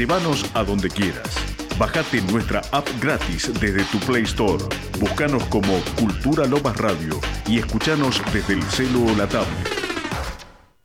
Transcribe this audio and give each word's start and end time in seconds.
Llévanos 0.00 0.50
a 0.54 0.64
donde 0.64 0.88
quieras. 0.88 1.28
Bájate 1.78 2.22
nuestra 2.22 2.62
app 2.72 2.88
gratis 3.02 3.52
desde 3.60 3.84
tu 3.84 3.98
Play 3.98 4.22
Store. 4.22 4.64
Búscanos 4.98 5.44
como 5.48 5.78
Cultura 5.98 6.46
Lomas 6.46 6.74
Radio 6.78 7.20
y 7.46 7.58
escuchanos 7.58 8.22
desde 8.32 8.54
el 8.54 8.62
celo 8.62 9.04
o 9.04 9.14
la 9.14 9.28
tablet. 9.28 9.68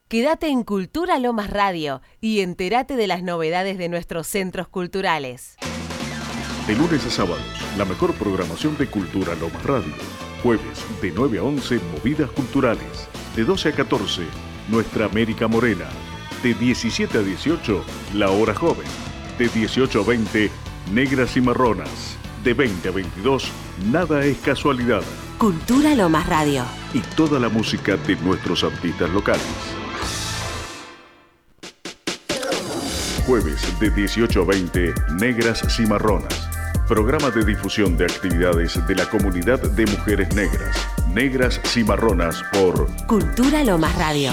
Quédate 0.10 0.50
en 0.50 0.64
Cultura 0.64 1.18
Lomas 1.18 1.50
Radio 1.50 2.02
y 2.20 2.42
entérate 2.42 2.98
de 2.98 3.08
las 3.08 3.24
novedades 3.24 3.78
de 3.78 3.88
nuestros 3.88 4.28
centros 4.28 4.68
culturales. 4.68 5.56
De 6.68 6.76
lunes 6.76 7.06
a 7.06 7.10
sábados, 7.10 7.40
la 7.78 7.86
mejor 7.86 8.16
programación 8.16 8.78
de 8.78 8.88
Cultura 8.88 9.34
Lomas 9.36 9.64
Radio. 9.64 9.94
Jueves, 10.44 10.86
de 11.02 11.14
9 11.16 11.38
a 11.38 11.44
11, 11.44 11.80
movidas 11.98 12.30
culturales. 12.32 13.08
De 13.34 13.46
12 13.46 13.70
a 13.70 13.72
14, 13.72 14.24
Nuestra 14.68 15.06
América 15.06 15.48
Morena. 15.48 15.88
De 16.46 16.54
17 16.54 17.18
a 17.18 17.22
18, 17.24 17.84
La 18.14 18.30
Hora 18.30 18.54
Joven. 18.54 18.86
De 19.40 19.48
18 19.48 20.00
a 20.00 20.04
20, 20.04 20.52
Negras 20.94 21.36
y 21.38 21.42
Marronas. 21.42 22.20
De 22.44 22.54
20 22.54 22.88
a 22.88 22.92
22, 22.92 23.50
Nada 23.92 24.24
es 24.24 24.38
casualidad. 24.38 25.02
Cultura 25.40 25.96
Lomas 25.96 26.28
Radio. 26.28 26.64
Y 26.94 27.00
toda 27.00 27.40
la 27.40 27.50
música 27.50 27.98
de 27.98 28.16
nuestros 28.18 28.64
artistas 28.64 29.10
locales. 29.10 29.42
Jueves 33.26 33.80
de 33.80 33.90
18 33.90 34.40
a 34.40 34.46
20, 34.46 34.94
Negras 35.20 35.64
Cimarronas. 35.76 36.48
Programa 36.88 37.32
de 37.32 37.44
difusión 37.44 37.98
de 37.98 38.04
actividades 38.04 38.86
de 38.86 38.94
la 38.94 39.10
comunidad 39.10 39.60
de 39.60 39.88
mujeres 39.88 40.32
negras. 40.36 40.78
Negras 41.12 41.60
Cimarronas 41.66 42.44
por 42.54 42.86
Cultura 43.08 43.64
Lomas 43.64 43.98
Radio. 43.98 44.32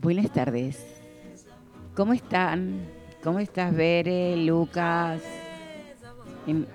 Buenas 0.00 0.32
tardes. 0.32 0.78
¿Cómo 1.96 2.12
están? 2.12 2.88
¿Cómo 3.24 3.40
estás, 3.40 3.74
Bere, 3.74 4.36
Lucas? 4.36 5.20
En, 6.46 6.68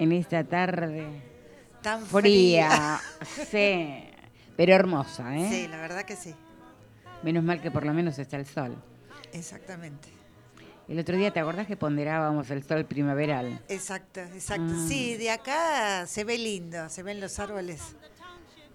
en 0.00 0.12
esta 0.12 0.42
tarde 0.42 1.06
Tan 1.80 2.04
fría, 2.04 3.00
sí, 3.50 4.04
pero 4.56 4.74
hermosa, 4.74 5.36
¿eh? 5.36 5.48
Sí, 5.50 5.68
la 5.68 5.80
verdad 5.80 6.02
que 6.02 6.16
sí. 6.16 6.34
Menos 7.22 7.44
mal 7.44 7.62
que 7.62 7.70
por 7.70 7.86
lo 7.86 7.94
menos 7.94 8.18
está 8.18 8.36
el 8.36 8.46
sol. 8.46 8.76
Exactamente. 9.32 10.08
El 10.88 10.98
otro 10.98 11.16
día, 11.16 11.32
¿te 11.32 11.38
acordás 11.38 11.68
que 11.68 11.76
ponderábamos 11.76 12.50
el 12.50 12.64
sol 12.64 12.84
primaveral? 12.86 13.62
Exacto, 13.68 14.20
exacto. 14.20 14.64
Mm. 14.64 14.88
Sí, 14.88 15.16
de 15.16 15.30
acá 15.30 16.06
se 16.08 16.24
ve 16.24 16.36
lindo, 16.36 16.88
se 16.88 17.04
ven 17.04 17.20
los 17.20 17.38
árboles 17.38 17.94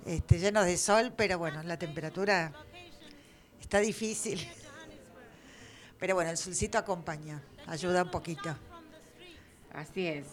este, 0.06 0.40
llenos 0.40 0.66
de 0.66 0.78
sol, 0.78 1.14
pero 1.16 1.38
bueno, 1.38 1.62
la 1.64 1.78
temperatura 1.78 2.54
está 3.66 3.80
difícil. 3.80 4.48
Pero 6.00 6.14
bueno, 6.14 6.30
el 6.30 6.38
solcito 6.38 6.78
acompaña, 6.78 7.42
ayuda 7.66 8.04
un 8.04 8.12
poquito. 8.12 8.56
Así 9.74 10.06
es. 10.06 10.28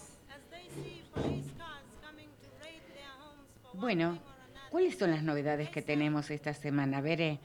Bueno, 3.72 4.18
¿cuáles 4.70 4.98
son 4.98 5.12
las 5.12 5.22
novedades 5.22 5.70
que 5.70 5.80
tenemos 5.80 6.30
esta 6.30 6.52
semana? 6.52 7.00
Veré, 7.00 7.40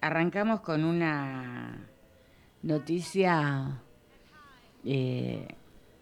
arrancamos 0.00 0.60
con 0.60 0.84
una 0.84 1.84
noticia 2.62 3.82
eh, 4.84 5.48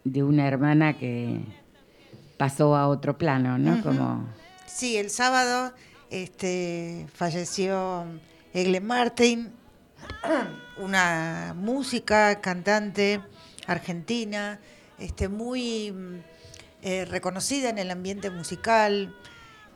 de 0.04 0.22
una 0.22 0.46
hermana 0.46 0.98
que 0.98 1.40
pasó 2.36 2.76
a 2.76 2.88
otro 2.88 3.16
plano, 3.16 3.56
¿no? 3.56 3.82
Como 3.82 4.28
Sí, 4.66 4.98
el 4.98 5.08
sábado 5.08 5.72
este, 6.10 7.06
falleció 7.14 8.04
Egle 8.54 8.80
Martin, 8.80 9.52
una 10.78 11.54
música, 11.56 12.40
cantante 12.40 13.20
argentina, 13.66 14.60
este, 15.00 15.28
muy 15.28 15.90
mm, 15.90 16.14
eh, 16.82 17.04
reconocida 17.04 17.68
en 17.68 17.78
el 17.78 17.90
ambiente 17.90 18.30
musical. 18.30 19.12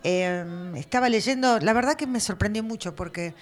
Eh, 0.05 0.73
estaba 0.77 1.09
leyendo, 1.09 1.59
la 1.59 1.73
verdad 1.73 1.97
que 1.97 2.07
me 2.07 2.21
sorprendió 2.21 2.63
mucho 2.63 2.95
porque 2.95 3.35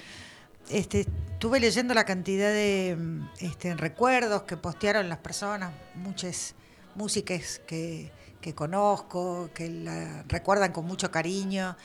este, 0.70 1.00
estuve 1.32 1.60
leyendo 1.60 1.92
la 1.92 2.06
cantidad 2.06 2.48
de 2.48 2.97
mm, 2.98 3.28
este, 3.41 3.74
recuerdos 3.74 4.44
que 4.44 4.56
postearon 4.56 5.10
las 5.10 5.18
personas, 5.18 5.70
muchas 5.97 6.54
músicas 6.94 7.60
que, 7.66 8.10
que 8.41 8.54
conozco, 8.54 9.50
que 9.53 9.68
la 9.68 10.22
recuerdan 10.28 10.72
con 10.72 10.86
mucho 10.86 11.10
cariño. 11.10 11.76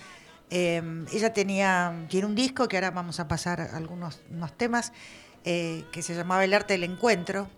Eh, 0.51 1.05
ella 1.13 1.33
tenía, 1.33 2.05
tiene 2.09 2.27
un 2.27 2.35
disco 2.35 2.67
que 2.67 2.77
ahora 2.77 2.91
vamos 2.91 3.19
a 3.21 3.27
pasar 3.27 3.61
algunos 3.61 4.19
unos 4.29 4.55
temas 4.57 4.91
eh, 5.45 5.85
que 5.91 6.03
se 6.03 6.13
llamaba 6.13 6.43
El 6.43 6.53
arte 6.53 6.73
del 6.73 6.83
encuentro. 6.83 7.49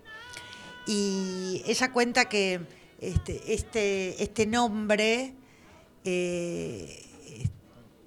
Y 0.86 1.64
ella 1.66 1.92
cuenta 1.92 2.26
que 2.26 2.62
este, 3.00 3.54
este, 3.54 4.22
este 4.22 4.46
nombre 4.46 5.34
eh, 6.06 7.04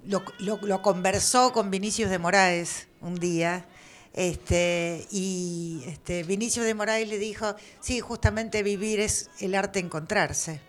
lo, 0.05 0.81
conversó 0.81 1.51
con 1.51 1.69
Vinicius 1.69 2.09
de 2.09 2.19
Moraes 2.19 2.87
un 3.01 3.15
día. 3.15 3.67
Este, 4.13 5.05
y 5.11 5.83
este, 5.85 6.23
Vinicius 6.23 6.65
de 6.65 6.73
Moraes 6.73 7.07
le 7.07 7.19
dijo, 7.19 7.55
sí, 7.81 7.99
justamente 7.99 8.63
vivir 8.63 8.99
es 8.99 9.29
el 9.39 9.53
arte 9.53 9.79
encontrarse. 9.79 10.61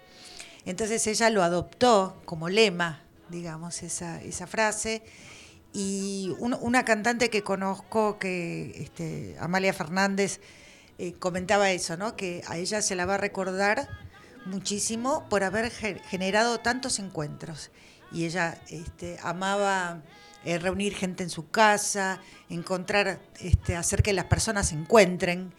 Entonces 0.66 1.06
ella 1.06 1.30
lo 1.30 1.42
adoptó 1.42 2.20
como 2.26 2.48
lema, 2.50 3.02
digamos, 3.30 3.82
esa, 3.82 4.20
esa 4.22 4.46
frase. 4.46 5.02
Y 5.72 6.34
un- 6.38 6.56
una 6.60 6.84
cantante 6.84 7.30
que 7.30 7.42
conozco, 7.42 8.18
que 8.18 8.72
este, 8.82 9.36
Amalia 9.38 9.72
Fernández, 9.72 10.40
eh, 10.98 11.12
comentaba 11.18 11.70
eso, 11.70 11.96
¿no? 11.96 12.16
Que 12.16 12.42
a 12.48 12.56
ella 12.56 12.82
se 12.82 12.94
la 12.96 13.06
va 13.06 13.14
a 13.14 13.18
recordar 13.18 13.88
muchísimo 14.46 15.28
por 15.28 15.44
haber 15.44 15.70
ge- 15.70 16.00
generado 16.08 16.58
tantos 16.58 16.98
encuentros. 16.98 17.70
Y 18.10 18.24
ella 18.24 18.60
este, 18.70 19.18
amaba 19.22 20.02
eh, 20.44 20.58
reunir 20.58 20.94
gente 20.94 21.22
en 21.22 21.30
su 21.30 21.50
casa, 21.50 22.20
encontrar, 22.48 23.20
este, 23.40 23.76
hacer 23.76 24.02
que 24.02 24.12
las 24.14 24.24
personas 24.24 24.68
se 24.70 24.74
encuentren. 24.74 25.52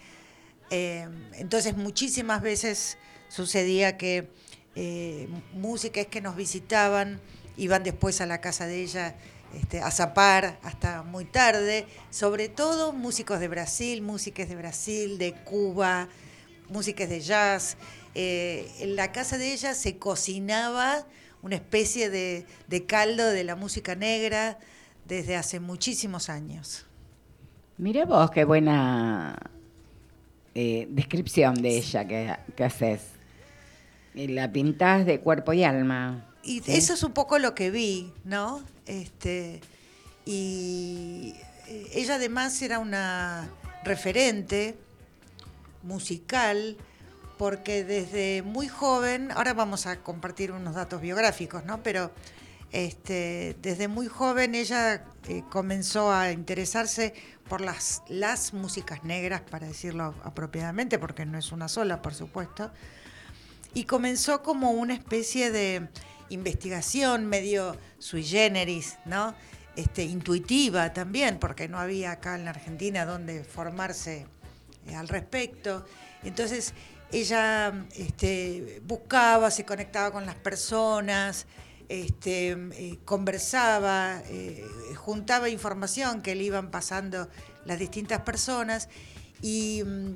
Eh, 0.72 1.08
entonces 1.34 1.78
muchísimas 1.78 2.42
veces 2.42 2.98
sucedía 3.28 3.98
que 3.98 4.32
eh, 4.76 5.28
músicas 5.54 6.08
que 6.08 6.22
nos 6.22 6.36
visitaban 6.36 7.20
iban 7.60 7.84
después 7.84 8.22
a 8.22 8.26
la 8.26 8.42
casa 8.42 8.66
de 8.66 8.82
ella 8.82 9.16
este, 9.54 9.82
a 9.82 9.92
zapar 9.92 10.60
hasta 10.64 11.04
muy 11.04 11.26
tarde, 11.26 11.86
sobre 12.10 12.50
todo 12.50 12.94
músicos 12.94 13.40
de 13.40 13.48
Brasil, 13.48 14.02
músicas 14.02 14.48
de 14.48 14.56
Brasil, 14.56 15.18
de 15.18 15.34
Cuba, 15.34 16.08
músicas 16.70 17.10
de 17.10 17.20
jazz. 17.20 17.76
Eh, 18.16 18.72
en 18.80 18.96
la 18.96 19.12
casa 19.12 19.38
de 19.38 19.52
ella 19.52 19.74
se 19.74 19.98
cocinaba 19.98 21.06
una 21.42 21.56
especie 21.56 22.10
de, 22.10 22.46
caldo 22.86 23.28
de 23.28 23.44
la 23.44 23.56
música 23.56 23.96
negra 23.96 24.60
desde 25.08 25.36
hace 25.36 25.60
muchísimos 25.60 26.30
años. 26.30 26.86
Mira 27.78 28.06
vos 28.06 28.30
qué 28.30 28.44
buena 28.44 29.36
eh, 30.54 30.88
descripción 30.92 31.56
de 31.56 31.78
ella 31.78 32.08
que, 32.08 32.36
que 32.56 32.64
haces. 32.64 33.02
La 34.14 34.52
pintás 34.52 35.06
de 35.06 35.22
cuerpo 35.22 35.54
y 35.54 35.64
alma. 35.64 36.29
Y 36.44 36.62
¿sí? 36.62 36.74
eso 36.74 36.94
es 36.94 37.04
un 37.04 37.14
poco 37.14 37.40
lo 37.40 37.56
que 37.56 37.72
vi, 37.72 38.14
¿no? 38.24 38.64
Este, 38.86 39.62
y 40.26 41.36
eh, 41.68 41.90
ella 41.94 42.16
además 42.16 42.62
era 42.62 42.80
una 42.80 43.50
referente 43.84 44.78
musical, 45.84 46.78
porque 47.38 47.84
desde 47.84 48.42
muy 48.42 48.68
joven, 48.68 49.32
ahora 49.32 49.54
vamos 49.54 49.86
a 49.86 50.02
compartir 50.02 50.52
unos 50.52 50.76
datos 50.76 51.02
biográficos, 51.02 51.64
¿no? 51.66 51.82
Pero 51.84 52.12
este, 52.72 53.56
desde 53.62 53.88
muy 53.88 54.08
joven 54.08 54.56
ella 54.56 55.06
eh, 55.28 55.44
comenzó 55.50 56.12
a 56.12 56.32
interesarse 56.32 57.14
por 57.48 57.62
las, 57.62 58.04
las 58.08 58.54
músicas 58.54 59.04
negras, 59.04 59.42
para 59.42 59.68
decirlo 59.68 60.14
apropiadamente, 60.24 61.00
porque 61.00 61.26
no 61.26 61.38
es 61.38 61.52
una 61.52 61.68
sola, 61.68 62.02
por 62.02 62.14
supuesto 62.14 62.72
y 63.74 63.84
comenzó 63.84 64.42
como 64.42 64.72
una 64.72 64.94
especie 64.94 65.52
de 65.52 65.88
investigación 66.30 67.26
medio 67.26 67.76
sui 67.98 68.24
generis, 68.24 68.98
¿no? 69.06 69.36
Este, 69.76 70.04
intuitiva 70.04 70.94
también, 70.94 71.40
porque 71.40 71.68
no 71.68 71.80
había 71.80 72.12
acá 72.12 72.36
en 72.36 72.44
la 72.44 72.52
Argentina 72.52 73.06
donde 73.06 73.44
formarse 73.44 74.26
eh, 74.88 74.96
al 74.96 75.08
respecto. 75.08 75.86
Entonces 76.24 76.74
ella 77.12 77.86
este, 77.96 78.82
buscaba, 78.86 79.52
se 79.52 79.66
conectaba 79.66 80.12
con 80.12 80.26
las 80.26 80.36
personas, 80.36 81.48
este, 81.88 82.50
eh, 82.52 83.00
conversaba, 83.06 84.22
eh, 84.28 84.66
juntaba 84.96 85.50
información 85.50 86.22
que 86.22 86.36
le 86.36 86.44
iban 86.44 86.72
pasando 86.72 87.30
las 87.66 87.80
distintas 87.80 88.22
personas 88.22 88.90
Y, 89.42 89.84
mm, 89.86 90.14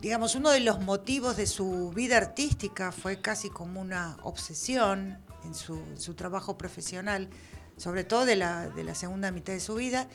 digamos, 0.00 0.34
uno 0.34 0.50
de 0.50 0.60
los 0.60 0.80
motivos 0.80 1.36
de 1.36 1.46
su 1.46 1.90
vida 1.90 2.16
artística 2.16 2.92
fue 2.92 3.20
casi 3.20 3.50
como 3.50 3.80
una 3.80 4.16
obsesión 4.22 5.18
en 5.44 5.54
su, 5.54 5.82
su 5.96 6.14
trabajo 6.14 6.56
profesional, 6.56 7.28
sobre 7.76 8.04
todo 8.04 8.24
de 8.24 8.36
la, 8.36 8.68
de 8.68 8.84
la 8.84 8.94
segunda 8.94 9.30
mitad 9.30 9.52
de 9.52 9.60
su 9.60 9.74
vida, 9.74 10.08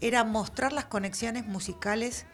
era 0.00 0.24
mostrar 0.24 0.72
las 0.72 0.86
conexiones 0.86 1.46
musicales 1.46 2.26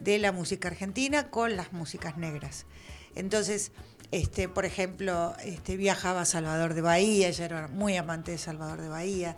de 0.00 0.18
la 0.18 0.32
música 0.32 0.68
argentina 0.68 1.30
con 1.30 1.56
las 1.56 1.72
músicas 1.72 2.16
negras. 2.16 2.66
Entonces, 3.14 3.70
este, 4.10 4.48
por 4.48 4.64
ejemplo, 4.64 5.34
este, 5.44 5.76
viajaba 5.76 6.22
a 6.22 6.24
Salvador 6.24 6.74
de 6.74 6.80
Bahía, 6.80 7.28
ella 7.28 7.44
era 7.44 7.68
muy 7.68 7.96
amante 7.96 8.32
de 8.32 8.38
Salvador 8.38 8.80
de 8.80 8.88
Bahía, 8.88 9.36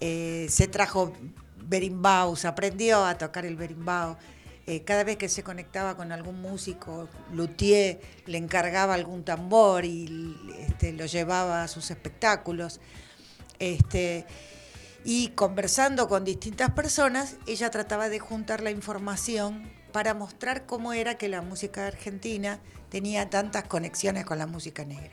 eh, 0.00 0.46
se 0.50 0.68
trajo 0.68 1.12
berimbaus, 1.56 2.44
aprendió 2.44 3.04
a 3.04 3.16
tocar 3.16 3.46
el 3.46 3.56
berimbau. 3.56 4.16
Eh, 4.66 4.82
cada 4.82 5.04
vez 5.04 5.18
que 5.18 5.28
se 5.28 5.42
conectaba 5.42 5.94
con 5.94 6.10
algún 6.10 6.40
músico, 6.40 7.08
luthier 7.32 8.00
le 8.24 8.38
encargaba 8.38 8.94
algún 8.94 9.22
tambor 9.22 9.84
y 9.84 10.34
este, 10.58 10.92
lo 10.92 11.04
llevaba 11.04 11.62
a 11.62 11.68
sus 11.68 11.90
espectáculos. 11.90 12.80
Este, 13.58 14.24
y 15.04 15.28
conversando 15.28 16.08
con 16.08 16.24
distintas 16.24 16.70
personas, 16.70 17.36
ella 17.46 17.70
trataba 17.70 18.08
de 18.08 18.20
juntar 18.20 18.62
la 18.62 18.70
información 18.70 19.70
para 19.92 20.14
mostrar 20.14 20.64
cómo 20.64 20.94
era 20.94 21.18
que 21.18 21.28
la 21.28 21.42
música 21.42 21.86
argentina 21.86 22.58
tenía 22.88 23.28
tantas 23.28 23.64
conexiones 23.64 24.24
con 24.24 24.38
la 24.38 24.46
música 24.46 24.84
negra. 24.84 25.12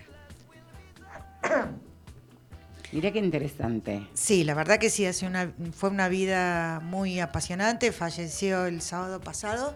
Mira 2.92 3.12
qué 3.12 3.20
interesante. 3.20 4.08
Sí, 4.14 4.44
la 4.44 4.54
verdad 4.54 4.78
que 4.78 4.90
sí, 4.90 5.06
fue 5.74 5.90
una 5.90 6.10
vida 6.10 6.82
muy 6.82 7.20
apasionante. 7.20 7.92
Falleció 7.92 8.66
el 8.66 8.82
sábado 8.82 9.22
pasado 9.22 9.76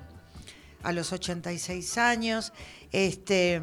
a 0.84 0.92
los 0.92 1.14
86 1.14 1.98
años. 1.98 2.54
Este, 2.92 3.62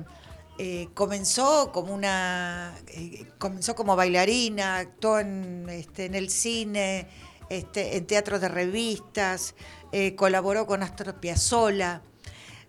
eh, 0.58 0.88
comenzó 0.94 1.72
como 1.72 1.94
una 1.94 2.74
eh, 2.88 3.26
comenzó 3.38 3.74
como 3.74 3.96
bailarina, 3.96 4.78
actuó 4.78 5.18
en, 5.18 5.66
este, 5.70 6.06
el 6.06 6.28
cine, 6.28 7.08
este, 7.48 7.96
en 7.96 8.06
teatros 8.06 8.40
de 8.40 8.48
revistas, 8.48 9.54
eh, 9.92 10.14
colaboró 10.14 10.66
con 10.66 10.82
Astor 10.82 11.14
Piazzolla 11.20 12.02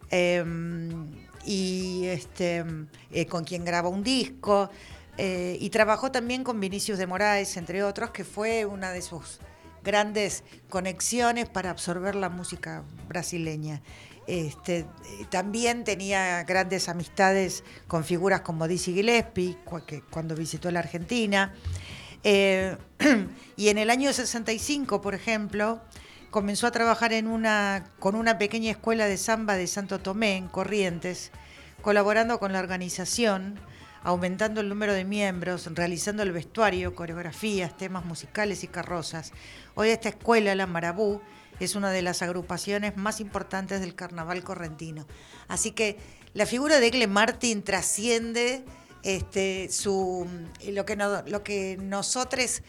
em, 0.10 1.12
y 1.46 2.08
con 3.30 3.44
quien 3.44 3.66
graba 3.66 3.90
un 3.90 4.02
disco. 4.04 4.70
Eh, 5.18 5.58
y 5.60 5.70
trabajó 5.70 6.12
también 6.12 6.44
con 6.44 6.60
Vinicius 6.60 6.98
de 6.98 7.08
Moraes, 7.08 7.58
entre 7.58 7.84
otros, 7.84 8.12
que 8.12 8.24
fue 8.24 8.66
una 8.66 8.92
de 8.92 9.02
sus 9.02 9.40
grandes 9.84 10.44
conexiones 10.70 11.50
para 11.50 11.70
absorber 11.70 12.16
la 12.16 12.30
música 12.30 12.84
brasileña. 13.08 13.82
Este, 14.26 14.86
también 15.30 15.84
tenía 15.84 16.44
grandes 16.44 16.88
amistades 16.88 17.64
con 17.88 18.06
figuras 18.06 18.42
como 18.42 18.68
Dizzy 18.68 18.94
Gillespie, 18.94 19.58
cuando 20.10 20.36
visitó 20.36 20.72
la 20.72 20.80
Argentina. 20.80 21.54
Eh, 22.24 22.78
y 23.58 23.68
en 23.68 23.78
el 23.78 23.90
año 23.90 24.14
65, 24.14 25.02
por 25.02 25.14
ejemplo, 25.14 25.82
comenzó 26.32 26.68
a 26.68 26.72
trabajar 26.72 27.14
en 27.14 27.28
una, 27.28 27.92
con 28.00 28.16
una 28.16 28.38
pequeña 28.38 28.72
escuela 28.72 29.06
de 29.06 29.18
samba 29.18 29.56
de 29.56 29.68
Santo 29.68 30.00
Tomé, 30.00 30.38
en 30.38 30.48
Corrientes, 30.48 31.32
colaborando 31.82 32.40
con 32.40 32.54
la 32.54 32.60
organización 32.60 33.60
aumentando 34.04 34.62
el 34.62 34.70
número 34.70 34.94
de 34.94 35.06
miembros, 35.06 35.68
realizando 35.74 36.24
el 36.24 36.32
vestuario, 36.32 36.94
coreografías, 36.94 37.76
temas 37.78 38.06
musicales 38.06 38.64
y 38.64 38.68
carrozas. 38.68 39.32
Hoy 39.76 39.90
esta 39.90 40.10
escuela, 40.10 40.54
la 40.56 40.68
Marabú, 40.68 41.22
es 41.60 41.76
una 41.76 41.92
de 41.92 42.02
las 42.02 42.22
agrupaciones 42.22 42.98
más 42.98 43.22
importantes 43.22 43.80
del 43.80 43.96
carnaval 43.96 44.44
correntino. 44.44 45.06
Así 45.48 45.72
que 45.72 45.98
la 46.34 46.46
figura 46.46 46.80
de 46.80 46.88
Egle 46.88 47.08
Martin 47.08 47.64
trasciende 47.64 48.66
este, 49.04 49.70
su, 49.72 50.28
lo, 50.68 50.86
que 50.86 50.96
lo 50.96 51.44
que 51.44 51.78
nosotros 51.82 52.62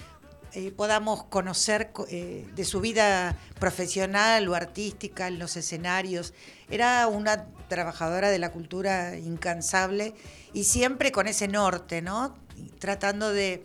eh, 0.57 0.71
podamos 0.71 1.25
conocer 1.25 1.91
eh, 2.09 2.47
de 2.55 2.65
su 2.65 2.81
vida 2.81 3.37
profesional 3.59 4.47
o 4.49 4.55
artística 4.55 5.27
en 5.27 5.41
los 5.41 5.57
escenarios. 5.57 6.33
Era 6.71 7.09
una 7.09 7.47
trabajadora 7.67 8.31
de 8.31 8.39
la 8.39 8.53
cultura 8.53 9.17
incansable 9.17 10.15
y 10.53 10.63
siempre 10.63 11.11
con 11.11 11.27
ese 11.27 11.49
norte, 11.49 12.03
¿no? 12.03 12.37
Tratando 12.79 13.33
de 13.33 13.65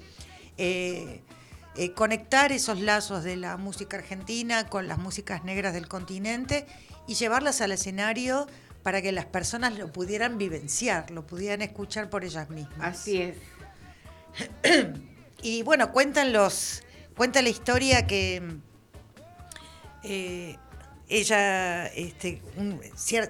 eh, 0.58 1.22
conectar 1.96 2.52
esos 2.52 2.82
lazos 2.82 3.24
de 3.24 3.36
la 3.36 3.56
música 3.58 3.98
argentina 3.98 4.66
con 4.66 4.88
las 4.88 4.98
músicas 4.98 5.44
negras 5.44 5.76
del 5.76 5.88
continente 5.88 6.66
y 7.06 7.14
llevarlas 7.14 7.62
al 7.62 7.72
escenario 7.72 8.48
para 8.82 9.04
que 9.04 9.12
las 9.12 9.28
personas 9.28 9.78
lo 9.78 9.92
pudieran 9.92 10.40
vivenciar, 10.40 11.12
lo 11.12 11.28
pudieran 11.28 11.62
escuchar 11.62 12.10
por 12.10 12.24
ellas 12.24 12.50
mismas. 12.50 12.80
Así 12.80 13.22
es. 13.22 13.38
Y 15.42 15.64
bueno, 15.64 15.92
cuentan 15.92 16.34
los, 16.34 16.84
cuenta 17.16 17.42
la 17.42 17.50
historia 17.50 18.08
que 18.08 18.42
eh, 20.04 20.58
ella 21.08 21.88
este, 21.88 22.42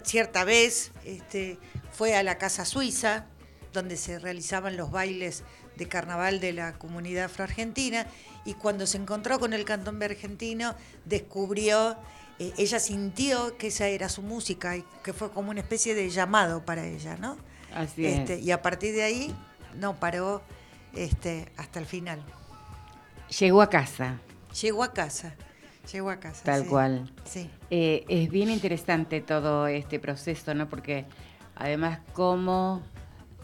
cierta 0.03 0.44
vez 0.44 0.91
este, 1.06 1.57
fue 1.91 2.15
a 2.15 2.23
la 2.23 2.38
Casa 2.38 2.65
Suiza, 2.65 3.25
donde 3.73 3.97
se 3.97 4.19
realizaban 4.19 4.75
los 4.77 4.91
bailes 4.91 5.44
de 5.77 5.88
carnaval 5.88 6.39
de 6.39 6.53
la 6.53 6.73
comunidad 6.73 7.25
afroargentina, 7.25 8.07
y 8.45 8.53
cuando 8.56 8.88
se 8.88 8.97
encontró 8.97 9.39
con 9.39 9.53
el 9.53 9.63
candombe 9.63 10.06
argentino, 10.06 10.75
descubrió, 11.06 11.95
eh, 12.39 12.51
ella 12.57 12.79
sintió 12.79 13.57
que 13.57 13.67
esa 13.67 13.88
era 13.88 14.09
su 14.09 14.21
música, 14.21 14.75
y 14.75 14.83
que 15.03 15.13
fue 15.13 15.31
como 15.31 15.51
una 15.51 15.61
especie 15.61 15.95
de 15.95 16.09
llamado 16.09 16.65
para 16.65 16.85
ella, 16.85 17.15
¿no? 17.17 17.38
Así 17.73 18.06
este, 18.06 18.39
Y 18.39 18.51
a 18.51 18.61
partir 18.61 18.94
de 18.95 19.03
ahí 19.03 19.35
no 19.75 20.00
paró 20.00 20.41
este, 20.95 21.51
hasta 21.57 21.80
el 21.80 21.86
final. 21.86 22.24
Llegó 23.39 23.62
a 23.62 23.69
casa. 23.69 24.19
Llegó 24.62 24.83
a 24.83 24.94
casa. 24.94 25.36
Llegó 25.91 26.09
a 26.09 26.19
casa. 26.19 26.44
Tal 26.44 26.65
cual. 26.65 27.12
Sí. 27.25 27.50
Eh, 27.69 28.06
es 28.07 28.30
bien 28.30 28.50
interesante 28.50 29.21
todo 29.21 29.68
este 29.68 30.00
proceso, 30.00 30.53
¿no? 30.53 30.69
Porque 30.69 31.06
además 31.56 32.00
cómo 32.13 32.81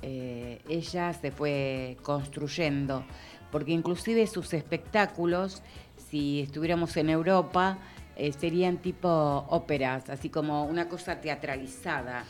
eh, 0.01 0.61
ella 0.67 1.13
se 1.13 1.31
fue 1.31 1.97
construyendo. 2.01 3.03
Porque 3.51 3.71
inclusive 3.71 4.27
sus 4.27 4.53
espectáculos, 4.53 5.61
si 6.09 6.41
estuviéramos 6.41 6.97
en 6.97 7.09
Europa, 7.09 7.77
eh, 8.17 8.31
serían 8.31 8.77
tipo 8.77 9.09
óperas, 9.49 10.09
así 10.09 10.29
como 10.29 10.65
una 10.65 10.87
cosa 10.87 11.19
teatralizada 11.19 12.23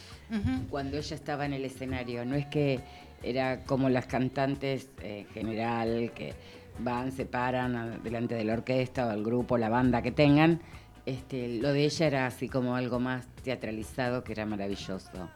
cuando 0.72 0.98
ella 0.98 1.16
estaba 1.16 1.46
en 1.46 1.54
el 1.54 1.66
escenario. 1.66 2.25
No 2.25 2.36
es 2.36 2.48
que 2.48 2.80
era 3.25 3.63
como 3.63 3.89
las 3.89 4.05
cantantes 4.05 4.89
en 5.01 5.25
general, 5.27 6.12
que 6.15 6.34
van, 6.79 7.12
se 7.12 7.25
paran 7.25 8.01
delante 8.03 8.36
de 8.36 8.44
la 8.44 8.53
orquesta 8.53 9.08
o 9.08 9.12
el 9.12 9.24
grupo, 9.24 9.58
la 9.58 9.70
banda 9.70 10.01
que 10.01 10.12
tengan. 10.12 10.62
Este, 11.05 11.60
lo 11.60 11.72
de 11.72 11.86
ella 11.86 12.08
era 12.08 12.25
así 12.25 12.50
como 12.50 12.75
algo 12.75 13.00
más 13.00 13.27
teatralizado 13.44 14.24
que 14.24 14.32
era 14.34 14.46
maravilloso. 14.46 15.29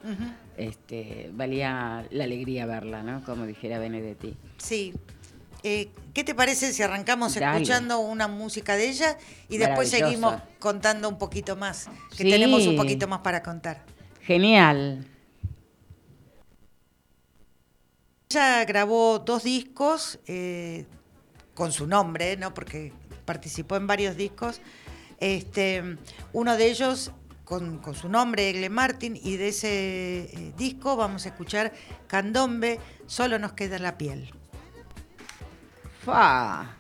este, 0.58 1.30
valía 1.34 2.06
la 2.10 2.24
alegría 2.24 2.66
verla, 2.66 3.04
¿no? 3.04 3.24
Como 3.24 3.46
dijera 3.46 3.78
Benedetti. 3.80 4.36
Sí. 4.58 4.94
Eh, 5.62 5.90
¿Qué 6.14 6.24
te 6.24 6.34
parece 6.34 6.72
si 6.72 6.82
arrancamos 6.82 7.36
escuchando 7.36 8.00
una 8.00 8.28
música 8.28 8.78
de 8.78 8.90
ella 8.90 9.18
y 9.50 9.58
después 9.58 9.90
seguimos 9.90 10.36
contando 10.58 11.10
un 11.10 11.18
poquito 11.18 11.56
más? 11.56 11.90
Que 12.18 12.24
tenemos 12.24 12.66
un 12.66 12.76
poquito 12.76 13.08
más 13.08 13.20
para 13.20 13.44
contar. 13.44 13.84
Genial. 14.22 15.06
Ella 18.32 18.64
grabó 18.66 19.20
dos 19.20 19.44
discos. 19.44 20.20
Eh, 20.28 20.86
con 21.60 21.74
su 21.74 21.88
nombre, 21.88 22.38
¿no? 22.38 22.54
porque 22.54 22.94
participó 23.26 23.76
en 23.76 23.86
varios 23.86 24.16
discos. 24.16 24.62
Este, 25.20 25.98
uno 26.32 26.56
de 26.56 26.72
ellos 26.72 27.12
con, 27.44 27.82
su 27.94 28.08
nombre, 28.08 28.50
Egle 28.50 28.70
Martin, 28.70 29.20
y 29.22 29.36
de 29.36 29.50
ese 29.50 30.20
eh, 30.32 30.54
disco 30.58 30.96
vamos 30.96 31.26
a 31.26 31.30
escuchar 31.30 31.74
Candombe, 32.08 32.80
Solo 33.08 33.40
nos 33.40 33.52
queda 33.52 33.78
la 33.78 33.98
piel. 33.98 34.32
¡Fa! 36.06 36.79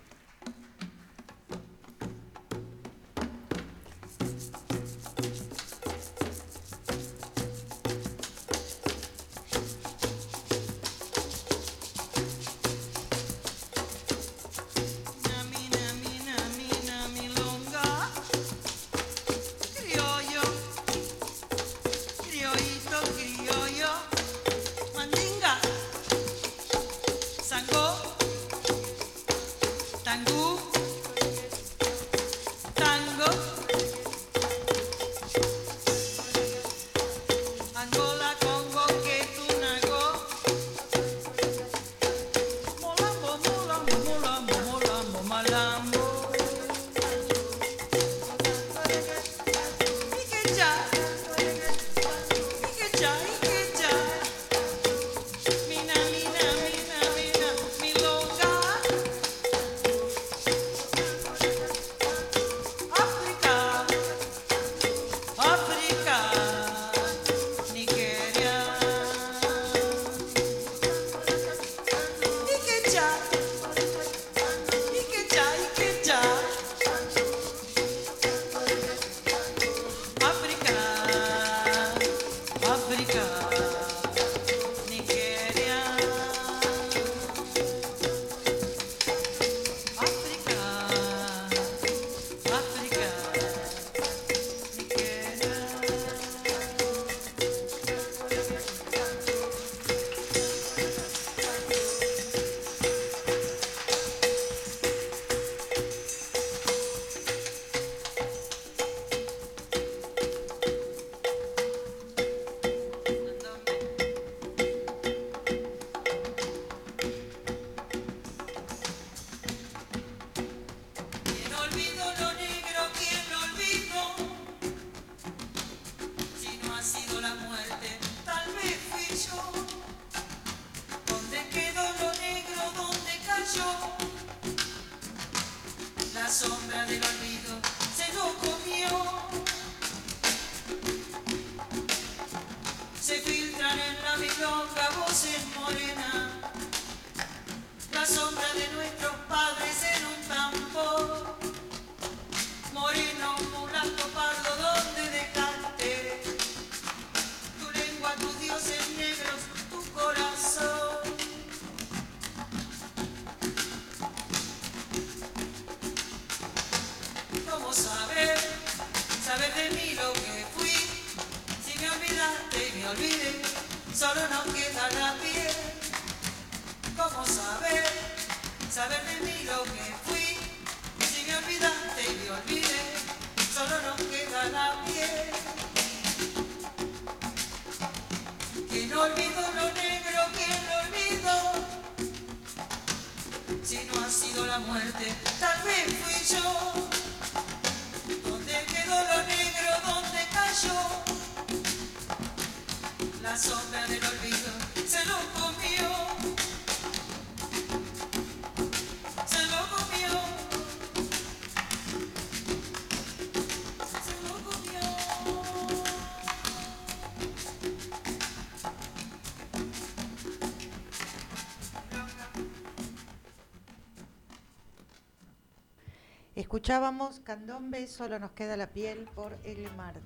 Escuchábamos 226.69 227.19
Candombe, 227.21 227.87
solo 227.87 228.19
nos 228.19 228.29
queda 228.33 228.55
la 228.55 228.67
piel 228.67 229.09
por 229.15 229.35
L. 229.43 229.67
Martin. 229.75 230.03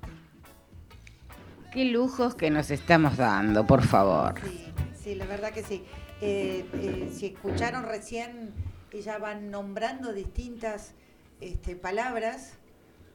Qué 1.74 1.84
lujos 1.84 2.36
que 2.36 2.50
nos 2.52 2.72
estamos 2.72 3.18
dando, 3.18 3.68
por 3.68 3.86
favor. 3.86 4.36
Sí, 4.42 4.72
sí, 4.96 5.16
la 5.16 5.26
verdad 5.26 5.52
que 5.52 5.62
sí. 5.62 5.84
Eh, 6.22 6.66
eh, 6.76 7.12
si 7.14 7.26
escucharon 7.26 7.84
recién, 7.84 8.54
ella 8.94 9.18
van 9.18 9.52
nombrando 9.52 10.14
distintas 10.14 10.94
este, 11.42 11.76
palabras 11.76 12.54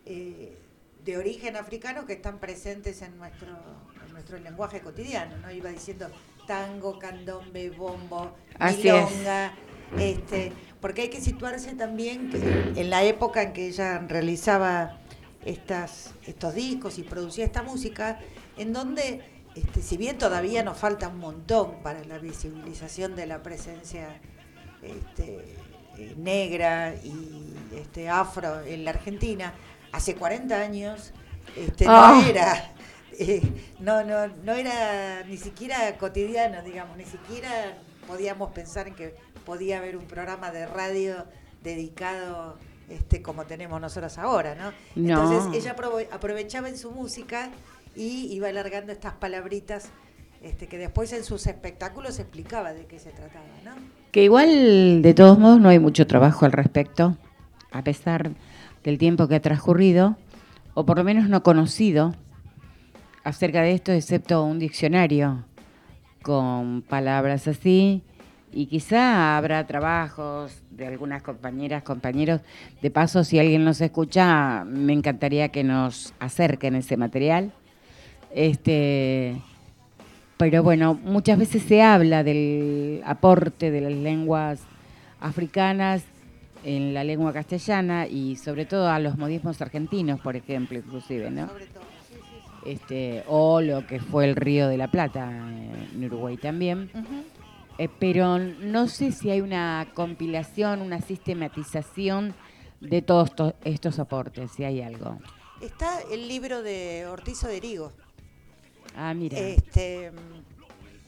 eh, 0.04 0.58
de 1.06 1.16
origen 1.16 1.56
africano 1.56 2.04
que 2.04 2.12
están 2.12 2.40
presentes 2.40 3.00
en 3.00 3.16
nuestro, 3.16 3.48
en 4.06 4.12
nuestro 4.12 4.38
lenguaje 4.40 4.82
cotidiano, 4.82 5.38
¿no? 5.38 5.50
Iba 5.50 5.70
diciendo 5.70 6.10
tango, 6.46 6.98
candombe, 6.98 7.70
bombo, 7.70 8.30
Así 8.58 8.90
es. 8.90 9.08
este, 9.96 10.52
porque 10.80 11.02
hay 11.02 11.08
que 11.10 11.20
situarse 11.20 11.74
también 11.74 12.30
que 12.30 12.80
en 12.80 12.90
la 12.90 13.02
época 13.04 13.42
en 13.42 13.52
que 13.52 13.66
ella 13.68 13.98
realizaba 14.06 14.98
estas, 15.44 16.14
estos 16.26 16.54
discos 16.54 16.98
y 16.98 17.02
producía 17.02 17.44
esta 17.44 17.62
música, 17.62 18.18
en 18.56 18.72
donde, 18.72 19.22
este, 19.54 19.82
si 19.82 19.96
bien 19.96 20.18
todavía 20.18 20.62
nos 20.62 20.76
falta 20.76 21.08
un 21.08 21.18
montón 21.18 21.82
para 21.82 22.04
la 22.04 22.18
visibilización 22.18 23.16
de 23.16 23.26
la 23.26 23.42
presencia 23.42 24.20
este, 24.82 25.56
eh, 25.98 26.14
negra 26.16 26.94
y 27.02 27.54
este, 27.76 28.08
afro 28.08 28.60
en 28.62 28.84
la 28.84 28.90
Argentina, 28.90 29.54
hace 29.92 30.14
40 30.14 30.60
años 30.60 31.12
este, 31.56 31.86
Ah. 31.88 32.20
no 32.22 32.28
era. 32.28 32.72
eh, 33.18 33.42
no, 33.80 34.04
no, 34.04 34.28
no 34.44 34.52
era 34.52 35.24
ni 35.24 35.36
siquiera 35.38 35.96
cotidiano, 35.98 36.62
digamos, 36.62 36.96
ni 36.96 37.04
siquiera 37.04 37.78
podíamos 38.08 38.50
pensar 38.50 38.88
en 38.88 38.94
que 38.94 39.14
podía 39.46 39.78
haber 39.78 39.96
un 39.96 40.06
programa 40.06 40.50
de 40.50 40.66
radio 40.66 41.26
dedicado 41.62 42.56
este, 42.88 43.20
como 43.22 43.44
tenemos 43.44 43.80
nosotros 43.80 44.16
ahora, 44.18 44.54
¿no? 44.54 44.72
No. 44.96 45.22
Entonces 45.22 45.62
ella 45.62 45.76
aprove- 45.76 46.08
aprovechaba 46.10 46.68
en 46.68 46.78
su 46.78 46.90
música 46.90 47.50
y 47.94 48.32
iba 48.32 48.48
alargando 48.48 48.92
estas 48.92 49.12
palabritas 49.12 49.90
este, 50.42 50.68
que 50.68 50.78
después 50.78 51.12
en 51.12 51.22
sus 51.22 51.46
espectáculos 51.46 52.18
explicaba 52.18 52.72
de 52.72 52.86
qué 52.86 52.98
se 52.98 53.10
trataba, 53.10 53.44
¿no? 53.64 53.72
Que 54.10 54.24
igual, 54.24 55.02
de 55.02 55.12
todos 55.12 55.38
modos, 55.38 55.60
no 55.60 55.68
hay 55.68 55.78
mucho 55.78 56.06
trabajo 56.06 56.46
al 56.46 56.52
respecto, 56.52 57.16
a 57.72 57.82
pesar 57.82 58.30
del 58.84 58.96
tiempo 58.96 59.28
que 59.28 59.34
ha 59.34 59.42
transcurrido, 59.42 60.16
o 60.72 60.86
por 60.86 60.96
lo 60.96 61.04
menos 61.04 61.28
no 61.28 61.42
conocido 61.42 62.14
acerca 63.24 63.60
de 63.60 63.72
esto, 63.72 63.92
excepto 63.92 64.44
un 64.44 64.58
diccionario 64.58 65.44
con 66.22 66.82
palabras 66.82 67.48
así. 67.48 68.02
Y 68.52 68.66
quizá 68.66 69.36
habrá 69.36 69.66
trabajos 69.66 70.62
de 70.70 70.86
algunas 70.86 71.22
compañeras, 71.22 71.82
compañeros. 71.82 72.40
De 72.80 72.90
paso, 72.90 73.22
si 73.24 73.38
alguien 73.38 73.64
nos 73.64 73.80
escucha, 73.80 74.64
me 74.64 74.94
encantaría 74.94 75.50
que 75.50 75.64
nos 75.64 76.14
acerquen 76.18 76.74
ese 76.74 76.96
material. 76.96 77.52
Este, 78.34 79.40
pero 80.38 80.62
bueno, 80.62 80.94
muchas 80.94 81.38
veces 81.38 81.62
se 81.62 81.82
habla 81.82 82.22
del 82.22 83.02
aporte 83.04 83.70
de 83.70 83.80
las 83.80 83.92
lenguas 83.92 84.60
africanas 85.20 86.04
en 86.64 86.94
la 86.94 87.04
lengua 87.04 87.32
castellana 87.32 88.06
y 88.06 88.36
sobre 88.36 88.64
todo 88.64 88.88
a 88.88 88.98
los 88.98 89.18
modismos 89.18 89.60
argentinos, 89.60 90.20
por 90.20 90.36
ejemplo, 90.36 90.78
inclusive, 90.78 91.30
¿no? 91.30 91.48
Este, 92.66 93.24
o 93.28 93.60
lo 93.60 93.86
que 93.86 94.00
fue 94.00 94.24
el 94.26 94.36
Río 94.36 94.68
de 94.68 94.76
la 94.76 94.90
Plata 94.90 95.30
eh, 95.30 95.88
en 95.94 96.04
Uruguay 96.04 96.36
también. 96.36 96.90
Eh, 97.78 97.88
pero 98.00 98.38
no 98.38 98.88
sé 98.88 99.12
si 99.12 99.30
hay 99.30 99.40
una 99.40 99.86
compilación, 99.94 100.82
una 100.82 101.00
sistematización 101.00 102.34
de 102.80 103.02
todos 103.02 103.34
to- 103.36 103.54
estos 103.64 103.98
aportes, 103.98 104.50
si 104.52 104.64
hay 104.64 104.82
algo. 104.82 105.18
Está 105.60 106.00
el 106.10 106.28
libro 106.28 106.62
de 106.62 107.06
Ortiz 107.06 107.42
Oderigo. 107.44 107.92
Ah, 108.96 109.14
mira. 109.14 109.38
Este, 109.38 110.10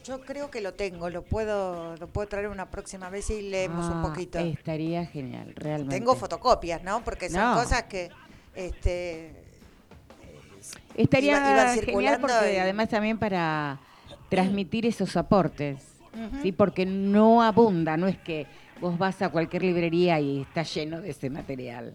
yo 0.05 0.21
creo 0.21 0.49
que 0.49 0.61
lo 0.61 0.73
tengo, 0.73 1.09
lo 1.09 1.23
puedo, 1.23 1.95
lo 1.97 2.07
puedo 2.07 2.27
traer 2.27 2.47
una 2.47 2.69
próxima 2.71 3.09
vez 3.09 3.29
y 3.29 3.41
leemos 3.41 3.85
un 3.87 3.99
Ah, 3.99 4.03
poquito. 4.07 4.39
Estaría 4.39 5.05
genial, 5.05 5.53
realmente. 5.55 5.97
Tengo 5.97 6.15
fotocopias, 6.15 6.83
¿no? 6.83 7.03
Porque 7.03 7.29
son 7.29 7.41
No. 7.41 7.53
cosas 7.55 7.83
que 7.83 8.09
este 8.55 9.50
Estaría 10.95 11.37
iba- 11.37 11.73
genial 11.75 12.17
porque 12.21 12.53
y- 12.53 12.57
además 12.57 12.89
también 12.89 13.17
para 13.17 13.79
transmitir 14.29 14.85
esos 14.85 15.15
aportes. 15.17 15.83
¿sí? 16.41 16.51
Porque 16.51 16.85
no 16.85 17.41
abunda, 17.41 17.95
no 17.95 18.07
es 18.07 18.17
que 18.17 18.45
vos 18.81 18.97
vas 18.97 19.21
a 19.21 19.29
cualquier 19.29 19.63
librería 19.63 20.19
y 20.19 20.41
está 20.41 20.63
lleno 20.63 20.99
de 21.01 21.11
ese 21.11 21.29
material. 21.29 21.93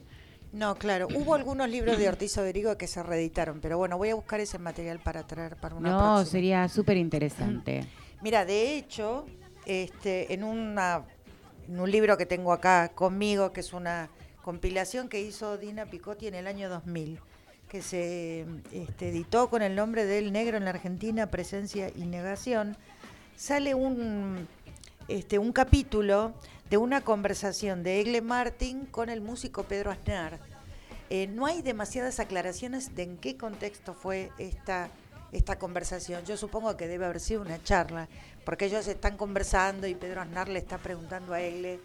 No, 0.53 0.75
claro. 0.77 1.07
Hubo 1.15 1.35
algunos 1.35 1.69
libros 1.69 1.99
de 1.99 2.09
Ortiz 2.09 2.39
Oderigo 2.39 2.79
que 2.79 2.87
se 2.87 3.03
reeditaron, 3.03 3.61
pero 3.61 3.77
bueno, 3.77 3.99
voy 3.99 4.09
a 4.09 4.15
buscar 4.15 4.41
ese 4.41 4.59
material 4.59 5.01
para 5.01 5.27
traer 5.27 5.57
para 5.57 5.75
una 5.75 5.91
no, 5.91 5.99
próxima. 5.99 6.25
sería 6.25 6.69
súper 6.71 6.97
interesante. 6.97 7.85
Mira, 8.23 8.47
de 8.47 8.79
hecho, 8.79 9.27
este, 9.67 10.33
en, 10.33 10.45
una, 10.45 11.03
en 11.69 11.79
un 11.79 11.91
libro 11.91 12.17
que 12.17 12.25
tengo 12.25 12.55
acá 12.55 12.89
conmigo, 12.95 13.53
que 13.53 13.61
es 13.61 13.75
una 13.75 14.09
compilación 14.43 15.09
que 15.11 15.21
hizo 15.21 15.59
Dina 15.59 15.85
Picotti 15.87 16.29
en 16.29 16.35
el 16.37 16.47
año 16.47 16.71
2000, 16.71 17.19
que 17.69 17.83
se 17.83 18.47
este, 18.73 19.09
editó 19.09 19.51
con 19.51 19.63
el 19.63 19.75
nombre 19.75 20.05
de 20.05 20.19
El 20.19 20.33
Negro 20.33 20.57
en 20.57 20.65
la 20.65 20.71
Argentina, 20.71 21.31
Presencia 21.31 21.91
y 21.95 22.07
Negación, 22.07 22.77
sale 23.37 23.75
un, 23.75 24.47
este, 25.09 25.39
un 25.39 25.53
capítulo 25.53 26.35
de 26.71 26.77
una 26.77 27.03
conversación 27.03 27.83
de 27.83 28.01
Egle 28.01 28.23
Martin 28.23 28.87
con 28.87 29.09
el 29.09 29.21
músico 29.21 29.65
Pedro 29.65 29.91
Aznar. 29.91 30.39
Eh, 31.11 31.29
no 31.29 31.47
hay 31.47 31.63
demasiadas 31.63 32.19
aclaraciones 32.19 32.95
de 32.97 33.05
en 33.05 33.17
qué 33.17 33.37
contexto 33.37 33.95
fue 33.95 34.33
esta, 34.39 34.89
esta 35.33 35.59
conversación. 35.59 36.25
Yo 36.25 36.37
supongo 36.37 36.77
que 36.77 36.89
debe 36.89 37.05
haber 37.05 37.21
sido 37.21 37.43
una 37.43 37.63
charla, 37.63 38.09
porque 38.45 38.67
ellos 38.67 38.87
están 38.89 39.17
conversando 39.17 39.87
y 39.87 39.95
Pedro 39.95 40.21
Aznar 40.21 40.49
le 40.49 40.59
está 40.59 40.79
preguntando 40.79 41.33
a 41.33 41.41
Egle 41.41 41.79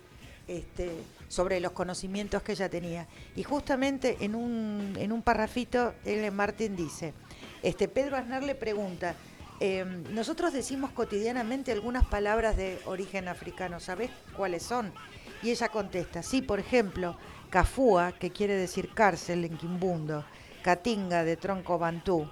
este, 0.48 0.92
sobre 1.32 1.62
los 1.62 1.72
conocimientos 1.72 2.44
que 2.44 2.52
ella 2.52 2.70
tenía. 2.70 3.08
Y 3.38 3.44
justamente 3.44 4.18
en 4.20 4.36
un, 4.36 4.96
en 5.00 5.14
un 5.14 5.22
parrafito, 5.22 5.94
Egle 6.04 6.30
Martin 6.30 6.76
dice, 6.76 7.14
este, 7.64 7.88
Pedro 7.88 8.18
Aznar 8.18 8.44
le 8.44 8.54
pregunta, 8.54 9.16
eh, 9.62 9.86
nosotros 10.10 10.52
decimos 10.52 10.92
cotidianamente 10.92 11.72
algunas 11.72 12.06
palabras 12.06 12.58
de 12.58 12.80
origen 12.84 13.30
africano, 13.30 13.80
¿sabés 13.80 14.12
cuáles 14.36 14.64
son? 14.64 14.92
Y 15.42 15.52
ella 15.52 15.70
contesta, 15.70 16.22
sí, 16.22 16.42
por 16.42 16.60
ejemplo, 16.60 17.18
Cafúa, 17.50 18.12
que 18.12 18.32
quiere 18.32 18.58
decir 18.58 18.94
cárcel 18.94 19.46
en 19.46 19.58
Quimbundo, 19.58 20.26
Catinga 20.64 21.24
de 21.24 21.38
tronco 21.38 21.80
bantú, 21.80 22.30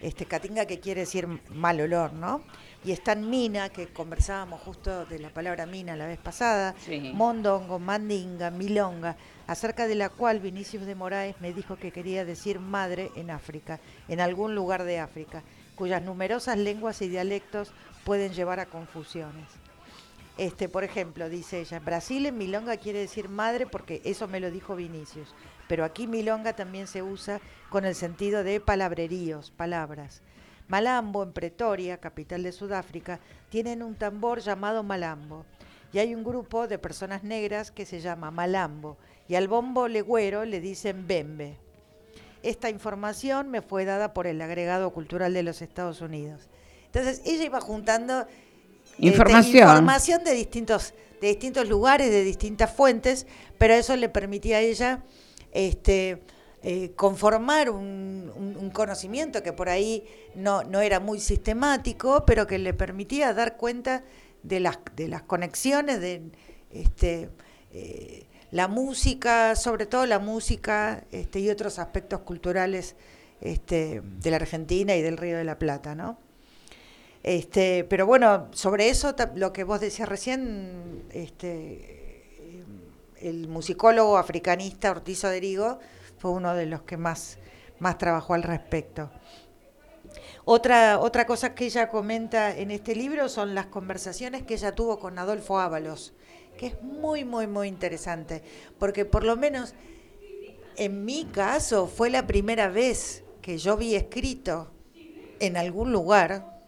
este 0.00 0.26
Catinga 0.26 0.66
que 0.66 0.80
quiere 0.80 1.02
decir 1.02 1.28
mal 1.50 1.80
olor, 1.80 2.12
¿no? 2.12 2.42
Y 2.84 2.92
está 2.92 3.12
en 3.12 3.30
Mina, 3.30 3.70
que 3.70 3.88
conversábamos 3.88 4.60
justo 4.60 5.06
de 5.06 5.18
la 5.18 5.30
palabra 5.30 5.64
Mina 5.64 5.96
la 5.96 6.06
vez 6.06 6.18
pasada, 6.18 6.74
Sí. 6.84 7.12
Mondongo, 7.14 7.78
Mandinga, 7.78 8.50
Milonga, 8.50 9.16
acerca 9.46 9.86
de 9.86 9.94
la 9.94 10.10
cual 10.10 10.40
Vinicius 10.40 10.84
de 10.84 10.94
Moraes 10.94 11.36
me 11.40 11.54
dijo 11.54 11.76
que 11.76 11.92
quería 11.92 12.24
decir 12.24 12.60
madre 12.60 13.10
en 13.16 13.30
África, 13.30 13.80
en 14.08 14.20
algún 14.20 14.54
lugar 14.54 14.84
de 14.84 14.98
África, 14.98 15.42
cuyas 15.76 16.02
numerosas 16.02 16.58
lenguas 16.58 17.00
y 17.00 17.08
dialectos 17.08 17.72
pueden 18.04 18.34
llevar 18.34 18.60
a 18.60 18.66
confusiones. 18.66 19.48
Este, 20.36 20.68
por 20.68 20.84
ejemplo, 20.84 21.28
dice 21.28 21.60
ella, 21.60 21.76
en 21.76 21.84
Brasil 21.84 22.26
en 22.26 22.36
milonga 22.36 22.76
quiere 22.76 22.98
decir 22.98 23.28
madre 23.28 23.66
porque 23.66 24.02
eso 24.04 24.26
me 24.26 24.40
lo 24.40 24.50
dijo 24.50 24.74
Vinicius, 24.74 25.32
pero 25.68 25.84
aquí 25.84 26.06
milonga 26.06 26.54
también 26.54 26.86
se 26.86 27.02
usa 27.02 27.40
con 27.70 27.84
el 27.84 27.94
sentido 27.94 28.42
de 28.42 28.60
palabreríos, 28.60 29.52
palabras. 29.52 30.22
Malambo, 30.68 31.22
en 31.22 31.32
Pretoria, 31.32 31.98
capital 31.98 32.42
de 32.42 32.52
Sudáfrica, 32.52 33.20
tienen 33.50 33.82
un 33.82 33.94
tambor 33.94 34.40
llamado 34.40 34.82
malambo. 34.82 35.44
Y 35.92 35.98
hay 35.98 36.14
un 36.14 36.24
grupo 36.24 36.66
de 36.66 36.78
personas 36.78 37.22
negras 37.22 37.70
que 37.70 37.86
se 37.86 38.00
llama 38.00 38.30
malambo. 38.30 38.96
Y 39.28 39.36
al 39.36 39.48
bombo 39.48 39.88
legüero 39.88 40.44
le 40.44 40.60
dicen 40.60 41.06
bembe. 41.06 41.56
Esta 42.42 42.68
información 42.68 43.50
me 43.50 43.62
fue 43.62 43.84
dada 43.84 44.12
por 44.12 44.26
el 44.26 44.40
agregado 44.42 44.90
cultural 44.90 45.32
de 45.32 45.42
los 45.42 45.62
Estados 45.62 46.00
Unidos. 46.00 46.48
Entonces 46.86 47.22
ella 47.24 47.44
iba 47.44 47.60
juntando 47.60 48.26
este, 48.92 49.06
Información. 49.06 49.68
información 49.68 50.24
de 50.24 50.32
distintos, 50.34 50.94
de 51.20 51.28
distintos 51.28 51.68
lugares, 51.68 52.10
de 52.10 52.22
distintas 52.22 52.72
fuentes, 52.72 53.26
pero 53.58 53.74
eso 53.74 53.96
le 53.96 54.08
permitía 54.08 54.58
a 54.58 54.60
ella 54.60 55.02
este, 55.52 56.22
eh, 56.66 56.92
conformar 56.96 57.68
un, 57.68 58.70
conocimiento 58.72 59.42
que 59.42 59.52
por 59.52 59.68
ahí 59.68 60.02
no, 60.34 60.64
no 60.64 60.80
era 60.80 60.98
muy 60.98 61.20
sistemático, 61.20 62.24
pero 62.26 62.46
que 62.46 62.58
le 62.58 62.72
permitía 62.72 63.34
dar 63.34 63.58
cuenta 63.58 64.02
de 64.42 64.60
las, 64.60 64.78
de 64.96 65.06
las 65.06 65.22
conexiones 65.22 66.00
de 66.00 66.22
este, 66.72 67.28
eh, 67.70 68.24
la 68.50 68.66
música, 68.66 69.54
sobre 69.56 69.84
todo 69.84 70.06
la 70.06 70.18
música 70.18 71.04
este, 71.12 71.38
y 71.40 71.50
otros 71.50 71.78
aspectos 71.78 72.20
culturales 72.20 72.96
este, 73.42 74.00
de 74.02 74.30
la 74.30 74.36
Argentina 74.36 74.96
y 74.96 75.02
del 75.02 75.18
Río 75.18 75.36
de 75.36 75.44
la 75.44 75.58
Plata, 75.58 75.94
¿no? 75.94 76.16
Este, 77.22 77.84
pero 77.84 78.06
bueno, 78.06 78.48
sobre 78.52 78.88
eso, 78.88 79.14
lo 79.34 79.52
que 79.52 79.64
vos 79.64 79.80
decías 79.80 80.08
recién, 80.08 81.04
este, 81.12 82.28
eh, 82.38 82.64
el 83.20 83.48
musicólogo 83.48 84.16
africanista 84.16 84.90
Ortiz 84.90 85.24
Oderigo 85.24 85.78
fue 86.24 86.30
uno 86.30 86.54
de 86.54 86.64
los 86.64 86.80
que 86.84 86.96
más, 86.96 87.36
más 87.80 87.98
trabajó 87.98 88.32
al 88.32 88.44
respecto. 88.44 89.10
Otra, 90.46 90.98
otra 90.98 91.26
cosa 91.26 91.54
que 91.54 91.66
ella 91.66 91.90
comenta 91.90 92.56
en 92.56 92.70
este 92.70 92.96
libro 92.96 93.28
son 93.28 93.54
las 93.54 93.66
conversaciones 93.66 94.42
que 94.42 94.54
ella 94.54 94.74
tuvo 94.74 94.98
con 94.98 95.18
Adolfo 95.18 95.58
Ábalos, 95.58 96.14
que 96.56 96.68
es 96.68 96.82
muy, 96.82 97.26
muy, 97.26 97.46
muy 97.46 97.68
interesante, 97.68 98.42
porque 98.78 99.04
por 99.04 99.22
lo 99.22 99.36
menos 99.36 99.74
en 100.76 101.04
mi 101.04 101.26
caso 101.26 101.88
fue 101.88 102.08
la 102.08 102.26
primera 102.26 102.68
vez 102.68 103.22
que 103.42 103.58
yo 103.58 103.76
vi 103.76 103.94
escrito 103.94 104.70
en 105.40 105.58
algún 105.58 105.92
lugar 105.92 106.58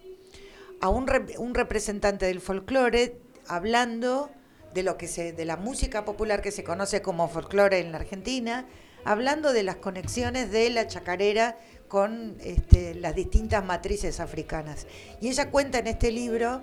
a 0.82 0.90
un, 0.90 1.10
un 1.38 1.54
representante 1.54 2.26
del 2.26 2.42
folclore 2.42 3.22
hablando 3.48 4.28
de 4.74 4.82
lo 4.82 4.98
que 4.98 5.08
se 5.08 5.32
de 5.32 5.46
la 5.46 5.56
música 5.56 6.04
popular 6.04 6.42
que 6.42 6.50
se 6.50 6.62
conoce 6.62 7.00
como 7.00 7.30
folclore 7.30 7.78
en 7.78 7.92
la 7.92 7.96
Argentina, 7.96 8.66
hablando 9.06 9.52
de 9.52 9.62
las 9.62 9.76
conexiones 9.76 10.50
de 10.50 10.68
la 10.70 10.86
chacarera 10.86 11.56
con 11.88 12.36
este, 12.42 12.94
las 12.94 13.14
distintas 13.14 13.64
matrices 13.64 14.20
africanas. 14.20 14.86
Y 15.20 15.28
ella 15.28 15.50
cuenta 15.50 15.78
en 15.78 15.86
este 15.86 16.10
libro 16.10 16.60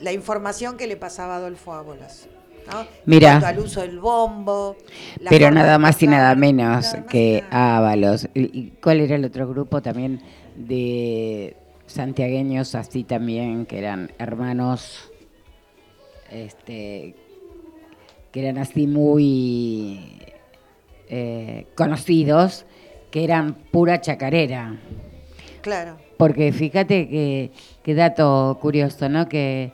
la 0.00 0.12
información 0.12 0.76
que 0.76 0.86
le 0.86 0.96
pasaba 0.96 1.34
a 1.34 1.36
Adolfo 1.36 1.74
Ábolas. 1.74 2.28
¿no? 2.66 3.20
Cuanto 3.20 3.46
al 3.46 3.58
uso 3.60 3.82
del 3.82 4.00
bombo. 4.00 4.76
Pero 5.28 5.50
nada 5.50 5.78
más 5.78 6.02
y 6.02 6.08
nada 6.08 6.34
menos 6.34 6.66
nada 6.66 6.76
más 6.76 6.94
y 6.94 7.08
que 7.08 7.44
Ábalos. 7.50 8.28
¿Y 8.34 8.58
y 8.58 8.70
cuál 8.82 9.00
era 9.00 9.14
el 9.14 9.24
otro 9.24 9.46
grupo 9.46 9.82
también 9.82 10.20
de 10.56 11.56
santiagueños 11.86 12.74
así 12.74 13.04
también, 13.04 13.66
que 13.66 13.78
eran 13.78 14.10
hermanos, 14.18 15.12
este, 16.30 17.14
que 18.32 18.40
eran 18.40 18.58
así 18.58 18.86
muy 18.86 20.18
eh, 21.08 21.66
conocidos, 21.74 22.66
que 23.10 23.24
eran 23.24 23.54
pura 23.54 24.00
chacarera? 24.00 24.76
Claro. 25.62 25.96
Porque 26.16 26.52
fíjate 26.52 27.08
que, 27.08 27.50
qué 27.82 27.94
dato 27.94 28.58
curioso, 28.60 29.08
¿no? 29.08 29.28
Que 29.28 29.72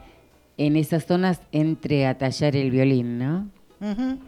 en 0.56 0.76
esas 0.76 1.06
zonas 1.06 1.40
entre 1.52 2.06
a 2.06 2.18
tallar 2.18 2.56
el 2.56 2.70
violín, 2.70 3.18
¿no? 3.18 3.48
Ujú. 3.80 4.18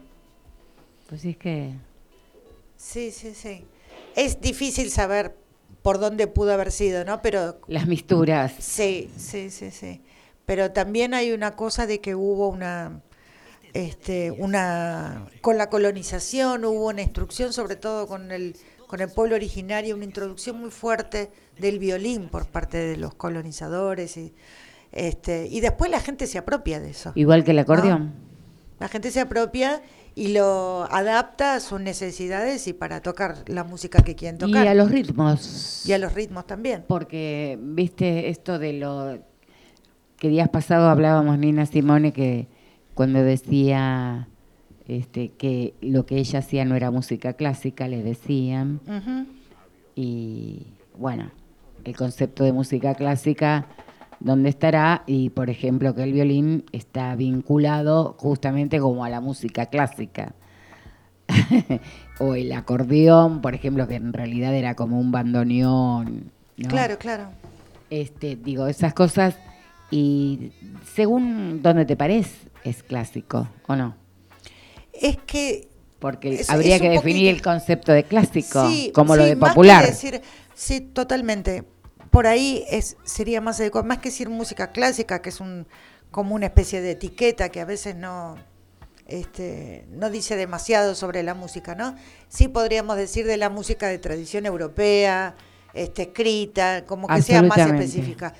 Pues 1.09 1.25
es 1.25 1.37
que... 1.37 1.73
Sí, 2.77 3.11
sí, 3.11 3.35
sí. 3.35 3.65
Es 4.17 4.41
difícil 4.41 4.91
saber 4.91 5.35
por 5.83 5.99
dónde 5.99 6.27
pudo 6.27 6.53
haber 6.53 6.71
sido, 6.73 7.05
¿no? 7.05 7.21
Pero 7.23 7.59
Las 7.69 7.87
misturas. 7.87 8.53
sí, 8.59 9.11
sí, 9.17 9.51
sí, 9.51 9.71
sí. 9.71 10.01
Pero 10.47 10.73
también 10.73 11.15
hay 11.15 11.33
una 11.33 11.57
cosa 11.57 11.87
de 11.87 12.01
que 12.01 12.15
hubo 12.15 12.49
una, 12.49 13.01
este, 13.75 14.31
una, 14.31 15.27
con 15.41 15.59
la 15.59 15.69
colonización 15.69 16.65
hubo 16.65 16.89
una 16.89 17.03
instrucción, 17.03 17.53
sobre 17.53 17.75
todo 17.77 18.07
con 18.07 18.31
el, 18.31 18.57
con 18.87 19.01
el 19.01 19.11
pueblo 19.11 19.35
originario, 19.35 19.97
una 19.97 20.05
introducción 20.05 20.61
muy 20.61 20.71
fuerte 20.71 21.31
del 21.59 21.81
violín 21.81 22.29
por 22.29 22.47
parte 22.47 22.79
de 22.79 22.97
los 22.97 23.15
colonizadores 23.15 24.17
y, 24.17 24.33
este, 24.93 25.49
y 25.49 25.61
después 25.61 25.91
la 25.91 26.01
gente 26.01 26.29
se 26.29 26.39
apropia 26.39 26.79
de 26.79 26.91
eso. 26.91 27.13
Igual 27.17 27.43
que 27.43 27.51
el 27.51 27.59
acordeón. 27.59 28.15
La 28.79 28.89
gente 28.89 29.11
se 29.11 29.21
apropia 29.21 29.83
y 30.15 30.29
lo 30.29 30.87
adapta 30.91 31.55
a 31.55 31.61
sus 31.61 31.81
necesidades 31.81 32.69
y 32.69 32.73
para 32.73 33.01
tocar 33.01 33.39
la 33.49 33.65
música 33.65 34.03
que 34.03 34.15
quieren 34.15 34.37
Y 34.37 34.39
tocar. 34.39 34.69
a 34.69 34.75
los 34.75 34.91
ritmos. 34.91 35.83
Y 35.85 35.93
a 35.93 35.99
los 35.99 36.13
ritmos 36.15 36.47
también. 36.47 36.85
Porque, 36.87 37.59
viste, 37.61 38.29
esto 38.29 38.61
de 38.61 38.75
lo 38.75 39.19
que 40.17 40.29
días 40.29 40.49
pasados 40.49 40.91
hablábamos 40.91 41.39
Nina 41.39 41.67
Simone 41.67 42.13
que 42.13 42.47
cuando 42.95 43.23
decía 43.23 44.29
este, 44.87 45.31
que 45.31 45.75
lo 45.81 46.07
que 46.07 46.19
ella 46.19 46.39
hacía 46.41 46.65
no 46.65 46.77
era 46.77 46.91
música 46.91 47.35
clásica, 47.35 47.89
le 47.89 48.03
decían. 48.03 48.81
Y 49.95 50.67
bueno, 50.97 51.31
el 51.85 51.97
concepto 51.97 52.45
de 52.45 52.53
música 52.53 52.95
clásica, 52.95 53.67
¿dónde 54.21 54.49
estará? 54.49 55.03
Y 55.07 55.31
por 55.31 55.51
ejemplo, 55.51 55.95
que 55.95 56.03
el 56.03 56.13
violín 56.13 56.65
está 56.73 57.15
vinculado 57.17 58.15
justamente 58.19 58.79
como 58.79 59.05
a 59.05 59.09
la 59.09 59.21
música 59.21 59.67
clásica. 59.67 60.35
o 62.21 62.35
el 62.35 62.53
acordeón, 62.53 63.41
por 63.41 63.55
ejemplo, 63.55 63.89
que 63.89 63.95
en 63.95 64.13
realidad 64.13 64.55
era 64.55 64.75
como 64.75 65.01
un 65.01 65.11
bandoneón. 65.11 66.31
¿no? 66.57 66.69
Claro, 66.69 66.99
claro. 66.99 67.29
Este, 67.91 68.37
digo, 68.37 68.67
esas 68.67 68.93
cosas. 68.93 69.39
Y 69.91 70.53
según 70.95 71.63
donde 71.63 71.85
te 71.85 71.97
parece, 71.97 72.49
es 72.65 72.83
clásico, 72.83 73.49
¿o 73.67 73.77
no? 73.77 73.97
Es 74.93 75.17
que 75.27 75.69
Porque 75.99 76.35
Es- 76.35 76.51
habría 76.51 76.77
es 76.77 76.83
que 76.83 76.91
definir 76.91 77.33
poquito- 77.33 77.37
el 77.37 77.43
concepto 77.43 77.93
de 77.93 78.05
clásico, 78.05 78.69
Sí, 78.69 78.93
como 78.95 79.17
lo 79.17 79.25
de 79.25 79.37
más 79.37 79.51
que 79.51 79.55
popular. 79.55 79.87
decir- 79.87 80.21
sí, 80.55 80.81
totalmente. 80.83 81.65
Por 82.11 82.27
ahí 82.27 82.65
es 82.71 82.97
sería 83.05 83.41
más 83.41 83.59
adecuado, 83.59 83.87
más 83.87 83.99
que 83.99 84.11
decir 84.11 84.29
música 84.29 84.71
clásica, 84.71 85.23
que 85.23 85.31
es 85.31 85.41
un 85.41 85.67
como 86.11 86.35
una 86.35 86.47
especie 86.47 86.81
de 86.83 86.91
etiqueta 86.93 87.49
que 87.49 87.61
a 87.61 87.65
veces 87.65 87.97
no 87.97 88.37
este, 89.07 89.85
no 89.91 90.09
dice 90.11 90.35
demasiado 90.37 90.95
sobre 90.95 91.23
la 91.23 91.35
música, 91.35 91.75
¿no? 91.75 91.95
Sí 92.29 92.49
podríamos 92.49 92.97
decir 92.97 93.27
de 93.27 93.37
la 93.37 93.51
música 93.51 93.89
de 93.89 93.99
tradición 93.99 94.47
europea, 94.47 95.35
este, 95.75 96.03
escrita, 96.03 96.85
como 96.87 97.09
que 97.09 97.21
sea 97.23 97.43
más 97.43 97.59
específica. 97.59 98.33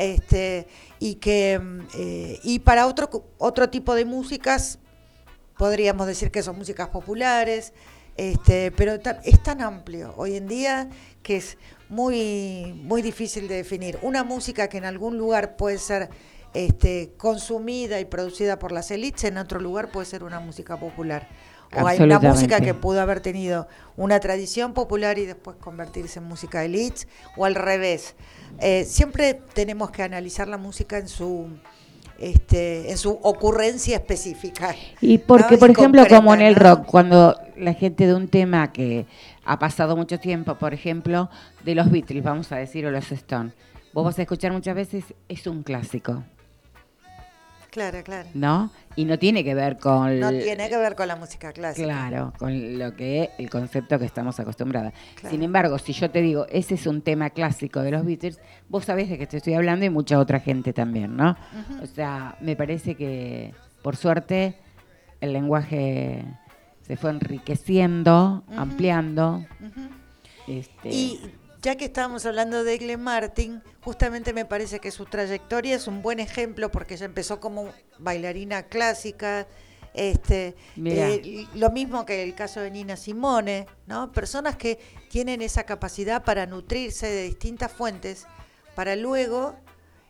Este, 0.00 0.66
y 0.98 1.16
que 1.16 1.58
mm, 1.58 1.80
eh, 1.94 2.40
y 2.42 2.60
para 2.60 2.86
otro 2.86 3.10
otro 3.36 3.68
tipo 3.68 3.94
de 3.94 4.06
músicas 4.06 4.78
podríamos 5.58 6.06
decir 6.06 6.30
que 6.30 6.42
son 6.42 6.56
músicas 6.56 6.88
populares, 6.88 7.74
este, 8.16 8.70
pero 8.72 8.94
es 9.24 9.42
tan 9.42 9.60
amplio 9.60 10.14
hoy 10.16 10.36
en 10.36 10.48
día 10.48 10.88
que 11.22 11.36
es 11.36 11.58
muy, 11.90 12.72
muy 12.82 13.02
difícil 13.02 13.46
de 13.46 13.56
definir. 13.56 13.98
Una 14.00 14.24
música 14.24 14.68
que 14.68 14.78
en 14.78 14.86
algún 14.86 15.18
lugar 15.18 15.56
puede 15.56 15.76
ser 15.76 16.08
este, 16.54 17.12
consumida 17.18 18.00
y 18.00 18.06
producida 18.06 18.58
por 18.58 18.72
las 18.72 18.90
élites, 18.90 19.24
en 19.24 19.36
otro 19.36 19.60
lugar 19.60 19.90
puede 19.90 20.06
ser 20.06 20.24
una 20.24 20.40
música 20.40 20.78
popular. 20.78 21.28
O 21.76 21.86
hay 21.86 22.00
una 22.00 22.18
música 22.18 22.60
que 22.60 22.74
pudo 22.74 23.00
haber 23.00 23.20
tenido 23.20 23.68
una 23.96 24.18
tradición 24.18 24.74
popular 24.74 25.18
y 25.18 25.26
después 25.26 25.56
convertirse 25.56 26.18
en 26.18 26.24
música 26.24 26.64
élites, 26.64 27.06
o 27.36 27.44
al 27.44 27.54
revés. 27.54 28.16
Eh, 28.60 28.84
siempre 28.84 29.40
tenemos 29.54 29.90
que 29.90 30.02
analizar 30.02 30.48
la 30.48 30.56
música 30.56 30.98
en 30.98 31.08
su 31.08 31.48
este, 32.20 32.90
en 32.90 32.98
su 32.98 33.18
ocurrencia 33.22 33.96
específica. 33.96 34.74
Y 35.00 35.18
porque, 35.18 35.54
¿no? 35.54 35.58
por 35.58 35.70
Y 35.70 35.72
ejemplo, 35.72 36.06
como 36.06 36.34
en 36.34 36.42
el 36.42 36.54
rock, 36.54 36.84
cuando 36.84 37.34
la 37.56 37.72
gente 37.72 38.06
de 38.06 38.14
un 38.14 38.28
tema 38.28 38.72
que 38.72 39.06
ha 39.44 39.58
pasado 39.58 39.96
mucho 39.96 40.20
tiempo, 40.20 40.56
por 40.56 40.74
ejemplo, 40.74 41.30
de 41.64 41.74
los 41.74 41.90
Beatles, 41.90 42.22
vamos 42.22 42.52
a 42.52 42.56
decir, 42.56 42.84
o 42.86 42.90
los 42.90 43.10
Stones, 43.10 43.54
vos 43.94 44.04
vas 44.04 44.18
a 44.18 44.22
escuchar 44.22 44.52
muchas 44.52 44.74
veces, 44.74 45.04
es 45.28 45.46
un 45.46 45.62
clásico. 45.62 46.22
Claro, 47.70 48.02
claro. 48.02 48.28
¿no? 48.34 48.70
Y 48.96 49.04
no 49.04 49.18
tiene 49.18 49.44
que 49.44 49.54
ver 49.54 49.78
con... 49.78 50.18
No 50.18 50.30
tiene 50.30 50.68
que 50.68 50.76
ver 50.76 50.96
con 50.96 51.06
la 51.06 51.16
música 51.16 51.52
clásica. 51.52 51.86
Claro, 51.86 52.32
con 52.38 52.78
lo 52.78 52.94
que 52.96 53.22
es 53.22 53.30
el 53.38 53.48
concepto 53.48 53.98
que 53.98 54.04
estamos 54.04 54.40
acostumbradas. 54.40 54.92
Claro. 55.14 55.30
Sin 55.30 55.42
embargo, 55.42 55.78
si 55.78 55.92
yo 55.92 56.10
te 56.10 56.20
digo, 56.20 56.46
ese 56.50 56.74
es 56.74 56.86
un 56.86 57.02
tema 57.02 57.30
clásico 57.30 57.80
de 57.80 57.92
los 57.92 58.04
Beatles, 58.04 58.40
vos 58.68 58.84
sabés 58.84 59.08
de 59.08 59.18
qué 59.18 59.26
te 59.26 59.36
estoy 59.36 59.54
hablando 59.54 59.84
y 59.84 59.90
mucha 59.90 60.18
otra 60.18 60.40
gente 60.40 60.72
también, 60.72 61.16
¿no? 61.16 61.36
O 61.82 61.86
sea, 61.86 62.36
me 62.40 62.56
parece 62.56 62.96
que, 62.96 63.54
por 63.82 63.96
suerte, 63.96 64.56
el 65.20 65.32
lenguaje 65.32 66.24
se 66.82 66.96
fue 66.96 67.10
enriqueciendo, 67.10 68.42
ampliando. 68.56 69.44
Este, 70.48 70.88
Y 70.88 71.20
ya 71.62 71.76
que 71.76 71.86
estábamos 71.86 72.24
hablando 72.26 72.64
de 72.64 72.78
Glenn 72.78 73.02
Martin, 73.02 73.62
justamente 73.82 74.32
me 74.32 74.44
parece 74.44 74.80
que 74.80 74.90
su 74.90 75.04
trayectoria 75.04 75.76
es 75.76 75.86
un 75.86 76.02
buen 76.02 76.20
ejemplo 76.20 76.70
porque 76.70 76.94
ella 76.94 77.06
empezó 77.06 77.40
como 77.40 77.70
bailarina 77.98 78.64
clásica, 78.64 79.46
este, 79.92 80.54
eh, 80.84 81.46
lo 81.54 81.70
mismo 81.70 82.06
que 82.06 82.22
el 82.22 82.34
caso 82.34 82.60
de 82.60 82.70
Nina 82.70 82.96
Simone, 82.96 83.66
¿no? 83.86 84.12
Personas 84.12 84.56
que 84.56 84.78
tienen 85.10 85.42
esa 85.42 85.64
capacidad 85.64 86.24
para 86.24 86.46
nutrirse 86.46 87.08
de 87.08 87.24
distintas 87.24 87.72
fuentes 87.72 88.26
para 88.74 88.96
luego 88.96 89.56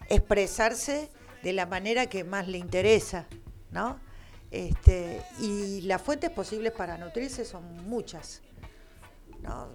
expresarse 0.09 1.11
de 1.43 1.53
la 1.53 1.67
manera 1.67 2.07
que 2.07 2.25
más 2.25 2.47
le 2.47 2.59
interesa, 2.59 3.27
¿no? 3.71 3.99
Este, 4.51 5.23
y 5.39 5.81
las 5.83 6.03
fuentes 6.03 6.31
posibles 6.31 6.73
para 6.73 6.99
nutrirse 6.99 7.45
son 7.45 7.89
muchas. 7.89 8.43
¿no? 9.43 9.69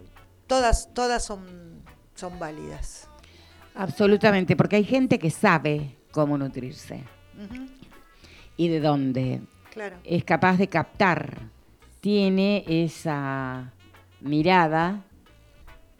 Todas, 0.47 0.93
todas 0.93 1.23
son, 1.23 1.83
son 2.15 2.37
válidas. 2.39 3.09
Absolutamente, 3.73 4.55
porque 4.55 4.77
hay 4.77 4.83
gente 4.85 5.19
que 5.19 5.29
sabe 5.31 5.97
cómo 6.11 6.37
nutrirse 6.37 7.03
y 8.57 8.67
de 8.69 8.79
dónde. 8.79 9.41
Claro. 9.71 9.97
es 10.05 10.23
capaz 10.23 10.55
de 10.55 10.69
captar, 10.69 11.49
tiene 11.99 12.63
esa 12.65 13.73
mirada 14.21 15.03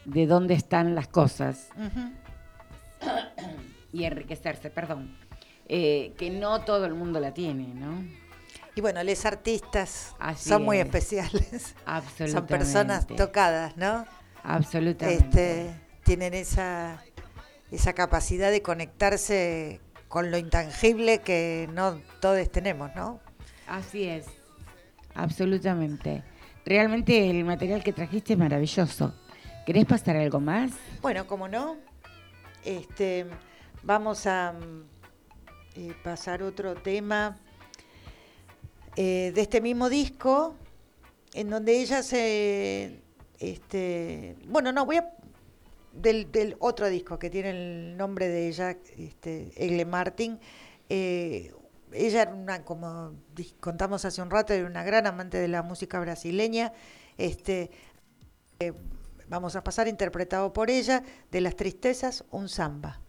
de 0.05 0.27
dónde 0.27 0.53
están 0.53 0.95
las 0.95 1.09
cosas 1.09 1.67
y 3.91 4.05
enriquecerse, 4.05 4.69
perdón, 4.69 5.17
eh, 5.67 6.13
que 6.17 6.29
no 6.29 6.61
todo 6.61 6.85
el 6.85 6.93
mundo 6.93 7.19
la 7.19 7.33
tiene, 7.33 7.73
¿no? 7.73 8.01
Y 8.75 8.81
bueno, 8.81 9.03
los 9.03 9.25
artistas 9.25 10.15
Así 10.19 10.47
son 10.49 10.63
muy 10.63 10.77
es. 10.77 10.85
especiales. 10.85 11.75
Absolutamente. 11.85 12.31
Son 12.31 12.45
personas 12.45 13.07
tocadas, 13.07 13.75
¿no? 13.75 14.05
Absolutamente. 14.45 15.67
Este, 15.67 15.81
tienen 16.03 16.33
esa, 16.33 17.03
esa 17.71 17.93
capacidad 17.93 18.51
de 18.51 18.61
conectarse 18.61 19.81
con 20.07 20.31
lo 20.31 20.37
intangible 20.37 21.19
que 21.19 21.67
no 21.73 21.99
todos 22.21 22.49
tenemos, 22.51 22.91
¿no? 22.95 23.19
Así 23.67 24.03
es, 24.05 24.27
absolutamente. 25.15 26.23
Realmente 26.65 27.29
el 27.29 27.43
material 27.43 27.83
que 27.83 27.91
trajiste 27.91 28.33
es 28.33 28.39
maravilloso. 28.39 29.13
¿Querés 29.65 29.85
pasar 29.85 30.15
algo 30.15 30.39
más? 30.39 30.71
Bueno, 31.01 31.25
como 31.25 31.47
no, 31.47 31.77
este, 32.63 33.25
vamos 33.83 34.27
a 34.27 34.53
eh, 35.75 35.93
pasar 36.03 36.43
otro 36.43 36.75
tema 36.75 37.37
eh, 38.95 39.31
de 39.33 39.41
este 39.41 39.59
mismo 39.59 39.89
disco, 39.89 40.55
en 41.33 41.49
donde 41.49 41.81
ella 41.81 42.03
se, 42.03 43.01
este, 43.51 44.35
bueno, 44.47 44.71
no, 44.71 44.85
voy 44.85 44.97
a 44.97 45.09
del, 45.93 46.55
otro 46.59 46.89
disco 46.89 47.17
que 47.17 47.29
tiene 47.29 47.49
el 47.51 47.97
nombre 47.97 48.27
de 48.27 48.47
ella, 48.47 48.77
este, 48.97 49.51
Egle 49.55 49.85
Martin. 49.85 50.39
eh, 50.89 51.53
ella 51.91 52.23
era 52.23 52.33
una, 52.33 52.63
como 52.63 53.13
contamos 53.59 54.03
hace 54.03 54.21
un 54.21 54.29
rato, 54.29 54.53
era 54.53 54.67
una 54.67 54.83
gran 54.83 55.07
amante 55.07 55.37
de 55.37 55.47
la 55.47 55.63
música 55.63 55.99
brasileña. 55.99 56.73
Este, 57.17 57.71
eh, 58.59 58.73
vamos 59.29 59.55
a 59.55 59.63
pasar 59.63 59.87
interpretado 59.87 60.51
por 60.51 60.69
ella, 60.69 61.03
de 61.31 61.41
las 61.41 61.55
tristezas, 61.55 62.25
un 62.31 62.49
samba. 62.49 63.01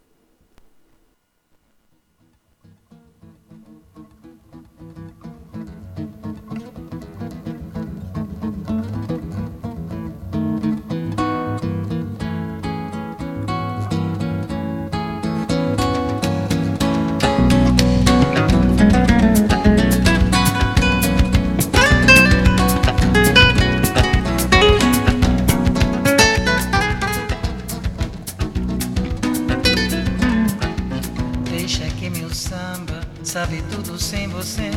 Sabe 33.37 33.61
tudo 33.69 33.99
sem 33.99 34.27
você. 34.29 34.71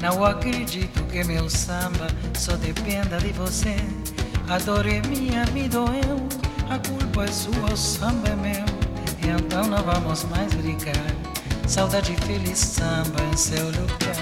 Não 0.00 0.24
acredito 0.24 1.00
que 1.12 1.22
meu 1.22 1.48
samba 1.48 2.08
só 2.36 2.56
dependa 2.56 3.18
de 3.18 3.32
você. 3.34 3.76
A 4.48 4.58
dor 4.58 4.84
é 4.84 5.00
minha, 5.02 5.46
me 5.52 5.68
doeu. 5.68 6.18
A 6.68 6.76
culpa 6.76 7.22
é 7.22 7.28
sua, 7.28 7.72
o 7.72 7.76
samba 7.76 8.30
é 8.30 8.34
meu. 8.34 8.64
E 9.22 9.28
então 9.28 9.68
não 9.68 9.80
vamos 9.84 10.24
mais 10.24 10.52
brigar. 10.54 11.06
Saudade 11.68 12.16
feliz 12.26 12.58
samba 12.58 13.22
em 13.32 13.36
seu 13.36 13.64
lugar. 13.64 14.16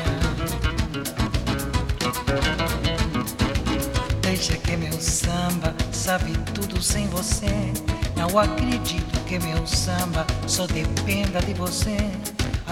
Deixa 4.20 4.54
que 4.58 4.76
meu 4.76 5.00
samba 5.00 5.74
sabe 5.92 6.32
tudo 6.52 6.82
sem 6.82 7.06
você. 7.06 7.72
Não 8.16 8.38
acredito 8.38 9.18
que 9.24 9.38
meu 9.38 9.66
samba 9.66 10.26
só 10.46 10.66
dependa 10.66 11.40
de 11.40 11.54
você. 11.54 11.96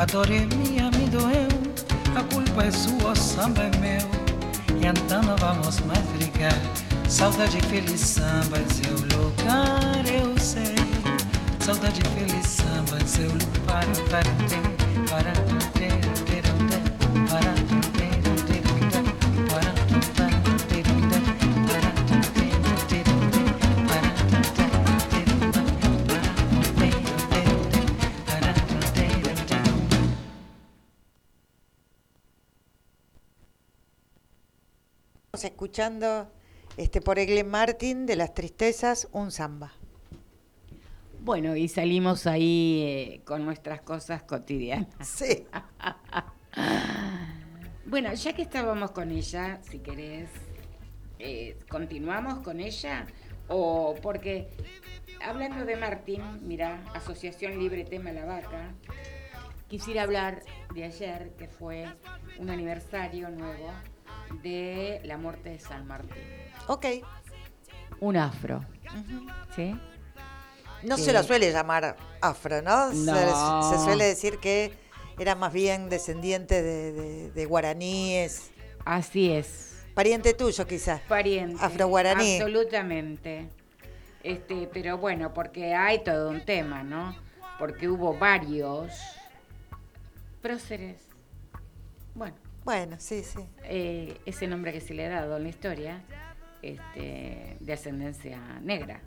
A 0.01 0.07
dor 0.07 0.31
é 0.31 0.47
minha, 0.57 0.91
me 0.93 1.11
doeu. 1.11 1.47
A 2.17 2.23
culpa 2.33 2.63
é 2.65 2.71
sua, 2.71 3.13
o 3.13 3.15
samba 3.15 3.65
é 3.65 3.77
meu. 3.77 4.81
E 4.81 4.87
então 4.87 5.23
não 5.23 5.37
vamos 5.37 5.79
mais 5.81 6.03
brigar. 6.17 6.59
Saudade 7.07 7.61
feliz 7.69 8.01
samba 8.01 8.57
seu 8.73 8.95
lugar, 9.19 10.03
eu 10.07 10.39
sei. 10.39 10.75
Saudade 11.59 12.01
feliz 12.15 12.47
samba 12.47 12.99
seu 13.07 13.29
lugar. 13.29 13.85
Para, 14.09 14.25
para, 14.25 14.25
para, 15.07 15.33
para, 15.33 16.30
Estamos 35.41 35.55
escuchando 35.55 36.31
este, 36.77 37.01
por 37.01 37.19
Egle 37.19 37.45
Martin 37.45 38.05
de 38.05 38.15
las 38.15 38.35
tristezas, 38.35 39.09
un 39.11 39.31
samba. 39.31 39.73
Bueno, 41.21 41.57
y 41.57 41.67
salimos 41.67 42.27
ahí 42.27 42.83
eh, 42.83 43.21
con 43.25 43.47
nuestras 43.47 43.81
cosas 43.81 44.23
cotidianas. 44.23 44.89
Sí. 45.01 45.47
Bueno, 47.87 48.13
ya 48.13 48.35
que 48.35 48.43
estábamos 48.43 48.93
con 48.93 49.11
ella, 49.11 49.61
si 49.63 49.81
querés, 49.81 50.31
eh, 51.19 51.59
continuamos 51.69 52.39
con 52.41 52.61
ella. 52.61 53.07
O 53.49 53.97
porque, 54.01 54.49
hablando 55.25 55.65
de 55.65 55.77
Martín, 55.77 56.23
mira, 56.43 56.85
Asociación 56.95 57.59
Libre 57.59 57.85
Tema 57.85 58.13
La 58.13 58.27
Vaca, 58.27 58.75
quisiera 59.69 60.03
hablar 60.03 60.43
de 60.73 60.85
ayer, 60.85 61.33
que 61.37 61.49
fue 61.49 61.87
un 62.39 62.51
aniversario 62.51 63.29
nuevo 63.31 63.73
de 64.43 65.01
la 65.05 65.17
muerte 65.17 65.51
de 65.51 65.59
San 65.59 65.87
Martín. 65.87 66.23
Ok. 66.69 66.87
Un 68.01 68.17
afro. 68.17 68.65
¿sí? 69.55 69.79
No 70.83 70.97
Sí. 70.97 71.05
se 71.05 71.13
la 71.13 71.23
suele 71.23 71.53
llamar 71.53 71.97
afro, 72.23 72.63
¿no? 72.63 72.91
Se- 72.91 72.97
No. 72.97 73.71
Se, 73.71 73.79
suele 73.85 74.05
decir 74.07 74.39
que 74.39 74.73
era 75.19 75.35
más 75.35 75.53
bien 75.53 75.89
descendiente 75.91 76.63
de, 76.63 76.93
de- 76.93 77.31
de 77.33 77.45
guaraníes. 77.47 78.51
Así 78.87 79.31
es. 79.31 79.83
Pariente 79.95 80.33
tuyo, 80.33 80.67
quizás. 80.67 81.01
pariente. 81.03 81.63
Afroguaraní. 81.63 82.37
Absolutamente. 82.37 83.49
Este, 84.23 84.69
pero 84.73 84.97
bueno, 84.97 85.35
porque 85.35 85.75
hay 85.75 86.03
todo 86.03 86.31
un 86.31 86.45
tema, 86.45 86.83
¿no? 86.83 87.15
Porque 87.59 87.89
hubo 87.89 88.15
varios 88.17 88.93
próceres. 90.41 90.97
Bueno, 92.65 92.97
sí, 92.99 93.23
sí. 93.23 93.41
eh, 93.65 94.21
ese 94.27 94.47
nombre 94.47 94.73
que 94.73 94.81
se 94.81 94.95
le 94.95 95.07
ha 95.07 95.11
dado 95.11 95.37
en 95.37 95.45
la 95.45 95.49
historia, 95.49 96.03
este, 96.63 97.57
de 97.59 97.73
ascendencia 97.73 98.39
negra. 98.61 99.01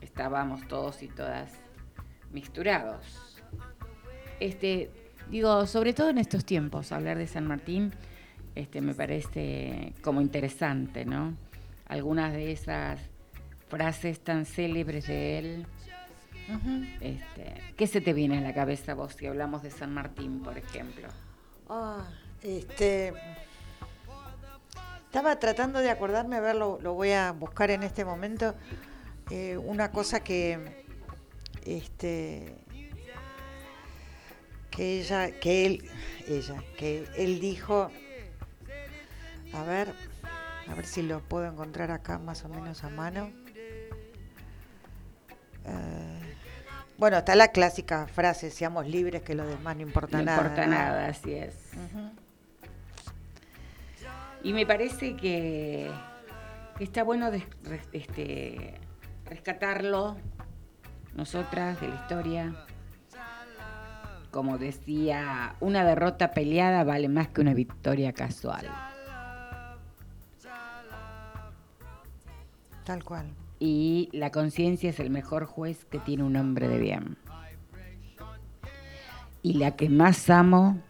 Estábamos 0.00 0.66
todos 0.68 1.02
y 1.02 1.08
todas 1.08 1.50
mixturados. 2.30 3.42
Este, 4.40 4.90
Digo, 5.30 5.66
sobre 5.66 5.94
todo 5.94 6.10
en 6.10 6.18
estos 6.18 6.44
tiempos, 6.44 6.92
hablar 6.92 7.16
de 7.18 7.26
San 7.26 7.46
Martín 7.46 7.92
este, 8.54 8.80
me 8.80 8.94
parece 8.94 9.94
como 10.02 10.20
interesante, 10.20 11.04
¿no? 11.04 11.34
Algunas 11.86 12.32
de 12.32 12.52
esas 12.52 13.00
frases 13.68 14.20
tan 14.20 14.44
célebres 14.46 15.06
de 15.06 15.38
él. 15.38 15.66
este, 17.00 17.54
¿Qué 17.76 17.86
se 17.86 18.00
te 18.00 18.12
viene 18.12 18.38
a 18.38 18.40
la 18.42 18.54
cabeza 18.54 18.94
vos 18.94 19.14
si 19.14 19.26
hablamos 19.26 19.62
de 19.62 19.70
San 19.70 19.92
Martín, 19.92 20.40
por 20.40 20.56
ejemplo? 20.58 21.08
Ah, 21.68 22.04
este. 22.42 23.12
Estaba 25.06 25.38
tratando 25.38 25.78
de 25.78 25.90
acordarme, 25.90 26.36
a 26.36 26.40
ver, 26.40 26.56
lo, 26.56 26.80
lo 26.80 26.94
voy 26.94 27.12
a 27.12 27.32
buscar 27.32 27.70
en 27.70 27.82
este 27.82 28.04
momento. 28.04 28.54
eh, 29.30 29.56
una 29.56 29.90
cosa 29.90 30.20
que. 30.20 30.84
Este. 31.64 32.58
Que 34.70 35.00
ella, 35.00 35.30
que 35.38 35.66
él, 35.66 35.90
ella, 36.26 36.62
que 36.76 37.06
él 37.16 37.40
dijo. 37.40 37.90
A 39.52 39.62
ver, 39.62 39.94
a 40.68 40.74
ver 40.74 40.84
si 40.84 41.02
lo 41.02 41.20
puedo 41.20 41.46
encontrar 41.46 41.92
acá 41.92 42.18
más 42.18 42.44
o 42.44 42.48
menos 42.48 42.82
a 42.82 42.90
mano. 42.90 43.30
Eh, 45.64 46.23
bueno, 47.04 47.18
está 47.18 47.34
la 47.34 47.48
clásica 47.48 48.06
frase, 48.06 48.50
seamos 48.50 48.88
libres, 48.88 49.20
que 49.20 49.34
lo 49.34 49.44
demás 49.46 49.76
no 49.76 49.82
importa 49.82 50.16
no 50.16 50.24
nada. 50.24 50.38
importa 50.38 50.64
¿no? 50.64 50.72
nada, 50.72 51.08
así 51.08 51.34
es. 51.34 51.54
Y 54.42 54.54
me 54.54 54.64
parece 54.64 55.14
que, 55.14 55.90
que 56.78 56.84
está 56.84 57.02
bueno 57.02 57.30
este, 57.92 58.80
rescatarlo, 59.26 60.16
nosotras, 61.14 61.78
de 61.78 61.88
la 61.88 61.94
historia. 61.96 62.54
Como 64.30 64.56
decía, 64.56 65.56
una 65.60 65.84
derrota 65.84 66.30
peleada 66.30 66.84
vale 66.84 67.10
más 67.10 67.28
que 67.28 67.42
una 67.42 67.52
victoria 67.52 68.14
casual. 68.14 68.66
Tal 72.86 73.04
cual. 73.04 73.26
Y 73.58 74.08
la 74.12 74.30
conciencia 74.30 74.90
es 74.90 75.00
el 75.00 75.10
mejor 75.10 75.46
juez 75.46 75.84
que 75.84 75.98
tiene 75.98 76.22
un 76.24 76.36
hombre 76.36 76.68
de 76.68 76.78
bien. 76.78 77.16
Y 79.42 79.54
la 79.54 79.76
que 79.76 79.88
más 79.88 80.30
amo, 80.30 80.80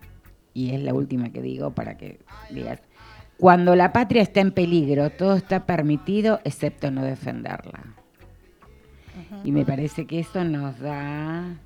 y 0.53 0.75
es 0.75 0.83
la 0.83 0.95
última 0.95 1.31
que 1.31 1.43
digo 1.43 1.73
para 1.73 1.97
que 1.97 2.21
digas, 2.51 2.81
cuando 3.37 3.75
la 3.75 3.93
patria 3.93 4.23
está 4.23 4.41
en 4.41 4.53
peligro, 4.53 5.11
todo 5.11 5.35
está 5.35 5.67
permitido 5.67 6.41
excepto 6.45 6.91
no 6.91 7.03
defenderla. 7.05 7.85
Y 9.45 9.53
me 9.53 9.65
parece 9.65 10.07
que 10.07 10.21
eso 10.21 10.45
nos 10.45 10.79
da, 10.79 11.57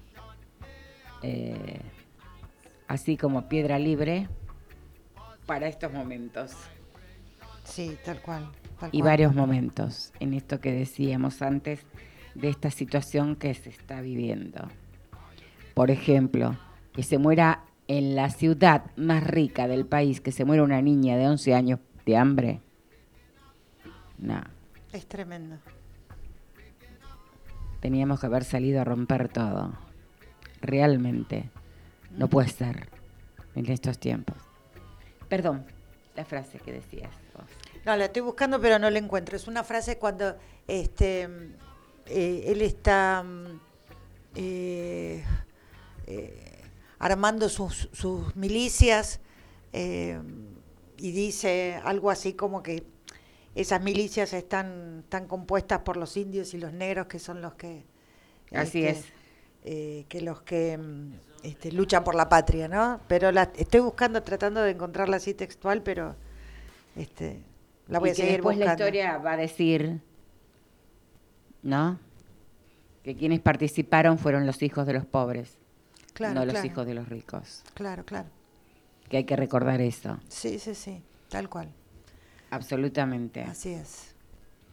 eh, 1.23 1.81
así 2.89 3.17
como 3.17 3.49
piedra 3.49 3.79
libre, 3.79 4.29
para 5.47 5.69
estos 5.69 5.93
momentos 5.93 6.55
Sí, 7.69 7.97
tal 8.05 8.21
cual. 8.23 8.49
Tal 8.79 8.91
y 8.93 9.01
cual. 9.01 9.11
varios 9.11 9.35
momentos 9.35 10.13
en 10.21 10.35
esto 10.35 10.61
que 10.61 10.73
decíamos 10.73 11.43
antes 11.43 11.81
de 12.35 12.49
esta 12.49 12.71
situación 12.71 13.37
que 13.37 13.55
se 13.55 13.71
está 13.71 14.01
viviendo. 14.01 14.69
Por 15.75 15.91
ejemplo, 15.91 16.57
que 16.93 17.03
se 17.03 17.19
muera 17.19 17.65
en 17.87 18.15
la 18.17 18.31
ciudad 18.31 18.85
más 18.97 19.25
rica 19.25 19.67
del 19.69 19.87
país, 19.87 20.21
que 20.21 20.33
se 20.33 20.45
muera 20.45 20.63
una 20.63 20.83
niña 20.83 21.17
de 21.17 21.27
11 21.29 21.55
años 21.55 21.81
de 22.05 22.17
hambre. 22.17 22.61
No, 24.19 24.43
Es 24.93 25.07
tremendo. 25.07 25.57
teníamos 27.81 28.19
que 28.21 28.27
haber 28.27 28.45
salido 28.45 28.81
a 28.81 28.85
romper 28.85 29.29
todo. 29.29 29.73
Realmente, 30.61 31.51
no 32.11 32.29
puede 32.29 32.49
ser 32.49 32.89
en 33.55 33.71
estos 33.71 33.99
tiempos. 33.99 34.37
Perdón, 35.29 35.65
la 36.17 36.25
frase 36.25 36.59
que 36.59 36.73
decías. 36.73 37.11
No, 37.85 37.97
la 37.97 38.07
estoy 38.07 38.23
buscando, 38.23 38.61
pero 38.61 38.79
no 38.79 38.91
la 38.91 38.99
encuentro. 38.99 39.37
Es 39.37 39.49
una 39.49 39.65
frase 39.65 39.99
cuando 39.99 40.37
este 40.67 41.29
eh, 42.07 42.45
él 42.47 42.63
está 42.63 43.23
mm, 43.23 43.61
eh, 44.35 45.25
eh, 46.07 46.63
armando 46.99 47.49
sus, 47.49 47.89
sus 47.93 48.35
milicias 48.37 49.21
eh, 49.73 50.21
y 50.97 51.13
dice 51.13 51.81
algo 51.85 52.11
así 52.11 52.35
como 52.35 52.63
que 52.63 52.85
esas 53.55 53.83
milicias 53.83 54.33
están, 54.33 55.01
están 55.05 55.27
compuestas 55.27 55.81
por 55.81 55.97
los 55.97 56.17
indios 56.17 56.55
y 56.55 56.59
los 56.59 56.73
negros 56.73 57.07
que 57.07 57.19
son 57.19 57.43
los 57.43 57.55
que 57.55 57.85
Así 58.53 58.85
este, 58.85 58.91
es. 59.01 59.13
eh, 59.65 60.07
que 60.09 60.21
los 60.21 60.43
que 60.43 60.79
mm, 60.79 61.13
este, 61.43 61.73
luchan 61.73 62.05
por 62.05 62.15
la 62.15 62.29
patria, 62.29 62.69
¿no? 62.69 63.01
Pero 63.09 63.33
la 63.33 63.51
estoy 63.57 63.81
buscando, 63.81 64.23
tratando 64.23 64.63
de 64.63 64.73
encontrarla 64.73 65.17
así 65.19 65.35
textual, 65.35 65.83
pero 65.83 66.17
este, 66.97 67.43
la 67.89 67.99
voy 67.99 68.11
y 68.11 68.13
a 68.13 68.15
que 68.15 68.21
seguir 68.23 68.33
después 68.37 68.57
buscando. 68.57 68.67
la 68.85 68.89
historia 68.89 69.19
va 69.19 69.33
a 69.33 69.37
decir, 69.37 70.01
¿no? 71.63 71.99
Que 73.03 73.17
quienes 73.17 73.41
participaron 73.41 74.19
fueron 74.19 74.47
los 74.47 74.63
hijos 74.63 74.87
de 74.87 74.93
los 74.93 75.07
pobres, 75.07 75.57
claro, 76.13 76.35
no 76.35 76.45
los 76.45 76.65
hijos 76.65 76.87
de 76.87 76.95
los 76.95 77.09
ricos. 77.09 77.63
Claro, 77.75 78.05
claro. 78.05 78.29
Que 79.09 79.19
hay 79.19 79.25
que 79.25 79.37
recordar 79.37 79.81
eso, 79.81 80.19
Sí, 80.29 80.59
sí, 80.59 80.75
sí, 80.75 81.03
tal 81.29 81.49
cual. 81.49 81.71
absolutamente. 82.51 83.43
Así 83.43 83.71
es, 83.73 84.15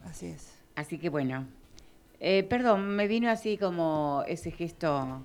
así 0.04 0.26
es. 0.26 0.52
Así 0.74 0.98
que 0.98 1.08
bueno, 1.08 1.46
eh, 2.20 2.42
perdón, 2.44 2.88
me 2.96 3.06
vino 3.08 3.30
así 3.30 3.56
como 3.56 4.22
ese 4.26 4.50
gesto 4.50 5.24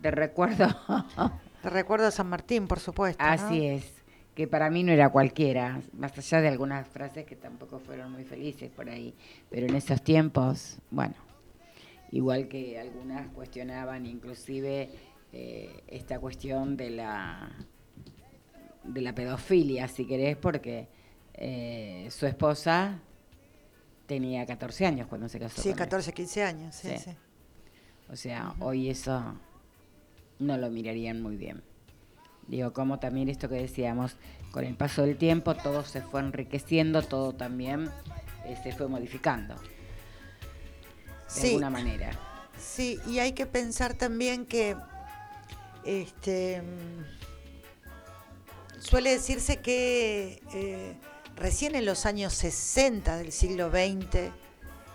de 0.00 0.10
recuerdo. 0.10 0.66
Te 1.62 1.70
recuerdo 1.70 2.06
a 2.06 2.10
San 2.12 2.28
Martín, 2.28 2.66
por 2.68 2.78
supuesto. 2.80 3.22
¿no? 3.22 3.28
Así 3.30 3.66
es, 3.66 3.84
que 4.38 4.46
para 4.46 4.70
mí 4.70 4.84
no 4.84 4.92
era 4.92 5.08
cualquiera, 5.10 5.80
más 5.94 6.16
allá 6.16 6.40
de 6.40 6.46
algunas 6.46 6.86
frases 6.86 7.26
que 7.26 7.34
tampoco 7.34 7.80
fueron 7.80 8.12
muy 8.12 8.22
felices 8.22 8.70
por 8.70 8.88
ahí, 8.88 9.12
pero 9.50 9.66
en 9.66 9.74
esos 9.74 10.00
tiempos, 10.00 10.78
bueno, 10.92 11.16
igual 12.12 12.46
que 12.46 12.78
algunas 12.78 13.26
cuestionaban 13.32 14.06
inclusive 14.06 14.90
eh, 15.32 15.82
esta 15.88 16.20
cuestión 16.20 16.76
de 16.76 16.90
la 16.90 17.50
de 18.84 19.00
la 19.00 19.12
pedofilia, 19.12 19.88
si 19.88 20.06
querés, 20.06 20.36
porque 20.36 20.86
eh, 21.34 22.06
su 22.12 22.24
esposa 22.24 23.00
tenía 24.06 24.46
14 24.46 24.86
años 24.86 25.08
cuando 25.08 25.28
se 25.28 25.40
casó. 25.40 25.60
Sí, 25.60 25.70
con 25.70 25.72
él. 25.72 25.78
14, 25.78 26.12
15 26.12 26.42
años, 26.44 26.76
sí, 26.76 26.90
Sí. 26.90 26.98
sí. 27.06 27.10
O 28.08 28.14
sea, 28.14 28.54
hoy 28.60 28.88
eso 28.88 29.34
no 30.38 30.56
lo 30.56 30.70
mirarían 30.70 31.20
muy 31.20 31.36
bien. 31.36 31.60
Digo, 32.48 32.72
como 32.72 32.98
también 32.98 33.28
esto 33.28 33.48
que 33.48 33.56
decíamos, 33.56 34.16
con 34.52 34.64
el 34.64 34.74
paso 34.74 35.02
del 35.02 35.16
tiempo 35.16 35.54
todo 35.54 35.84
se 35.84 36.00
fue 36.00 36.20
enriqueciendo, 36.20 37.02
todo 37.02 37.34
también 37.34 37.90
eh, 38.46 38.56
se 38.62 38.72
fue 38.72 38.88
modificando. 38.88 39.54
De 39.54 39.60
Sí. 41.26 41.48
alguna 41.48 41.70
manera. 41.70 42.10
Sí, 42.58 42.98
y 43.06 43.18
hay 43.18 43.32
que 43.32 43.46
pensar 43.46 43.94
también 43.94 44.46
que 44.46 44.74
este 45.84 46.62
suele 48.80 49.10
decirse 49.10 49.58
que 49.58 50.40
eh, 50.54 50.94
recién 51.36 51.74
en 51.74 51.84
los 51.84 52.06
años 52.06 52.32
60 52.32 53.16
del 53.18 53.32
siglo 53.32 53.70
XX 53.70 54.32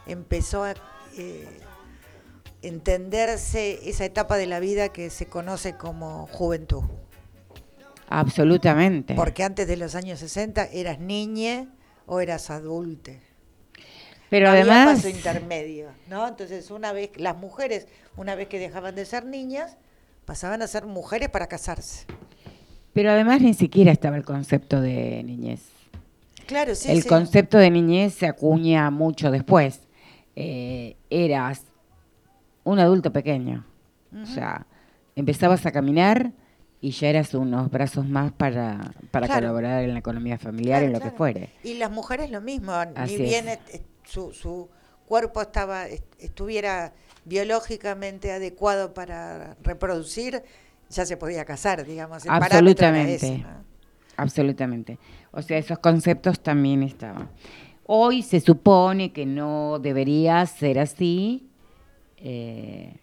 empezó 0.07 0.63
a 0.63 0.73
eh, 1.17 1.47
entenderse 2.61 3.87
esa 3.89 4.05
etapa 4.05 4.37
de 4.37 4.47
la 4.47 4.59
vida 4.59 4.89
que 4.89 5.09
se 5.09 5.27
conoce 5.27 5.77
como 5.77 6.27
juventud. 6.27 6.83
Absolutamente. 8.13 9.15
Porque 9.15 9.43
antes 9.43 9.67
de 9.67 9.76
los 9.76 9.95
años 9.95 10.19
60 10.19 10.65
eras 10.65 10.99
niñe 10.99 11.67
o 12.06 12.19
eras 12.19 12.52
adulte. 12.52 13.21
Pero 14.30 14.49
había 14.49 14.62
además, 14.62 14.97
paso 14.97 15.10
intermedio, 15.10 15.89
¿no? 16.10 16.28
Entonces, 16.28 16.69
una 16.69 16.93
vez 16.93 17.10
las 17.17 17.36
mujeres, 17.36 17.88
una 18.15 18.36
vez 18.36 18.47
que 18.47 18.60
dejaban 18.60 18.93
de 18.93 19.06
ser 19.06 19.26
niñas, 19.26 19.78
pasaban 20.26 20.62
a 20.62 20.67
ser 20.67 20.86
mujeres 20.86 21.30
para 21.30 21.47
casarse. 21.47 22.06
pero 22.93 23.10
además 23.10 23.41
ni 23.41 23.56
siquiera 23.56 23.91
estaba 23.91 24.15
el 24.15 24.26
concepto 24.26 24.80
de 24.80 25.23
niñez. 25.23 25.62
Claro, 26.45 26.76
sí, 26.76 26.91
el 26.91 27.02
sí. 27.02 27.08
concepto 27.08 27.58
de 27.58 27.71
niñez 27.71 28.13
se 28.13 28.28
acuña 28.28 28.91
mucho 28.91 29.32
después. 29.32 29.82
Eh, 30.36 30.97
eras 31.10 31.63
un 32.63 32.78
adulto 32.78 33.12
pequeño. 33.12 33.65
O 34.21 34.28
sea, 34.28 34.67
empezabas 35.15 35.65
a 35.65 35.71
caminar 35.71 36.32
y 36.84 36.91
ya 36.91 37.08
eras 37.08 37.34
unos 37.34 37.72
brazos 37.72 38.06
más 38.06 38.34
para, 38.34 38.91
para 39.10 39.28
Claro. 39.28 39.41
colaborar 39.43 39.84
en 39.86 39.93
la 39.93 40.00
economía 40.00 40.38
familiar, 40.38 40.80
Claro, 40.82 40.86
en 40.88 40.91
lo 40.93 41.00
claro. 41.00 41.12
que 41.13 41.17
fuere. 41.17 41.50
Y 41.63 41.76
las 41.76 41.89
mujeres 41.89 42.30
lo 42.30 42.41
mismo, 42.41 42.74
Así 42.74 43.15
ni 43.17 43.24
bien 43.24 43.46
su, 44.04 44.34
su 44.34 44.67
cuerpo 45.08 45.41
estaba 45.41 45.88
est- 45.88 46.04
estuviera 46.19 46.91
biológicamente 47.24 48.34
adecuado 48.34 48.93
para 48.93 49.56
reproducir, 49.63 50.43
ya 50.89 51.06
se 51.06 51.15
podía 51.15 51.46
casar, 51.46 51.86
digamos. 51.86 52.26
El 52.26 52.32
ese, 52.34 52.43
Absolutamente. 52.43 53.38
¿no? 53.38 53.63
Absolutamente. 54.17 55.00
O 55.32 55.41
sea, 55.41 55.58
esos 55.58 55.80
conceptos 55.80 56.41
también 56.41 56.84
estaban. 56.84 57.30
Hoy 57.86 58.24
se 58.24 58.41
supone 58.41 59.13
que 59.13 59.26
no 59.26 59.80
debería 59.80 60.46
ser 60.46 60.80
así, 60.80 61.48
eh, 62.17 62.98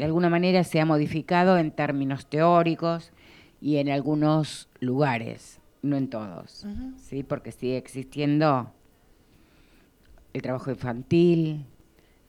de 0.00 0.06
alguna 0.06 0.30
manera 0.30 0.64
se 0.64 0.80
ha 0.80 0.86
modificado 0.86 1.58
en 1.58 1.72
términos 1.72 2.24
teóricos 2.24 3.12
y 3.60 3.76
en 3.76 3.90
algunos 3.90 4.70
lugares, 4.80 5.60
no 5.82 5.98
en 5.98 6.08
todos, 6.08 6.64
¿sí? 6.96 7.22
porque 7.22 7.52
sigue 7.52 7.76
existiendo 7.76 8.72
el 10.32 10.40
trabajo 10.40 10.70
infantil, 10.70 11.66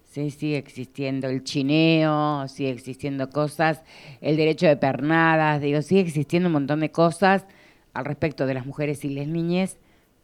¿sí? 0.04 0.32
sigue 0.32 0.58
existiendo 0.58 1.30
el 1.30 1.46
chineo, 1.46 2.46
sigue 2.50 2.72
existiendo 2.72 3.30
cosas, 3.30 3.84
el 4.20 4.36
derecho 4.36 4.68
de 4.68 4.76
pernadas, 4.76 5.62
digo, 5.62 5.82
sigue 5.82 6.02
existiendo 6.02 6.48
un 6.48 6.54
montón 6.54 6.82
de 6.82 6.92
cosas 6.92 7.46
al 7.94 8.04
respecto 8.04 8.48
de 8.48 8.54
las 8.54 8.66
mujeres 8.66 9.06
y 9.06 9.12
las 9.12 9.28
niñas, 9.28 9.78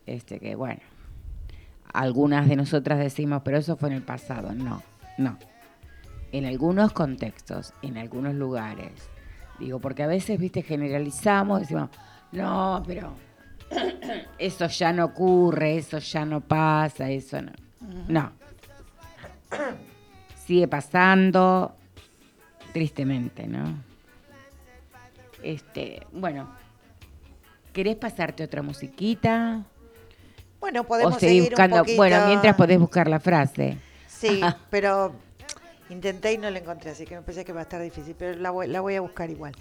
este, 0.06 0.42
que 0.42 0.56
bueno, 0.56 0.82
algunas 1.94 2.50
de 2.50 2.58
nosotras 2.58 3.00
decimos, 3.00 3.42
pero 3.46 3.58
eso 3.58 3.78
fue 3.78 3.88
en 3.88 3.96
el 3.96 4.04
pasado, 4.04 4.52
no, 4.54 4.84
no. 5.18 5.38
En 6.38 6.46
algunos 6.46 6.94
contextos, 6.94 7.74
en 7.82 7.98
algunos 7.98 8.36
lugares. 8.36 8.92
Digo, 9.58 9.80
porque 9.80 10.04
a 10.04 10.08
veces, 10.08 10.40
viste, 10.40 10.62
generalizamos, 10.62 11.62
decimos, 11.62 11.90
no, 12.32 12.84
pero 12.86 13.16
eso 14.38 14.68
ya 14.68 14.94
no 14.94 15.06
ocurre, 15.06 15.78
eso 15.78 15.98
ya 15.98 16.26
no 16.26 16.42
pasa, 16.42 17.10
eso 17.10 17.42
no. 17.42 17.54
No. 18.08 18.32
Sigue 20.46 20.68
pasando, 20.68 21.76
tristemente, 22.72 23.48
¿no? 23.48 23.84
Este, 25.42 26.06
bueno, 26.12 26.52
¿querés 27.74 27.96
pasarte 27.96 28.44
otra 28.44 28.62
musiquita? 28.62 29.64
Bueno, 30.60 30.84
podemos 30.84 31.16
o 31.16 31.20
seguir 31.20 31.50
buscando. 31.50 31.78
un 31.78 31.82
poquito. 31.82 31.98
Bueno, 31.98 32.28
mientras 32.28 32.56
podés 32.56 32.78
buscar 32.78 33.08
la 33.08 33.20
frase. 33.20 33.80
Sí, 34.06 34.40
pero 34.70 35.26
intenté 35.90 36.34
y 36.34 36.38
no 36.38 36.50
la 36.50 36.60
encontré, 36.60 36.92
así 36.92 37.06
que 37.06 37.16
me 37.16 37.22
pensé 37.22 37.46
que 37.46 37.54
va 37.54 37.62
a 37.62 37.64
estar 37.64 37.82
difícil, 37.82 38.16
pero 38.18 38.38
la 38.40 38.52
voy, 38.52 38.68
la 38.68 38.82
voy 38.82 38.96
a 38.96 39.02
buscar 39.02 39.30
igual. 39.30 39.54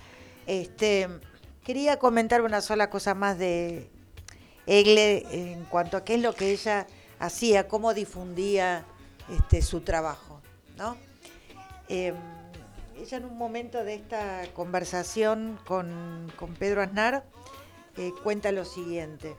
Este, 0.47 1.09
quería 1.65 1.99
comentar 1.99 2.43
una 2.43 2.61
sola 2.61 2.91
cosa 2.91 3.15
más 3.15 3.39
de 3.39 3.91
Egle 4.67 5.27
en 5.31 5.65
cuanto 5.65 5.97
a 5.97 6.05
qué 6.05 6.15
es 6.15 6.23
lo 6.23 6.35
que 6.35 6.51
ella 6.51 6.87
hacía, 7.19 7.69
cómo 7.69 7.95
difundía 7.95 8.85
este, 9.31 9.63
su 9.63 9.81
trabajo, 9.81 10.41
¿no? 10.77 10.97
Eh, 11.89 12.13
ella 12.99 13.19
en 13.19 13.25
un 13.27 13.37
momento 13.37 13.85
de 13.85 13.95
esta 13.95 14.43
conversación 14.55 15.59
con, 15.67 16.33
con 16.37 16.55
Pedro 16.55 16.83
Aznar 16.83 17.25
eh, 17.97 18.13
cuenta 18.23 18.53
lo 18.53 18.65
siguiente. 18.65 19.37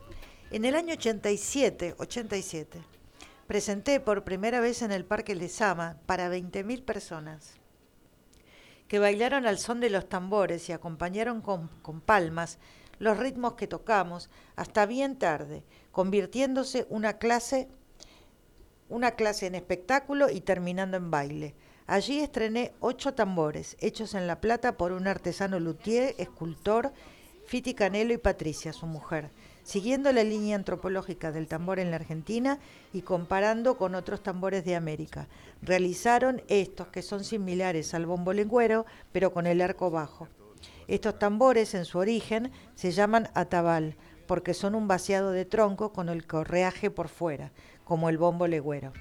En 0.52 0.64
el 0.66 0.76
año 0.76 0.94
87, 0.94 1.96
87, 1.98 2.80
presenté 3.48 4.00
por 4.00 4.24
primera 4.24 4.60
vez 4.60 4.82
en 4.82 4.92
el 4.92 5.06
Parque 5.06 5.34
Lezama 5.34 5.98
para 6.06 6.30
20.000 6.30 6.84
personas 6.84 7.56
que 8.88 9.00
bailaron 9.00 9.46
al 9.46 9.58
son 9.58 9.80
de 9.80 9.90
los 9.90 10.08
tambores 10.08 10.70
y 10.70 10.74
acompañaron 10.74 11.42
con, 11.42 11.68
con 11.82 12.02
palmas 12.02 12.60
los 13.00 13.18
ritmos 13.18 13.54
que 13.54 13.68
tocamos 13.68 14.30
hasta 14.56 14.86
bien 14.86 15.18
tarde, 15.20 15.64
convirtiéndose 15.92 16.88
una 16.90 17.18
clase, 17.18 17.68
una 18.90 19.12
clase 19.12 19.46
en 19.46 19.56
espectáculo 19.56 20.30
y 20.30 20.42
terminando 20.42 20.98
en 20.98 21.12
baile. 21.12 21.56
Allí 21.86 22.20
estrené 22.20 22.74
ocho 22.80 23.14
tambores, 23.14 23.78
hechos 23.80 24.14
en 24.14 24.28
La 24.28 24.42
Plata 24.42 24.78
por 24.78 24.92
un 24.92 25.08
artesano 25.08 25.60
luthier, 25.60 26.16
escultor, 26.18 26.92
Fiti 27.46 27.74
Canelo 27.74 28.14
y 28.14 28.18
Patricia, 28.18 28.74
su 28.74 28.88
mujer, 28.88 29.30
siguiendo 29.68 30.14
la 30.14 30.24
línea 30.24 30.56
antropológica 30.56 31.34
del 31.34 31.50
tambor 31.50 31.80
en 31.80 31.92
la 31.92 31.98
Argentina 31.98 32.58
y 32.94 33.02
comparando 33.02 33.78
con 33.78 33.96
otros 33.96 34.24
tambores 34.24 34.64
de 34.64 34.78
América. 34.78 35.28
Realizaron 35.62 36.42
estos 36.48 36.88
que 36.88 37.02
son 37.02 37.26
similares 37.26 37.94
al 37.94 38.06
bombo 38.06 38.32
lengüero, 38.32 38.86
pero 39.12 39.34
con 39.34 39.46
el 39.46 39.60
arco 39.62 39.92
bajo. 39.92 40.30
Estos 40.88 41.20
tambores 41.20 41.74
en 41.74 41.84
su 41.84 41.98
origen 41.98 42.50
se 42.76 42.92
llaman 42.92 43.30
atabal, 43.34 43.98
porque 44.26 44.54
son 44.54 44.74
un 44.74 44.88
vaciado 44.88 45.32
de 45.32 45.44
tronco 45.44 45.92
con 45.92 46.08
el 46.08 46.26
correaje 46.26 46.90
por 46.90 47.10
fuera, 47.10 47.52
como 47.84 48.08
el 48.08 48.18
bombo 48.18 48.48
legüero. 48.48 48.94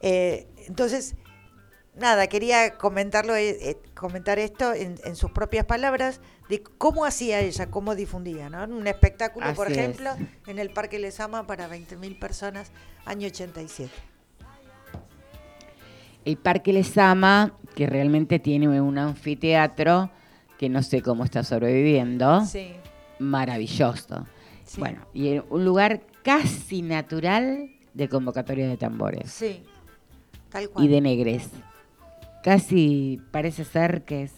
Eh, 0.00 0.46
entonces, 0.68 1.16
nada, 1.94 2.28
quería 2.28 2.78
comentarlo, 2.78 3.36
eh, 3.36 3.58
eh, 3.60 3.78
comentar 3.94 4.38
esto 4.38 4.72
en, 4.72 4.98
en 5.04 5.16
sus 5.16 5.32
propias 5.32 5.66
palabras 5.66 6.22
de 6.48 6.62
cómo 6.62 7.04
hacía 7.04 7.40
ella, 7.40 7.70
cómo 7.70 7.94
difundía, 7.94 8.48
¿no? 8.48 8.64
En 8.64 8.72
Un 8.72 8.86
espectáculo, 8.86 9.52
por 9.54 9.70
es. 9.70 9.76
ejemplo, 9.78 10.10
en 10.46 10.58
el 10.58 10.70
Parque 10.70 10.98
Lesama 10.98 11.46
para 11.46 11.68
20.000 11.68 12.18
personas, 12.18 12.70
año 13.04 13.26
87. 13.26 13.90
El 16.24 16.36
Parque 16.36 16.72
Lesama, 16.72 17.54
que 17.74 17.86
realmente 17.86 18.38
tiene 18.38 18.80
un 18.80 18.98
anfiteatro 18.98 20.10
que 20.58 20.68
no 20.68 20.82
sé 20.82 21.02
cómo 21.02 21.24
está 21.24 21.44
sobreviviendo, 21.44 22.44
Sí, 22.44 22.72
maravilloso. 23.18 24.26
Sí. 24.64 24.80
Bueno, 24.80 25.06
y 25.14 25.38
un 25.50 25.64
lugar 25.64 26.02
casi 26.22 26.82
natural 26.82 27.70
de 27.94 28.08
convocatoria 28.08 28.68
de 28.68 28.76
tambores 28.76 29.30
sí, 29.30 29.62
tal 30.50 30.68
cual. 30.68 30.84
y 30.84 30.88
de 30.88 31.00
negres. 31.00 31.48
Casi 32.42 33.20
parece 33.30 33.64
ser 33.64 34.02
que 34.04 34.24
es 34.24 34.32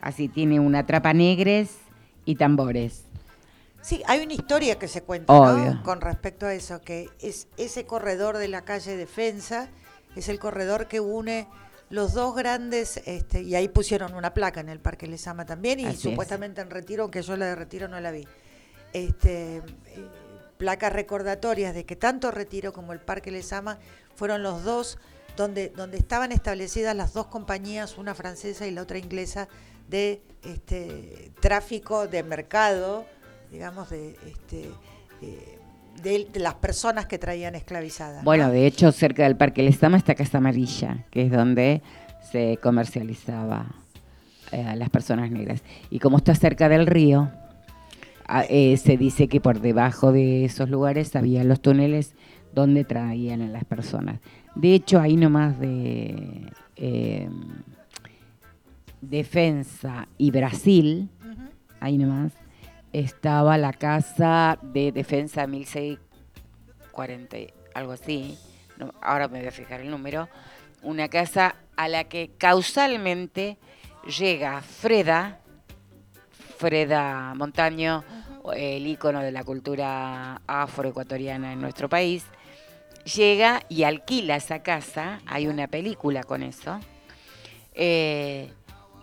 así, 0.00 0.28
tiene 0.28 0.60
una 0.60 0.86
trapa 0.86 1.12
negres 1.12 1.70
y 2.24 2.36
tambores. 2.36 3.04
Sí, 3.82 4.02
hay 4.06 4.20
una 4.24 4.34
historia 4.34 4.78
que 4.78 4.88
se 4.88 5.02
cuenta 5.02 5.80
con 5.84 6.00
respecto 6.00 6.46
a 6.46 6.54
eso, 6.54 6.80
que 6.80 7.08
es 7.20 7.46
ese 7.56 7.86
corredor 7.86 8.36
de 8.36 8.48
la 8.48 8.62
calle 8.62 8.96
Defensa, 8.96 9.68
es 10.16 10.28
el 10.28 10.38
corredor 10.40 10.88
que 10.88 10.98
une 10.98 11.46
los 11.88 12.14
dos 12.14 12.34
grandes, 12.34 13.00
este, 13.06 13.42
y 13.42 13.54
ahí 13.54 13.68
pusieron 13.68 14.14
una 14.14 14.34
placa 14.34 14.60
en 14.60 14.68
el 14.68 14.80
Parque 14.80 15.06
Lesama 15.06 15.46
también, 15.46 15.78
y 15.78 15.84
Así 15.84 15.94
es. 15.94 16.00
supuestamente 16.00 16.60
en 16.60 16.70
Retiro, 16.70 17.04
aunque 17.04 17.22
yo 17.22 17.36
la 17.36 17.46
de 17.46 17.54
Retiro 17.54 17.86
no 17.86 18.00
la 18.00 18.10
vi. 18.10 18.26
Este, 18.92 19.58
eh, 19.58 19.62
placas 20.58 20.92
recordatorias 20.92 21.74
de 21.74 21.84
que 21.84 21.96
tanto 21.96 22.30
Retiro 22.30 22.72
como 22.72 22.92
el 22.92 22.98
Parque 22.98 23.30
Lesama 23.30 23.78
fueron 24.16 24.42
los 24.42 24.64
dos 24.64 24.98
donde, 25.36 25.68
donde 25.68 25.98
estaban 25.98 26.32
establecidas 26.32 26.96
las 26.96 27.12
dos 27.12 27.26
compañías, 27.26 27.98
una 27.98 28.14
francesa 28.14 28.66
y 28.66 28.70
la 28.70 28.82
otra 28.82 28.98
inglesa, 28.98 29.48
de 29.88 30.20
este, 30.44 31.30
tráfico 31.40 32.06
de 32.08 32.22
mercado, 32.22 33.04
digamos, 33.50 33.90
de, 33.90 34.16
este, 34.26 34.68
eh, 35.22 35.58
de, 36.02 36.28
las 36.40 36.54
personas 36.54 37.06
que 37.06 37.18
traían 37.18 37.54
esclavizadas. 37.54 38.18
¿no? 38.18 38.24
Bueno, 38.24 38.50
de 38.50 38.66
hecho, 38.66 38.92
cerca 38.92 39.24
del 39.24 39.36
Parque 39.36 39.62
Lesama 39.62 39.96
está 39.96 40.14
Casa 40.14 40.38
Amarilla, 40.38 41.04
que 41.10 41.22
es 41.22 41.30
donde 41.32 41.82
se 42.30 42.58
comercializaba 42.62 43.66
eh, 44.52 44.62
a 44.62 44.76
las 44.76 44.90
personas 44.90 45.30
negras. 45.30 45.62
Y 45.90 45.98
como 45.98 46.16
está 46.18 46.34
cerca 46.34 46.68
del 46.68 46.86
río, 46.86 47.30
a- 48.26 48.44
eh, 48.48 48.76
se 48.76 48.96
dice 48.96 49.28
que 49.28 49.40
por 49.40 49.60
debajo 49.60 50.12
de 50.12 50.44
esos 50.44 50.68
lugares 50.68 51.14
había 51.16 51.44
los 51.44 51.60
túneles 51.60 52.14
donde 52.52 52.84
traían 52.84 53.42
a 53.42 53.48
las 53.48 53.64
personas. 53.64 54.20
De 54.54 54.74
hecho, 54.74 55.00
ahí 55.00 55.16
nomás 55.16 55.58
de 55.60 56.50
Defensa 59.00 60.08
y 60.18 60.30
Brasil, 60.30 61.10
ahí 61.80 61.98
nomás, 61.98 62.32
estaba 62.92 63.58
la 63.58 63.72
casa 63.72 64.58
de 64.62 64.92
Defensa 64.92 65.46
1640, 65.46 67.38
y 67.38 67.52
algo 67.74 67.92
así, 67.92 68.38
no, 68.78 68.92
ahora 69.02 69.28
me 69.28 69.38
voy 69.40 69.48
a 69.48 69.52
fijar 69.52 69.80
el 69.80 69.90
número, 69.90 70.28
una 70.82 71.08
casa 71.08 71.56
a 71.76 71.88
la 71.88 72.04
que 72.04 72.30
causalmente 72.38 73.58
llega 74.18 74.60
Freda, 74.62 75.40
Freda 76.58 77.34
Montaño, 77.34 78.04
el 78.54 78.86
ícono 78.86 79.20
de 79.20 79.32
la 79.32 79.44
cultura 79.44 80.40
afroecuatoriana 80.46 81.52
en 81.52 81.60
nuestro 81.60 81.88
país, 81.88 82.24
llega 83.14 83.62
y 83.68 83.82
alquila 83.82 84.36
esa 84.36 84.62
casa, 84.62 85.20
hay 85.26 85.48
una 85.48 85.66
película 85.68 86.22
con 86.22 86.42
eso, 86.42 86.80
eh, 87.74 88.52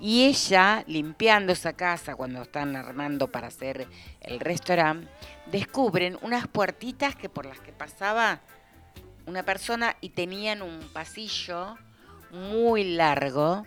y 0.03 0.25
ella, 0.25 0.83
limpiando 0.85 1.53
esa 1.53 1.71
casa 1.71 2.17
cuando 2.17 2.41
están 2.41 2.75
armando 2.75 3.31
para 3.31 3.47
hacer 3.47 3.87
el 4.19 4.41
restaurante, 4.41 5.07
descubren 5.49 6.17
unas 6.21 6.45
puertitas 6.45 7.15
que 7.15 7.29
por 7.29 7.45
las 7.45 7.61
que 7.61 7.71
pasaba 7.71 8.41
una 9.25 9.43
persona 9.43 9.95
y 10.01 10.09
tenían 10.09 10.61
un 10.61 10.89
pasillo 10.91 11.77
muy 12.31 12.83
largo 12.83 13.65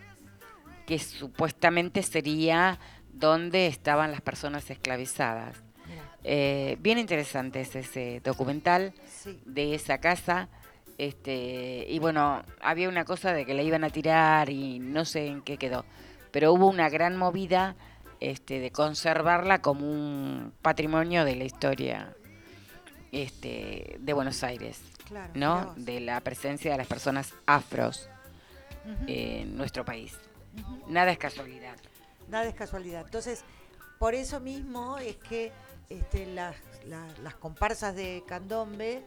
que 0.87 0.99
supuestamente 0.99 2.03
sería 2.03 2.79
donde 3.15 3.67
estaban 3.67 4.11
las 4.11 4.21
personas 4.21 4.69
esclavizadas. 4.71 5.57
Eh, 6.23 6.77
bien 6.81 6.99
interesante 6.99 7.63
es 7.63 7.75
ese 7.77 8.21
documental 8.23 8.93
sí. 9.09 9.41
de 9.47 9.75
esa 9.75 10.03
casa. 10.03 10.51
Este, 10.99 11.87
y 11.89 11.99
bueno, 11.99 12.43
había 12.61 12.91
una 12.91 13.07
cosa 13.07 13.33
de 13.33 13.47
que 13.47 13.55
la 13.55 13.63
iban 13.63 13.85
a 13.85 13.91
tirar 13.91 14.51
y 14.51 14.81
no 14.81 15.07
sé 15.07 15.29
en 15.29 15.41
qué 15.41 15.57
quedó. 15.57 15.87
Pero 16.37 16.53
hubo 16.53 16.67
una 16.69 16.91
gran 16.91 17.17
movida 17.17 17.77
este, 18.21 18.61
de 18.61 18.71
conservarla 18.71 19.63
como 19.63 19.91
un 19.91 20.53
patrimonio 20.61 21.25
de 21.25 21.35
la 21.35 21.45
historia 21.45 22.15
este, 23.11 23.97
de 24.01 24.13
Buenos 24.13 24.43
Aires, 24.45 24.83
Claro, 25.09 25.33
¿no? 25.35 25.73
De 25.79 25.99
la 26.01 26.21
presencia 26.21 26.73
de 26.73 26.77
las 26.77 26.87
personas 26.89 27.33
afros 27.47 28.11
en 29.07 29.57
nuestro 29.57 29.87
país. 29.87 30.13
Nada 30.89 31.11
es 31.11 31.17
casualidad. 31.17 31.77
Nada 32.29 32.45
es 32.45 32.55
casualidad. 32.55 33.07
Entonces, 33.07 33.43
por 33.99 34.15
eso 34.15 34.39
mismo 34.39 34.99
es 34.99 35.17
que 35.17 35.53
este, 35.89 36.27
las, 36.27 36.55
la- 36.85 37.09
las 37.23 37.35
comparsas 37.37 37.97
de 37.97 38.23
Candombe 38.29 39.03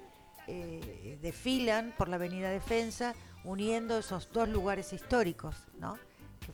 eh, 0.48 1.20
desfilan 1.22 1.94
por 1.96 2.08
la 2.10 2.16
Avenida 2.16 2.50
Defensa 2.50 3.14
uniendo 3.44 4.00
esos 4.00 4.32
dos 4.34 4.50
lugares 4.50 4.94
históricos, 4.94 5.56
¿no? 5.78 6.00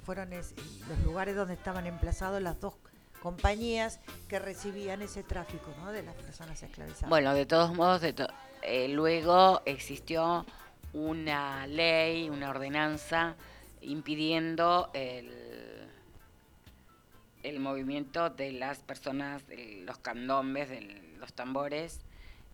Fueron 0.03 0.33
es- 0.33 0.53
los 0.89 0.99
lugares 1.03 1.35
donde 1.35 1.53
estaban 1.53 1.85
emplazados 1.87 2.41
las 2.41 2.59
dos 2.59 2.73
compañías 3.21 3.99
que 4.27 4.37
recibían 4.39 5.01
ese 5.01 5.23
tráfico. 5.23 5.71
De 5.91 6.03
las 6.03 6.15
personas 6.15 6.61
esclavizadas. 6.61 7.09
Bueno, 7.09 7.33
de 7.33 7.45
todos 7.45 7.73
modos, 7.73 8.01
de 8.01 8.13
to- 8.13 8.27
eh, 8.61 8.87
luego 8.89 9.61
existió 9.65 10.45
una 10.93 11.65
ley, 11.67 12.29
una 12.29 12.49
ordenanza 12.49 13.35
impidiendo 13.81 14.89
el, 14.93 15.87
el 17.43 17.59
movimiento 17.59 18.29
de 18.29 18.51
las 18.53 18.79
personas, 18.79 19.45
de 19.47 19.83
los 19.85 19.97
candombes, 19.99 20.69
de 20.69 20.81
los 21.19 21.33
tambores, 21.33 21.99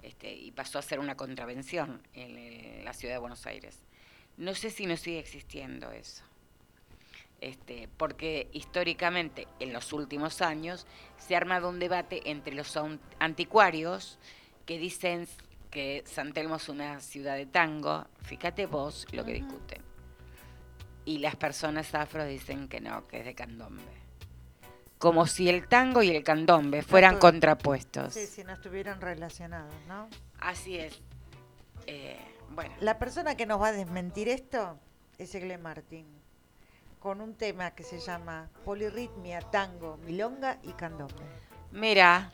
este, 0.03 0.33
y 0.33 0.51
pasó 0.51 0.79
a 0.79 0.81
ser 0.81 0.99
una 0.99 1.15
contravención 1.15 2.01
en 2.13 2.37
el- 2.37 2.85
la 2.85 2.93
ciudad 2.93 3.15
de 3.15 3.19
Buenos 3.19 3.45
Aires. 3.45 3.79
No 4.37 4.55
sé 4.55 4.69
si 4.71 4.85
no 4.85 4.97
sigue 4.97 5.19
existiendo 5.19 5.91
eso. 5.91 6.23
Este, 7.41 7.89
porque 7.97 8.49
históricamente 8.53 9.47
en 9.59 9.73
los 9.73 9.93
últimos 9.93 10.43
años 10.43 10.85
se 11.17 11.33
ha 11.33 11.37
armado 11.37 11.69
un 11.69 11.79
debate 11.79 12.29
entre 12.29 12.53
los 12.53 12.77
anticuarios 13.17 14.19
que 14.67 14.77
dicen 14.77 15.27
que 15.71 16.03
San 16.05 16.33
Telmo 16.33 16.57
es 16.57 16.69
una 16.69 16.99
ciudad 16.99 17.35
de 17.35 17.47
tango, 17.47 18.05
fíjate 18.21 18.67
vos 18.67 19.07
lo 19.11 19.25
que 19.25 19.33
discuten, 19.33 19.81
y 21.03 21.17
las 21.17 21.35
personas 21.35 21.95
afro 21.95 22.25
dicen 22.25 22.67
que 22.67 22.79
no, 22.79 23.07
que 23.07 23.21
es 23.21 23.25
de 23.25 23.33
candombe. 23.33 24.01
Como 24.99 25.25
si 25.25 25.49
el 25.49 25.67
tango 25.67 26.03
y 26.03 26.11
el 26.11 26.23
candombe 26.23 26.83
fueran 26.83 27.17
contrapuestos. 27.17 28.13
Sí, 28.13 28.27
si 28.27 28.43
no 28.43 28.53
estuvieran 28.53 29.01
relacionados, 29.01 29.73
¿no? 29.87 30.07
Así 30.37 30.77
es. 30.77 31.01
Eh, 31.87 32.19
bueno, 32.51 32.75
La 32.81 32.99
persona 32.99 33.35
que 33.35 33.47
nos 33.47 33.59
va 33.59 33.69
a 33.69 33.71
desmentir 33.71 34.29
esto 34.29 34.77
es 35.17 35.33
Egle 35.33 35.57
Martín, 35.57 36.20
con 37.01 37.19
un 37.19 37.33
tema 37.33 37.71
que 37.71 37.83
se 37.83 37.99
llama 37.99 38.47
Polirritmia, 38.63 39.41
Tango, 39.41 39.97
Milonga 40.05 40.59
y 40.61 40.71
Candombe. 40.73 41.15
mira, 41.71 42.31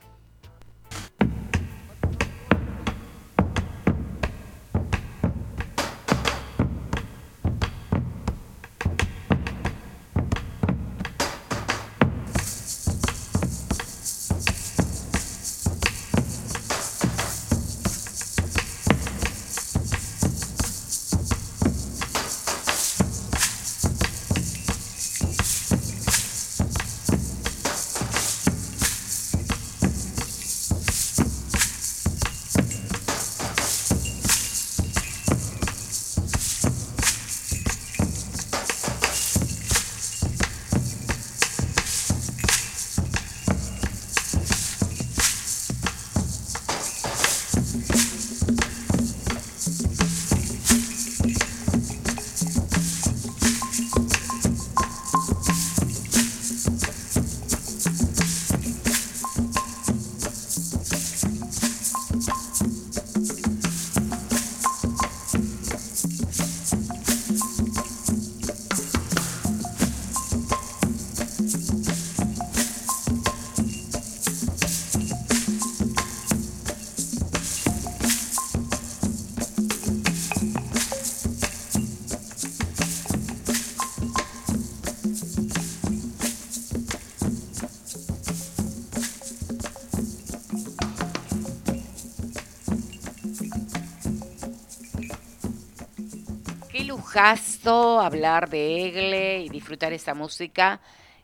Hablar 97.20 98.48
de 98.48 98.86
Egle 98.86 99.40
y 99.40 99.50
disfrutar 99.50 99.92
esa 99.92 100.14
música 100.14 100.80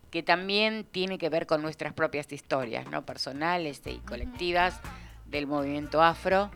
que 0.09 0.23
también 0.23 0.85
tiene 0.85 1.19
que 1.19 1.29
ver 1.29 1.45
con 1.45 1.61
nuestras 1.61 1.93
propias 1.93 2.31
historias, 2.31 2.87
¿no? 2.87 3.05
Personales 3.05 3.79
y 3.85 3.99
colectivas 3.99 4.79
del 5.27 5.45
movimiento 5.45 6.01
afro, 6.01 6.49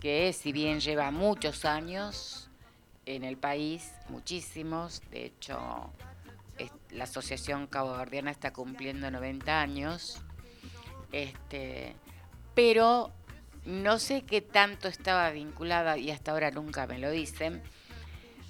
que 0.00 0.34
si 0.34 0.52
bien 0.52 0.80
lleva 0.80 1.10
muchos 1.10 1.64
años 1.64 2.50
en 3.06 3.24
el 3.24 3.38
país, 3.38 3.90
muchísimos, 4.10 5.00
de 5.10 5.26
hecho 5.26 5.90
la 6.90 7.04
Asociación 7.04 7.66
Caboverdiana 7.66 8.30
está 8.30 8.52
cumpliendo 8.52 9.10
90 9.10 9.62
años, 9.62 10.20
este, 11.10 11.96
pero 12.54 13.10
no 13.64 13.98
sé 13.98 14.22
qué 14.22 14.42
tanto 14.42 14.88
estaba 14.88 15.30
vinculada, 15.30 15.96
y 15.96 16.10
hasta 16.10 16.32
ahora 16.32 16.50
nunca 16.50 16.86
me 16.86 16.98
lo 16.98 17.10
dicen, 17.10 17.62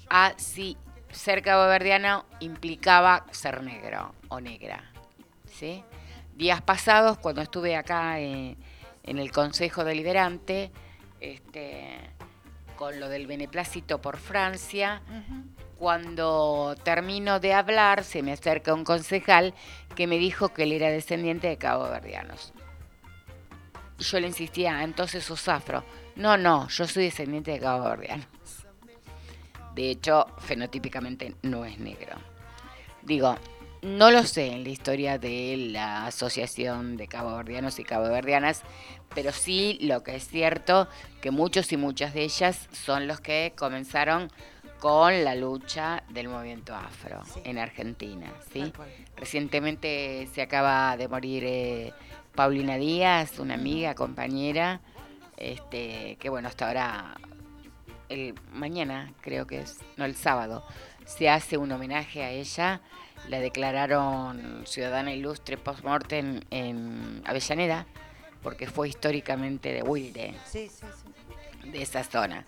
a 0.09 0.33
si 0.37 0.77
ser 1.11 1.41
caboverdiano 1.41 2.25
implicaba 2.39 3.25
ser 3.31 3.63
negro 3.63 4.13
o 4.27 4.39
negra. 4.39 4.83
¿sí? 5.51 5.83
Días 6.35 6.61
pasados, 6.61 7.17
cuando 7.17 7.41
estuve 7.41 7.75
acá 7.75 8.19
eh, 8.19 8.57
en 9.03 9.19
el 9.19 9.31
Consejo 9.31 9.83
Deliberante, 9.83 10.71
este, 11.21 11.97
con 12.75 12.99
lo 12.99 13.07
del 13.07 13.25
beneplácito 13.25 14.01
por 14.01 14.17
Francia, 14.17 15.01
cuando 15.77 16.75
termino 16.83 17.39
de 17.39 17.53
hablar, 17.53 18.03
se 18.03 18.21
me 18.21 18.33
acerca 18.33 18.73
un 18.73 18.83
concejal 18.83 19.53
que 19.95 20.07
me 20.07 20.17
dijo 20.17 20.49
que 20.49 20.63
él 20.63 20.73
era 20.73 20.89
descendiente 20.89 21.47
de 21.47 21.57
caboverdianos. 21.57 22.53
Y 23.97 24.03
yo 24.03 24.19
le 24.19 24.27
insistía, 24.27 24.77
"Ah, 24.77 24.83
entonces 24.83 25.23
sos 25.23 25.47
afro. 25.47 25.83
No, 26.17 26.37
no, 26.37 26.67
yo 26.67 26.85
soy 26.87 27.05
descendiente 27.05 27.51
de 27.51 27.59
caboverdianos. 27.59 28.27
De 29.75 29.91
hecho, 29.91 30.25
fenotípicamente 30.39 31.35
no 31.41 31.65
es 31.65 31.79
negro. 31.79 32.15
Digo, 33.01 33.35
no 33.81 34.09
lo 34.09 34.23
sé 34.23 34.47
en 34.47 34.63
la 34.63 34.69
historia 34.69 35.19
de 35.19 35.57
la 35.71 36.07
Asociación 36.07 36.97
de 36.97 37.07
Caboverdianos 37.07 37.77
y 37.77 37.83
Caboverdianas, 37.83 38.63
pero 39.13 39.31
sí 39.31 39.77
lo 39.81 40.01
que 40.03 40.15
es 40.15 40.27
cierto 40.27 40.87
que 41.21 41.29
muchos 41.29 41.71
y 41.71 41.77
muchas 41.77 42.13
de 42.13 42.23
ellas 42.23 42.67
son 42.71 43.05
los 43.07 43.19
que 43.21 43.53
comenzaron 43.55 44.31
con 44.79 45.23
la 45.23 45.35
lucha 45.35 46.03
del 46.09 46.29
movimiento 46.29 46.73
afro 46.75 47.21
Sí. 47.25 47.41
en 47.43 47.57
Argentina, 47.59 48.31
¿sí? 48.51 48.71
Recientemente 49.17 50.27
se 50.33 50.41
acaba 50.41 50.95
de 50.97 51.07
morir 51.07 51.43
eh, 51.45 51.93
Paulina 52.35 52.77
Díaz, 52.77 53.39
una 53.39 53.53
amiga, 53.55 53.93
compañera, 53.95 54.81
este, 55.37 56.17
que 56.19 56.29
bueno, 56.29 56.47
hasta 56.47 56.67
ahora, 56.67 57.17
el, 58.09 58.35
mañana 58.51 59.13
creo 59.21 59.47
que 59.47 59.59
es, 59.59 59.79
no, 59.97 60.05
el 60.05 60.15
sábado, 60.15 60.65
se 61.05 61.29
hace 61.29 61.57
un 61.57 61.71
homenaje 61.71 62.23
a 62.23 62.29
ella. 62.31 62.81
La 63.29 63.39
declararon 63.39 64.63
ciudadana 64.67 65.11
ilustre 65.13 65.57
post-mortem 65.57 66.41
en 66.51 67.23
Avellaneda, 67.25 67.85
porque 68.43 68.67
fue 68.67 68.89
históricamente 68.89 69.73
de 69.73 69.81
Wilde 69.81 70.35
Sí, 70.45 70.69
sí, 70.69 70.85
sí. 71.63 71.69
de 71.69 71.81
esa 71.81 72.03
zona. 72.03 72.45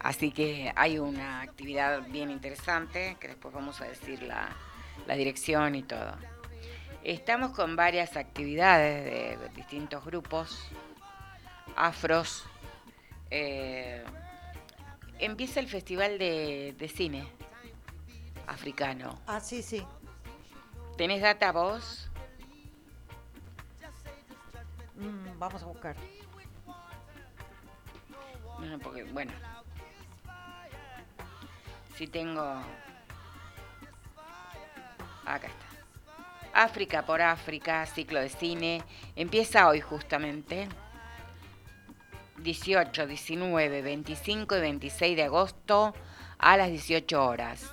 Así 0.00 0.30
que 0.30 0.72
hay 0.76 0.98
una 0.98 1.40
actividad 1.40 2.02
bien 2.08 2.30
interesante, 2.30 3.16
que 3.20 3.28
después 3.28 3.52
vamos 3.54 3.80
a 3.80 3.86
decir 3.86 4.22
la, 4.22 4.48
la 5.06 5.14
dirección 5.16 5.74
y 5.74 5.82
todo. 5.82 6.14
Estamos 7.02 7.52
con 7.52 7.76
varias 7.76 8.16
actividades 8.16 9.04
de, 9.04 9.36
de 9.36 9.48
distintos 9.54 10.04
grupos, 10.04 10.58
afros. 11.76 12.44
Eh, 13.30 14.04
empieza 15.24 15.60
el 15.60 15.68
Festival 15.68 16.18
de, 16.18 16.74
de 16.78 16.88
Cine 16.88 17.26
Africano. 18.46 19.20
Ah, 19.26 19.40
sí, 19.40 19.62
sí. 19.62 19.84
¿Tenés 20.96 21.22
data 21.22 21.50
vos? 21.52 22.10
Mm, 24.96 25.38
vamos 25.38 25.62
a 25.62 25.66
buscar. 25.66 25.96
No, 28.60 28.78
porque, 28.78 29.04
bueno. 29.04 29.32
Si 31.96 32.06
tengo. 32.06 32.42
Acá 35.24 35.46
está. 35.46 35.64
África 36.52 37.04
por 37.04 37.20
África, 37.20 37.84
ciclo 37.86 38.20
de 38.20 38.28
cine. 38.28 38.84
Empieza 39.16 39.68
hoy 39.68 39.80
justamente. 39.80 40.68
18, 42.38 43.06
19, 43.06 43.82
25 43.82 44.56
y 44.56 44.60
26 44.60 45.16
de 45.16 45.22
agosto 45.22 45.94
a 46.38 46.56
las 46.56 46.70
18 46.70 47.24
horas. 47.24 47.70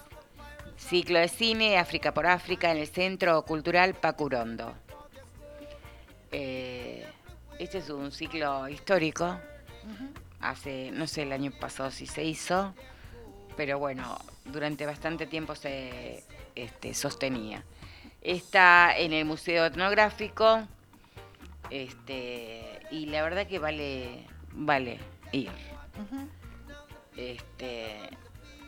Ciclo 0.77 1.19
de 1.19 1.27
cine 1.27 1.77
África 1.77 2.13
por 2.13 2.25
África 2.25 2.71
en 2.71 2.77
el 2.77 2.87
Centro 2.87 3.43
Cultural 3.43 3.93
Pacurondo. 3.93 4.73
Eh, 6.31 7.05
este 7.59 7.79
es 7.79 7.89
un 7.89 8.11
ciclo 8.11 8.67
histórico. 8.67 9.37
Hace, 10.39 10.89
no 10.91 11.05
sé, 11.05 11.23
el 11.23 11.31
año 11.31 11.51
pasado 11.51 11.91
si 11.91 12.07
se 12.07 12.23
hizo, 12.23 12.73
pero 13.55 13.77
bueno, 13.77 14.17
durante 14.45 14.85
bastante 14.85 15.27
tiempo 15.27 15.55
se 15.55 16.23
este, 16.55 16.93
sostenía. 16.93 17.63
Está 18.21 18.97
en 18.97 19.13
el 19.13 19.25
Museo 19.25 19.65
Etnográfico 19.65 20.67
este, 21.69 22.79
y 22.91 23.05
la 23.07 23.23
verdad 23.23 23.47
que 23.47 23.59
vale, 23.59 24.25
vale 24.53 24.99
ir. 25.31 25.51
Este, 27.15 27.97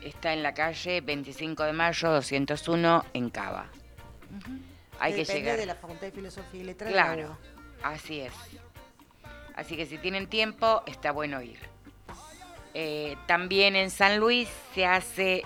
está 0.02 0.32
en 0.32 0.42
la 0.42 0.54
calle 0.54 1.00
25 1.00 1.62
de 1.64 1.72
mayo 1.72 2.10
201 2.10 3.04
en 3.14 3.30
Cava. 3.30 3.66
Hay 5.00 5.14
que 5.14 5.24
llegar. 5.24 5.56
de 5.56 5.66
la 5.66 5.74
Facultad 5.74 6.06
de 6.06 6.12
Filosofía 6.12 6.60
y 6.60 6.64
Letras. 6.64 6.92
Claro, 6.92 7.36
así 7.82 8.20
es. 8.20 8.32
Así 9.56 9.76
que 9.76 9.86
si 9.86 9.98
tienen 9.98 10.26
tiempo, 10.28 10.82
está 10.86 11.12
bueno 11.12 11.40
ir. 11.40 11.58
Eh, 12.74 13.16
también 13.26 13.76
en 13.76 13.90
San 13.90 14.18
Luis 14.18 14.48
se 14.74 14.84
hace 14.84 15.42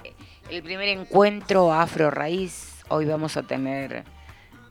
el 0.50 0.62
primer 0.62 0.88
encuentro 0.88 1.72
Afro 1.72 2.10
Raíz. 2.10 2.84
Hoy 2.88 3.04
vamos 3.04 3.36
a 3.36 3.42
tener 3.42 4.04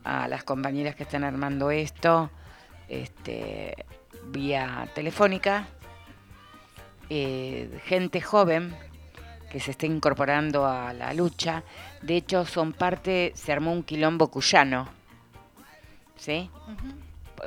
a 0.04 0.28
las 0.28 0.44
compañeras 0.44 0.96
que 0.96 1.04
están 1.04 1.24
armando 1.24 1.70
esto 1.70 2.32
este, 2.88 3.86
vía 4.30 4.90
telefónica. 4.94 5.68
Eh, 7.10 7.80
gente 7.86 8.20
joven 8.22 8.76
que 9.50 9.60
se 9.60 9.72
está 9.72 9.86
incorporando 9.86 10.66
a 10.66 10.94
la 10.94 11.14
lucha. 11.14 11.64
De 12.02 12.18
hecho, 12.18 12.46
son 12.46 12.74
parte, 12.74 13.32
se 13.36 13.52
armó 13.54 13.72
un 13.72 13.84
quilombo 13.84 14.30
cuyano. 14.30 14.90
¿Sí? 16.18 16.50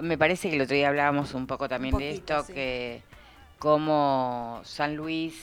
Me 0.00 0.16
parece 0.16 0.48
que 0.48 0.56
el 0.56 0.62
otro 0.62 0.76
día 0.76 0.88
hablábamos 0.88 1.34
un 1.34 1.46
poco 1.46 1.68
también 1.68 1.96
de 1.96 2.08
poquito, 2.10 2.34
esto, 2.38 2.46
sí. 2.46 2.52
que 2.54 3.02
como 3.58 4.60
San 4.64 4.96
Luis 4.96 5.34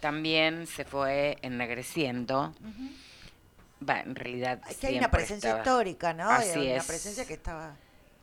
también 0.00 0.66
se 0.66 0.84
fue 0.84 1.38
ennegreciendo. 1.42 2.54
Va, 3.88 4.00
en 4.00 4.14
realidad 4.14 4.60
que 4.80 4.86
hay 4.86 4.98
una 4.98 5.10
presencia 5.10 5.48
estaba- 5.50 5.58
histórica, 5.64 6.12
¿no? 6.12 6.28
Así 6.30 6.58
Hay 6.60 6.66
una 6.68 6.76
es. 6.76 6.84
presencia 6.86 7.24
que 7.26 7.32
estaba. 7.34 7.74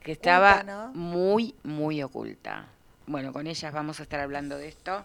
Que 0.02 0.12
estaba 0.12 0.90
muy, 0.94 1.54
muy 1.62 2.02
oculta. 2.02 2.66
Bueno, 3.06 3.32
con 3.32 3.46
ellas 3.46 3.72
vamos 3.72 4.00
a 4.00 4.04
estar 4.04 4.20
hablando 4.20 4.56
de 4.56 4.68
esto. 4.68 5.04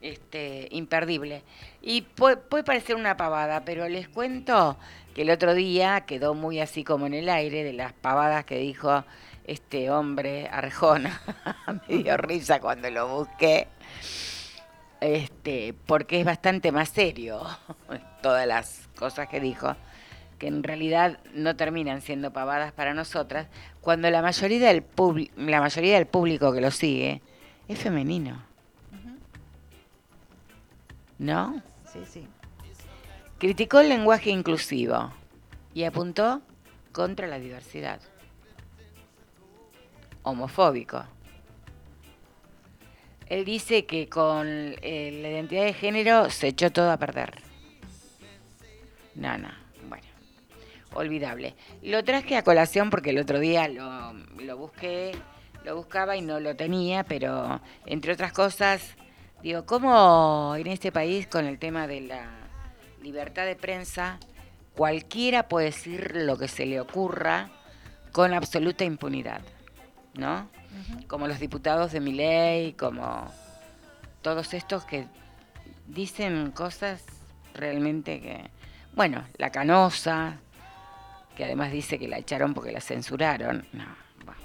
Este, 0.00 0.68
imperdible. 0.70 1.42
Y 1.82 2.02
puede, 2.02 2.38
puede 2.38 2.64
parecer 2.64 2.96
una 2.96 3.16
pavada, 3.18 3.64
pero 3.66 3.86
les 3.88 4.08
cuento 4.08 4.78
que 5.14 5.22
el 5.22 5.30
otro 5.30 5.54
día 5.54 6.02
quedó 6.02 6.34
muy 6.34 6.58
así 6.58 6.84
como 6.84 7.06
en 7.06 7.14
el 7.14 7.28
aire 7.28 7.64
de 7.64 7.74
las 7.74 7.92
pavadas 7.92 8.46
que 8.46 8.58
dijo 8.58 9.04
este 9.44 9.90
hombre 9.90 10.48
Arjona. 10.48 11.20
Me 11.88 11.98
dio 11.98 12.16
risa 12.18 12.60
cuando 12.60 12.90
lo 12.90 13.08
busqué. 13.08 13.68
Este, 15.00 15.74
porque 15.86 16.20
es 16.20 16.26
bastante 16.26 16.72
más 16.72 16.90
serio 16.90 17.42
todas 18.22 18.46
las 18.46 18.88
cosas 18.96 19.28
que 19.28 19.40
dijo, 19.40 19.74
que 20.40 20.48
en 20.48 20.62
realidad 20.62 21.20
no 21.34 21.54
terminan 21.54 22.00
siendo 22.00 22.32
pavadas 22.32 22.72
para 22.72 22.94
nosotras, 22.94 23.46
cuando 23.82 24.10
la 24.10 24.22
mayoría 24.22 24.68
del, 24.68 24.84
la 25.36 25.60
mayoría 25.60 25.96
del 25.96 26.06
público 26.06 26.50
que 26.52 26.62
lo 26.62 26.70
sigue 26.70 27.20
es 27.68 27.78
femenino. 27.78 28.42
¿No? 31.18 31.62
Sí, 31.92 32.00
sí. 32.06 32.26
Criticó 33.38 33.80
el 33.80 33.90
lenguaje 33.90 34.30
inclusivo 34.30 35.12
y 35.74 35.84
apuntó 35.84 36.40
contra 36.90 37.26
la 37.26 37.38
diversidad. 37.38 38.00
Homofóbico. 40.22 41.04
Él 43.26 43.44
dice 43.44 43.84
que 43.84 44.08
con 44.08 44.46
eh, 44.48 45.18
la 45.20 45.28
identidad 45.28 45.64
de 45.64 45.74
género 45.74 46.30
se 46.30 46.48
echó 46.48 46.72
todo 46.72 46.90
a 46.90 46.96
perder. 46.96 47.42
No, 49.14 49.36
no, 49.36 49.59
olvidable. 50.94 51.54
Lo 51.82 52.02
traje 52.04 52.36
a 52.36 52.42
colación 52.42 52.90
porque 52.90 53.10
el 53.10 53.18
otro 53.18 53.38
día 53.38 53.68
lo, 53.68 54.12
lo 54.12 54.56
busqué, 54.56 55.12
lo 55.64 55.76
buscaba 55.76 56.16
y 56.16 56.22
no 56.22 56.40
lo 56.40 56.56
tenía, 56.56 57.04
pero 57.04 57.60
entre 57.86 58.12
otras 58.12 58.32
cosas, 58.32 58.96
digo, 59.42 59.66
¿cómo 59.66 60.54
en 60.56 60.66
este 60.66 60.92
país 60.92 61.26
con 61.26 61.46
el 61.46 61.58
tema 61.58 61.86
de 61.86 62.00
la 62.02 62.40
libertad 63.02 63.46
de 63.46 63.56
prensa, 63.56 64.18
cualquiera 64.74 65.48
puede 65.48 65.66
decir 65.66 66.16
lo 66.16 66.36
que 66.36 66.48
se 66.48 66.66
le 66.66 66.80
ocurra 66.80 67.50
con 68.12 68.34
absoluta 68.34 68.84
impunidad, 68.84 69.40
¿no? 70.14 70.48
Como 71.08 71.26
los 71.26 71.40
diputados 71.40 71.92
de 71.92 72.00
mi 72.00 72.12
ley, 72.12 72.74
como 72.74 73.32
todos 74.22 74.54
estos 74.54 74.84
que 74.84 75.06
dicen 75.86 76.50
cosas 76.52 77.04
realmente 77.54 78.20
que, 78.20 78.50
bueno, 78.94 79.24
la 79.36 79.50
canosa, 79.50 80.38
que 81.40 81.46
además 81.46 81.72
dice 81.72 81.98
que 81.98 82.06
la 82.06 82.18
echaron 82.18 82.52
porque 82.52 82.70
la 82.70 82.82
censuraron, 82.82 83.66
no, 83.72 83.86
bueno. 84.26 84.42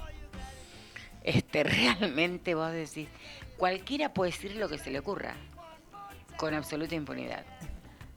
Este, 1.24 1.64
realmente 1.66 2.56
vos 2.56 2.72
decís, 2.72 3.10
cualquiera 3.58 4.14
puede 4.14 4.32
decir 4.32 4.56
lo 4.56 4.70
que 4.70 4.78
se 4.78 4.92
le 4.92 5.00
ocurra, 5.00 5.36
con 6.38 6.54
absoluta 6.54 6.96
impunidad. 6.96 7.44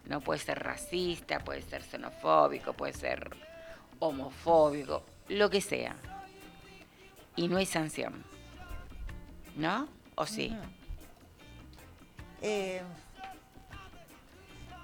No 0.05 0.20
puede 0.20 0.39
ser 0.39 0.61
racista, 0.61 1.41
puede 1.41 1.62
ser 1.62 1.83
xenofóbico, 1.83 2.72
puede 2.72 2.93
ser 2.93 3.37
homofóbico, 3.99 5.03
lo 5.29 5.51
que 5.51 5.61
sea. 5.61 5.97
Y 7.35 7.49
no 7.49 7.57
hay 7.57 7.66
sanción. 7.66 8.22
¿No? 9.57 9.89
¿O 10.14 10.24
sí? 10.24 10.57
Eh, 12.43 12.81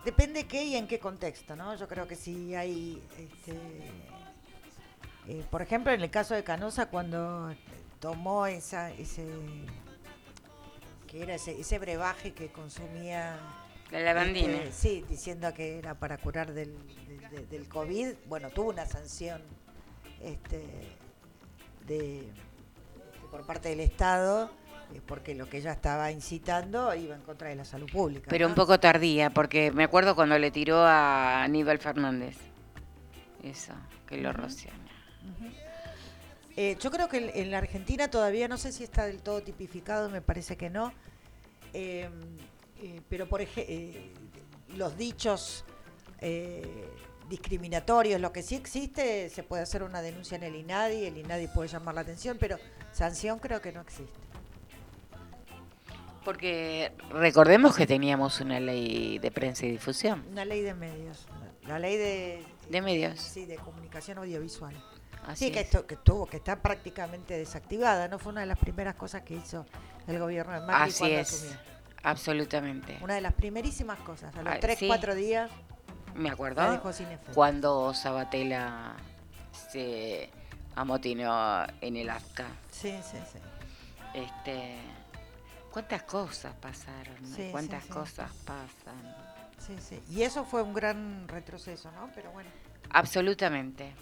depende 0.05 0.47
qué 0.47 0.65
y 0.65 0.77
en 0.77 0.87
qué 0.87 0.99
contexto, 0.99 1.57
¿no? 1.57 1.75
Yo 1.77 1.89
creo 1.89 2.07
que 2.07 2.17
si 2.17 2.55
hay, 2.55 3.03
este, 3.19 3.53
eh, 5.29 5.45
por 5.51 5.63
ejemplo, 5.63 5.93
en 5.93 6.01
el 6.03 6.11
caso 6.11 6.35
de 6.35 6.45
Canosa, 6.45 6.87
cuando 6.91 7.55
tomó 8.01 8.47
esa, 8.47 8.91
ese, 8.93 9.27
que 11.07 11.23
era 11.23 11.35
ese, 11.35 11.59
ese 11.61 11.79
brebaje 11.79 12.33
que 12.35 12.51
consumía 12.53 13.39
La 13.91 14.01
lavandina. 14.01 14.53
este, 14.59 14.73
sí, 14.73 15.05
diciendo 15.09 15.53
que 15.55 15.79
era 15.79 15.95
para 15.95 16.19
curar 16.19 16.53
del, 16.53 16.77
del- 17.07 17.31
de- 17.31 17.47
del 17.47 17.69
COVID. 17.69 18.15
Bueno, 18.27 18.51
tuvo 18.51 18.71
una 18.71 18.87
sanción 18.87 19.43
este, 20.23 20.63
de, 21.87 22.29
por 23.31 23.47
parte 23.47 23.71
del 23.71 23.81
Estado, 23.81 24.51
porque 25.07 25.35
lo 25.35 25.49
que 25.49 25.59
ella 25.59 25.73
estaba 25.73 26.11
incitando 26.11 26.95
iba 26.95 27.15
en 27.15 27.23
contra 27.23 27.49
de 27.49 27.57
la 27.57 27.65
salud 27.65 27.91
pública. 27.91 28.27
Pero 28.31 28.47
¿no? 28.47 28.51
un 28.51 28.55
poco 28.55 28.79
tardía, 28.81 29.31
porque 29.31 29.71
me 29.73 29.85
acuerdo 29.85 30.15
cuando 30.15 30.39
le 30.39 30.51
tiró 30.51 30.79
a 30.79 31.43
Aníbal 31.43 31.79
Fernández. 31.79 32.37
Eso, 33.43 33.73
que 34.07 34.17
lo 34.19 34.33
roció. 34.33 34.71
Eh, 36.57 36.77
yo 36.81 36.91
creo 36.91 37.09
que 37.09 37.33
en- 37.35 37.51
la 37.51 37.59
Argentina 37.59 38.09
todavía 38.09 38.47
no 38.49 38.57
sé 38.57 38.73
si 38.73 38.85
está 38.85 39.07
del 39.07 39.21
todo 39.23 39.43
tipificado, 39.43 40.09
me 40.09 40.21
parece 40.21 40.57
que 40.57 40.71
no. 40.71 40.93
Eh, 41.73 42.09
eh, 42.81 43.01
pero 43.09 43.29
por 43.29 43.41
ejemplo, 43.41 43.75
los 44.77 44.97
dichos 44.97 45.65
eh, 46.21 46.89
discriminatorios, 47.29 48.21
lo 48.21 48.33
que 48.33 48.43
sí 48.43 48.55
existe, 48.55 49.29
se 49.31 49.43
puede 49.43 49.63
hacer 49.63 49.83
una 49.83 50.01
denuncia 50.01 50.37
en 50.37 50.45
el 50.45 50.55
INADI, 50.55 51.07
el 51.07 51.19
INADI 51.19 51.49
puede 51.49 51.69
llamar 51.69 51.95
la 51.97 52.03
atención, 52.03 52.37
pero 52.39 52.57
sanción 52.93 53.39
creo 53.41 53.61
que 53.61 53.73
no 53.73 53.81
existe. 53.81 54.19
Porque 56.25 56.93
recordemos 57.11 57.77
que 57.77 57.87
teníamos 57.87 58.41
una 58.41 58.59
ley 58.61 59.19
de 59.19 59.31
prensa 59.31 59.67
y 59.67 59.73
difusión. 59.73 60.25
Una 60.31 60.45
ley 60.45 60.63
de 60.63 60.75
medios, 60.75 61.27
la 61.67 61.79
ley 61.79 61.97
de, 61.97 62.45
De 62.71 62.81
medios. 62.81 63.21
sí, 63.21 63.45
de 63.45 63.57
comunicación 63.57 64.19
audiovisual. 64.19 64.75
Así 65.27 65.47
sí, 65.47 65.51
que, 65.53 65.61
es. 65.61 65.67
esto, 65.67 65.87
que 65.87 65.97
tuvo, 65.97 66.27
que 66.27 66.37
está 66.37 66.61
prácticamente 66.61 67.37
desactivada, 67.37 68.09
¿no? 68.09 68.19
Fue 68.19 68.33
una 68.33 68.43
de 68.43 68.47
las 68.47 68.59
primeras 68.59 68.95
cosas 68.95 69.23
que 69.23 69.35
hizo 69.35 69.65
el 70.07 70.19
gobierno 70.19 70.53
de 70.53 70.61
Macri 70.67 70.91
Así 70.91 70.99
cuando 70.99 71.19
es. 71.19 71.33
asumió. 71.33 71.59
Absolutamente. 72.03 72.99
Una 73.01 73.15
de 73.15 73.21
las 73.23 73.33
primerísimas 73.33 73.99
cosas. 74.01 74.35
A 74.37 74.43
los 74.43 74.53
Ah, 74.55 74.59
3, 74.61 74.79
sí. 74.79 74.87
4 74.87 75.15
días 75.15 75.51
Me 76.15 76.25
la 76.29 76.33
acuerdo 76.35 76.71
dejó 76.71 76.93
sin 76.93 77.07
cuando 77.35 77.95
Sabatella 77.95 78.95
se 79.71 80.29
amotinó 80.75 81.65
en 81.81 81.97
el 81.97 82.11
acta. 82.11 82.47
Sí, 82.71 82.95
sí, 83.03 83.17
sí. 83.33 83.39
Este, 84.13 84.77
¿Cuántas 85.75 86.05
cosas 86.05 86.55
pasaron? 86.61 87.17
no? 87.21 87.27
Sí, 87.27 87.35
sí, 87.35 87.49
¿Cuántas 87.51 87.83
sí. 87.83 87.91
cosas 87.91 88.31
pasan? 88.45 89.17
Sí, 89.59 89.75
sí. 89.81 89.99
Y 90.09 90.23
eso 90.23 90.45
fue 90.45 90.63
un 90.63 90.73
gran 90.73 91.27
retroceso, 91.27 91.91
¿no? 91.91 92.11
Pero 92.15 92.31
bueno. 92.31 92.49
Absolutamente. 92.91 93.93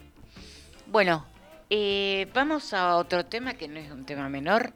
Bueno, 0.86 1.24
eh, 1.70 2.28
vamos 2.34 2.74
a 2.74 2.96
otro 2.96 3.24
tema 3.24 3.54
que 3.54 3.68
no 3.68 3.80
es 3.80 3.90
un 3.90 4.04
tema 4.04 4.28
menor. 4.28 4.74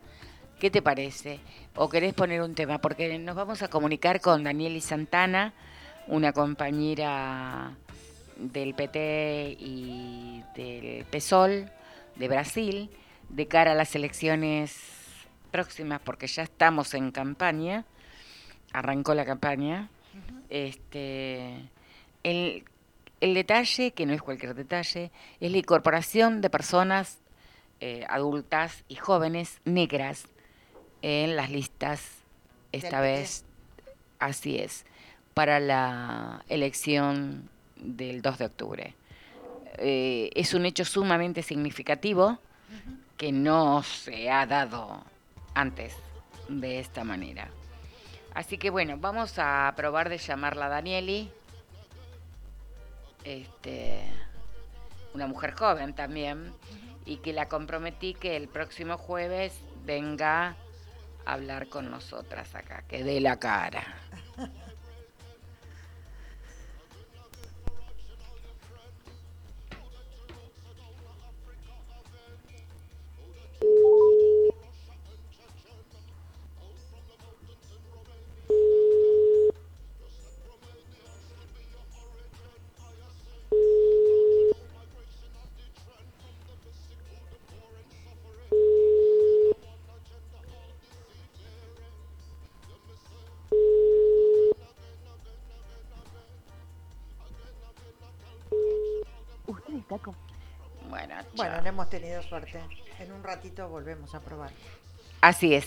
¿Qué 0.58 0.70
te 0.70 0.80
parece? 0.80 1.40
¿O 1.74 1.90
querés 1.90 2.14
poner 2.14 2.40
un 2.40 2.54
tema? 2.54 2.78
Porque 2.78 3.18
nos 3.18 3.36
vamos 3.36 3.60
a 3.60 3.68
comunicar 3.68 4.22
con 4.22 4.42
Danieli 4.42 4.80
Santana, 4.80 5.52
una 6.06 6.32
compañera 6.32 7.76
del 8.36 8.72
PT 8.72 9.58
y 9.60 10.42
del 10.54 11.04
PSOL 11.04 11.70
de 12.14 12.28
Brasil, 12.28 12.90
de 13.28 13.46
cara 13.46 13.72
a 13.72 13.74
las 13.74 13.94
elecciones 13.94 14.95
próximas, 15.56 16.02
porque 16.04 16.26
ya 16.26 16.42
estamos 16.42 16.92
en 16.92 17.10
campaña, 17.10 17.86
arrancó 18.74 19.14
la 19.14 19.24
campaña. 19.24 19.88
Este, 20.50 21.70
el, 22.22 22.64
el 23.22 23.32
detalle, 23.32 23.92
que 23.92 24.04
no 24.04 24.12
es 24.12 24.20
cualquier 24.20 24.54
detalle, 24.54 25.10
es 25.40 25.50
la 25.50 25.56
incorporación 25.56 26.42
de 26.42 26.50
personas 26.50 27.20
eh, 27.80 28.04
adultas 28.10 28.84
y 28.86 28.96
jóvenes 28.96 29.60
negras 29.64 30.26
en 31.00 31.36
las 31.36 31.50
listas, 31.50 32.02
esta 32.72 33.00
vez, 33.00 33.46
así 34.18 34.58
es, 34.58 34.84
para 35.32 35.58
la 35.58 36.44
elección 36.50 37.48
del 37.76 38.20
2 38.20 38.38
de 38.38 38.44
octubre. 38.44 38.94
Eh, 39.78 40.28
es 40.34 40.52
un 40.52 40.66
hecho 40.66 40.84
sumamente 40.84 41.42
significativo 41.42 42.38
que 43.16 43.32
no 43.32 43.82
se 43.82 44.30
ha 44.30 44.44
dado 44.44 45.02
antes 45.56 45.96
de 46.48 46.78
esta 46.78 47.02
manera. 47.02 47.48
Así 48.34 48.58
que 48.58 48.70
bueno, 48.70 48.98
vamos 48.98 49.38
a 49.38 49.72
probar 49.74 50.10
de 50.10 50.18
llamarla 50.18 50.66
a 50.66 50.68
Danieli. 50.68 51.32
Este, 53.24 54.02
una 55.14 55.26
mujer 55.26 55.54
joven 55.54 55.94
también. 55.94 56.52
Y 57.06 57.16
que 57.18 57.32
la 57.32 57.48
comprometí 57.48 58.14
que 58.14 58.36
el 58.36 58.48
próximo 58.48 58.98
jueves 58.98 59.58
venga 59.84 60.56
a 61.24 61.32
hablar 61.32 61.68
con 61.68 61.90
nosotras 61.90 62.54
acá, 62.54 62.82
que 62.86 63.02
dé 63.02 63.20
la 63.20 63.38
cara. 63.38 63.82
Suerte. 102.28 102.60
En 102.98 103.12
un 103.12 103.22
ratito 103.22 103.68
volvemos 103.68 104.14
a 104.14 104.20
probar. 104.20 104.50
Así 105.20 105.54
es. 105.54 105.66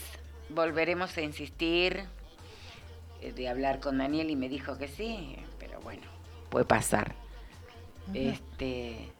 Volveremos 0.49 1.15
a 1.17 1.21
insistir 1.21 2.05
eh, 3.21 3.31
de 3.31 3.49
hablar 3.49 3.79
con 3.79 3.97
Daniel 3.97 4.29
y 4.29 4.35
me 4.35 4.49
dijo 4.49 4.77
que 4.77 4.87
sí, 4.87 5.35
pero 5.59 5.79
bueno, 5.81 6.03
puede 6.49 6.65
pasar. 6.65 7.15
Este 8.13 9.11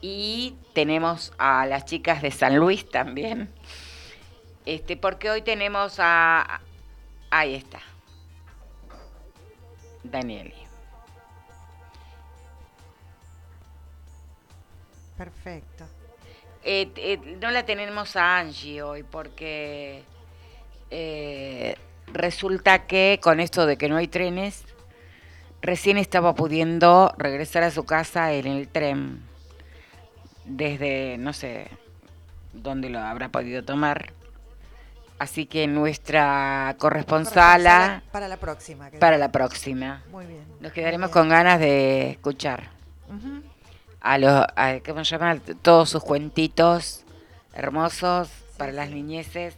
y 0.00 0.56
tenemos 0.72 1.32
a 1.38 1.64
las 1.66 1.84
chicas 1.84 2.20
de 2.22 2.30
San 2.30 2.56
Luis 2.56 2.88
también. 2.90 3.48
Este, 4.66 4.96
porque 4.96 5.30
hoy 5.30 5.42
tenemos 5.42 5.96
a 5.98 6.60
ahí 7.30 7.54
está. 7.54 7.80
Danieli. 10.02 10.54
Perfecto. 15.16 15.84
Eh, 16.64 16.90
eh, 16.96 17.38
no 17.40 17.50
la 17.50 17.64
tenemos 17.64 18.14
a 18.16 18.38
Angie 18.38 18.82
hoy 18.82 19.02
porque 19.02 20.04
eh, 20.90 21.76
resulta 22.12 22.86
que 22.86 23.18
con 23.22 23.40
esto 23.40 23.66
de 23.66 23.76
que 23.76 23.88
no 23.88 23.96
hay 23.96 24.06
trenes, 24.06 24.64
recién 25.60 25.98
estaba 25.98 26.34
pudiendo 26.34 27.14
regresar 27.18 27.64
a 27.64 27.70
su 27.70 27.84
casa 27.84 28.32
en 28.32 28.46
el 28.46 28.68
tren 28.68 29.22
desde 30.44 31.16
no 31.18 31.32
sé 31.32 31.68
dónde 32.52 32.90
lo 32.90 33.00
habrá 33.00 33.28
podido 33.28 33.64
tomar. 33.64 34.12
Así 35.18 35.46
que 35.46 35.68
nuestra 35.68 36.74
corresponsala 36.78 38.02
Para 38.10 38.26
la 38.26 38.38
próxima. 38.38 38.90
para 38.98 39.18
la 39.18 39.30
próxima. 39.30 40.02
Muy 40.10 40.26
bien. 40.26 40.44
Nos 40.60 40.72
quedaremos 40.72 41.10
bien. 41.10 41.12
con 41.12 41.28
ganas 41.28 41.60
de 41.60 42.10
escuchar. 42.10 42.70
A 44.02 44.18
los, 44.18 44.44
a, 44.56 44.80
¿cómo 44.84 45.04
se 45.04 45.16
llama? 45.16 45.38
Todos 45.62 45.90
sus 45.90 46.02
cuentitos 46.02 47.04
hermosos 47.54 48.28
para 48.56 48.72
las 48.72 48.90
niñeces, 48.90 49.54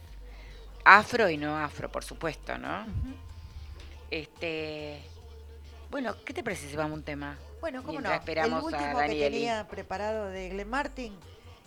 afro 0.83 1.29
y 1.29 1.37
no 1.37 1.57
afro, 1.57 1.91
por 1.91 2.03
supuesto, 2.03 2.57
¿no? 2.57 2.85
Este, 4.11 5.01
bueno, 5.89 6.15
¿qué 6.23 6.33
te 6.33 6.43
parece 6.43 6.69
si 6.69 6.75
vamos 6.75 6.91
a 6.91 6.95
un 6.95 7.03
tema? 7.03 7.37
Bueno, 7.59 7.83
cómo 7.83 7.99
no. 7.99 8.13
Esperamos 8.13 8.71
el 8.71 8.75
a 8.75 8.77
último 8.77 8.99
que 8.99 9.19
tenía 9.19 9.67
preparado 9.67 10.27
de 10.29 10.49
Glen 10.49 10.69
Martin, 10.69 11.13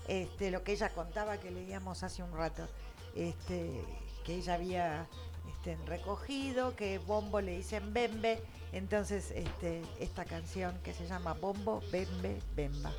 este, 0.06 0.50
lo 0.52 0.62
que 0.62 0.72
ella 0.72 0.90
contaba 0.90 1.38
que 1.38 1.50
leíamos 1.50 2.04
hace 2.04 2.22
un 2.22 2.32
rato, 2.32 2.68
este, 3.16 3.82
que 4.24 4.36
ella 4.36 4.54
había 4.54 5.06
este, 5.48 5.76
recogido, 5.86 6.76
que 6.76 6.98
Bombo 6.98 7.40
le 7.40 7.56
dicen 7.56 7.92
Bembe, 7.92 8.40
entonces 8.72 9.32
este, 9.34 9.82
esta 10.00 10.24
canción 10.24 10.74
que 10.84 10.92
se 10.92 11.06
llama 11.06 11.34
Bombo, 11.34 11.82
Bembe, 11.90 12.40
Bemba. 12.54 12.92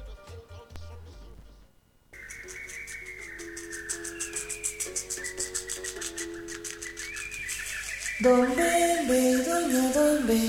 Don 8.21 8.55
Bembe, 8.55 9.43
doña 9.45 9.91
Dombe, 9.93 10.39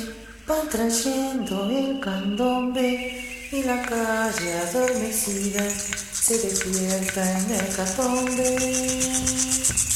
van 0.47 0.69
trayendo 0.69 1.71
el 1.71 2.01
candombe 2.01 3.49
y 3.53 3.63
la 3.63 3.81
calle 3.83 4.59
adormecida 4.59 5.69
se 5.71 6.39
despierta 6.39 7.39
en 7.39 7.51
el 7.51 7.77
catombe. 7.77 9.90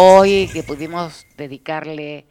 Hoy 0.00 0.48
que 0.52 0.62
pudimos 0.62 1.26
dedicarle 1.36 2.24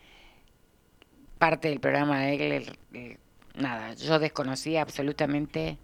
parte 1.38 1.68
del 1.68 1.80
programa 1.82 2.20
a 2.20 2.30
él, 2.30 2.78
eh, 2.94 3.18
nada, 3.56 3.94
yo 3.94 4.20
desconocía 4.20 4.82
absolutamente 4.82 5.78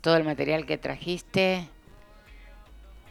todo 0.00 0.16
el 0.16 0.22
material 0.24 0.66
que 0.66 0.78
trajiste. 0.78 1.68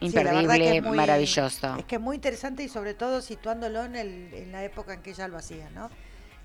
que 0.00 0.06
Imperdible, 0.06 0.76
es 0.78 0.82
muy- 0.82 0.96
maravilloso. 0.96 1.76
Es 1.76 1.84
que 1.84 1.96
es 1.96 2.00
muy 2.00 2.16
interesante 2.16 2.62
y 2.62 2.68
sobre 2.68 2.94
todo 2.94 3.20
situándolo 3.20 3.84
en, 3.84 3.96
el- 3.96 4.32
en 4.34 4.52
la 4.52 4.64
época 4.64 4.94
en 4.94 5.02
que 5.02 5.10
ella 5.10 5.28
lo 5.28 5.36
hacía, 5.36 5.68
¿no? 5.70 5.90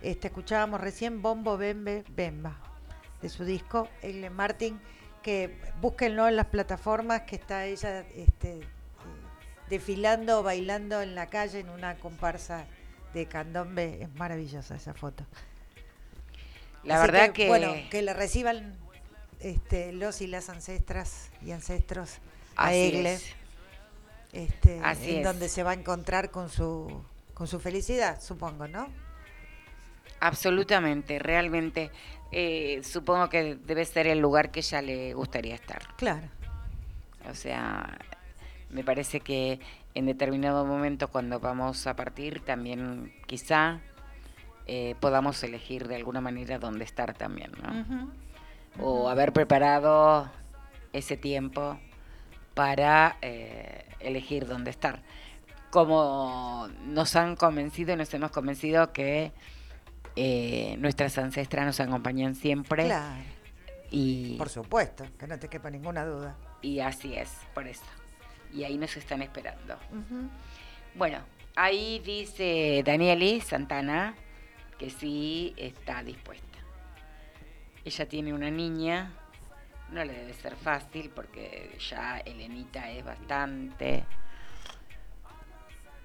Este, 0.01 0.27
escuchábamos 0.27 0.81
recién 0.81 1.21
Bombo 1.21 1.57
Bembe 1.57 2.03
Bemba, 2.09 2.57
de 3.21 3.29
su 3.29 3.45
disco, 3.45 3.87
Egle 4.01 4.29
Martin, 4.29 4.79
que 5.21 5.55
búsquenlo 5.79 6.27
en 6.27 6.35
las 6.35 6.47
plataformas, 6.47 7.21
que 7.21 7.35
está 7.35 7.65
ella 7.65 7.99
este, 8.15 8.50
desfilando 9.71 10.41
o 10.41 10.43
bailando 10.43 11.01
en 11.01 11.15
la 11.15 11.27
calle 11.31 11.59
en 11.61 11.69
una 11.69 11.97
comparsa 11.97 12.67
de 13.15 13.25
candombe. 13.27 14.03
Es 14.03 14.13
maravillosa 14.15 14.75
esa 14.75 14.93
foto. 14.93 15.25
La 16.83 16.95
Así 16.95 17.01
verdad 17.01 17.31
que, 17.33 17.47
Bueno, 17.47 17.73
que 17.89 18.01
le 18.03 18.13
reciban 18.13 18.77
este, 19.39 19.93
los 19.93 20.21
y 20.21 20.27
las 20.27 20.49
ancestras 20.49 21.31
y 21.41 21.51
ancestros 21.51 22.19
a 22.55 22.73
Egle 22.75 23.13
es. 23.15 23.35
este, 24.33 24.79
Así 24.83 25.11
en 25.11 25.19
es. 25.19 25.23
donde 25.23 25.49
se 25.49 25.63
va 25.63 25.71
a 25.71 25.75
encontrar 25.75 26.31
con 26.31 26.49
su 26.49 27.03
con 27.33 27.47
su 27.47 27.59
felicidad, 27.59 28.21
supongo, 28.21 28.67
¿no? 28.67 28.87
Absolutamente, 30.19 31.19
realmente. 31.19 31.91
eh, 32.31 32.81
supongo 32.83 33.29
que 33.29 33.55
debe 33.55 33.85
ser 33.85 34.07
el 34.07 34.19
lugar 34.19 34.51
que 34.51 34.59
ella 34.61 34.81
le 34.81 35.13
gustaría 35.13 35.55
estar. 35.55 35.89
Claro. 35.97 36.29
O 37.29 37.33
sea, 37.35 37.97
me 38.71 38.83
parece 38.83 39.19
que 39.19 39.59
en 39.93 40.05
determinado 40.05 40.65
momento 40.65 41.09
cuando 41.09 41.39
vamos 41.39 41.87
a 41.87 41.95
partir 41.95 42.41
también 42.41 43.13
quizá 43.27 43.79
eh, 44.67 44.95
podamos 44.99 45.43
elegir 45.43 45.87
de 45.87 45.95
alguna 45.97 46.21
manera 46.21 46.59
dónde 46.59 46.85
estar 46.85 47.13
también, 47.13 47.51
¿no? 47.61 48.11
O 48.79 49.09
haber 49.09 49.33
preparado 49.33 50.29
ese 50.93 51.17
tiempo 51.17 51.77
para 52.53 53.17
eh, 53.21 53.85
elegir 53.99 54.47
dónde 54.47 54.71
estar. 54.71 55.01
Como 55.71 56.69
nos 56.85 57.15
han 57.15 57.35
convencido 57.35 57.93
y 57.93 57.95
nos 57.97 58.13
hemos 58.13 58.31
convencido 58.31 58.93
que 58.93 59.31
eh, 60.15 60.75
nuestras 60.79 61.17
ancestras 61.17 61.65
nos 61.65 61.79
acompañan 61.79 62.35
siempre 62.35 62.85
Claro, 62.85 63.23
y, 63.89 64.35
por 64.37 64.49
supuesto, 64.49 65.05
que 65.17 65.27
no 65.27 65.37
te 65.39 65.47
quepa 65.47 65.69
ninguna 65.69 66.05
duda. 66.05 66.35
y 66.61 66.79
así 66.79 67.13
es, 67.15 67.31
por 67.53 67.67
eso. 67.67 67.83
Y 68.53 68.63
ahí 68.63 68.77
nos 68.77 68.95
están 68.97 69.21
esperando. 69.21 69.77
Bueno, 70.95 71.19
ahí 71.55 71.99
dice 71.99 72.83
Danieli 72.85 73.41
Santana 73.41 74.15
que 74.77 74.89
sí 74.89 75.53
está 75.57 76.03
dispuesta. 76.03 76.45
Ella 77.85 78.07
tiene 78.07 78.33
una 78.33 78.49
niña, 78.49 79.13
no 79.89 80.03
le 80.03 80.13
debe 80.13 80.33
ser 80.33 80.55
fácil 80.55 81.09
porque 81.09 81.77
ya 81.79 82.19
Elenita 82.19 82.89
es 82.91 83.03
bastante... 83.03 84.05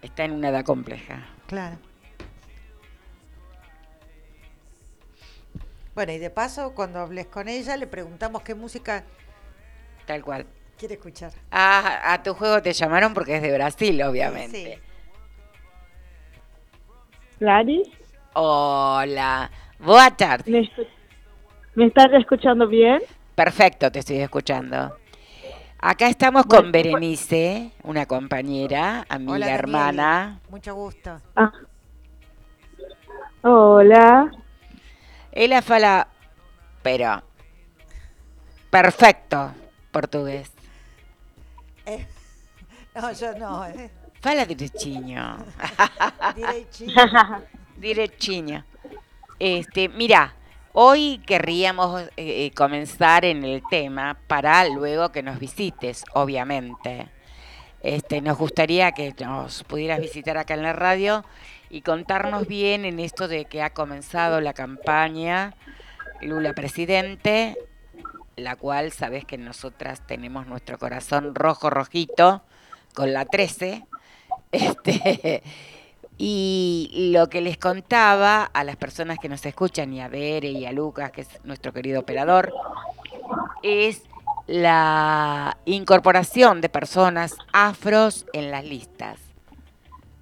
Está 0.03 0.25
en 0.25 0.33
una 0.33 0.51
edad 0.51 0.65
compleja. 0.65 1.27
Claro. 1.47 1.79
Bueno, 5.95 6.13
y 6.13 6.19
de 6.19 6.29
paso, 6.31 6.75
cuando 6.75 7.01
hables 7.01 7.27
con 7.27 7.49
ella, 7.49 7.77
le 7.77 7.87
preguntamos 7.87 8.43
qué 8.43 8.55
música 8.55 9.05
Tal 10.07 10.23
cual. 10.23 10.47
Quiere 10.77 10.95
escuchar. 10.95 11.33
Ah, 11.51 12.12
a 12.12 12.22
tu 12.22 12.35
juego 12.35 12.61
te 12.62 12.72
llamaron 12.72 13.14
porque 13.14 13.37
es 13.37 13.43
de 13.43 13.53
Brasil, 13.53 14.03
obviamente. 14.03 14.77
Sí. 14.77 14.83
Gladys, 17.41 17.89
Hola. 18.35 19.51
Boa 19.79 20.11
tarde. 20.16 20.51
¿me, 20.51 20.61
escu- 20.61 20.87
¿me 21.74 21.87
estás 21.87 22.09
escuchando 22.12 22.66
bien? 22.66 23.01
Perfecto, 23.35 23.91
te 23.93 23.99
estoy 24.01 24.18
escuchando. 24.18 24.97
Acá 25.79 26.09
estamos 26.09 26.45
con 26.47 26.70
Bueno, 26.70 26.72
Berenice, 26.72 27.72
una 27.83 28.07
compañera, 28.07 29.05
amiga, 29.09 29.33
Hola, 29.35 29.51
hermana. 29.55 30.41
Mucho 30.49 30.74
gusto. 30.74 31.20
Ah. 31.35 31.53
Hola. 33.43 34.31
Ella 35.33 35.61
fala, 35.62 36.09
pero 36.83 37.22
perfecto 38.70 39.53
portugués. 39.91 40.51
No, 42.97 43.13
yo 43.13 43.33
no. 43.35 43.67
Eh. 43.67 43.91
Fala 44.23 44.47
direitinho. 44.47 45.37
Direitinho. 46.35 47.43
Direitinho. 47.77 48.65
Este, 49.39 49.91
mira, 49.91 50.35
hoy 50.73 51.21
querríamos 51.27 52.01
eh, 52.03 52.11
eh, 52.17 52.53
comenzar 52.57 53.27
en 53.27 53.45
el 53.45 53.63
tema 53.69 54.17
para 54.27 54.67
luego 54.67 55.13
que 55.13 55.23
nos 55.23 55.39
visites, 55.39 56.05
obviamente. 56.15 57.09
Este, 57.83 58.23
nos 58.23 58.39
gustaría 58.39 58.93
que 58.93 59.15
nos 59.21 59.63
pudieras 59.65 60.01
visitar 60.01 60.39
acá 60.39 60.55
en 60.55 60.63
la 60.63 60.73
radio 60.73 61.23
y 61.69 61.83
contarnos 61.83 62.47
bien 62.47 62.87
en 62.87 62.99
esto 62.99 63.29
de 63.29 63.45
que 63.45 63.63
ha 63.63 63.75
comenzado 63.75 64.41
la 64.41 64.55
campaña 64.55 65.55
Lula 66.23 66.55
Presidente, 66.55 67.59
la 68.37 68.57
cual 68.57 68.91
sabes 68.91 69.27
que 69.27 69.37
nosotras 69.37 70.07
tenemos 70.07 70.47
nuestro 70.47 70.79
corazón 70.79 71.35
rojo 71.35 71.69
rojito 71.69 72.43
con 72.97 73.13
la 73.13 73.27
13. 73.27 73.85
Este, 74.51 75.43
y 76.19 77.11
lo 77.13 77.29
que 77.29 77.43
les 77.43 77.59
contaba 77.59 78.45
a 78.45 78.65
las 78.65 78.77
personas 78.77 79.19
que 79.19 79.29
nos 79.29 79.45
escuchan, 79.45 79.93
y 79.93 80.01
a 80.01 80.09
Bere 80.09 80.49
y 80.49 80.65
a 80.65 80.73
Lucas, 80.73 81.13
que 81.13 81.21
es 81.21 81.45
nuestro 81.45 81.73
querido 81.73 82.01
operador, 82.01 82.53
es 83.63 84.03
la 84.47 85.59
incorporación 85.67 86.61
de 86.61 86.71
personas 86.71 87.37
afros 87.53 88.27
en 88.33 88.51
las 88.51 88.65
listas. 88.65 89.21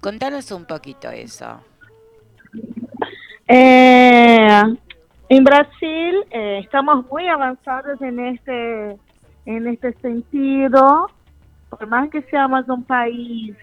Contanos 0.01 0.51
un 0.51 0.65
poquito 0.65 1.09
eso. 1.09 1.61
Eh, 3.47 4.63
en 5.29 5.43
Brasil 5.43 6.15
eh, 6.31 6.59
estamos 6.63 7.05
muy 7.09 7.27
avanzados 7.27 8.01
en 8.01 8.19
este, 8.19 8.97
en 9.45 9.67
este 9.67 9.93
sentido. 10.01 11.09
Por 11.77 11.87
más 11.87 12.09
que 12.09 12.21
seamos 12.23 12.67
un 12.69 12.83
país 12.83 13.55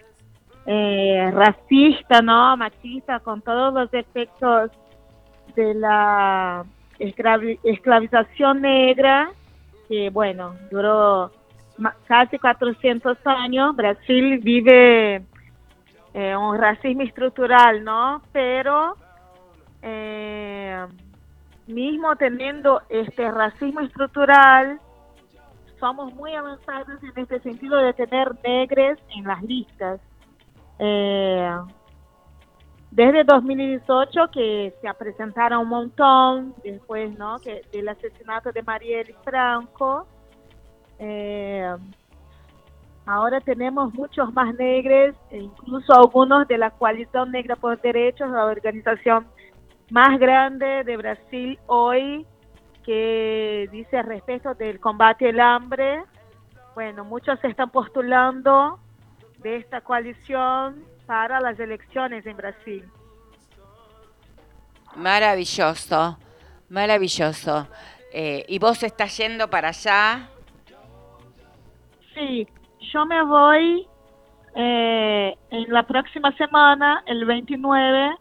eh, 0.65 1.31
racista, 1.33 2.21
¿no? 2.21 2.55
Machista, 2.57 3.19
con 3.19 3.41
todos 3.41 3.73
los 3.73 3.93
efectos 3.93 4.71
de 5.55 5.73
la 5.73 6.63
esclavi- 6.99 7.59
esclavización 7.63 8.61
negra, 8.61 9.29
que 9.87 10.09
bueno, 10.09 10.55
duró 10.71 11.31
casi 12.07 12.39
400 12.39 13.17
años. 13.25 13.75
Brasil 13.75 14.39
vive 14.39 15.23
eh, 16.13 16.35
un 16.35 16.57
racismo 16.57 17.01
estructural, 17.01 17.83
¿no? 17.83 18.21
Pero 18.31 18.95
eh, 19.81 20.85
mismo 21.67 22.15
teniendo 22.15 22.81
este 22.89 23.29
racismo 23.31 23.81
estructural, 23.81 24.79
somos 25.83 26.13
muy 26.13 26.33
avanzados 26.33 27.03
en 27.03 27.11
este 27.21 27.41
sentido 27.41 27.75
de 27.75 27.91
tener 27.91 28.33
negres 28.41 28.97
en 29.17 29.25
las 29.25 29.43
listas. 29.43 29.99
Eh, 30.79 31.57
desde 32.89 33.25
2018 33.25 34.31
que 34.31 34.73
se 34.81 34.93
presentaron 34.93 35.63
un 35.63 35.67
montón, 35.67 36.55
después 36.63 37.17
¿no? 37.19 37.37
que 37.39 37.63
del 37.73 37.89
asesinato 37.89 38.53
de 38.53 38.63
Marielle 38.63 39.13
Franco, 39.25 40.07
eh, 40.99 41.75
ahora 43.05 43.41
tenemos 43.41 43.93
muchos 43.93 44.33
más 44.33 44.55
negros, 44.55 45.17
e 45.31 45.39
incluso 45.39 45.93
algunos 45.93 46.47
de 46.47 46.59
la 46.59 46.71
Coalición 46.71 47.29
Negra 47.31 47.57
por 47.57 47.81
Derechos, 47.81 48.31
la 48.31 48.45
organización 48.45 49.27
más 49.91 50.17
grande 50.17 50.85
de 50.85 50.95
Brasil 50.95 51.59
hoy, 51.67 52.25
que 52.83 53.67
dice 53.71 54.01
respecto 54.01 54.53
del 54.53 54.79
combate 54.79 55.29
al 55.29 55.39
hambre. 55.39 56.03
Bueno, 56.75 57.03
muchos 57.03 57.39
se 57.39 57.47
están 57.47 57.69
postulando 57.69 58.79
de 59.39 59.57
esta 59.57 59.81
coalición 59.81 60.83
para 61.05 61.39
las 61.39 61.59
elecciones 61.59 62.25
en 62.25 62.37
Brasil. 62.37 62.85
Maravilloso, 64.95 66.17
maravilloso. 66.69 67.67
Eh, 68.13 68.45
¿Y 68.47 68.59
vos 68.59 68.83
estás 68.83 69.17
yendo 69.17 69.49
para 69.49 69.69
allá? 69.69 70.29
Sí, 72.13 72.47
yo 72.93 73.05
me 73.05 73.23
voy 73.23 73.87
eh, 74.55 75.35
en 75.49 75.73
la 75.73 75.83
próxima 75.83 76.31
semana, 76.37 77.03
el 77.07 77.25
29, 77.25 78.17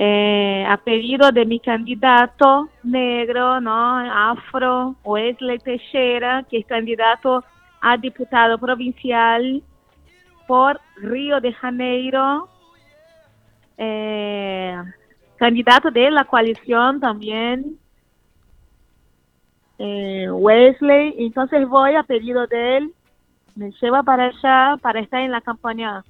eh, 0.00 0.64
a 0.64 0.76
pedido 0.76 1.32
de 1.32 1.44
mi 1.44 1.58
candidato 1.58 2.68
negro, 2.84 3.60
¿no? 3.60 3.98
Afro, 4.30 4.94
Wesley 5.02 5.58
Teixeira, 5.58 6.44
que 6.48 6.58
es 6.58 6.66
candidato 6.66 7.42
a 7.80 7.96
diputado 7.96 8.58
provincial 8.58 9.60
por 10.46 10.80
Río 10.98 11.40
de 11.40 11.52
Janeiro, 11.52 12.48
eh, 13.76 14.80
candidato 15.34 15.90
de 15.90 16.12
la 16.12 16.24
coalición 16.26 17.00
también, 17.00 17.76
eh, 19.80 20.30
Wesley. 20.30 21.16
Entonces 21.18 21.68
voy 21.68 21.96
a 21.96 22.04
pedido 22.04 22.46
de 22.46 22.76
él, 22.76 22.94
me 23.56 23.72
lleva 23.82 24.04
para 24.04 24.26
allá 24.26 24.76
para 24.80 25.00
estar 25.00 25.22
en 25.22 25.32
la 25.32 25.40
campaña 25.40 26.04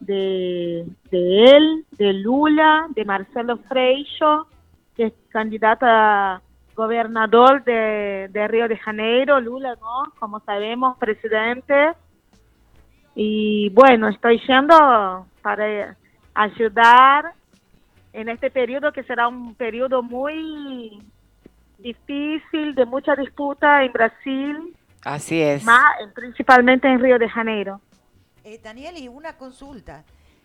de, 0.00 0.86
de 1.10 1.44
él, 1.44 1.84
de 1.92 2.12
Lula, 2.12 2.86
de 2.90 3.04
Marcelo 3.04 3.56
Freixo, 3.68 4.46
que 4.96 5.06
es 5.06 5.12
candidato 5.30 5.86
a 5.88 6.42
gobernador 6.74 7.62
de, 7.64 8.28
de 8.30 8.48
Río 8.48 8.68
de 8.68 8.76
Janeiro, 8.76 9.40
Lula, 9.40 9.76
¿no? 9.80 10.12
Como 10.18 10.40
sabemos, 10.40 10.98
presidente. 10.98 11.92
Y 13.14 13.70
bueno, 13.70 14.08
estoy 14.08 14.40
yendo 14.46 15.26
para 15.40 15.96
ayudar 16.34 17.32
en 18.12 18.28
este 18.28 18.50
periodo 18.50 18.92
que 18.92 19.04
será 19.04 19.28
un 19.28 19.54
periodo 19.54 20.02
muy 20.02 20.98
difícil, 21.78 22.74
de 22.74 22.86
mucha 22.86 23.14
disputa 23.14 23.84
en 23.84 23.92
Brasil, 23.92 24.74
Así 25.04 25.40
es. 25.40 25.64
más, 25.64 25.92
principalmente 26.14 26.88
en 26.88 27.00
Río 27.00 27.18
de 27.18 27.28
Janeiro. 27.28 27.80
Eh, 28.46 28.60
Daniel, 28.62 28.98
y 28.98 29.08
una 29.08 29.38
consulta. 29.38 30.04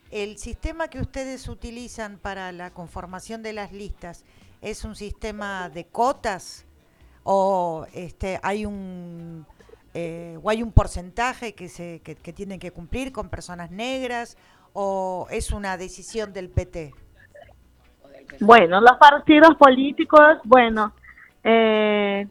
¿El 0.09 0.37
sistema 0.37 0.87
que 0.87 1.01
ustedes 1.01 1.49
utilizan 1.49 2.17
para 2.17 2.53
la 2.53 2.71
conformación 2.71 3.43
de 3.43 3.51
las 3.51 3.73
listas 3.73 4.23
es 4.61 4.85
un 4.85 4.95
sistema 4.95 5.67
de 5.67 5.85
cotas 5.85 6.65
o 7.23 7.85
este 7.93 8.39
hay 8.41 8.65
un 8.65 9.45
eh, 9.93 10.39
o 10.41 10.49
hay 10.49 10.63
un 10.63 10.71
porcentaje 10.71 11.53
que 11.53 11.67
se 11.67 11.99
que, 11.99 12.15
tienen 12.15 12.57
que 12.57 12.71
cumplir 12.71 13.11
con 13.11 13.27
personas 13.27 13.69
negras 13.69 14.37
o 14.71 15.27
es 15.29 15.51
una 15.51 15.75
decisión 15.75 16.31
del 16.31 16.49
PT? 16.49 16.93
Bueno, 18.39 18.79
los 18.79 18.97
partidos 18.97 19.55
políticos, 19.57 20.37
bueno, 20.45 20.93
eh, 21.43 22.25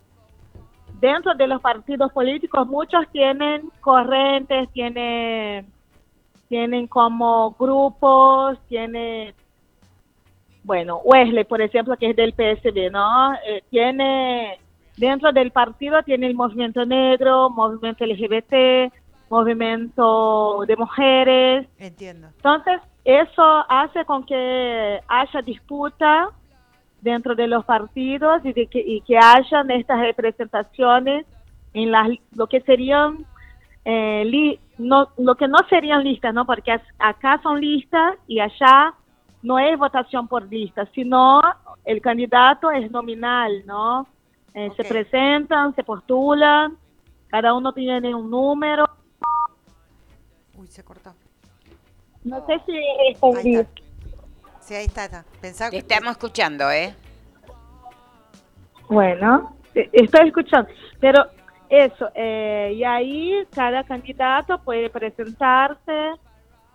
dentro 1.01 1.34
de 1.34 1.46
los 1.46 1.61
partidos 1.61 2.12
políticos 2.12 2.66
muchos 2.66 3.07
tienen 3.12 3.70
corrientes, 3.80 4.68
tienen, 4.72 5.66
tienen 6.49 6.86
como 6.86 7.53
grupos, 7.53 8.59
tiene, 8.68 9.34
bueno, 10.64 10.99
Wesley, 11.05 11.44
por 11.44 11.61
ejemplo, 11.61 11.96
que 11.96 12.11
es 12.11 12.16
del 12.16 12.32
PSB, 12.32 12.90
¿no? 12.90 13.34
Eh, 13.46 13.62
tiene, 13.70 14.59
dentro 14.96 15.32
del 15.32 15.51
partido 15.51 16.03
tiene 16.03 16.26
el 16.26 16.34
movimiento 16.34 16.84
negro, 16.84 17.51
movimiento 17.51 18.05
LGBT, 18.05 18.92
movimiento 19.30 20.64
de 20.66 20.76
mujeres, 20.76 21.68
Entiendo. 21.78 22.28
entonces, 22.36 22.80
eso 23.05 23.64
hace 23.68 24.05
con 24.05 24.24
que 24.24 25.01
haya 25.07 25.42
disputa 25.42 26.30
dentro 27.01 27.34
de 27.34 27.46
los 27.46 27.64
partidos 27.64 28.44
y, 28.44 28.53
de 28.53 28.66
que, 28.66 28.80
y 28.80 29.01
que 29.03 29.16
hayan 29.18 29.70
estas 29.70 30.01
representaciones 30.01 31.26
en 31.74 31.90
las, 31.92 32.09
lo 32.34 32.46
que 32.46 32.61
serían, 32.62 33.24
eh, 33.84 34.24
li- 34.26 34.59
no, 34.78 35.09
lo 35.18 35.34
que 35.36 35.49
no 35.49 35.59
serían 35.68 36.03
listas, 36.05 36.34
¿no? 36.34 36.44
Porque 36.44 36.76
acá 36.99 37.40
son 37.42 37.61
listas 37.61 38.16
y 38.26 38.40
allá 38.40 38.94
no 39.42 39.59
es 39.59 39.78
votación 39.78 40.26
por 40.26 40.44
listas, 40.51 40.88
sino 40.94 41.40
el 41.84 42.01
candidato 42.01 42.70
es 42.70 42.90
nominal, 42.90 43.62
¿no? 43.66 44.07
Eh, 44.55 44.70
Se 44.76 44.82
presentan, 44.88 45.74
se 45.74 45.84
postulan, 45.84 46.76
cada 47.28 47.55
uno 47.55 47.72
tiene 47.72 48.14
un 48.14 48.28
número. 48.30 48.84
Uy, 50.57 50.66
se 50.66 50.82
cortó. 50.84 51.12
No 52.24 52.44
sé 52.46 52.61
si 52.66 52.72
respondí. 53.09 53.55
Sí, 54.68 54.74
ahí 54.74 54.84
está. 54.84 55.06
está. 55.06 55.24
Pensaba 55.40 55.70
Te 55.70 55.76
que 55.76 55.80
estamos 55.80 56.10
escuchando, 56.10 56.70
¿eh? 56.70 56.94
Bueno, 58.90 59.56
estoy 59.74 60.28
escuchando, 60.28 60.68
pero 61.00 61.24
eso, 61.70 62.10
eh, 62.14 62.74
y 62.76 62.84
ahí 62.84 63.46
cada 63.54 63.82
candidato 63.84 64.58
puede 64.58 64.90
presentarse 64.90 66.12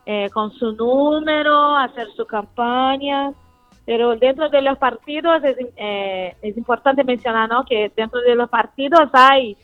eh, 0.07 0.27
con 0.33 0.51
su 0.53 0.71
número, 0.71 1.75
hacer 1.75 2.07
su 2.17 2.25
campaña, 2.25 3.31
pero 3.85 4.15
dentro 4.15 4.49
de 4.49 4.63
los 4.63 4.79
partidos 4.79 5.43
es, 5.43 5.55
eh, 5.75 6.35
es 6.41 6.57
importante 6.57 7.03
mencionar 7.03 7.47
¿no? 7.47 7.63
que 7.63 7.91
dentro 7.95 8.21
de 8.21 8.33
los 8.33 8.49
partidos 8.49 9.07
hay 9.13 9.55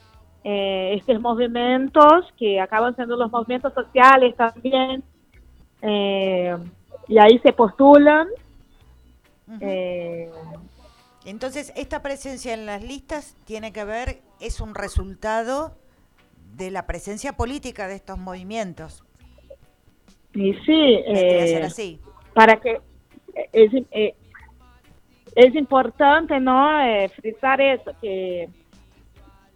eh, 0.44 0.94
estos 1.00 1.20
movimientos 1.20 2.32
que 2.38 2.62
acaban 2.62 2.96
siendo 2.96 3.16
los 3.16 3.32
movimientos 3.32 3.74
sociales 3.74 4.36
también, 4.36 5.04
eh, 5.82 6.56
y 7.10 7.18
ahí 7.18 7.40
se 7.40 7.52
postulan. 7.52 8.28
Eh, 9.60 10.30
Entonces, 11.26 11.74
esta 11.76 12.02
presencia 12.02 12.54
en 12.54 12.66
las 12.66 12.82
listas 12.84 13.36
tiene 13.46 13.74
que 13.74 13.84
ver, 13.84 14.22
es 14.40 14.62
un 14.62 14.74
resultado 14.76 15.76
de 16.56 16.72
la 16.72 16.86
presencia 16.88 17.34
política 17.34 17.88
de 17.88 17.96
estos 17.96 18.18
movimientos. 18.18 19.04
y 20.34 20.54
sí, 20.66 21.00
eh, 21.08 21.62
así. 21.64 22.00
para 22.34 22.58
que 22.58 22.80
eh, 23.36 23.50
es, 23.52 23.72
eh, 23.92 24.16
es 25.36 25.56
importante 25.56 26.40
no 26.40 26.80
eh, 26.82 27.10
frisar 27.10 27.60
eso 27.62 27.92
que 28.02 28.48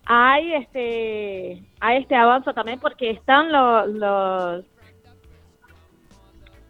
hay 0.05 0.53
este 0.55 1.63
hay 1.79 2.01
este 2.01 2.15
avance 2.15 2.51
también 2.53 2.79
porque 2.79 3.11
están 3.11 3.51
lo- 3.51 3.85
los 3.85 4.65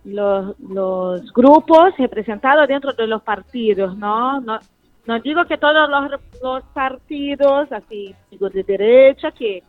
los 0.04 0.60
los 0.60 1.32
grupos 1.34 1.96
representados 1.98 2.68
dentro 2.68 2.92
de 2.94 3.08
los 3.08 3.22
partidos 3.22 3.98
no 3.98 4.42
no 4.42 4.60
no 5.06 5.20
digo 5.20 5.46
que 5.46 5.58
todos 5.58 5.90
los, 5.90 6.22
los 6.42 6.64
partidos 6.74 7.72
así 7.72 8.14
digo 8.30 8.50
de 8.50 8.64
derecha 8.64 9.32
que 9.32 9.64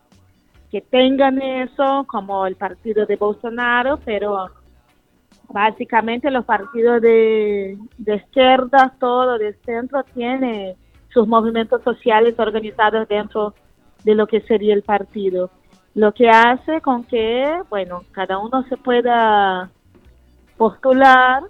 que 0.70 0.80
tengan 0.80 1.41
eso 1.41 2.05
como 2.09 2.47
el 2.47 2.57
partido 2.57 3.07
de 3.07 3.16
Bolsonaro 3.16 3.99
pero 4.05 4.51
básicamente 5.49 6.30
los 6.30 6.45
partidos 6.45 7.01
de, 7.01 7.78
de 7.99 8.16
izquierda, 8.16 8.95
todo 8.99 9.39
de 9.39 9.55
centro, 9.64 10.03
tiene 10.14 10.76
sus 11.11 11.26
movimientos 11.26 11.82
sociales 11.82 12.35
organizados 12.39 13.07
dentro 13.09 13.55
de 14.05 14.14
lo 14.14 14.26
que 14.26 14.41
sería 14.43 14.74
el 14.74 14.82
partido. 14.82 15.51
Lo 15.95 16.12
que 16.12 16.28
hace 16.28 16.80
con 16.80 17.05
que, 17.05 17.47
bueno, 17.70 18.03
cada 18.11 18.39
uno 18.39 18.64
se 18.68 18.76
pueda 18.76 19.70
postular. 20.57 21.43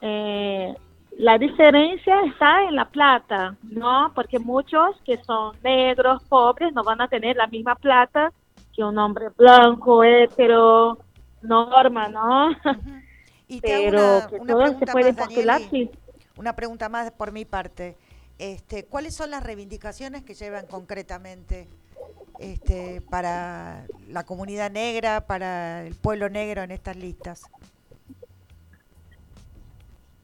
Eh, 0.00 0.74
la 1.18 1.36
diferencia 1.38 2.20
está 2.24 2.64
en 2.64 2.76
la 2.76 2.88
plata, 2.88 3.56
¿no? 3.62 4.12
Porque 4.14 4.38
muchos 4.38 4.96
que 5.04 5.22
son 5.24 5.54
negros, 5.62 6.22
pobres, 6.24 6.72
no 6.72 6.82
van 6.82 7.00
a 7.02 7.08
tener 7.08 7.36
la 7.36 7.46
misma 7.46 7.74
plata 7.74 8.32
que 8.74 8.82
un 8.82 8.96
hombre 8.98 9.28
blanco, 9.36 10.02
hetero, 10.04 10.98
norma, 11.42 12.08
¿no? 12.08 12.50
Y 13.48 13.60
Pero 13.60 13.98
una, 14.18 14.26
que 14.28 14.36
una 14.36 14.52
todos 14.52 14.70
se 14.78 14.86
pregunta 14.86 14.92
pueden 14.92 15.14
más, 15.16 15.24
postular, 15.26 15.60
Danieli. 15.60 15.88
sí. 15.88 15.98
Una 16.36 16.54
pregunta 16.54 16.88
más 16.88 17.10
por 17.10 17.32
mi 17.32 17.44
parte. 17.44 17.96
Este, 18.38 18.86
¿Cuáles 18.86 19.14
son 19.14 19.30
las 19.30 19.42
reivindicaciones 19.42 20.22
que 20.22 20.34
llevan 20.34 20.66
concretamente 20.66 21.68
este, 22.38 23.02
para 23.02 23.84
la 24.08 24.24
comunidad 24.24 24.70
negra, 24.70 25.26
para 25.26 25.86
el 25.86 25.96
pueblo 25.96 26.30
negro 26.30 26.62
en 26.62 26.70
estas 26.70 26.96
listas? 26.96 27.42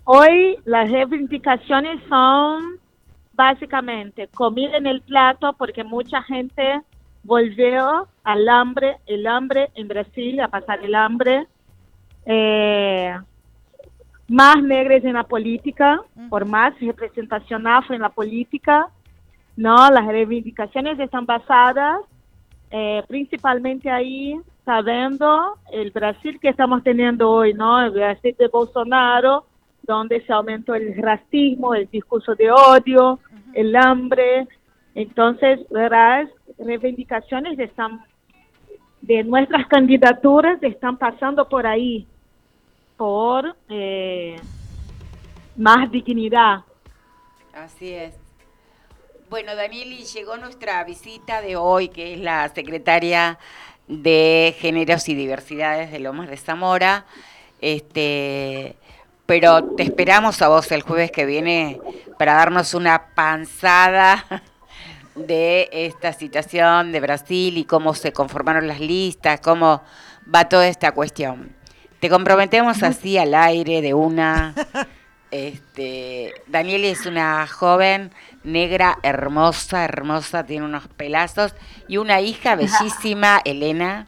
Hoy 0.09 0.57
las 0.65 0.89
reivindicaciones 0.89 2.01
son 2.09 2.79
básicamente 3.33 4.29
comida 4.29 4.77
en 4.77 4.87
el 4.87 5.01
plato 5.01 5.53
porque 5.59 5.83
mucha 5.83 6.23
gente 6.23 6.81
volvió 7.25 8.07
al 8.23 8.49
hambre, 8.49 8.99
el 9.07 9.27
hambre 9.27 9.69
en 9.75 9.89
Brasil, 9.89 10.39
a 10.41 10.47
pasar 10.47 10.85
el 10.85 10.95
hambre. 10.95 11.49
Eh, 12.25 13.19
más 14.29 14.63
negros 14.63 15.03
en 15.03 15.15
la 15.15 15.25
política, 15.25 16.01
por 16.31 16.47
más 16.47 16.79
representación 16.79 17.67
afro 17.67 17.97
en 17.97 18.03
la 18.03 18.11
política. 18.11 18.89
No, 19.57 19.91
las 19.91 20.07
reivindicaciones 20.07 21.01
están 21.01 21.27
basadas 21.27 21.99
eh, 22.71 23.03
principalmente 23.09 23.91
ahí, 23.91 24.41
sabiendo 24.65 25.59
el 25.73 25.91
Brasil 25.91 26.39
que 26.41 26.51
estamos 26.51 26.85
teniendo 26.85 27.29
hoy, 27.29 27.55
¿no? 27.55 27.83
El 27.83 27.91
Brasil 27.91 28.37
de 28.39 28.47
Bolsonaro, 28.47 29.47
donde 29.87 30.25
se 30.27 30.33
aumentó 30.33 30.75
el 30.75 30.97
racismo, 30.97 31.75
el 31.75 31.89
discurso 31.91 32.35
de 32.35 32.51
odio, 32.51 33.21
el 33.55 33.75
hambre. 33.77 34.47
Entonces, 34.95 35.61
las 35.71 36.29
reivindicaciones 36.59 37.59
están 37.59 38.03
de 39.07 39.23
nuestras 39.23 39.67
candidaturas 39.69 40.61
están 40.63 40.97
pasando 40.97 41.49
por 41.49 41.67
ahí, 41.67 42.07
por 42.97 43.57
eh, 43.69 44.37
más 45.57 45.91
dignidad. 45.91 46.65
Así 47.55 47.93
es. 47.93 48.15
Bueno, 49.31 49.55
Danieli, 49.55 50.05
llegó 50.05 50.37
nuestra 50.37 50.83
visita 50.85 51.41
de 51.41 51.57
hoy, 51.57 51.89
que 51.89 52.15
es 52.15 52.21
la 52.21 52.49
secretaria 52.49 53.39
de 53.89 54.55
géneros 54.59 55.09
y 55.09 55.15
diversidades 55.15 55.91
de 55.91 56.01
Lomas 56.01 56.29
de 56.29 56.37
Zamora. 56.37 57.07
Este, 57.61 58.77
pero 59.27 59.65
te 59.65 59.83
esperamos 59.83 60.41
a 60.41 60.49
vos 60.49 60.71
el 60.73 60.83
jueves 60.83 61.11
que 61.11 61.27
viene 61.27 61.81
para 62.19 62.35
darnos 62.35 62.75
una 62.75 63.09
panzada 63.15 64.25
de 65.15 65.69
esta 65.73 66.13
situación 66.13 66.93
de 66.93 67.01
Brasil 67.01 67.59
y 67.59 67.65
cómo 67.65 67.95
se 67.95 68.13
conformaron 68.13 68.69
las 68.69 68.81
listas, 68.81 69.41
cómo 69.41 69.83
va 70.33 70.49
toda 70.49 70.69
esta 70.69 70.93
cuestión. 70.93 71.55
Te 72.01 72.09
comprometemos 72.09 72.83
así 72.83 73.19
al 73.19 73.35
aire 73.35 73.83
de 73.83 73.95
una. 73.95 74.55
Este, 75.33 76.33
Daniel 76.47 76.85
es 76.85 77.05
una 77.05 77.47
joven 77.49 78.13
negra, 78.45 78.99
hermosa, 79.03 79.85
hermosa, 79.85 80.47
tiene 80.47 80.65
unos 80.65 80.87
pelazos 80.89 81.55
y 81.89 81.97
una 81.97 82.21
hija 82.21 82.55
bellísima, 82.57 83.41
Elena, 83.45 84.07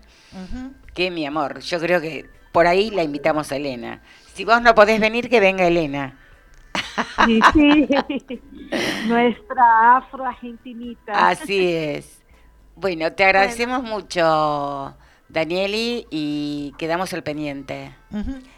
que 0.95 1.11
mi 1.11 1.27
amor, 1.27 1.61
yo 1.61 1.81
creo 1.81 2.01
que 2.01 2.27
por 2.53 2.67
ahí 2.67 2.91
la 2.91 3.03
invitamos 3.03 3.51
a 3.51 3.57
Elena. 3.57 4.01
Si 4.39 4.45
vos 4.45 4.63
no 4.63 4.73
podés 4.73 5.01
venir, 5.01 5.29
que 5.29 5.41
venga 5.41 5.67
Elena. 5.67 6.17
Sí, 7.25 7.41
sí. 7.53 7.89
Nuestra 9.09 9.97
afro-argentinita. 9.97 11.29
Así 11.31 11.75
es. 11.75 12.23
Bueno, 12.77 13.13
te 13.15 13.25
agradecemos 13.25 13.83
mucho, 13.83 14.97
Danieli, 15.29 16.07
y 16.11 16.73
quedamos 16.79 17.13
al 17.15 17.25
pendiente. 17.25 17.93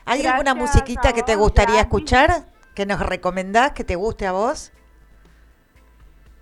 ¿Hay 0.04 0.26
alguna 0.26 0.54
musiquita 0.54 1.08
a 1.08 1.12
que 1.14 1.22
te 1.22 1.34
gustaría 1.34 1.80
escuchar? 1.80 2.44
¿Que 2.74 2.84
nos 2.84 3.00
recomendás, 3.00 3.72
que 3.72 3.82
te 3.82 3.96
guste 3.96 4.26
a 4.26 4.32
vos? 4.32 4.72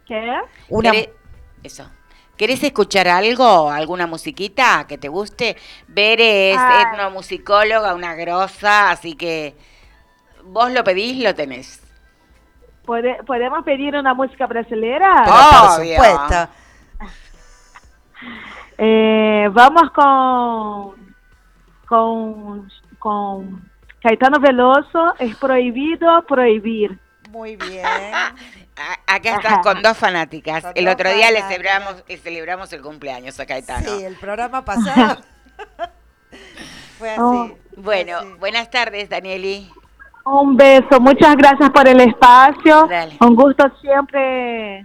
¿Qué? 0.04 0.32
Una, 0.68 0.90
¿Querés- 0.90 1.10
Eso. 1.62 1.88
¿Querés 2.38 2.62
escuchar 2.62 3.08
algo? 3.08 3.68
¿Alguna 3.70 4.06
musiquita 4.06 4.86
que 4.88 4.96
te 4.96 5.08
guste? 5.08 5.56
Ver 5.88 6.20
es 6.20 6.56
Ay. 6.58 6.84
etnomusicóloga, 6.92 7.94
una 7.94 8.14
grosa, 8.14 8.90
así 8.90 9.14
que 9.14 9.54
vos 10.44 10.70
lo 10.72 10.82
pedís, 10.84 11.22
lo 11.22 11.34
tenés. 11.34 11.82
¿Pode- 12.86 13.22
¿Podemos 13.26 13.62
pedir 13.64 13.94
una 13.96 14.14
música 14.14 14.46
brasileña? 14.46 15.24
pero 15.24 15.36
por 15.60 15.70
supuesto. 15.84 16.48
Eh, 18.80 19.48
vamos 19.52 19.90
con, 19.90 21.14
con, 21.86 22.70
con 23.00 23.70
Caetano 24.00 24.38
Veloso. 24.38 25.14
Es 25.18 25.36
prohibido 25.36 26.22
prohibir. 26.26 26.96
Muy 27.30 27.56
bien. 27.56 27.84
Acá 29.06 29.36
estás 29.36 29.58
con 29.62 29.82
dos 29.82 29.96
fanáticas. 29.96 30.62
Con 30.62 30.72
el 30.74 30.84
dos 30.84 30.94
otro 30.94 31.10
día 31.12 31.30
le 31.30 31.40
fanáticas. 31.42 31.48
celebramos, 31.48 32.04
le 32.08 32.16
celebramos 32.18 32.72
el 32.72 32.82
cumpleaños 32.82 33.38
a 33.40 33.46
Caetano. 33.46 33.88
Sí, 33.98 34.04
el 34.04 34.16
programa 34.16 34.64
pasado 34.64 35.20
fue 36.98 37.10
así. 37.10 37.20
Oh. 37.20 37.48
fue 37.48 37.82
Bueno, 37.82 38.18
así. 38.18 38.28
buenas 38.38 38.70
tardes, 38.70 39.08
Danieli. 39.08 39.70
Un 40.24 40.56
beso. 40.56 41.00
Muchas 41.00 41.36
gracias 41.36 41.70
por 41.70 41.88
el 41.88 42.00
espacio. 42.00 42.86
Dale. 42.86 43.16
Un 43.20 43.34
gusto 43.34 43.64
siempre 43.80 44.84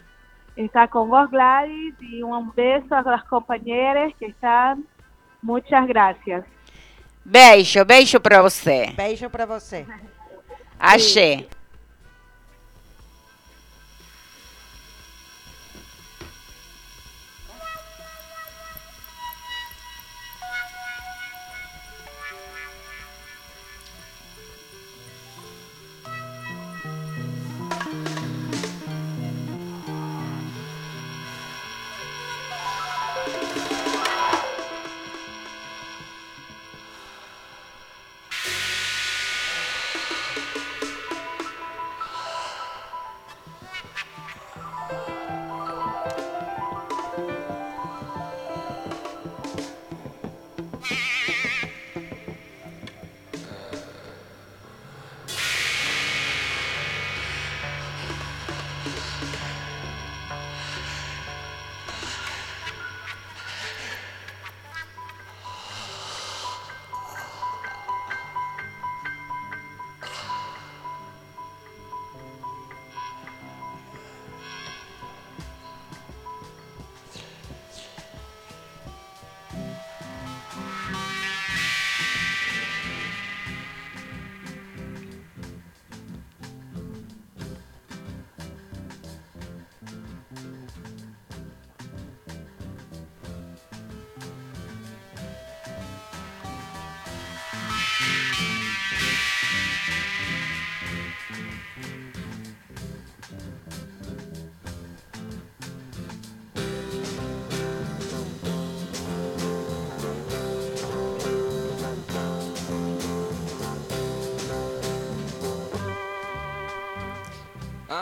estar 0.55 0.89
con 0.89 1.09
vos, 1.09 1.29
Gladys. 1.31 1.95
Y 2.01 2.21
un 2.23 2.53
beso 2.55 2.95
a 2.95 3.01
las 3.01 3.23
compañeras 3.25 4.13
que 4.19 4.27
están. 4.27 4.85
Muchas 5.41 5.85
gracias. 5.87 6.45
Beijo, 7.25 7.83
beijo 7.85 8.19
pra 8.21 8.41
você. 8.41 8.93
Beijo 8.95 9.29
para 9.29 9.45
você. 9.45 9.85
Axé. 10.79 11.47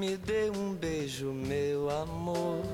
Me 0.00 0.16
dê 0.16 0.50
um 0.56 0.72
beijo, 0.72 1.30
meu 1.30 1.90
amor. 1.90 2.64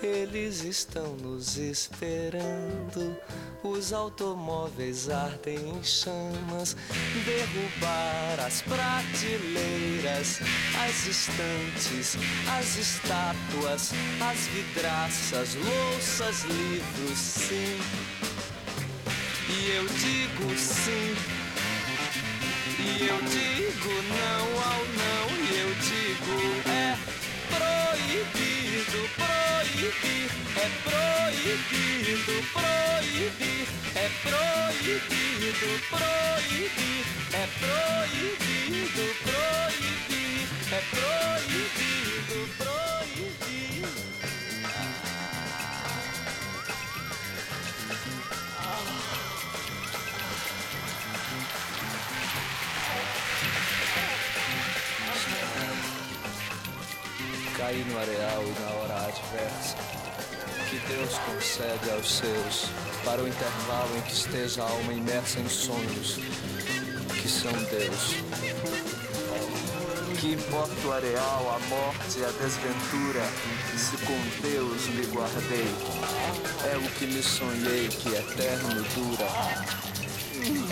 Eles 0.00 0.62
estão 0.62 1.16
nos 1.16 1.56
esperando. 1.56 3.16
Os 3.64 3.92
automóveis 3.92 5.10
ardem 5.10 5.56
em 5.56 5.82
chamas. 5.82 6.76
Derrubar 7.24 8.46
as 8.46 8.62
prateleiras, 8.62 10.38
as 10.86 11.06
estantes, 11.08 12.16
as 12.56 12.76
estátuas, 12.76 13.90
as 14.20 14.38
vidraças, 14.46 15.56
louças, 15.56 16.44
livros, 16.44 17.18
sim. 17.18 17.76
E 19.48 19.70
eu 19.72 19.84
digo 19.88 20.56
sim. 20.56 21.16
E 22.78 23.08
eu 23.08 23.20
digo 23.22 23.90
não 24.14 24.44
ao 24.62 24.84
não, 24.84 25.25
proibido 28.16 29.08
proibir, 29.16 30.30
é 30.56 30.68
proibido 30.88 32.36
proibir, 32.52 33.68
é 33.94 34.08
proibido 34.22 35.70
proibir, 35.90 37.04
é 37.32 37.46
proibido 37.60 39.04
proibir, 39.22 40.48
é 40.72 40.80
proibido 40.94 42.38
proibir. 42.56 43.55
Cair 57.56 57.86
no 57.86 57.98
areal 57.98 58.42
e 58.42 58.60
na 58.60 58.70
hora 58.70 59.06
adversa 59.06 59.76
que 60.68 60.78
Deus 60.88 61.10
concede 61.18 61.90
aos 61.90 62.16
seus 62.16 62.68
para 63.04 63.22
o 63.22 63.28
intervalo 63.28 63.96
em 63.96 64.00
que 64.02 64.12
esteja 64.12 64.62
a 64.62 64.68
alma 64.68 64.92
imersa 64.92 65.38
em 65.38 65.48
sonhos 65.48 66.18
que 67.20 67.28
são 67.28 67.52
Deus. 67.52 68.14
Que 70.20 70.32
importa 70.32 70.86
o 70.86 70.92
areal, 70.92 71.56
a 71.56 71.58
morte 71.68 72.18
e 72.18 72.24
a 72.24 72.30
desventura, 72.30 73.22
se 73.76 73.96
com 74.04 74.48
Deus 74.48 74.86
me 74.88 75.06
guardei. 75.06 75.66
É 76.72 76.76
o 76.76 76.90
que 76.98 77.06
me 77.06 77.22
sonhei 77.22 77.88
que 77.88 78.08
eterno 78.08 78.82
dura. 78.94 79.26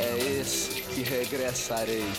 É 0.01 0.41
esse 0.41 0.83
que 0.83 1.03
regressarei. 1.03 2.13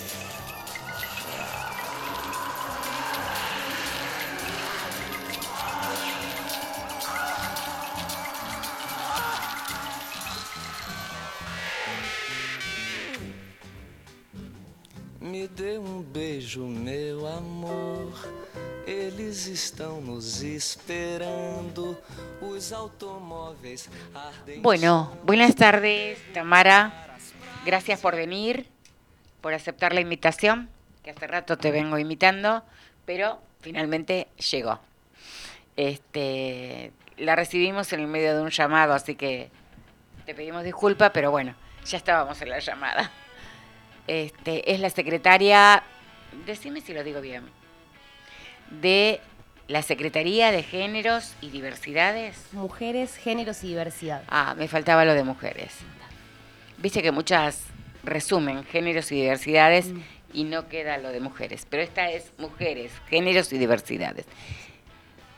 Me 15.45 15.49
dê 15.49 15.77
um 15.77 16.01
beijo, 16.01 16.65
meu 16.65 17.27
amor. 17.27 18.11
Eles 18.87 19.45
estão 19.45 20.01
nos 20.01 20.41
esperando. 20.41 21.95
Os 22.41 22.73
automóveis 22.73 23.87
ardem. 24.15 24.59
Bueno, 24.63 25.15
buenas 25.23 25.53
tardes, 25.53 26.17
Tamara. 26.33 26.91
Gracias 27.63 27.99
por 28.01 28.15
venir, 28.15 28.65
por 29.39 29.53
aceptar 29.53 29.93
la 29.93 30.01
invitación, 30.01 30.67
que 31.03 31.11
hace 31.11 31.27
rato 31.27 31.59
te 31.59 31.69
vengo 31.69 31.99
invitando, 31.99 32.63
pero 33.05 33.39
finalmente 33.61 34.27
llegó. 34.51 34.79
Este, 35.77 36.91
la 37.17 37.35
recibimos 37.35 37.93
en 37.93 37.99
el 37.99 38.07
medio 38.07 38.35
de 38.35 38.41
un 38.41 38.49
llamado, 38.49 38.95
así 38.95 39.13
que 39.13 39.51
te 40.25 40.33
pedimos 40.33 40.63
disculpas, 40.63 41.11
pero 41.13 41.29
bueno, 41.29 41.53
ya 41.85 41.97
estábamos 41.99 42.41
en 42.41 42.49
la 42.49 42.57
llamada. 42.57 43.11
Este, 44.07 44.71
es 44.73 44.79
la 44.79 44.89
secretaria, 44.89 45.83
decime 46.45 46.81
si 46.81 46.93
lo 46.93 47.03
digo 47.03 47.21
bien, 47.21 47.43
de 48.69 49.19
la 49.67 49.81
Secretaría 49.81 50.51
de 50.51 50.61
Géneros 50.63 51.33
y 51.41 51.49
Diversidades. 51.49 52.37
Mujeres, 52.51 53.15
géneros 53.17 53.63
y 53.63 53.69
diversidad. 53.69 54.21
Ah, 54.27 54.53
me 54.57 54.67
faltaba 54.67 55.05
lo 55.05 55.13
de 55.15 55.23
mujeres. 55.23 55.73
Viste 56.77 57.01
que 57.01 57.11
muchas 57.11 57.63
resumen 58.03 58.63
géneros 58.65 59.11
y 59.11 59.15
diversidades 59.15 59.87
Mm. 59.87 60.01
y 60.33 60.43
no 60.43 60.67
queda 60.67 60.97
lo 60.99 61.09
de 61.09 61.19
mujeres, 61.19 61.65
pero 61.67 61.81
esta 61.81 62.11
es 62.11 62.31
mujeres, 62.37 62.91
géneros 63.09 63.51
y 63.53 63.57
diversidades. 63.57 64.25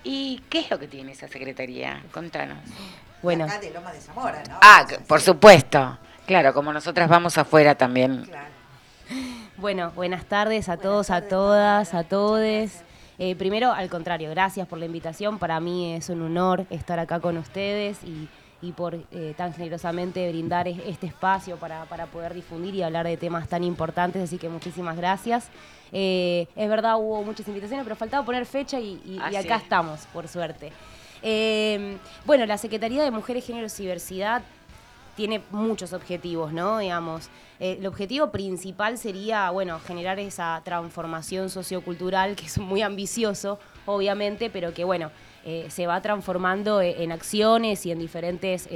¿Y 0.03 0.41
qué 0.49 0.59
es 0.59 0.69
lo 0.71 0.77
que 0.79 0.87
tiene 0.87 1.13
esa 1.13 1.27
secretaría? 1.29 2.01
Contanos. 2.11 2.59
Bueno, 3.21 3.45
Acá 3.45 3.59
de 3.59 3.71
Loma 3.71 3.91
de 3.93 3.99
Zamora, 4.01 4.43
¿no? 4.49 4.57
Ah, 4.61 4.83
O 4.85 4.89
sea, 4.89 4.99
por 4.99 5.19
sí, 5.19 5.25
supuesto. 5.27 5.97
Claro, 6.25 6.53
como 6.53 6.73
nosotras 6.73 7.07
vamos 7.07 7.37
afuera 7.37 7.75
también. 7.75 8.25
Claro. 8.25 8.56
Bueno, 9.57 9.91
buenas 9.95 10.25
tardes 10.25 10.69
a 10.69 10.75
Buenas 10.75 10.83
todos, 10.83 11.07
tardes, 11.07 11.25
a 11.25 11.29
todas, 11.29 11.93
a 11.93 12.03
todes. 12.03 12.83
Eh, 13.19 13.35
primero, 13.35 13.71
al 13.71 13.89
contrario, 13.89 14.29
gracias 14.29 14.67
por 14.67 14.77
la 14.79 14.85
invitación. 14.85 15.39
Para 15.39 15.59
mí 15.59 15.93
es 15.93 16.09
un 16.09 16.21
honor 16.21 16.65
estar 16.69 16.99
acá 16.99 17.19
con 17.19 17.37
ustedes 17.37 18.03
y, 18.03 18.27
y 18.61 18.71
por 18.73 18.95
eh, 19.11 19.33
tan 19.35 19.53
generosamente 19.53 20.29
brindar 20.29 20.67
es- 20.67 20.77
este 20.85 21.07
espacio 21.07 21.57
para, 21.57 21.85
para 21.85 22.05
poder 22.05 22.33
difundir 22.35 22.75
y 22.75 22.83
hablar 22.83 23.07
de 23.07 23.17
temas 23.17 23.47
tan 23.47 23.63
importantes. 23.63 24.21
Así 24.23 24.37
que 24.37 24.49
muchísimas 24.49 24.97
gracias. 24.97 25.49
Eh, 25.91 26.47
es 26.55 26.69
verdad, 26.69 26.97
hubo 26.97 27.23
muchas 27.23 27.47
invitaciones, 27.47 27.83
pero 27.83 27.95
faltaba 27.95 28.23
poner 28.25 28.45
fecha 28.45 28.79
y, 28.79 29.01
y- 29.05 29.19
Ah, 29.21 29.31
y 29.31 29.35
acá 29.35 29.55
estamos, 29.55 30.01
por 30.13 30.27
suerte. 30.27 30.71
Bueno, 32.25 32.45
la 32.45 32.57
Secretaría 32.59 33.03
de 33.03 33.09
Mujeres, 33.11 33.45
Géneros 33.45 33.79
y 33.79 33.83
Diversidad 33.83 34.43
tiene 35.17 35.41
muchos 35.49 35.93
objetivos, 35.93 36.53
¿no? 36.53 36.77
Digamos, 36.77 37.29
eh, 37.59 37.77
el 37.79 37.87
objetivo 37.87 38.31
principal 38.31 38.99
sería, 38.99 39.49
bueno, 39.49 39.79
generar 39.79 40.19
esa 40.19 40.61
transformación 40.63 41.49
sociocultural, 41.49 42.35
que 42.35 42.45
es 42.45 42.59
muy 42.59 42.83
ambicioso, 42.83 43.59
obviamente, 43.87 44.51
pero 44.51 44.75
que, 44.75 44.83
bueno, 44.83 45.09
eh, 45.43 45.65
se 45.69 45.87
va 45.87 46.03
transformando 46.03 46.81
eh, 46.81 47.03
en 47.03 47.11
acciones 47.11 47.83
y 47.87 47.91
en 47.91 47.97
diferentes 47.97 48.69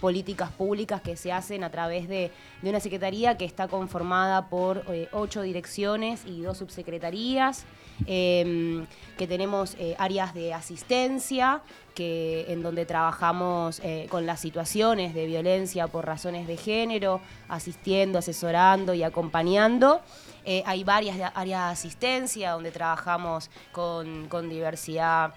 políticas 0.00 0.52
públicas 0.52 1.02
que 1.02 1.16
se 1.16 1.32
hacen 1.32 1.64
a 1.64 1.70
través 1.70 2.08
de, 2.08 2.30
una 2.62 2.78
secretaría 2.78 3.36
que 3.36 3.44
está 3.44 3.66
conformada 3.66 4.48
por 4.48 4.84
ocho 5.12 5.42
direcciones 5.42 6.24
y 6.24 6.42
dos 6.42 6.58
subsecretarías, 6.58 7.64
eh, 8.06 8.84
que 9.18 9.26
tenemos 9.26 9.74
eh, 9.78 9.96
áreas 9.98 10.32
de 10.32 10.54
asistencia, 10.54 11.60
que, 11.94 12.46
en 12.48 12.62
donde 12.62 12.86
trabajamos 12.86 13.80
eh, 13.82 14.06
con 14.08 14.24
las 14.24 14.40
situaciones 14.40 15.12
de 15.12 15.26
violencia 15.26 15.88
por 15.88 16.06
razones 16.06 16.46
de 16.46 16.56
género, 16.56 17.20
asistiendo, 17.48 18.20
asesorando 18.20 18.94
y 18.94 19.02
acompañando. 19.02 20.00
Eh, 20.44 20.62
hay 20.64 20.84
varias 20.84 21.16
áreas 21.34 21.66
de 21.66 21.72
asistencia 21.72 22.52
donde 22.52 22.70
trabajamos 22.70 23.50
con 23.72 24.48
diversidad 24.48 25.34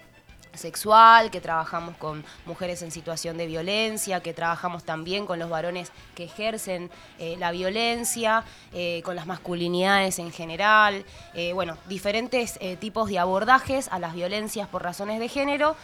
sexual, 0.54 1.30
que 1.30 1.40
trabajamos 1.40 1.96
con 1.96 2.24
mujeres 2.46 2.82
en 2.82 2.90
situación 2.90 3.36
de 3.38 3.46
violencia, 3.46 4.20
que 4.20 4.34
trabajamos 4.34 4.84
también 4.84 5.26
con 5.26 5.38
los 5.38 5.48
varones 5.48 5.92
que 6.14 6.24
ejercen 6.24 6.90
eh, 7.18 7.36
la 7.38 7.50
violencia, 7.50 8.44
eh, 8.72 9.02
con 9.04 9.16
las 9.16 9.26
masculinidades 9.26 10.18
en 10.18 10.32
general, 10.32 11.04
eh, 11.34 11.52
bueno, 11.52 11.78
diferentes 11.88 12.58
tipos 12.80 13.08
de 13.08 13.18
abordajes 13.18 13.88
a 13.90 13.98
las 13.98 14.14
violencias 14.14 14.68
por 14.68 14.82
razones 14.82 15.20
de 15.20 15.28
género 15.28 15.76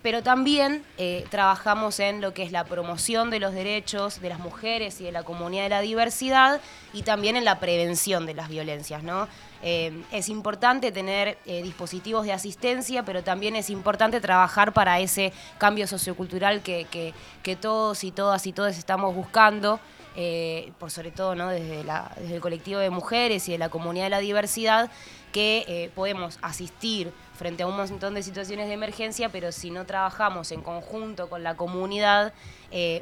pero 0.00 0.22
también 0.22 0.84
trabajamos 1.28 1.98
en 1.98 2.20
lo 2.20 2.32
que 2.32 2.44
es 2.44 2.52
la 2.52 2.62
promoción 2.64 3.30
de 3.30 3.40
los 3.40 3.52
derechos 3.52 4.20
de 4.20 4.28
las 4.28 4.38
mujeres 4.38 5.00
y 5.00 5.04
de 5.04 5.12
la 5.12 5.24
comunidad 5.24 5.64
de 5.64 5.68
la 5.70 5.80
diversidad 5.80 6.60
y 6.92 7.02
también 7.02 7.34
en 7.34 7.44
la 7.44 7.58
prevención 7.58 8.24
de 8.24 8.34
las 8.34 8.48
violencias. 8.48 9.02
¿no? 9.02 9.26
Eh, 9.62 10.04
es 10.12 10.28
importante 10.28 10.92
tener 10.92 11.36
eh, 11.46 11.62
dispositivos 11.62 12.24
de 12.24 12.32
asistencia, 12.32 13.04
pero 13.04 13.24
también 13.24 13.56
es 13.56 13.70
importante 13.70 14.20
trabajar 14.20 14.72
para 14.72 15.00
ese 15.00 15.32
cambio 15.58 15.86
sociocultural 15.88 16.62
que, 16.62 16.86
que- 16.90 17.12
que 17.42 17.56
todos 17.56 18.04
y 18.04 18.12
todas 18.12 18.46
y 18.46 18.52
todos 18.52 18.76
estamos 18.78 19.14
buscando. 19.14 19.80
eh, 20.20 20.72
por 20.80 20.90
sobre 20.90 21.12
todo 21.12 21.36
¿no? 21.36 21.48
desde, 21.48 21.84
la- 21.84 22.10
desde 22.18 22.34
el 22.36 22.40
colectivo 22.40 22.80
de 22.80 22.90
mujeres 22.90 23.48
y 23.48 23.52
de 23.52 23.58
la 23.58 23.68
comunidad 23.68 24.06
de 24.06 24.10
la 24.10 24.18
diversidad, 24.18 24.90
que 25.32 25.92
podemos 25.94 26.38
asistir 26.42 27.12
frente 27.36 27.62
a 27.62 27.68
un 27.68 27.76
montón 27.76 28.14
de 28.14 28.22
situaciones 28.24 28.66
de 28.66 28.72
emergencia, 28.74 29.28
pero 29.28 29.52
si 29.52 29.70
no 29.70 29.84
trabajamos 29.86 30.50
en 30.50 30.62
conjunto 30.62 31.28
con 31.28 31.44
la 31.44 31.54
comunidad, 31.56 32.32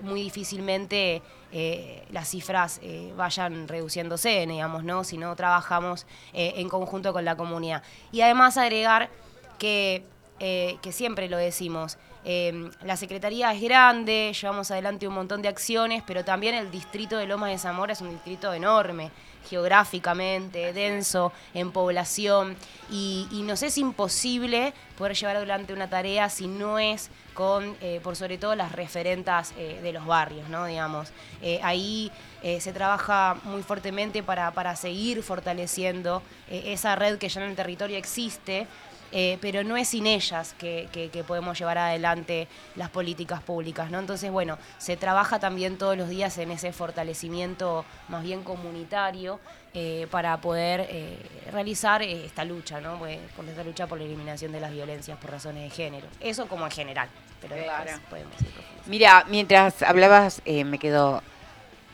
muy 0.02 0.20
difícilmente 0.24 1.22
eh, 1.52 2.04
las 2.10 2.28
cifras 2.28 2.80
eh, 2.82 3.12
vayan 3.16 3.68
reduciéndose, 3.68 4.46
digamos, 4.46 4.84
¿no? 4.84 5.04
Si 5.04 5.16
no 5.16 5.34
trabajamos 5.36 6.06
eh, 6.32 6.54
en 6.56 6.68
conjunto 6.68 7.12
con 7.12 7.24
la 7.24 7.36
comunidad. 7.36 7.82
Y 8.12 8.20
además 8.20 8.56
agregar 8.56 9.10
que, 9.58 10.04
que 10.38 10.92
siempre 10.92 11.28
lo 11.30 11.38
decimos, 11.38 11.96
la 12.82 12.96
Secretaría 12.96 13.54
es 13.54 13.62
grande, 13.62 14.36
llevamos 14.38 14.70
adelante 14.70 15.08
un 15.08 15.14
montón 15.14 15.40
de 15.40 15.48
acciones, 15.48 16.02
pero 16.06 16.24
también 16.24 16.54
el 16.56 16.70
distrito 16.70 17.16
de 17.16 17.26
Lomas 17.26 17.50
de 17.50 17.58
Zamora 17.58 17.94
es 17.94 18.00
un 18.02 18.10
distrito 18.10 18.52
enorme, 18.52 19.10
geográficamente, 19.48 20.72
denso 20.72 21.32
en 21.54 21.72
población, 21.72 22.56
y, 22.90 23.26
y 23.30 23.42
nos 23.42 23.62
es 23.62 23.78
imposible 23.78 24.72
poder 24.96 25.14
llevar 25.14 25.36
adelante 25.36 25.72
una 25.72 25.88
tarea 25.88 26.28
si 26.28 26.46
no 26.46 26.78
es 26.78 27.10
con, 27.34 27.76
eh, 27.82 28.00
por 28.02 28.16
sobre 28.16 28.38
todo, 28.38 28.54
las 28.54 28.72
referentas 28.72 29.52
eh, 29.58 29.78
de 29.82 29.92
los 29.92 30.06
barrios, 30.06 30.48
¿no? 30.48 30.66
Digamos, 30.66 31.12
Eh, 31.42 31.60
ahí 31.62 32.10
se 32.60 32.72
trabaja 32.72 33.36
muy 33.42 33.62
fuertemente 33.62 34.22
para, 34.22 34.52
para 34.52 34.76
seguir 34.76 35.22
fortaleciendo 35.24 36.22
esa 36.48 36.94
red 36.94 37.18
que 37.18 37.28
ya 37.28 37.42
en 37.42 37.50
el 37.50 37.56
territorio 37.56 37.96
existe, 37.98 38.68
eh, 39.12 39.38
pero 39.40 39.62
no 39.64 39.76
es 39.76 39.88
sin 39.88 40.06
ellas 40.06 40.54
que, 40.58 40.88
que- 40.92 41.08
que 41.10 41.24
podemos 41.24 41.58
llevar 41.58 41.78
adelante 41.78 42.48
las 42.74 42.90
políticas 42.90 43.42
públicas, 43.42 43.90
¿no? 43.90 43.98
Entonces, 43.98 44.30
bueno, 44.30 44.58
se 44.78 44.96
trabaja 44.96 45.38
también 45.38 45.78
todos 45.78 45.96
los 45.96 46.08
días 46.08 46.36
en 46.38 46.50
ese 46.50 46.72
fortalecimiento 46.72 47.84
más 48.08 48.22
bien 48.22 48.42
comunitario 48.42 49.38
eh, 49.74 50.06
para 50.10 50.36
poder 50.40 50.86
eh, 50.90 51.18
realizar 51.52 52.02
eh, 52.02 52.24
esta 52.24 52.44
lucha, 52.44 52.80
¿no? 52.80 52.98
Pues, 52.98 53.18
por 53.36 53.44
esta 53.44 53.62
lucha 53.62 53.86
por 53.86 53.98
la 53.98 54.04
eliminación 54.04 54.52
de 54.52 54.60
las 54.60 54.72
violencias 54.72 55.18
por 55.18 55.30
razones 55.30 55.64
de 55.64 55.70
género. 55.70 56.06
Eso 56.20 56.46
como 56.48 56.64
en 56.64 56.70
general, 56.72 57.08
pero 57.40 57.56
Claro. 57.56 57.90
podemos 58.08 58.40
ir. 58.40 58.48
Mira, 58.86 59.24
mientras 59.28 59.82
hablabas, 59.82 60.40
eh, 60.44 60.64
me 60.64 60.78
quedó. 60.78 61.22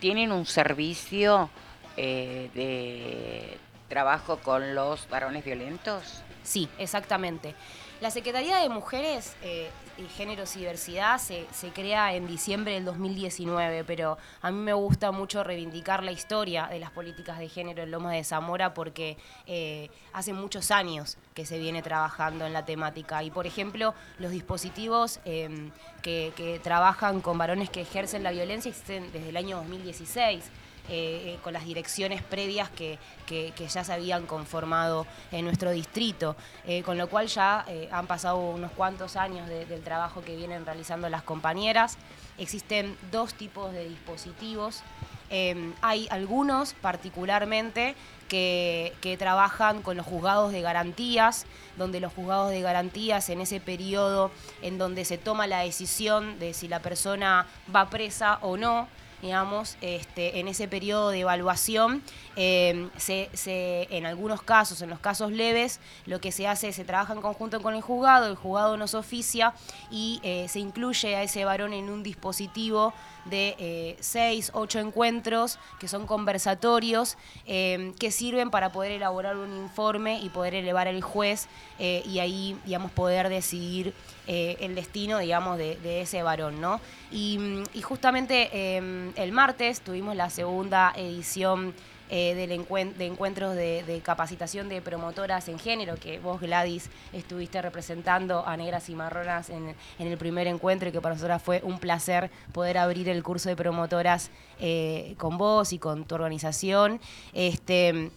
¿Tienen 0.00 0.32
un 0.32 0.46
servicio 0.46 1.48
de 1.96 3.58
trabajo 3.88 4.38
con 4.38 4.74
los 4.74 5.08
varones 5.08 5.44
violentos? 5.44 6.22
Sí, 6.42 6.68
exactamente. 6.78 7.54
La 8.00 8.10
Secretaría 8.10 8.56
de 8.56 8.68
Mujeres 8.68 9.36
eh, 9.42 9.70
Géneros 10.16 10.56
y 10.56 10.60
Diversidad 10.60 11.18
se, 11.18 11.46
se 11.52 11.68
crea 11.68 12.14
en 12.14 12.26
diciembre 12.26 12.72
del 12.74 12.84
2019, 12.84 13.84
pero 13.84 14.18
a 14.40 14.50
mí 14.50 14.58
me 14.58 14.72
gusta 14.72 15.12
mucho 15.12 15.44
reivindicar 15.44 16.02
la 16.02 16.10
historia 16.10 16.66
de 16.66 16.80
las 16.80 16.90
políticas 16.90 17.38
de 17.38 17.48
género 17.48 17.84
en 17.84 17.92
Lomas 17.92 18.14
de 18.14 18.24
Zamora 18.24 18.74
porque 18.74 19.16
eh, 19.46 19.88
hace 20.12 20.32
muchos 20.32 20.72
años 20.72 21.16
que 21.34 21.46
se 21.46 21.60
viene 21.60 21.80
trabajando 21.80 22.44
en 22.44 22.52
la 22.52 22.64
temática. 22.64 23.22
Y, 23.22 23.30
por 23.30 23.46
ejemplo, 23.46 23.94
los 24.18 24.32
dispositivos 24.32 25.20
eh, 25.24 25.70
que, 26.02 26.32
que 26.34 26.58
trabajan 26.58 27.20
con 27.20 27.38
varones 27.38 27.70
que 27.70 27.82
ejercen 27.82 28.24
la 28.24 28.32
violencia 28.32 28.70
existen 28.70 29.12
desde 29.12 29.28
el 29.28 29.36
año 29.36 29.58
2016 29.58 30.50
eh, 30.88 31.34
eh, 31.34 31.38
con 31.42 31.52
las 31.52 31.64
direcciones 31.64 32.22
previas 32.22 32.68
que, 32.70 32.98
que- 33.26 33.52
ya 33.68 33.84
se 33.84 33.92
habían 33.92 34.26
conformado 34.26 35.06
en 35.30 35.44
nuestro 35.44 35.70
distrito, 35.70 36.36
Eh, 36.66 36.82
con 36.82 36.98
lo 36.98 37.08
cual 37.08 37.26
ya 37.28 37.64
han 37.90 38.06
pasado 38.06 38.36
unos 38.38 38.70
cuantos 38.72 39.16
años 39.16 39.48
de- 39.48 39.64
del 39.66 39.82
trabajo 39.82 40.22
que 40.22 40.36
vienen 40.36 40.66
realizando 40.66 41.08
las 41.08 41.22
compañeras. 41.22 41.96
Existen 42.38 42.96
dos 43.10 43.34
tipos 43.34 43.72
de 43.72 43.88
dispositivos. 43.88 44.82
Eh, 45.30 45.72
hay 45.80 46.08
algunos 46.10 46.74
particularmente 46.74 47.94
que 48.28 49.16
trabajan 49.18 49.82
con 49.82 49.96
los 49.98 50.06
juzgados 50.06 50.52
de 50.52 50.62
garantías, 50.62 51.44
donde 51.76 52.00
los 52.00 52.12
juzgados 52.14 52.50
de 52.50 52.62
garantías 52.62 53.28
en 53.28 53.42
ese 53.42 53.60
periodo 53.60 54.30
en 54.62 54.78
donde 54.78 55.04
se 55.04 55.18
toma 55.18 55.46
la 55.46 55.60
decisión 55.60 56.38
de 56.38 56.54
si 56.54 56.66
la 56.66 56.80
persona 56.80 57.46
va 57.74 57.90
presa 57.90 58.38
o 58.40 58.56
no, 58.56 58.88
digamos, 59.22 59.76
este, 59.80 60.40
en 60.40 60.48
ese 60.48 60.68
periodo 60.68 61.10
de 61.10 61.20
evaluación, 61.20 62.02
eh, 62.36 62.88
se, 62.96 63.28
se- 63.34 63.88
en 63.90 64.06
algunos 64.06 64.42
casos, 64.42 64.82
en 64.82 64.90
los 64.90 64.98
casos 64.98 65.32
leves, 65.32 65.80
lo 66.06 66.20
que 66.20 66.32
se 66.32 66.46
hace 66.48 66.68
es 66.68 66.76
se 66.76 66.84
trabaja 66.84 67.12
en 67.12 67.20
conjunto 67.20 67.60
con 67.62 67.74
el 67.74 67.82
juzgado, 67.82 68.26
el 68.26 68.36
juzgado 68.36 68.76
nos 68.76 68.94
oficia 68.94 69.54
y 69.90 70.20
eh, 70.22 70.46
se 70.48 70.58
incluye 70.58 71.14
a 71.16 71.22
ese 71.22 71.44
varón 71.44 71.72
en 71.72 71.90
un 71.90 72.02
dispositivo 72.02 72.92
de 73.24 73.54
eh, 73.58 73.96
seis, 74.00 74.50
ocho 74.52 74.80
encuentros 74.80 75.58
que 75.78 75.86
son 75.86 76.06
conversatorios 76.06 77.16
eh, 77.46 77.92
que 78.00 78.10
sirven 78.10 78.50
para 78.50 78.72
poder 78.72 78.92
elaborar 78.92 79.36
un 79.36 79.56
informe 79.56 80.18
y 80.20 80.28
poder 80.28 80.54
elevar 80.54 80.88
al 80.88 81.02
juez 81.02 81.46
eh, 81.78 82.02
y 82.04 82.18
ahí, 82.18 82.56
digamos, 82.64 82.90
poder 82.90 83.28
decidir 83.28 83.94
el 84.26 84.74
destino, 84.76 85.18
digamos, 85.18 85.58
de, 85.58 86.00
ese 86.00 86.22
varón, 86.22 86.60
¿no? 86.60 86.80
Y, 87.10 87.38
justamente 87.82 88.48
eh, 88.52 89.12
el 89.16 89.32
martes 89.32 89.80
tuvimos 89.80 90.16
la 90.16 90.30
segunda 90.30 90.92
edición 90.96 91.74
eh, 92.14 92.34
del 92.34 92.50
de 92.98 93.06
encuentros 93.06 93.56
de, 93.56 93.82
de 93.84 94.00
capacitación 94.00 94.68
de 94.68 94.82
promotoras 94.82 95.48
en 95.48 95.58
género, 95.58 95.96
que 95.96 96.18
vos, 96.18 96.42
Gladys, 96.42 96.90
estuviste 97.14 97.62
representando 97.62 98.46
a 98.46 98.54
negras 98.54 98.90
y 98.90 98.94
marronas 98.94 99.48
en, 99.48 99.74
en 99.98 100.06
el 100.06 100.18
primer 100.18 100.46
encuentro 100.46 100.90
y 100.90 100.92
que 100.92 101.00
para 101.00 101.14
nosotras 101.14 101.42
fue 101.42 101.62
un 101.64 101.78
placer 101.78 102.30
poder 102.52 102.76
abrir 102.76 103.08
el 103.08 103.22
curso 103.22 103.48
de 103.48 103.56
promotoras 103.56 104.30
eh, 104.60 105.14
con 105.16 105.38
vos 105.38 105.72
y 105.72 105.78
con 105.78 106.04
tu 106.04 106.14
organización. 106.14 107.00
Este, 107.32 108.10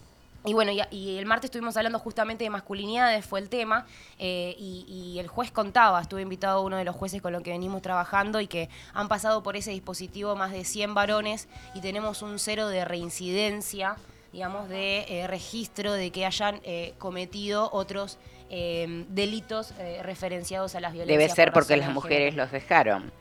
y 0.46 0.54
bueno, 0.54 0.72
y, 0.72 0.82
y 0.92 1.18
el 1.18 1.26
martes 1.26 1.50
estuvimos 1.50 1.76
hablando 1.78 2.00
justamente 2.00 2.44
de 2.44 2.50
masculinidades, 2.50 3.26
fue 3.26 3.40
el 3.40 3.50
tema, 3.50 3.86
eh, 4.20 4.56
y, 4.58 4.86
y 4.88 5.20
el 5.20 5.28
juez 5.28 5.52
contaba, 5.52 6.02
estuve 6.02 6.22
invitado 6.22 6.62
uno 6.62 6.78
de 6.78 6.84
los 6.84 6.96
jueces 6.96 7.22
con 7.22 7.34
los 7.34 7.42
que 7.42 7.52
venimos 7.52 7.82
trabajando 7.82 8.40
y 8.42 8.48
que 8.48 8.70
han 8.94 9.08
pasado 9.08 9.44
por 9.44 9.56
ese 9.56 9.72
dispositivo 9.72 10.36
más 10.36 10.52
de 10.52 10.64
100 10.64 10.94
varones 10.94 11.48
y 11.74 11.82
tenemos 11.82 12.22
un 12.22 12.40
cero 12.40 12.68
de 12.68 12.86
reincidencia, 12.86 13.96
digamos, 14.32 14.70
de 14.70 15.06
eh, 15.08 15.28
registro 15.28 15.94
de 15.94 16.12
que 16.12 16.26
hayan 16.26 16.60
eh, 16.64 16.94
cometido 16.98 17.70
otros 17.72 18.18
eh, 18.50 19.06
delitos 19.10 19.74
eh, 19.80 20.02
referenciados 20.04 20.76
a 20.76 20.80
las 20.80 20.94
violencias. 20.94 21.20
Debe 21.20 21.34
ser 21.34 21.52
por 21.52 21.64
porque 21.64 21.78
las 21.78 21.90
mujeres 21.90 22.36
los 22.36 22.52
dejaron. 22.52 23.12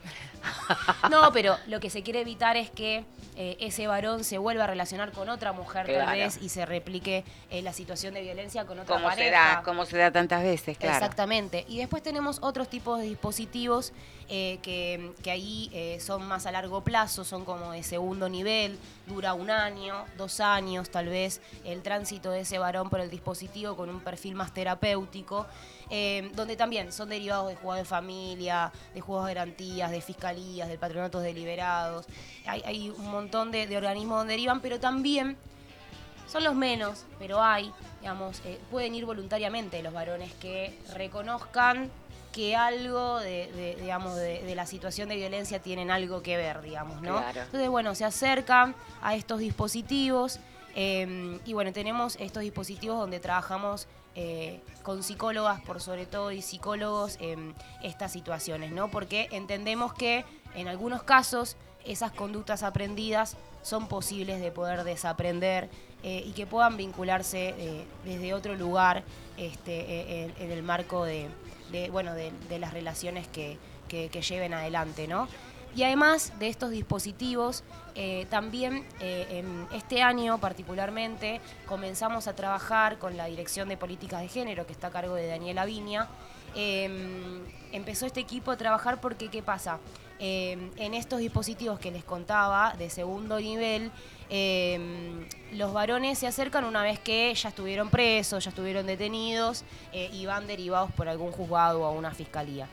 No, 1.11 1.33
pero 1.33 1.57
lo 1.67 1.81
que 1.81 1.91
se 1.91 2.03
quiere 2.03 2.21
evitar 2.21 2.57
es 2.57 2.71
que 2.71 3.05
eh, 3.37 3.57
ese 3.61 3.87
varón 3.87 4.23
se 4.25 4.39
vuelva 4.39 4.65
a 4.65 4.67
relacionar 4.69 5.11
con 5.13 5.29
otra 5.29 5.53
mujer 5.53 5.87
Claro. 5.87 6.05
tal 6.07 6.17
vez 6.19 6.39
y 6.41 6.49
se 6.49 6.65
replique 6.67 7.25
eh, 7.51 7.63
la 7.63 7.73
situación 7.73 8.15
de 8.15 8.23
violencia 8.23 8.65
con 8.65 8.79
otra 8.79 8.95
Como 8.95 9.09
se 9.11 9.17
pareja. 9.17 9.57
da, 9.57 9.63
como 9.63 9.85
se 9.87 9.99
da 9.99 10.11
tantas 10.13 10.43
veces, 10.43 10.79
claro. 10.79 10.95
Exactamente. 10.97 11.65
Y 11.69 11.79
después 11.79 12.03
tenemos 12.03 12.39
otros 12.43 12.69
tipos 12.69 13.01
de 13.01 13.07
dispositivos 13.07 13.93
eh, 14.29 14.59
que, 14.63 15.13
que 15.23 15.31
ahí 15.31 15.99
son 16.01 16.27
más 16.27 16.47
a 16.47 16.53
largo 16.53 16.83
plazo, 16.83 17.25
son 17.25 17.45
como 17.45 17.73
de 17.73 17.83
segundo 17.83 18.29
nivel, 18.29 18.79
dura 19.07 19.35
un 19.35 19.51
año, 19.51 20.05
dos 20.17 20.41
años 20.41 20.89
tal 20.91 21.09
vez, 21.09 21.41
el 21.65 21.83
tránsito 21.83 22.31
de 22.31 22.41
ese 22.41 22.59
varón 22.59 22.89
por 22.89 23.01
el 23.01 23.11
dispositivo 23.11 23.77
con 23.77 23.89
un 23.91 24.01
perfil 24.01 24.35
más 24.35 24.55
terapéutico, 24.55 25.47
eh, 25.91 26.31
donde 26.35 26.57
también 26.57 26.93
son 26.93 27.09
derivados 27.09 27.49
de 27.49 27.57
juegos 27.57 27.79
de 27.79 27.85
familia, 27.85 28.73
de 28.95 29.01
juegos 29.01 29.27
de 29.27 29.35
garantías, 29.35 29.91
de 29.91 30.01
fiscalías, 30.01 30.69
de 30.69 30.79
patronatos 30.79 31.23
deliberados. 31.23 32.07
Hay, 32.47 32.63
hay 32.65 32.91
un 32.91 33.11
montón 33.11 33.51
de, 33.51 33.67
de 33.67 33.77
organismos 33.77 34.19
donde 34.19 34.33
derivan, 34.35 34.61
pero 34.61 34.81
también 34.81 35.37
son 36.27 36.43
los 36.43 36.55
menos, 36.55 37.05
pero 37.19 37.43
hay, 37.43 37.73
digamos, 38.01 38.41
eh, 38.45 38.59
pueden 38.71 38.95
ir 38.95 39.05
voluntariamente 39.05 39.83
los 39.83 39.93
varones 39.93 40.33
que 40.35 40.79
reconozcan 40.95 41.91
que 42.33 42.57
algo 42.57 43.21
de, 43.21 43.53
de, 43.53 43.77
digamos, 43.81 44.17
de, 44.17 44.43
de 44.43 44.55
la 44.57 44.67
situación 44.67 45.09
de 45.09 45.15
violencia 45.15 45.61
tienen 45.61 45.93
algo 45.93 46.21
que 46.23 46.37
ver, 46.37 46.63
digamos, 46.63 47.01
¿no? 47.01 47.19
Claro. 47.19 47.43
Entonces, 47.43 47.69
bueno, 47.69 47.95
se 47.95 48.05
acercan 48.05 48.75
a 49.03 49.15
estos 49.15 49.39
dispositivos 49.39 50.41
eh, 50.75 51.39
y 51.45 51.53
bueno, 51.53 51.73
tenemos 51.73 52.17
estos 52.19 52.43
dispositivos 52.43 52.99
donde 52.99 53.21
trabajamos 53.21 53.87
eh, 54.15 54.61
con 54.83 55.03
psicólogas, 55.03 55.61
por 55.63 55.81
sobre 55.81 56.07
todo, 56.07 56.31
y 56.33 56.43
psicólogos 56.43 57.17
en 57.21 57.55
estas 57.83 58.13
situaciones, 58.13 58.71
¿no? 58.73 58.91
Porque 58.91 59.29
entendemos 59.33 59.93
que 59.95 60.25
en 60.55 60.69
algunos 60.69 61.03
casos 61.03 61.57
esas 61.85 62.13
conductas 62.13 62.63
aprendidas 62.63 63.37
son 63.63 63.89
posibles 63.89 64.41
de 64.41 64.51
poder 64.51 64.85
desaprender 64.85 65.69
eh, 66.03 66.23
y 66.27 66.33
que 66.33 66.47
puedan 66.47 66.77
vincularse 66.77 67.55
eh, 67.59 67.85
desde 68.05 68.35
otro 68.35 68.55
lugar 68.55 69.03
este, 69.37 70.25
en, 70.39 70.51
el 70.51 70.63
marco 70.63 71.05
de, 71.05 71.29
bueno, 71.91 72.15
de 72.15 72.59
las 72.59 72.73
relaciones 72.73 73.27
que, 73.29 73.59
que- 73.89 74.09
que 74.11 74.23
lleven 74.23 74.55
adelante, 74.55 75.09
¿no? 75.09 75.29
Y 75.75 75.83
además 75.83 76.33
de 76.39 76.49
estos 76.49 76.71
dispositivos, 76.71 77.65
eh, 77.95 78.27
también 78.31 78.87
eh, 79.01 79.27
en 79.31 79.67
este 79.77 80.03
año 80.03 80.39
particularmente 80.39 81.41
comenzamos 81.67 82.29
a 82.29 82.35
trabajar 82.35 82.99
con 82.99 83.17
la 83.17 83.27
Dirección 83.27 83.69
de 83.69 83.77
Políticas 83.77 84.21
de 84.21 84.29
Género, 84.29 84.67
que 84.67 84.73
está 84.73 84.89
a 84.89 84.91
cargo 84.91 85.15
de 85.15 85.27
Daniela 85.27 85.65
Viña. 85.65 86.09
Eh, 86.55 87.43
empezó 87.73 88.07
este 88.07 88.21
equipo 88.21 88.53
a 88.53 88.57
trabajar 88.57 89.01
porque, 89.01 89.29
¿qué 89.29 89.43
pasa? 89.43 89.81
Eh, 90.21 90.71
en 90.77 90.95
estos 90.95 91.19
dispositivos 91.19 91.81
que 91.81 91.91
les 91.91 92.05
contaba 92.05 92.75
de 92.79 92.89
segundo 92.89 93.41
nivel, 93.41 93.91
eh, 94.31 95.27
los 95.53 95.73
varones 95.73 96.19
se 96.19 96.27
acercan 96.27 96.65
una 96.65 96.83
vez 96.83 97.01
que 97.01 97.35
ya 97.35 97.49
estuvieron 97.49 97.91
presos, 97.91 98.45
ya 98.45 98.51
estuvieron 98.51 98.87
detenidos 98.87 99.65
eh, 99.93 100.09
y 100.13 100.25
van 100.27 100.47
derivados 100.47 100.93
por 100.93 101.09
algún 101.09 101.33
juzgado 101.33 101.83
o 101.83 101.85
a 101.85 101.91
una 101.91 102.13
fiscalía. 102.13 102.69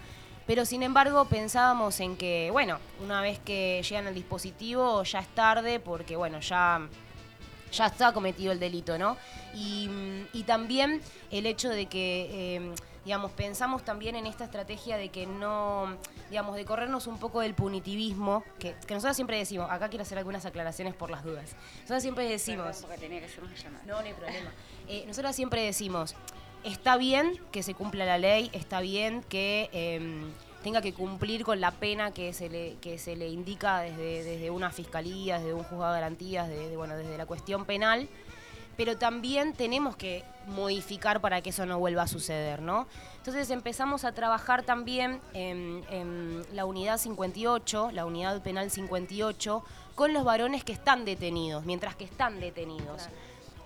Pero 0.51 0.65
sin 0.65 0.83
embargo 0.83 1.23
pensábamos 1.23 2.01
en 2.01 2.17
que, 2.17 2.49
bueno, 2.51 2.77
una 3.01 3.21
vez 3.21 3.39
que 3.39 3.81
llegan 3.87 4.07
al 4.07 4.13
dispositivo 4.13 5.01
ya 5.03 5.19
es 5.19 5.29
tarde 5.29 5.79
porque, 5.79 6.17
bueno, 6.17 6.41
ya, 6.41 6.89
ya 7.71 7.85
está 7.85 8.11
cometido 8.11 8.51
el 8.51 8.59
delito, 8.59 8.97
¿no? 8.97 9.15
Y, 9.53 9.87
mm, 9.87 10.27
y 10.33 10.43
también 10.43 11.01
el 11.31 11.45
hecho 11.45 11.69
de 11.69 11.85
que, 11.85 12.57
eh, 12.57 12.75
digamos, 13.05 13.31
pensamos 13.31 13.85
también 13.85 14.17
en 14.17 14.25
esta 14.25 14.43
estrategia 14.43 14.97
de 14.97 15.07
que 15.07 15.25
no, 15.25 15.95
digamos, 16.29 16.57
de 16.57 16.65
corrernos 16.65 17.07
un 17.07 17.17
poco 17.17 17.39
del 17.39 17.53
punitivismo, 17.53 18.43
que, 18.59 18.75
que 18.85 18.93
nosotros 18.93 19.15
siempre 19.15 19.37
decimos, 19.37 19.71
acá 19.71 19.87
quiero 19.87 20.03
hacer 20.03 20.17
algunas 20.17 20.45
aclaraciones 20.45 20.93
por 20.95 21.11
las 21.11 21.23
dudas. 21.23 21.55
Nosotros 21.83 22.03
siempre 22.03 22.27
decimos... 22.27 22.81
No, 23.87 24.01
no 24.01 24.05
hay 24.05 24.13
problema. 24.13 24.51
Eh, 24.89 25.05
nosotros 25.07 25.33
siempre 25.33 25.63
decimos, 25.63 26.13
está 26.63 26.97
bien 26.97 27.39
que 27.51 27.63
se 27.63 27.73
cumpla 27.73 28.05
la 28.05 28.17
ley, 28.17 28.49
está 28.53 28.81
bien 28.81 29.23
que 29.23 29.69
eh, 29.73 30.23
tenga 30.63 30.81
que 30.81 30.93
cumplir 30.93 31.43
con 31.43 31.59
la 31.59 31.71
pena 31.71 32.11
que 32.11 32.33
se 32.33 32.49
le, 32.49 32.75
que 32.81 32.97
se 32.97 33.15
le 33.15 33.29
indica 33.29 33.79
desde, 33.79 34.23
desde 34.23 34.49
una 34.49 34.69
fiscalía, 34.71 35.39
desde 35.39 35.53
un 35.53 35.63
juzgado 35.63 35.93
de 35.93 35.99
garantías, 35.99 36.47
de, 36.47 36.69
de, 36.69 36.77
bueno, 36.77 36.95
desde 36.95 37.17
la 37.17 37.25
cuestión 37.25 37.65
penal. 37.65 38.07
pero 38.77 38.97
también 38.97 39.53
tenemos 39.53 39.95
que 39.95 40.23
modificar 40.47 41.21
para 41.21 41.41
que 41.41 41.49
eso 41.49 41.65
no 41.65 41.77
vuelva 41.77 42.03
a 42.03 42.07
suceder, 42.07 42.61
¿no? 42.61 42.87
Entonces 43.17 43.49
empezamos 43.51 44.05
a 44.05 44.11
trabajar 44.13 44.63
también 44.63 45.19
en, 45.33 45.83
en 45.91 46.43
la 46.53 46.65
unidad 46.65 46.97
58, 46.97 47.91
la 47.91 48.05
unidad 48.05 48.41
penal 48.41 48.71
58, 48.71 49.63
con 49.93 50.13
los 50.13 50.23
varones 50.23 50.63
que 50.63 50.73
están 50.73 51.05
detenidos, 51.05 51.65
mientras 51.65 51.95
que 51.95 52.05
están 52.05 52.39
detenidos. 52.39 53.09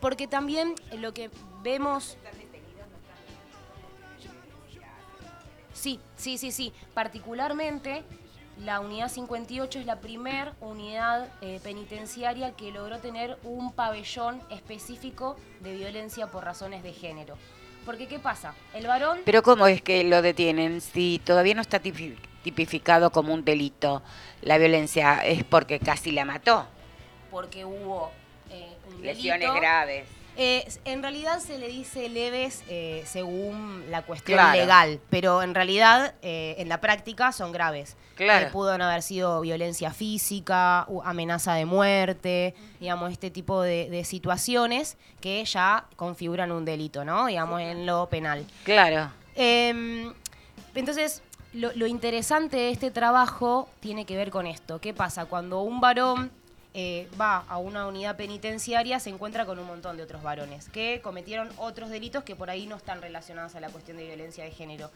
Porque 0.02 0.28
también 0.28 0.76
lo 0.98 1.14
que 1.14 1.30
vemos... 1.64 2.18
Sí, 5.86 6.00
sí, 6.18 6.40
sí, 6.40 6.52
sí. 6.52 6.74
Particularmente 6.96 8.02
la 8.66 8.80
unidad 8.80 9.08
58 9.08 9.82
es 9.82 9.86
la 9.86 9.98
primer 9.98 10.54
unidad 10.60 11.28
eh, 11.42 11.60
penitenciaria 11.62 12.54
que 12.54 12.72
logró 12.72 12.98
tener 12.98 13.38
un 13.44 13.72
pabellón 13.72 14.42
específico 14.50 15.36
de 15.60 15.76
violencia 15.76 16.26
por 16.26 16.44
razones 16.44 16.82
de 16.82 16.92
género. 16.92 17.38
Porque 17.86 18.08
¿qué 18.08 18.18
pasa? 18.18 18.56
El 18.74 18.88
varón... 18.88 19.20
Pero 19.26 19.44
¿cómo 19.44 19.68
es 19.68 19.80
que 19.84 20.04
lo 20.04 20.24
detienen 20.24 20.82
si 20.82 21.22
todavía 21.24 21.54
no 21.54 21.62
está 21.62 21.80
tipi- 21.80 22.18
tipificado 22.44 23.12
como 23.12 23.32
un 23.32 23.46
delito 23.46 24.02
la 24.42 24.58
violencia? 24.58 25.20
Es 25.24 25.44
porque 25.44 25.78
casi 25.80 26.10
la 26.10 26.26
mató. 26.26 26.66
Porque 27.30 27.64
hubo 27.64 28.10
eh, 28.50 28.76
un 28.88 29.04
Lesiones 29.04 29.54
graves. 29.54 30.08
Eh, 30.38 30.68
en 30.84 31.02
realidad 31.02 31.40
se 31.40 31.58
le 31.58 31.68
dice 31.70 32.10
leves 32.10 32.64
eh, 32.68 33.04
según 33.06 33.86
la 33.90 34.02
cuestión 34.02 34.38
Claro. 34.38 34.60
legal, 34.60 35.00
pero 35.10 35.42
en 35.42 35.56
realidad 35.56 36.14
eh, 36.22 36.56
en 36.58 36.68
la 36.68 36.82
práctica 36.82 37.32
son 37.32 37.52
graves. 37.54 37.96
Claro. 38.16 38.50
Pudo 38.52 38.78
no 38.78 38.86
haber 38.86 39.02
sido 39.02 39.42
violencia 39.42 39.92
física, 39.92 40.88
amenaza 41.04 41.54
de 41.54 41.66
muerte, 41.66 42.54
digamos, 42.80 43.12
este 43.12 43.30
tipo 43.32 43.62
de, 43.62 43.90
de 43.90 44.04
situaciones 44.04 44.98
que 45.22 45.44
ya 45.46 45.86
configuran 45.96 46.52
un 46.52 46.66
delito, 46.66 47.04
¿no? 47.06 47.28
Digamos, 47.28 47.62
en 47.62 47.86
lo 47.86 48.08
penal. 48.10 48.46
Claro. 48.64 49.12
Em, 49.36 50.14
entonces, 50.76 51.22
lo, 51.54 51.72
lo 51.76 51.88
interesante 51.88 52.58
de 52.58 52.70
este 52.72 52.92
trabajo 52.92 53.70
tiene 53.80 54.06
que 54.06 54.16
ver 54.18 54.32
con 54.32 54.48
esto. 54.48 54.80
¿Qué 54.80 54.94
pasa? 54.94 55.26
Cuando 55.26 55.62
un 55.62 55.80
varón 55.82 56.32
eh, 56.78 57.08
va 57.20 57.46
a 57.48 57.58
una 57.58 57.88
unidad 57.88 58.18
penitenciaria, 58.18 59.00
se 59.00 59.10
encuentra 59.10 59.46
con 59.46 59.58
un 59.60 59.66
montón 59.66 59.96
de 59.96 60.04
otros 60.04 60.22
varones 60.22 60.68
que 60.68 61.00
cometieron 61.02 61.50
otros 61.58 61.90
delitos 61.90 62.26
que 62.26 62.36
por 62.36 62.50
ahí 62.50 62.68
no 62.68 62.76
están 62.76 63.02
relacionados 63.02 63.56
a 63.56 63.62
la 63.62 63.70
cuestión 63.70 63.96
de 63.96 64.06
violencia 64.06 64.44
de 64.44 64.52
género. 64.52 64.92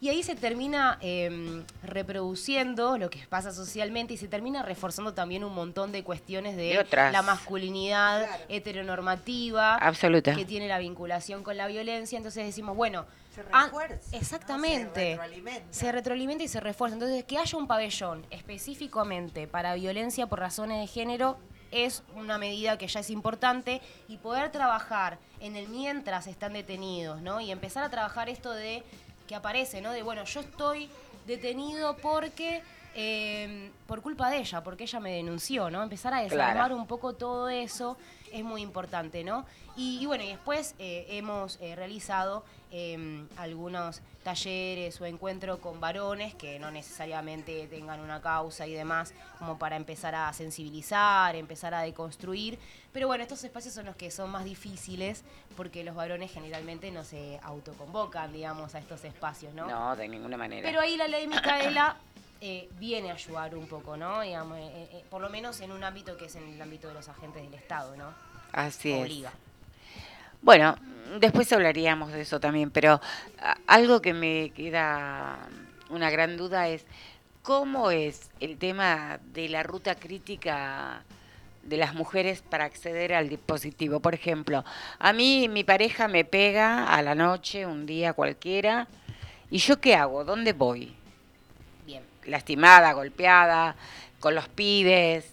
Y 0.00 0.10
ahí 0.10 0.22
se 0.22 0.36
termina 0.36 0.98
em, 1.00 1.64
reproduciendo 1.82 2.98
lo 2.98 3.08
que 3.10 3.26
pasa 3.28 3.50
socialmente 3.50 4.14
y 4.14 4.18
se 4.18 4.28
termina 4.28 4.62
reforzando 4.62 5.14
también 5.14 5.42
un 5.42 5.54
montón 5.54 5.90
de 5.90 6.04
cuestiones 6.04 6.54
de, 6.54 6.64
De 6.64 6.78
otras. 6.78 7.12
la 7.12 7.22
masculinidad 7.22 8.28
heteronormativa 8.48 9.74
Absoluta. 9.76 10.34
que 10.34 10.44
tiene 10.44 10.68
la 10.68 10.78
vinculación 10.78 11.42
con 11.42 11.56
la 11.56 11.66
violencia. 11.66 12.16
Entonces 12.18 12.44
decimos, 12.44 12.76
bueno, 12.76 13.06
Se 13.36 13.42
ah, 13.52 13.64
refuerza, 13.64 14.10
¿no? 14.12 14.18
exactamente. 14.18 15.00
Se 15.00 15.10
retroalimenta. 15.10 15.66
Se 15.70 15.92
retroalimenta 15.92 16.44
y 16.44 16.48
se 16.48 16.60
refuerza. 16.60 16.94
Entonces, 16.94 17.24
que 17.24 17.38
haya 17.38 17.58
un 17.58 17.66
pabellón 17.66 18.26
específicamente 18.30 19.46
para 19.46 19.74
violencia 19.74 20.26
por 20.26 20.40
razones 20.40 20.80
de 20.80 20.86
género 20.86 21.36
es 21.70 22.02
una 22.14 22.38
medida 22.38 22.78
que 22.78 22.86
ya 22.88 23.00
es 23.00 23.10
importante 23.10 23.80
y 24.08 24.16
poder 24.18 24.50
trabajar 24.50 25.18
en 25.40 25.56
el 25.56 25.68
mientras 25.68 26.26
están 26.26 26.54
detenidos, 26.54 27.20
¿no? 27.22 27.40
Y 27.40 27.50
empezar 27.50 27.84
a 27.84 27.90
trabajar 27.90 28.28
esto 28.28 28.52
de 28.52 28.82
que 29.28 29.34
aparece, 29.34 29.80
¿no? 29.80 29.92
De 29.92 30.02
bueno, 30.02 30.24
yo 30.24 30.40
estoy 30.40 30.88
detenido 31.26 31.96
porque 31.96 32.62
eh, 32.94 33.70
por 33.86 34.00
culpa 34.00 34.30
de 34.30 34.38
ella, 34.38 34.62
porque 34.62 34.84
ella 34.84 35.00
me 35.00 35.12
denunció, 35.12 35.68
¿no? 35.68 35.82
Empezar 35.82 36.14
a 36.14 36.22
desarmar 36.22 36.54
Claro. 36.54 36.76
un 36.76 36.86
poco 36.86 37.12
todo 37.12 37.48
eso 37.50 37.98
es 38.32 38.44
muy 38.44 38.62
importante, 38.62 39.24
¿no? 39.24 39.44
Y, 39.76 39.98
y 40.00 40.06
bueno, 40.06 40.24
y 40.24 40.28
después 40.28 40.74
eh, 40.78 41.06
hemos 41.10 41.58
eh, 41.60 41.76
realizado 41.76 42.44
eh, 42.72 43.24
algunos 43.36 44.00
talleres 44.22 45.00
o 45.00 45.06
encuentros 45.06 45.60
con 45.60 45.80
varones 45.80 46.34
que 46.34 46.58
no 46.58 46.70
necesariamente 46.70 47.68
tengan 47.68 48.00
una 48.00 48.20
causa 48.20 48.66
y 48.66 48.72
demás, 48.72 49.14
como 49.38 49.58
para 49.58 49.76
empezar 49.76 50.14
a 50.14 50.32
sensibilizar, 50.32 51.36
empezar 51.36 51.74
a 51.74 51.82
deconstruir. 51.82 52.58
Pero 52.92 53.06
bueno, 53.06 53.22
estos 53.22 53.44
espacios 53.44 53.74
son 53.74 53.86
los 53.86 53.96
que 53.96 54.10
son 54.10 54.30
más 54.30 54.44
difíciles 54.44 55.22
porque 55.56 55.84
los 55.84 55.94
varones 55.94 56.32
generalmente 56.32 56.90
no 56.90 57.04
se 57.04 57.38
autoconvocan, 57.42 58.32
digamos, 58.32 58.74
a 58.74 58.78
estos 58.78 59.04
espacios, 59.04 59.54
¿no? 59.54 59.66
No, 59.66 59.94
de 59.94 60.08
ninguna 60.08 60.36
manera. 60.36 60.66
Pero 60.66 60.80
ahí 60.80 60.96
la 60.96 61.06
ley 61.06 61.26
Micaela 61.28 61.96
eh, 62.40 62.68
viene 62.78 63.10
a 63.10 63.14
ayudar 63.14 63.54
un 63.54 63.66
poco, 63.66 63.96
¿no? 63.96 64.20
Digamos, 64.20 64.58
eh, 64.58 64.88
eh, 64.92 65.04
por 65.10 65.20
lo 65.20 65.28
menos 65.30 65.60
en 65.60 65.72
un 65.72 65.82
ámbito 65.84 66.16
que 66.16 66.26
es 66.26 66.34
en 66.36 66.48
el 66.48 66.60
ámbito 66.60 66.88
de 66.88 66.94
los 66.94 67.08
agentes 67.08 67.42
del 67.42 67.54
Estado, 67.54 67.96
¿no? 67.96 68.12
Así 68.52 68.92
es. 68.92 69.02
Obliga. 69.02 69.32
Bueno, 70.42 70.76
después 71.20 71.52
hablaríamos 71.52 72.12
de 72.12 72.20
eso 72.20 72.38
también, 72.40 72.70
pero 72.70 73.00
a- 73.40 73.56
algo 73.66 74.00
que 74.00 74.12
me 74.12 74.50
queda 74.50 75.38
una 75.88 76.10
gran 76.10 76.36
duda 76.36 76.68
es 76.68 76.84
cómo 77.42 77.90
es 77.90 78.30
el 78.40 78.58
tema 78.58 79.18
de 79.32 79.48
la 79.48 79.62
ruta 79.62 79.94
crítica 79.94 81.02
de 81.62 81.76
las 81.76 81.94
mujeres 81.94 82.42
para 82.42 82.64
acceder 82.64 83.12
al 83.14 83.28
dispositivo. 83.28 83.98
Por 84.00 84.14
ejemplo, 84.14 84.64
a 84.98 85.12
mí 85.12 85.48
mi 85.48 85.64
pareja 85.64 86.06
me 86.06 86.24
pega 86.24 86.86
a 86.92 87.02
la 87.02 87.14
noche, 87.14 87.66
un 87.66 87.86
día 87.86 88.12
cualquiera, 88.12 88.86
¿y 89.50 89.58
yo 89.58 89.80
qué 89.80 89.94
hago? 89.96 90.24
¿Dónde 90.24 90.52
voy? 90.52 90.94
Lastimada, 92.26 92.92
golpeada, 92.92 93.76
con 94.20 94.34
los 94.34 94.48
pibes, 94.48 95.26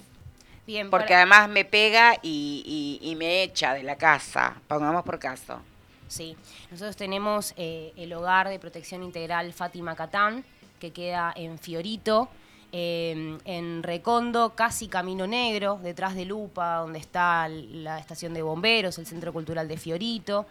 Bien, 0.68 0.90
porque 0.90 1.08
para- 1.08 1.18
además 1.22 1.50
me 1.50 1.66
pega 1.66 2.16
y, 2.22 3.00
y- 3.02 3.10
y 3.12 3.16
me 3.16 3.44
echa 3.44 3.74
de 3.74 3.84
la 3.84 3.96
casa, 3.98 4.56
pongamos 4.68 5.04
por 5.04 5.20
caso. 5.20 5.60
Sí, 6.08 6.36
nosotros 6.70 6.96
tenemos 6.96 7.54
eh, 7.58 7.92
el 7.98 8.14
hogar 8.14 8.48
de 8.50 8.60
protección 8.60 9.04
integral 9.04 9.52
Fátima 9.54 9.96
Catán, 9.96 10.46
que 10.80 10.92
queda 10.92 11.34
en 11.36 11.58
Fiorito, 11.58 12.30
eh, 12.72 13.38
en 13.46 13.84
Recondo, 13.84 14.54
casi 14.56 14.88
Camino 14.88 15.26
Negro, 15.28 15.80
detrás 15.82 16.16
de 16.16 16.26
Lupa, 16.26 16.78
donde 16.78 17.00
está 17.00 17.48
la 17.48 18.00
estación 18.00 18.34
de 18.34 18.42
bomberos, 18.42 18.98
el 18.98 19.06
Centro 19.06 19.32
Cultural 19.34 19.68
de 19.68 19.78
Fiorito. 19.78 20.46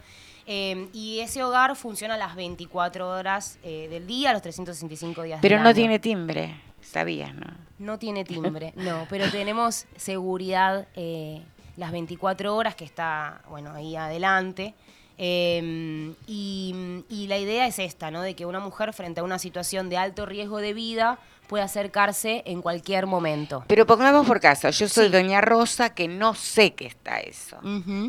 Eh, 0.47 0.89
y 0.93 1.21
ese 1.21 1.43
hogar 1.43 1.77
funciona 1.77 2.17
las 2.17 2.35
24 2.35 3.09
horas 3.09 3.59
eh, 3.63 3.89
del 3.89 4.07
día, 4.07 4.33
los 4.33 4.43
365 4.43 5.23
días 5.23 5.39
Pero 5.43 5.57
del 5.57 5.63
no 5.63 5.69
año. 5.69 5.77
tiene 5.77 5.99
timbre, 5.99 6.61
sabías, 6.81 7.35
¿no? 7.35 7.47
No 7.79 7.99
tiene 7.99 8.25
timbre, 8.25 8.73
no, 8.77 9.07
pero 9.09 9.31
tenemos 9.31 9.87
seguridad 9.97 10.89
eh, 10.97 11.43
las 11.77 11.93
24 11.93 12.55
horas 12.57 12.75
que 12.75 12.85
está, 12.85 13.43
bueno, 13.49 13.73
ahí 13.73 13.97
adelante. 13.97 14.75
Eh, 15.19 16.13
y, 16.27 17.05
y 17.09 17.27
la 17.29 17.39
idea 17.39 17.67
es 17.67 17.79
esta, 17.79 18.11
¿no? 18.11 18.23
De 18.23 18.35
que 18.35 18.47
una 18.47 18.61
mujer 18.61 18.93
frente 18.93 19.21
a 19.21 19.25
una 19.25 19.39
situación 19.39 19.89
de 19.89 19.97
alto 19.97 20.27
riesgo 20.27 20.59
de 20.59 20.73
vida 20.73 21.19
pueda 21.53 21.65
acercarse 21.65 22.43
en 22.47 22.63
cualquier 22.63 23.05
momento. 23.07 23.63
Pero 23.67 23.85
pongamos 23.85 24.27
por 24.27 24.41
caso, 24.41 24.71
yo 24.71 24.89
soy 24.89 25.09
Sí. 25.09 25.13
doña 25.13 25.43
Rosa 25.43 25.95
que 25.95 26.09
no 26.09 26.33
sé 26.35 26.73
que 26.73 26.87
está 26.87 27.21
eso, 27.21 27.59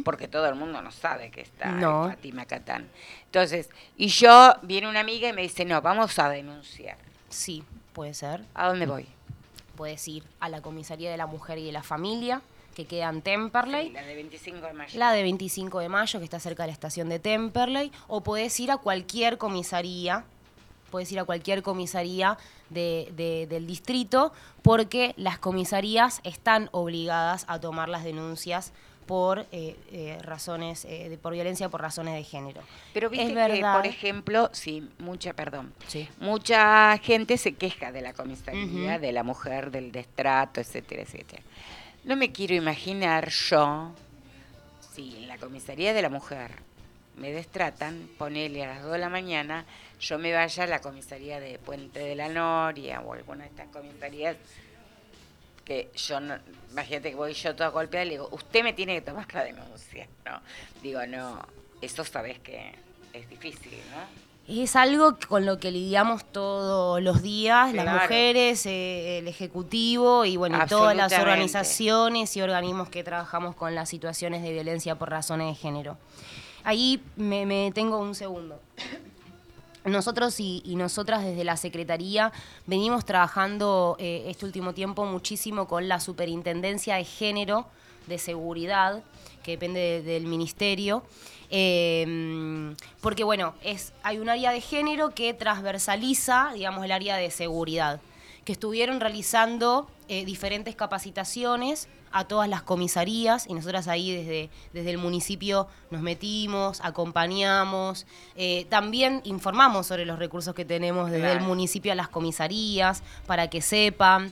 porque 0.06 0.30
todo 0.30 0.48
el 0.48 0.56
mundo 0.56 0.82
no 0.82 0.92
sabe 0.92 1.30
que 1.30 1.42
está 1.42 1.70
No. 1.72 2.08
Fátima 2.08 2.46
Catán. 2.46 2.88
Entonces, 3.26 3.70
y 3.98 4.08
yo, 4.08 4.54
viene 4.62 4.88
una 4.88 5.02
amiga 5.02 5.28
y 5.28 5.34
me 5.34 5.42
dice, 5.42 5.66
no, 5.66 5.82
vamos 5.82 6.18
a 6.20 6.30
denunciar. 6.30 6.96
Sí, 7.28 7.66
puede 7.92 8.14
ser. 8.14 8.46
¿A 8.54 8.70
dónde 8.70 8.86
voy? 8.86 9.08
Puedes 9.76 10.08
ir 10.08 10.24
a 10.40 10.48
la 10.48 10.62
Comisaría 10.62 11.12
de 11.12 11.18
la 11.18 11.28
Mujer 11.28 11.58
y 11.58 11.66
de 11.66 11.74
la 11.74 11.84
Familia, 11.84 12.42
que 12.76 12.86
queda 12.86 13.10
en 13.10 13.22
Temperley. 13.22 13.88
Sí, 13.88 13.94
la 13.94 14.04
de 14.04 14.16
25 14.16 14.68
de 14.68 14.74
mayo. 14.74 14.98
La 15.00 15.12
de 15.12 15.22
25 15.22 15.80
de 15.80 15.90
mayo, 15.90 16.20
que 16.20 16.24
está 16.24 16.40
cerca 16.40 16.64
de 16.64 16.68
la 16.68 16.74
estación 16.74 17.10
de 17.10 17.20
Temperley, 17.20 17.92
o 18.08 18.24
podés 18.24 18.58
ir 18.62 18.72
a 18.72 18.78
cualquier 18.78 19.38
comisaría, 19.38 20.24
podés 20.94 21.12
ir 21.12 21.20
a 21.20 21.24
cualquier 21.26 21.64
comisaría 21.64 22.38
de- 22.70 23.12
de- 23.16 23.48
del 23.48 23.66
distrito, 23.66 24.32
porque 24.62 25.16
las 25.18 25.40
comisarías 25.40 26.22
están 26.24 26.70
obligadas 26.72 27.46
a 27.48 27.60
tomar 27.60 27.90
las 27.90 28.04
denuncias 28.04 28.72
por 29.08 29.40
eh, 29.52 29.76
eh, 29.92 30.18
razones, 30.22 30.86
eh, 30.86 31.10
de- 31.10 31.18
por 31.18 31.34
violencia 31.34 31.68
por 31.68 31.82
razones 31.82 32.14
de 32.14 32.24
género. 32.24 32.62
Pero 32.94 33.10
viste 33.10 33.26
es 33.26 33.30
que, 33.32 33.36
verdad. 33.36 33.76
por 33.76 33.88
ejemplo, 33.88 34.50
sí, 34.54 34.88
mucha, 35.00 35.34
perdón, 35.34 35.74
Sí. 35.88 36.08
mucha 36.20 36.96
gente 37.00 37.38
se 37.40 37.54
queja 37.56 37.92
de 37.92 38.02
la 38.02 38.14
comisaría, 38.14 39.00
de 39.00 39.12
la 39.12 39.24
mujer, 39.24 39.72
del 39.72 39.92
destrato, 39.92 40.62
etcétera, 40.62 41.02
etcétera. 41.02 41.42
No 42.06 42.16
me 42.16 42.32
quiero 42.32 42.54
imaginar 42.54 43.30
yo, 43.30 43.92
si 44.94 45.16
en 45.18 45.28
la 45.28 45.38
comisaría 45.38 45.92
de 45.94 46.02
la 46.04 46.10
mujer 46.10 46.52
me 47.18 47.32
destratan, 47.32 48.10
ponele 48.18 48.64
a 48.64 48.68
las 48.68 48.84
2 48.84 48.92
de 48.94 48.98
la 49.00 49.10
mañana, 49.10 49.66
yo 50.04 50.20
me 50.20 50.34
vaya 50.34 50.64
a 50.64 50.68
la 50.68 50.82
comisaría 50.82 51.40
de 51.40 51.58
Puente 51.60 52.00
de 52.00 52.16
la 52.16 52.28
Noria 52.28 53.00
o 53.02 53.14
alguna 53.14 53.46
de 53.46 53.50
estas 53.50 53.68
comisarías 53.70 54.36
que 55.64 55.90
yo 55.96 56.20
no, 56.20 56.36
imagínate 56.72 57.12
que 57.12 57.16
voy 57.16 57.34
yo 57.34 57.56
toda 57.56 57.70
golpeada 57.70 58.06
y 58.06 58.10
le 58.10 58.14
digo, 58.16 58.28
usted 58.32 58.64
me 58.64 58.74
tiene 58.74 58.96
que 58.96 59.02
tomar 59.02 59.34
la 59.34 59.46
denuncia, 59.46 60.08
¿no? 60.26 60.42
Digo, 60.82 61.06
no, 61.08 61.40
eso 61.82 62.04
sabes 62.04 62.40
que 62.40 62.74
es 63.14 63.30
difícil, 63.30 63.80
¿no? 63.92 64.24
es 64.46 64.76
algo 64.76 65.18
con 65.30 65.46
lo 65.46 65.58
que 65.58 65.72
lidiamos 65.72 66.26
todos 66.26 67.02
los 67.02 67.22
días, 67.22 67.74
las 67.74 68.02
mujeres, 68.02 68.66
eh, 68.66 69.20
el 69.20 69.30
ejecutivo 69.30 70.26
y 70.26 70.36
bueno, 70.36 70.60
todas 70.68 70.98
las 70.98 71.14
organizaciones 71.14 72.36
y 72.36 72.42
organismos 72.42 72.90
que 72.90 73.06
trabajamos 73.06 73.56
con 73.56 73.74
las 73.74 73.88
situaciones 73.88 74.44
de 74.44 74.52
violencia 74.52 74.96
por 74.96 75.10
razones 75.10 75.48
de 75.48 75.56
género. 75.56 75.98
Ahí 76.66 77.02
me, 77.16 77.46
me 77.46 77.72
tengo 77.74 78.00
un 78.00 78.16
segundo. 78.16 78.60
Nosotros 79.86 80.40
y, 80.40 80.62
nosotras 80.78 81.24
desde 81.26 81.44
la 81.44 81.58
Secretaría 81.58 82.32
venimos 82.66 83.04
trabajando 83.04 83.98
eh, 84.00 84.24
este 84.28 84.46
último 84.46 84.74
tiempo 84.74 85.06
muchísimo 85.06 85.68
con 85.68 85.88
la 85.90 86.00
Superintendencia 86.00 86.96
de 86.96 87.04
Género 87.04 87.66
de 88.08 88.18
Seguridad, 88.18 89.04
que 89.44 89.52
depende 89.52 89.80
de- 89.80 90.02
del 90.04 90.26
Ministerio, 90.26 91.04
eh, 91.50 92.74
porque 93.02 93.24
bueno, 93.26 93.54
es, 93.62 93.94
hay 94.04 94.20
un 94.20 94.30
área 94.30 94.52
de 94.52 94.62
género 94.62 95.14
que 95.14 95.34
transversaliza, 95.34 96.52
digamos, 96.54 96.84
el 96.86 96.92
área 96.92 97.18
de 97.18 97.30
seguridad, 97.30 98.00
que 98.46 98.54
estuvieron 98.54 99.00
realizando 99.02 99.90
eh, 100.08 100.26
diferentes 100.26 100.76
capacitaciones 100.76 101.88
a 102.14 102.26
todas 102.26 102.48
las 102.48 102.62
comisarías 102.62 103.48
y 103.48 103.54
nosotras 103.54 103.88
ahí 103.88 104.16
desde, 104.16 104.50
desde 104.72 104.92
el 104.92 105.00
municipio 105.00 105.68
nos 105.90 106.02
metimos, 106.02 106.80
acompañamos, 106.82 108.06
eh, 108.36 108.66
también 108.70 109.22
informamos 109.26 109.88
sobre 109.88 110.06
los 110.06 110.20
recursos 110.20 110.54
que 110.54 110.64
tenemos 110.64 111.12
desde 111.12 111.32
el 111.32 111.42
municipio 111.42 111.92
a 111.92 111.96
las 111.96 112.08
comisarías 112.08 113.04
para 113.26 113.50
que 113.50 113.62
sepan. 113.62 114.32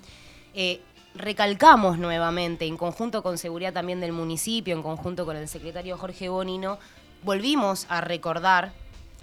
Eh, 0.53 0.81
recalcamos 1.15 1.97
nuevamente, 1.97 2.65
en 2.65 2.77
conjunto 2.77 3.23
con 3.23 3.37
seguridad 3.37 3.73
también 3.73 3.99
del 3.99 4.13
municipio, 4.13 4.75
en 4.75 4.83
conjunto 4.83 5.25
con 5.25 5.35
el 5.35 5.47
secretario 5.47 5.97
Jorge 5.97 6.29
Bonino, 6.29 6.77
volvimos 7.23 7.87
a 7.89 8.01
recordar 8.01 8.73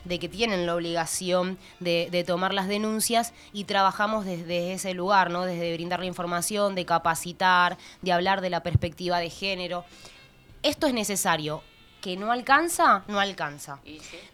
de 0.09 0.19
que 0.19 0.29
tienen 0.29 0.67
la 0.67 0.75
obligación 0.75 1.59
de, 1.81 2.09
de 2.11 2.25
tomar 2.25 2.55
las 2.55 2.67
denuncias 2.67 3.33
y 3.53 3.65
trabajamos 3.65 4.25
desde 4.25 4.73
ese 4.73 4.95
lugar, 4.95 5.31
¿no? 5.31 5.45
Desde 5.45 5.75
brindar 5.75 6.01
la 6.01 6.07
información, 6.07 6.75
de 6.75 6.85
capacitar, 6.85 7.79
de 8.03 8.13
hablar 8.13 8.41
de 8.41 8.51
la 8.51 8.63
perspectiva 8.63 9.19
de 9.19 9.31
género. 9.31 9.85
Esto 10.63 10.87
es 10.87 10.95
necesario. 10.95 11.63
¿Que 12.01 12.17
no 12.17 12.31
alcanza? 12.31 13.03
No 13.09 13.19
alcanza. 13.19 13.81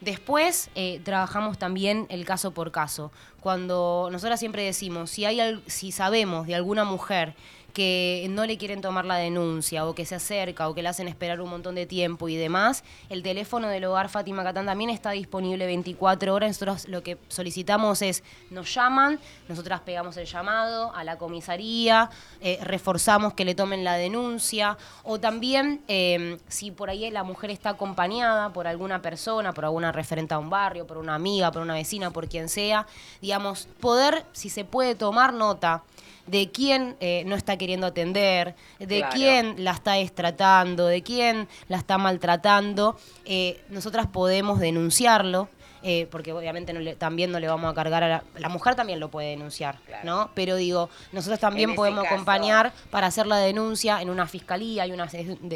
Después 0.00 0.68
eh, 0.74 1.00
trabajamos 1.02 1.58
también 1.58 2.06
el 2.10 2.26
caso 2.26 2.50
por 2.50 2.70
caso. 2.70 3.10
Cuando 3.44 4.08
nosotras 4.10 4.40
siempre 4.40 4.62
decimos, 4.62 5.10
si, 5.10 5.26
hay 5.26 5.62
si 5.66 5.92
sabemos 5.92 6.46
de 6.46 6.54
alguna 6.54 6.84
mujer 6.84 7.34
que 7.74 8.28
no 8.30 8.46
le 8.46 8.56
quieren 8.56 8.80
tomar 8.80 9.04
la 9.04 9.16
denuncia 9.16 9.84
o 9.84 9.94
que 9.96 10.06
se 10.06 10.14
acerca 10.14 10.68
o 10.68 10.74
que 10.74 10.82
le 10.82 10.88
hacen 10.88 11.08
esperar 11.08 11.40
un 11.40 11.50
montón 11.50 11.74
de 11.74 11.86
tiempo 11.86 12.28
y 12.28 12.36
demás, 12.36 12.84
el 13.10 13.24
teléfono 13.24 13.68
del 13.68 13.84
hogar 13.84 14.08
Fátima 14.08 14.44
Catán 14.44 14.64
también 14.64 14.90
está 14.90 15.10
disponible 15.10 15.66
24 15.66 16.32
horas. 16.32 16.50
Nosotros 16.50 16.88
lo 16.88 17.02
que 17.02 17.18
solicitamos 17.28 18.00
es, 18.00 18.22
nos 18.50 18.72
llaman, 18.72 19.18
nosotras 19.48 19.80
pegamos 19.80 20.16
el 20.16 20.26
llamado 20.26 20.94
a 20.94 21.02
la 21.02 21.18
comisaría, 21.18 22.10
eh, 22.40 22.60
reforzamos 22.62 23.34
que 23.34 23.44
le 23.44 23.56
tomen 23.56 23.82
la 23.82 23.94
denuncia 23.94 24.78
o 25.02 25.18
también 25.18 25.82
eh, 25.88 26.38
si 26.46 26.70
por 26.70 26.90
ahí 26.90 27.10
la 27.10 27.24
mujer 27.24 27.50
está 27.50 27.70
acompañada 27.70 28.52
por 28.52 28.68
alguna 28.68 29.02
persona, 29.02 29.52
por 29.52 29.64
alguna 29.64 29.90
referente 29.90 30.32
a 30.32 30.38
un 30.38 30.48
barrio, 30.48 30.86
por 30.86 30.98
una 30.98 31.16
amiga, 31.16 31.50
por 31.50 31.62
una 31.62 31.74
vecina, 31.74 32.12
por 32.12 32.28
quien 32.28 32.48
sea, 32.48 32.86
digamos, 33.34 33.66
poder, 33.80 34.24
si 34.32 34.48
se 34.48 34.64
puede 34.64 34.94
tomar 34.94 35.32
nota 35.32 35.82
de 36.28 36.52
quién 36.52 36.94
eh, 37.00 37.24
no 37.26 37.34
está 37.34 37.56
queriendo 37.56 37.88
atender, 37.88 38.54
de 38.78 38.98
Claro. 39.00 39.12
quién 39.12 39.54
la 39.64 39.72
está 39.72 39.94
destratando, 39.94 40.86
de 40.86 41.02
quién 41.02 41.48
la 41.66 41.76
está 41.78 41.98
maltratando, 41.98 42.96
eh, 43.24 43.60
nosotras 43.70 44.06
podemos 44.06 44.60
denunciarlo. 44.60 45.48
Eh, 45.84 46.08
porque 46.10 46.32
obviamente 46.32 46.72
no 46.72 46.80
le- 46.80 46.96
también 46.96 47.30
no 47.30 47.38
le 47.38 47.46
vamos 47.46 47.70
a 47.70 47.74
cargar 47.74 48.02
a 48.02 48.08
la, 48.08 48.24
la 48.38 48.48
mujer 48.48 48.74
también 48.74 48.98
lo 48.98 49.10
puede 49.10 49.28
denunciar, 49.30 49.78
¿no? 50.02 50.30
Pero 50.34 50.56
digo, 50.56 50.88
nosotros 51.12 51.38
también 51.38 51.74
podemos 51.76 52.02
caso- 52.04 52.14
acompañar 52.14 52.72
para 52.90 53.06
hacer 53.06 53.26
la 53.26 53.36
denuncia 53.36 54.00
en 54.00 54.10
una 54.10 54.26
fiscalía, 54.26 54.84
hay 54.84 54.92
una, 54.92 55.06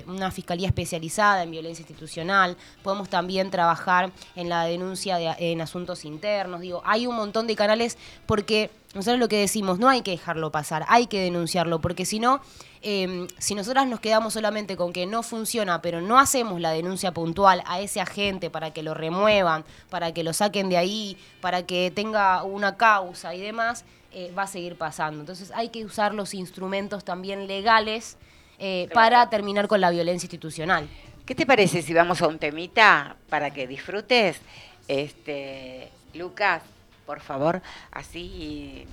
una 0.07 0.31
fiscalía 0.31 0.69
especializada 0.69 1.43
en 1.43 1.51
violencia 1.51 1.83
institucional, 1.83 2.57
podemos 2.83 3.09
también 3.09 3.51
trabajar 3.51 4.11
en 4.37 4.49
la 4.49 4.65
denuncia 4.65 5.17
de- 5.17 5.35
en 5.39 5.61
asuntos 5.61 6.05
internos, 6.05 6.61
digo, 6.61 6.83
hay 6.85 7.07
un 7.07 7.17
montón 7.17 7.47
de 7.47 7.57
canales 7.57 7.97
porque 8.27 8.71
nosotros 8.95 9.19
lo 9.19 9.29
que 9.29 9.39
decimos, 9.39 9.79
no 9.79 9.89
hay 9.89 10.01
que 10.03 10.13
dejarlo 10.13 10.51
pasar, 10.51 10.85
hay 10.89 11.07
que 11.07 11.21
denunciarlo, 11.21 11.81
porque 11.81 12.07
si 12.07 12.19
no, 12.19 12.41
eh, 12.81 13.27
si 13.37 13.55
nosotras 13.55 13.87
nos 13.87 14.01
quedamos 14.01 14.33
solamente 14.33 14.77
con 14.77 14.95
que 14.95 15.05
no 15.05 15.23
funciona, 15.23 15.83
pero 15.83 16.01
no 16.01 16.19
hacemos 16.19 16.61
la 16.61 16.71
denuncia 16.71 17.13
puntual 17.13 17.63
a 17.67 17.81
ese 17.81 18.01
agente 18.01 18.49
para 18.49 18.73
que 18.73 18.83
lo 18.83 18.95
remuevan, 18.95 19.65
para 19.91 20.13
que 20.13 20.25
lo 20.25 20.33
saquen 20.33 20.71
de 20.71 20.79
ahí, 20.79 21.19
para 21.41 21.67
que 21.67 21.91
tenga 21.95 22.43
una 22.45 22.77
causa 22.77 23.35
y 23.35 23.41
demás, 23.41 23.85
eh, 24.13 24.33
va 24.37 24.45
a 24.45 24.47
seguir 24.47 24.77
pasando. 24.77 25.21
Entonces 25.21 25.53
hay 25.55 25.69
que 25.69 25.85
usar 25.85 26.15
los 26.15 26.33
instrumentos 26.33 27.05
también 27.05 27.47
legales 27.47 28.17
eh, 28.59 28.89
para 28.95 29.29
terminar 29.29 29.69
con 29.69 29.83
la 29.83 29.91
violencia 29.91 30.27
institucional. 30.27 30.89
¿Qué 31.27 31.35
te 31.35 31.45
parece 31.45 31.83
si 31.83 31.93
vamos 31.93 32.23
a 32.23 32.27
un 32.27 32.39
temita 32.39 33.17
para 33.29 33.51
que 33.51 33.67
disfrutes? 33.67 34.41
Este, 34.89 35.91
Lucas, 36.15 36.63
por 37.09 37.21
favor, 37.21 37.63
así 37.91 38.87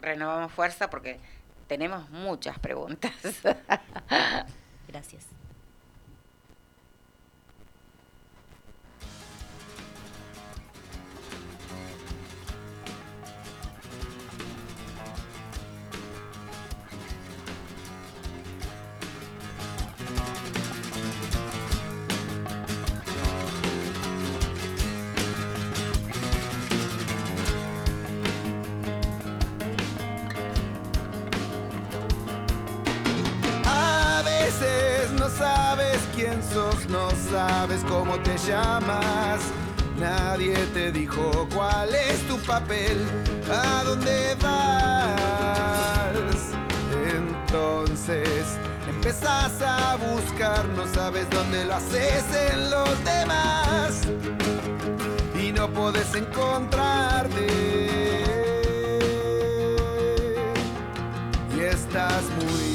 renovamos 0.00 0.50
fuerza 0.50 0.88
porque 0.88 1.20
tenemos 1.66 2.08
muchas 2.08 2.58
preguntas. 2.58 3.12
Gracias. 4.88 5.33
Sabes 35.94 36.08
quién 36.14 36.42
sos, 36.42 36.88
no 36.88 37.08
sabes 37.30 37.82
cómo 37.88 38.18
te 38.20 38.36
llamas. 38.38 39.40
Nadie 39.98 40.54
te 40.72 40.90
dijo 40.90 41.48
cuál 41.54 41.94
es 41.94 42.20
tu 42.26 42.36
papel, 42.38 43.06
a 43.50 43.84
dónde 43.84 44.34
vas. 44.42 44.54
Entonces 47.14 48.58
empezás 48.88 49.62
a 49.62 49.96
buscar, 49.96 50.64
no 50.76 50.86
sabes 50.92 51.30
dónde 51.30 51.64
lo 51.64 51.74
haces 51.74 52.24
en 52.50 52.70
los 52.70 53.04
demás. 53.04 54.02
Y 55.40 55.52
no 55.52 55.68
podés 55.68 56.12
encontrarte. 56.14 57.84
y 61.56 61.60
estás 61.60 62.24
muy 62.40 62.73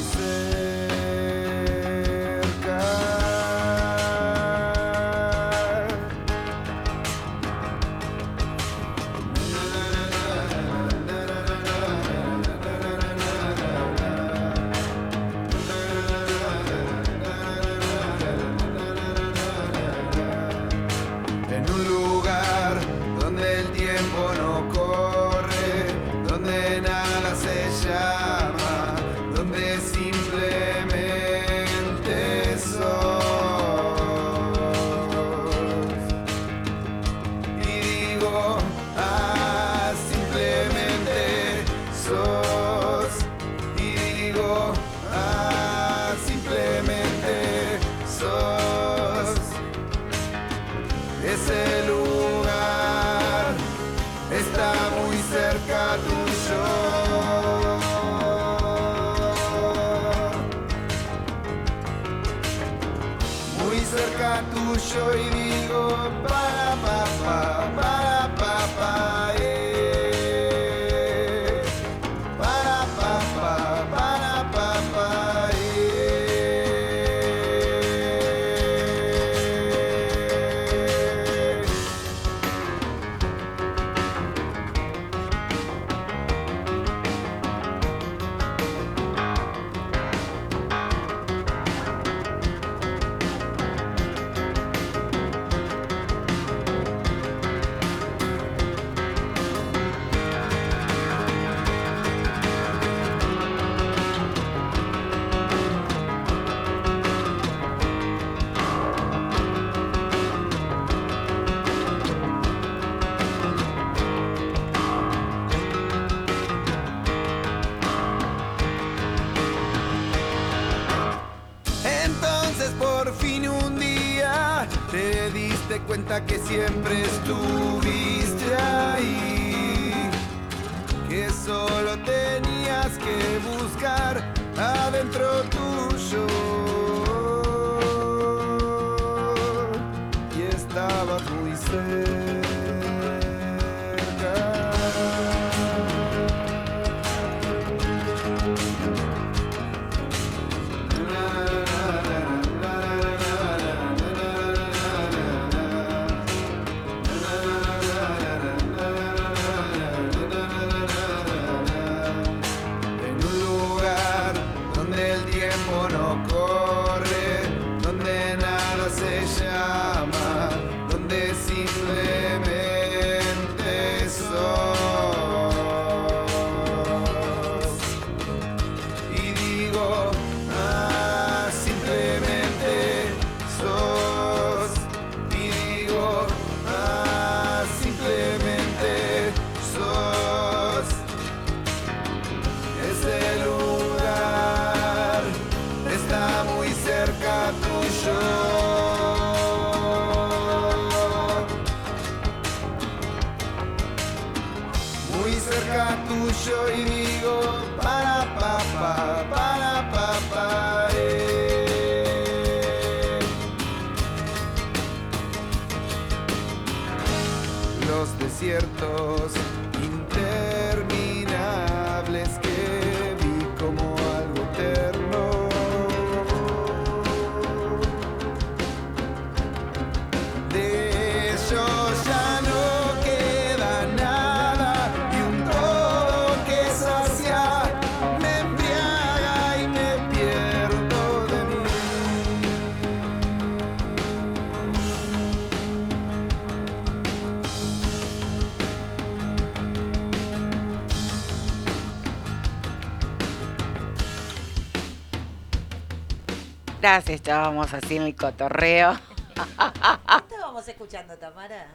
Estábamos 256.98 257.72
así 257.72 257.96
en 257.96 258.02
el 258.02 258.16
cotorreo. 258.16 258.98
¿Qué 259.34 260.34
estábamos 260.34 260.66
escuchando, 260.66 261.16
Tamara? 261.16 261.68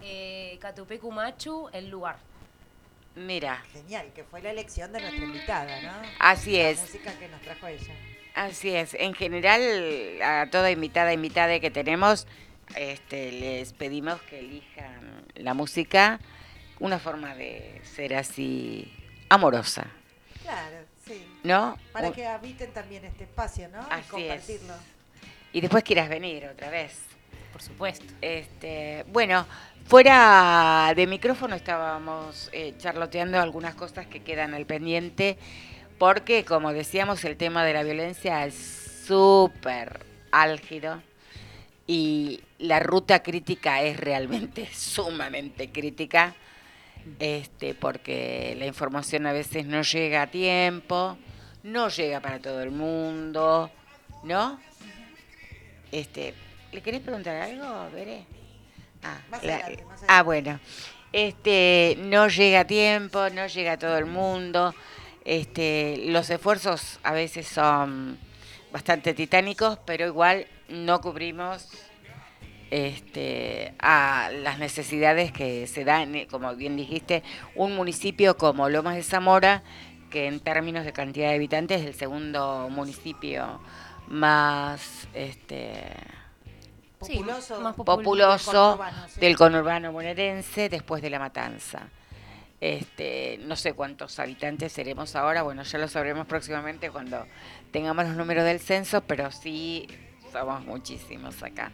Eh, 0.00 0.56
Catupecu 0.60 1.10
Machu, 1.10 1.68
el 1.72 1.90
lugar. 1.90 2.16
Mira, 3.16 3.60
Genial, 3.72 4.12
que 4.14 4.22
fue 4.22 4.40
la 4.42 4.50
elección 4.52 4.92
de 4.92 5.00
nuestra 5.00 5.24
invitada, 5.24 5.82
¿no? 5.82 5.92
Así 6.20 6.52
La 6.56 6.68
es. 6.70 6.80
música 6.80 7.18
que 7.18 7.28
nos 7.28 7.40
trajo 7.42 7.66
ella. 7.66 7.94
así 8.36 8.70
es. 8.76 8.94
En 8.94 9.14
general, 9.14 9.60
a 10.22 10.48
toda 10.50 10.70
invitada, 10.70 11.12
invitada 11.12 11.58
que 11.58 11.70
tenemos, 11.72 12.28
este, 12.76 13.32
les 13.32 13.72
pedimos 13.72 14.22
que 14.22 14.38
elijan 14.38 15.24
la 15.34 15.54
música, 15.54 16.20
una 16.78 17.00
forma 17.00 17.34
de 17.34 17.80
ser 17.84 18.14
así 18.14 18.92
amorosa, 19.28 19.86
Claro, 20.42 20.76
sí. 21.06 21.26
¿no? 21.42 21.76
Que 22.14 22.26
habiten 22.26 22.70
también 22.72 23.04
este 23.04 23.24
espacio, 23.24 23.68
¿no? 23.68 23.80
Así 23.90 23.92
y 23.92 23.98
es. 23.98 24.06
compartirlo. 24.10 24.74
Y 25.52 25.60
después 25.60 25.84
quieras 25.84 26.08
venir 26.08 26.46
otra 26.46 26.70
vez. 26.70 26.98
Por 27.52 27.62
supuesto. 27.62 28.04
Este, 28.20 29.04
bueno, 29.12 29.46
fuera 29.86 30.92
de 30.96 31.06
micrófono 31.06 31.54
estábamos 31.54 32.50
eh, 32.52 32.74
charloteando 32.78 33.40
algunas 33.40 33.74
cosas 33.74 34.06
que 34.06 34.22
quedan 34.22 34.54
al 34.54 34.66
pendiente, 34.66 35.38
porque 35.98 36.44
como 36.44 36.72
decíamos, 36.72 37.24
el 37.24 37.36
tema 37.36 37.64
de 37.64 37.74
la 37.74 37.82
violencia 37.82 38.44
es 38.44 38.54
súper 39.06 40.00
álgido 40.32 41.00
y 41.86 42.40
la 42.58 42.80
ruta 42.80 43.22
crítica 43.22 43.82
es 43.82 43.98
realmente 43.98 44.68
sumamente 44.72 45.70
crítica, 45.70 46.34
este, 47.18 47.74
porque 47.74 48.56
la 48.58 48.66
información 48.66 49.26
a 49.26 49.32
veces 49.32 49.66
no 49.66 49.82
llega 49.82 50.22
a 50.22 50.26
tiempo, 50.26 51.18
no 51.64 51.88
llega 51.88 52.20
para 52.20 52.38
todo 52.38 52.62
el 52.62 52.70
mundo, 52.70 53.70
¿no? 54.22 54.60
Este, 55.90 56.34
¿le 56.72 56.82
querés 56.82 57.00
preguntar 57.00 57.36
algo, 57.36 57.90
Bere? 57.90 58.24
Ah, 59.02 59.18
adelante, 59.32 59.84
ah, 60.06 60.22
bueno. 60.22 60.60
Este, 61.12 61.96
no 62.00 62.28
llega 62.28 62.60
a 62.60 62.66
tiempo, 62.66 63.30
no 63.30 63.46
llega 63.46 63.72
a 63.72 63.78
todo 63.78 63.96
el 63.96 64.06
mundo. 64.06 64.74
Este, 65.24 65.96
los 66.06 66.28
esfuerzos 66.28 66.98
a 67.02 67.12
veces 67.12 67.46
son 67.46 68.18
bastante 68.70 69.14
titánicos, 69.14 69.78
pero 69.86 70.06
igual 70.06 70.46
no 70.68 71.00
cubrimos 71.00 71.68
este, 72.70 73.72
a 73.78 74.30
las 74.42 74.58
necesidades 74.58 75.32
que 75.32 75.66
se 75.66 75.84
dan, 75.84 76.14
eh, 76.14 76.26
como 76.30 76.54
bien 76.56 76.76
dijiste, 76.76 77.22
un 77.54 77.74
municipio 77.76 78.36
como 78.36 78.68
Lomas 78.68 78.96
de 78.96 79.02
Zamora, 79.02 79.62
que 80.14 80.28
en 80.28 80.38
términos 80.38 80.84
de 80.84 80.92
cantidad 80.92 81.30
de 81.30 81.34
habitantes 81.34 81.80
es 81.80 81.88
el 81.88 81.94
segundo 81.94 82.68
municipio 82.70 83.58
más 84.06 85.08
este, 85.12 85.82
Sí, 87.02 87.16
Populoso. 87.16 87.60
más 87.60 87.74
populoso 87.74 88.52
conurbano, 88.52 89.08
sí. 89.08 89.20
del 89.20 89.36
conurbano 89.36 89.90
bonaerense 89.92 90.68
después 90.68 91.02
de 91.02 91.10
la 91.10 91.18
matanza. 91.18 91.88
Este, 92.60 93.40
no 93.42 93.56
sé 93.56 93.72
cuántos 93.72 94.20
habitantes 94.20 94.72
seremos 94.72 95.16
ahora, 95.16 95.42
bueno, 95.42 95.64
ya 95.64 95.78
lo 95.80 95.88
sabremos 95.88 96.28
próximamente 96.28 96.92
cuando 96.92 97.26
tengamos 97.72 98.06
los 98.06 98.14
números 98.16 98.44
del 98.44 98.60
censo, 98.60 99.00
pero 99.00 99.32
sí 99.32 99.88
somos 100.30 100.64
muchísimos 100.64 101.42
acá. 101.42 101.72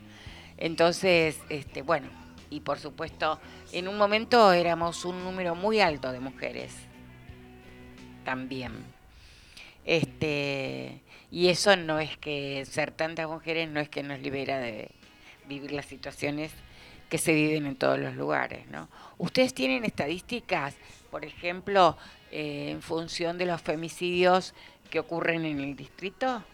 Entonces, 0.57 1.39
este, 1.51 1.83
bueno, 1.83 2.09
y 2.49 2.61
por 2.61 2.79
supuesto, 2.79 3.39
en 3.73 3.87
un 3.87 3.99
momento 3.99 4.51
éramos 4.53 5.05
un 5.05 5.23
número 5.25 5.55
muy 5.55 5.81
alto 5.81 6.11
de 6.11 6.21
mujeres 6.21 6.75
también. 8.25 8.73
Este, 9.85 11.01
y 11.31 11.49
eso 11.49 11.77
no 11.77 11.99
es 11.99 12.17
que 12.17 12.65
ser 12.67 12.91
tantas 12.91 13.29
mujeres 13.29 13.69
no 13.69 13.81
es 13.81 13.89
que 13.89 14.03
nos 14.03 14.21
libera 14.21 14.59
de 14.59 14.91
vivir 15.49 15.73
las 15.73 15.87
situaciones 15.87 16.53
que 17.09 17.19
se 17.19 17.35
viven 17.35 17.67
en 17.67 17.77
todos 17.77 17.99
los 17.99 18.15
lugares, 18.15 18.67
¿no? 18.69 18.89
¿Ustedes 19.19 19.53
tienen 19.53 19.85
estadísticas, 19.85 20.77
por 21.11 21.25
ejemplo, 21.25 21.97
eh, 22.31 22.71
en 22.71 22.83
función 22.83 23.37
de 23.37 23.47
los 23.47 23.61
femicidios 23.61 24.55
que 24.91 25.01
ocurren 25.01 25.45
en 25.45 25.61
el 25.61 25.75
distrito? 25.75 26.45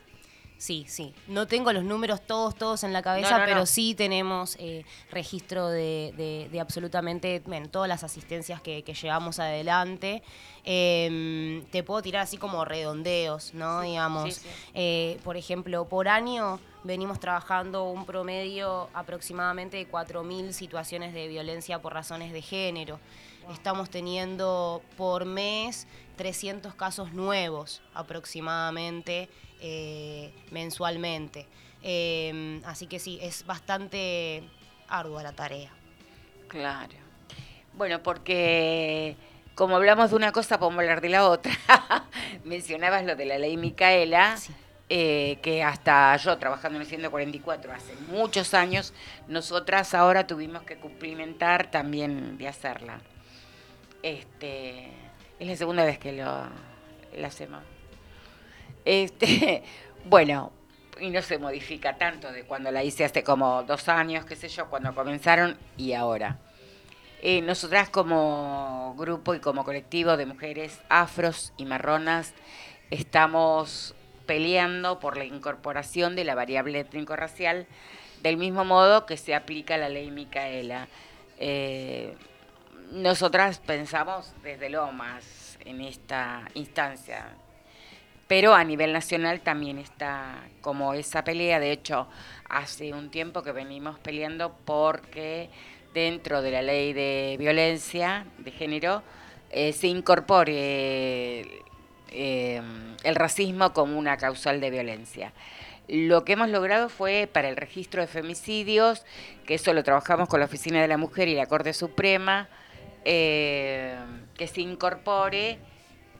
Sí, 0.59 0.87
sí. 0.89 1.13
No 1.29 1.47
tengo 1.47 1.71
los 1.73 1.85
números 1.85 2.23
todos, 2.27 2.55
todos 2.55 2.83
en 2.83 2.93
la 2.95 3.03
cabeza, 3.03 3.31
No, 3.33 3.39
no, 3.41 3.45
pero 3.45 3.59
no. 3.61 3.67
sí 3.67 3.95
tenemos 3.95 4.57
eh, 4.59 4.85
registro 5.11 5.69
de, 5.69 6.15
de- 6.17 6.49
de 6.51 6.61
absolutamente 6.61 7.43
bueno, 7.45 7.69
todas 7.69 7.89
las 7.89 8.03
asistencias 8.05 8.63
que, 8.63 8.83
que 8.83 8.95
llevamos 8.95 9.39
adelante. 9.39 10.23
Em, 10.65 11.65
te 11.67 11.83
puedo 11.83 12.01
tirar 12.03 12.23
así 12.23 12.39
como 12.39 12.65
redondeos, 12.65 13.53
¿no? 13.55 13.83
Digamos, 13.83 14.35
sí, 14.35 14.41
sí. 14.41 14.49
eh, 14.75 15.21
por 15.25 15.37
ejemplo, 15.37 15.85
por 15.89 16.09
año 16.09 16.59
venimos 16.85 17.21
trabajando 17.21 17.85
un 17.91 18.07
promedio 18.07 18.89
aproximadamente 18.95 19.77
de 19.77 19.89
4.000 19.91 20.53
situaciones 20.53 21.13
de 21.15 21.29
violencia 21.29 21.81
por 21.83 21.93
razones 21.93 22.33
de 22.33 22.43
género. 22.43 22.99
Estamos 23.53 23.91
teniendo 23.91 24.83
por 24.97 25.25
mes 25.25 25.87
300 26.17 26.75
casos 26.75 27.13
nuevos 27.13 27.81
aproximadamente 27.95 29.29
eh, 29.61 30.33
mensualmente. 30.51 31.47
Eh, 31.83 32.61
así 32.65 32.87
que 32.87 32.99
sí, 32.99 33.19
es 33.23 33.47
bastante 33.47 34.43
ardua 34.89 35.23
la 35.23 35.33
tarea. 35.33 35.71
Claro. 36.49 36.95
Bueno, 37.75 38.03
porque 38.03 39.17
como 39.55 39.77
hablamos 39.77 40.11
de 40.11 40.17
una 40.17 40.33
cosa, 40.33 40.59
podemos 40.59 40.81
hablar 40.81 41.01
de 41.01 41.09
la 41.11 41.29
otra. 41.29 41.53
Mencionabas 42.45 43.05
lo 43.05 43.17
de 43.17 43.27
la 43.27 43.39
ley 43.39 43.57
Micaela, 43.57 44.37
eh, 44.89 45.39
que 45.43 45.63
hasta 45.63 46.17
yo 46.17 46.37
trabajando 46.39 46.77
en 46.77 46.83
el 46.83 46.89
144 46.89 47.73
hace 47.73 47.95
muchos 48.09 48.55
años, 48.55 48.95
nosotras 49.29 49.95
ahora 49.95 50.27
tuvimos 50.27 50.63
que 50.63 50.77
cumplimentar 50.77 51.71
también 51.71 52.39
de 52.39 52.49
hacerla. 52.49 53.01
Este, 54.03 54.89
es 55.39 55.47
la 55.47 55.57
segunda 55.57 55.85
vez 55.85 55.99
que 55.99 56.13
lo 56.13 56.49
hacemos. 57.25 57.76
Este, 58.87 59.63
bueno, 60.07 60.53
y 60.99 61.11
no 61.11 61.21
se 61.21 61.39
modifica 61.39 61.99
tanto 61.99 62.33
de 62.33 62.45
cuando 62.45 62.71
la 62.71 62.83
hice 62.83 63.05
hace 63.05 63.23
como 63.23 63.63
dos 63.65 63.89
años, 63.89 64.25
qué 64.25 64.37
sé 64.37 64.49
yo, 64.49 64.71
cuando 64.71 64.95
comenzaron 64.95 65.59
y 65.77 65.93
ahora. 65.93 66.39
Eh, 67.21 67.43
nosotras 67.43 67.91
como 67.91 68.95
grupo 68.97 69.35
y 69.35 69.41
como 69.41 69.65
colectivo 69.65 70.17
de 70.17 70.27
mujeres 70.27 70.81
afros 70.89 71.53
y 71.57 71.65
marronas 71.65 72.35
estamos 72.91 73.95
peleando 74.27 75.01
por 75.01 75.17
la 75.17 75.25
incorporación 75.25 76.15
de 76.15 76.25
la 76.25 76.35
variable 76.35 76.81
étnico-racial 76.81 77.67
del 78.23 78.37
mismo 78.37 78.65
modo 78.65 79.07
que 79.07 79.17
se 79.17 79.35
aplica 79.35 79.77
la 79.77 79.89
ley 79.89 80.11
Micaela. 80.11 80.89
Eh, 81.39 82.15
nosotras 82.93 83.59
pensamos 83.59 84.33
desde 84.43 84.71
Lomas 84.71 85.59
en 85.65 85.81
esta 85.81 86.43
instancia, 86.55 87.37
pero 88.29 88.55
a 88.55 88.65
nivel 88.65 88.93
nacional 88.93 89.41
también 89.41 89.79
está 89.79 90.43
como 90.61 90.95
esa 90.95 91.23
pelea. 91.25 91.61
De 91.61 91.73
hecho, 91.73 92.09
hace 92.49 92.93
un 92.93 93.11
tiempo 93.11 93.43
que 93.43 93.53
venimos 93.53 93.99
peleando 93.99 94.57
porque 94.65 95.49
dentro 95.95 96.43
de 96.43 96.51
la 96.51 96.63
ley 96.63 96.93
de 96.93 97.37
violencia 97.39 98.27
de 98.39 98.51
género 98.51 99.03
eh, 99.51 99.73
se 99.73 99.87
incorpore 99.87 101.63
eh, 102.11 102.63
el 103.05 103.15
racismo 103.15 103.73
como 103.73 103.99
una 103.99 104.17
causal 104.17 104.61
de 104.61 104.71
violencia. 104.71 105.33
Lo 105.89 106.25
que 106.25 106.33
hemos 106.33 106.49
logrado 106.49 106.89
fue 106.89 107.29
para 107.33 107.49
el 107.49 107.57
registro 107.57 108.01
de 108.01 108.09
femicidios, 108.09 109.05
que 109.47 109.55
eso 109.55 109.73
lo 109.73 109.85
trabajamos 109.85 110.29
con 110.29 110.41
la 110.41 110.47
Oficina 110.47 110.83
de 110.83 110.89
la 110.89 110.97
Mujer 110.97 111.29
y 111.29 111.35
la 111.35 111.47
Corte 111.47 111.73
Suprema, 111.73 112.49
eh, 113.05 113.97
que 114.37 114.49
se 114.49 114.63
incorpore 114.63 115.61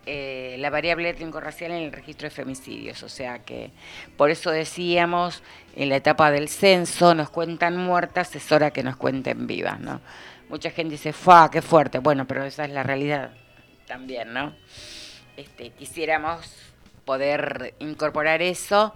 eh, 0.07 0.57
la 0.59 0.71
variable 0.71 1.09
étnico-racial 1.11 1.73
en 1.73 1.83
el 1.83 1.93
registro 1.93 2.29
de 2.29 2.35
femicidios. 2.35 3.03
O 3.03 3.09
sea 3.09 3.41
que 3.41 3.73
por 4.17 4.31
eso 4.31 4.51
decíamos, 4.51 5.43
en 5.75 5.89
la 5.89 5.97
etapa 5.97 6.31
del 6.31 6.49
censo 6.49 7.15
nos 7.15 7.29
cuentan 7.31 7.77
muertas, 7.77 8.35
es 8.37 8.51
hora 8.53 8.71
que 8.71 8.83
nos 8.83 8.97
cuenten 8.97 9.47
vivas, 9.47 9.81
¿no? 9.81 10.01
Mucha 10.49 10.71
gente 10.71 10.93
dice, 10.93 11.13
¡fa, 11.13 11.51
qué 11.51 11.61
fuerte! 11.61 11.99
Bueno, 11.99 12.27
pero 12.27 12.45
esa 12.45 12.65
es 12.65 12.71
la 12.71 12.85
realidad 12.85 13.33
también, 13.87 14.33
¿no? 14.33 14.55
Este, 15.37 15.71
quisiéramos 15.71 16.47
poder 17.05 17.75
incorporar 17.79 18.43
eso. 18.43 18.95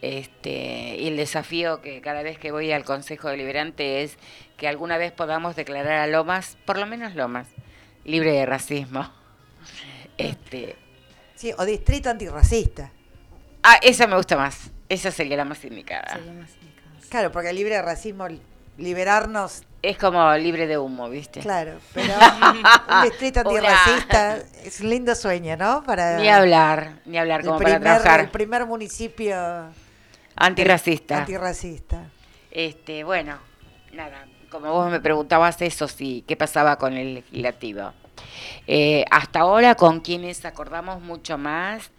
Este, 0.00 0.96
y 0.98 1.06
el 1.06 1.16
desafío 1.16 1.80
que 1.80 2.00
cada 2.00 2.22
vez 2.22 2.36
que 2.36 2.50
voy 2.50 2.72
al 2.72 2.84
Consejo 2.84 3.28
Deliberante 3.28 4.02
es 4.02 4.18
que 4.56 4.66
alguna 4.66 4.98
vez 4.98 5.12
podamos 5.12 5.54
declarar 5.54 6.00
a 6.00 6.06
Lomas, 6.08 6.58
por 6.64 6.76
lo 6.76 6.86
menos 6.86 7.14
Lomas, 7.14 7.48
libre 8.04 8.32
de 8.32 8.44
racismo. 8.44 9.21
Este, 10.18 10.76
Sí, 11.34 11.52
o 11.58 11.64
distrito 11.64 12.08
antirracista. 12.10 12.90
ah, 13.62 13.78
esa 13.82 14.06
me 14.06 14.16
gusta 14.16 14.36
más. 14.36 14.70
Esa 14.88 15.10
sería 15.10 15.36
la 15.36 15.44
más 15.44 15.64
indicada. 15.64 16.20
Claro, 17.08 17.32
porque 17.32 17.52
libre 17.52 17.74
de 17.76 17.82
racismo, 17.82 18.26
liberarnos, 18.78 19.62
Es 19.82 19.98
como 19.98 20.32
libre 20.36 20.66
de 20.66 20.78
humo, 20.78 21.08
¿viste? 21.10 21.40
claro, 21.40 21.78
pero 21.94 22.14
un 22.14 23.02
distrito 23.02 23.40
antirracista 23.40 24.36
es 24.64 24.80
un 24.80 24.90
lindo 24.90 25.14
sueño, 25.14 25.56
¿no? 25.56 25.82
Para 25.82 26.18
Ni 26.18 26.28
hablar, 26.28 27.00
ni 27.04 27.18
hablar, 27.18 27.44
como 27.44 27.58
primer, 27.58 27.80
para 27.82 27.98
trabajar. 28.00 28.20
el 28.20 28.30
primer 28.30 28.64
municipio 28.66 29.34
Antirracista. 30.36 31.18
antirracista. 31.18 32.04
Este, 32.50 33.04
bueno, 33.04 33.38
nada, 33.92 34.26
como 34.50 34.70
vos 34.72 34.90
me 34.90 35.00
preguntabas 35.00 35.60
eso, 35.62 35.88
sí, 35.88 36.24
¿qué 36.28 36.36
pasaba 36.36 36.76
con 36.76 36.92
el 36.94 37.14
legislativo? 37.14 37.92
Eh, 38.66 39.04
hasta 39.10 39.40
ahora 39.40 39.74
con 39.74 40.00
quienes 40.00 40.44
acordamos 40.44 41.00
mucho 41.00 41.38
más 41.38 41.90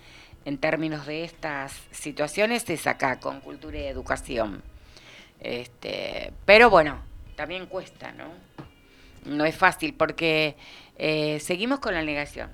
en 0.45 0.57
términos 0.57 1.05
de 1.05 1.23
estas 1.23 1.73
situaciones 1.91 2.69
es 2.69 2.87
acá, 2.87 3.19
con 3.19 3.41
cultura 3.41 3.77
y 3.79 3.83
educación. 3.83 4.61
Este, 5.39 6.33
pero 6.45 6.69
bueno, 6.69 6.99
también 7.35 7.65
cuesta, 7.65 8.11
¿no? 8.11 8.25
No 9.25 9.45
es 9.45 9.55
fácil 9.55 9.93
porque 9.93 10.55
eh, 10.97 11.39
seguimos 11.39 11.79
con 11.79 11.93
la 11.93 12.01
negación. 12.01 12.49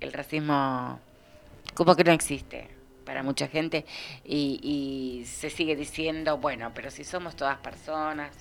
El 0.00 0.12
racismo 0.12 1.00
como 1.74 1.96
que 1.96 2.04
no 2.04 2.12
existe 2.12 2.68
para 3.04 3.22
mucha 3.22 3.48
gente 3.48 3.84
y, 4.24 4.60
y 4.62 5.26
se 5.26 5.50
sigue 5.50 5.76
diciendo, 5.76 6.38
bueno, 6.38 6.72
pero 6.74 6.90
si 6.90 7.04
somos 7.04 7.36
todas 7.36 7.58
personas, 7.58 8.34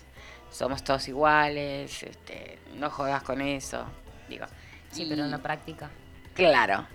somos 0.49 0.83
todos 0.83 1.07
iguales, 1.07 2.03
este, 2.03 2.59
no 2.75 2.89
jodas 2.89 3.23
con 3.23 3.41
eso. 3.41 3.85
Digo, 4.29 4.45
Sí, 4.93 5.05
pero 5.09 5.25
en 5.25 5.31
la 5.31 5.39
práctica. 5.39 5.89
Claro, 6.35 6.85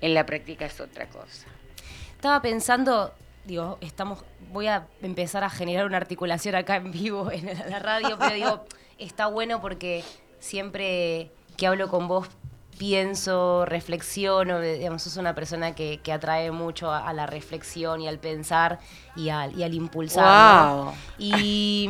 en 0.00 0.12
la 0.14 0.26
práctica 0.26 0.66
es 0.66 0.80
otra 0.80 1.08
cosa. 1.08 1.46
Estaba 2.14 2.42
pensando, 2.42 3.12
digo, 3.44 3.78
estamos, 3.80 4.24
voy 4.52 4.66
a 4.66 4.86
empezar 5.02 5.44
a 5.44 5.50
generar 5.50 5.86
una 5.86 5.96
articulación 5.96 6.54
acá 6.54 6.76
en 6.76 6.90
vivo 6.90 7.30
en 7.32 7.46
la, 7.70 7.78
radio, 7.78 8.18
pero 8.18 8.34
digo, 8.34 8.64
está 8.98 9.26
bueno 9.26 9.60
porque 9.60 10.02
siempre 10.40 11.30
que 11.56 11.66
hablo 11.66 11.88
con 11.88 12.08
vos 12.08 12.28
pienso, 12.76 13.64
reflexiono, 13.66 14.60
eh, 14.60 14.78
digamos, 14.78 15.02
sos 15.02 15.16
una 15.16 15.34
persona 15.34 15.76
que, 15.76 16.00
que 16.02 16.12
atrae 16.12 16.50
mucho 16.50 16.90
a, 16.90 17.08
a 17.08 17.12
la 17.12 17.26
reflexión 17.26 18.00
y 18.00 18.08
al 18.08 18.18
pensar 18.18 18.80
y 19.14 19.28
al, 19.28 19.56
y 19.56 19.62
al 19.62 19.74
impulsar. 19.74 20.92
Y, 21.16 21.88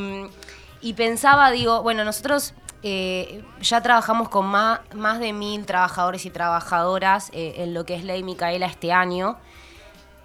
y 0.83 0.93
pensaba, 0.93 1.51
digo, 1.51 1.83
bueno, 1.83 2.05
nosotros 2.05 2.53
eh, 2.87 3.43
ya 3.63 3.81
trabajamos 3.81 4.29
con 4.29 4.45
más, 4.45 4.81
más 4.95 5.19
de 5.19 5.33
mil 5.33 5.65
trabajadores 5.65 6.27
y 6.27 6.31
trabajadoras 6.31 7.31
eh, 7.33 7.55
en 7.57 7.73
lo 7.73 7.87
que 7.87 7.95
es 7.95 8.05
Ley 8.05 8.23
Micaela 8.23 8.67
este 8.67 8.93
año. 8.93 9.39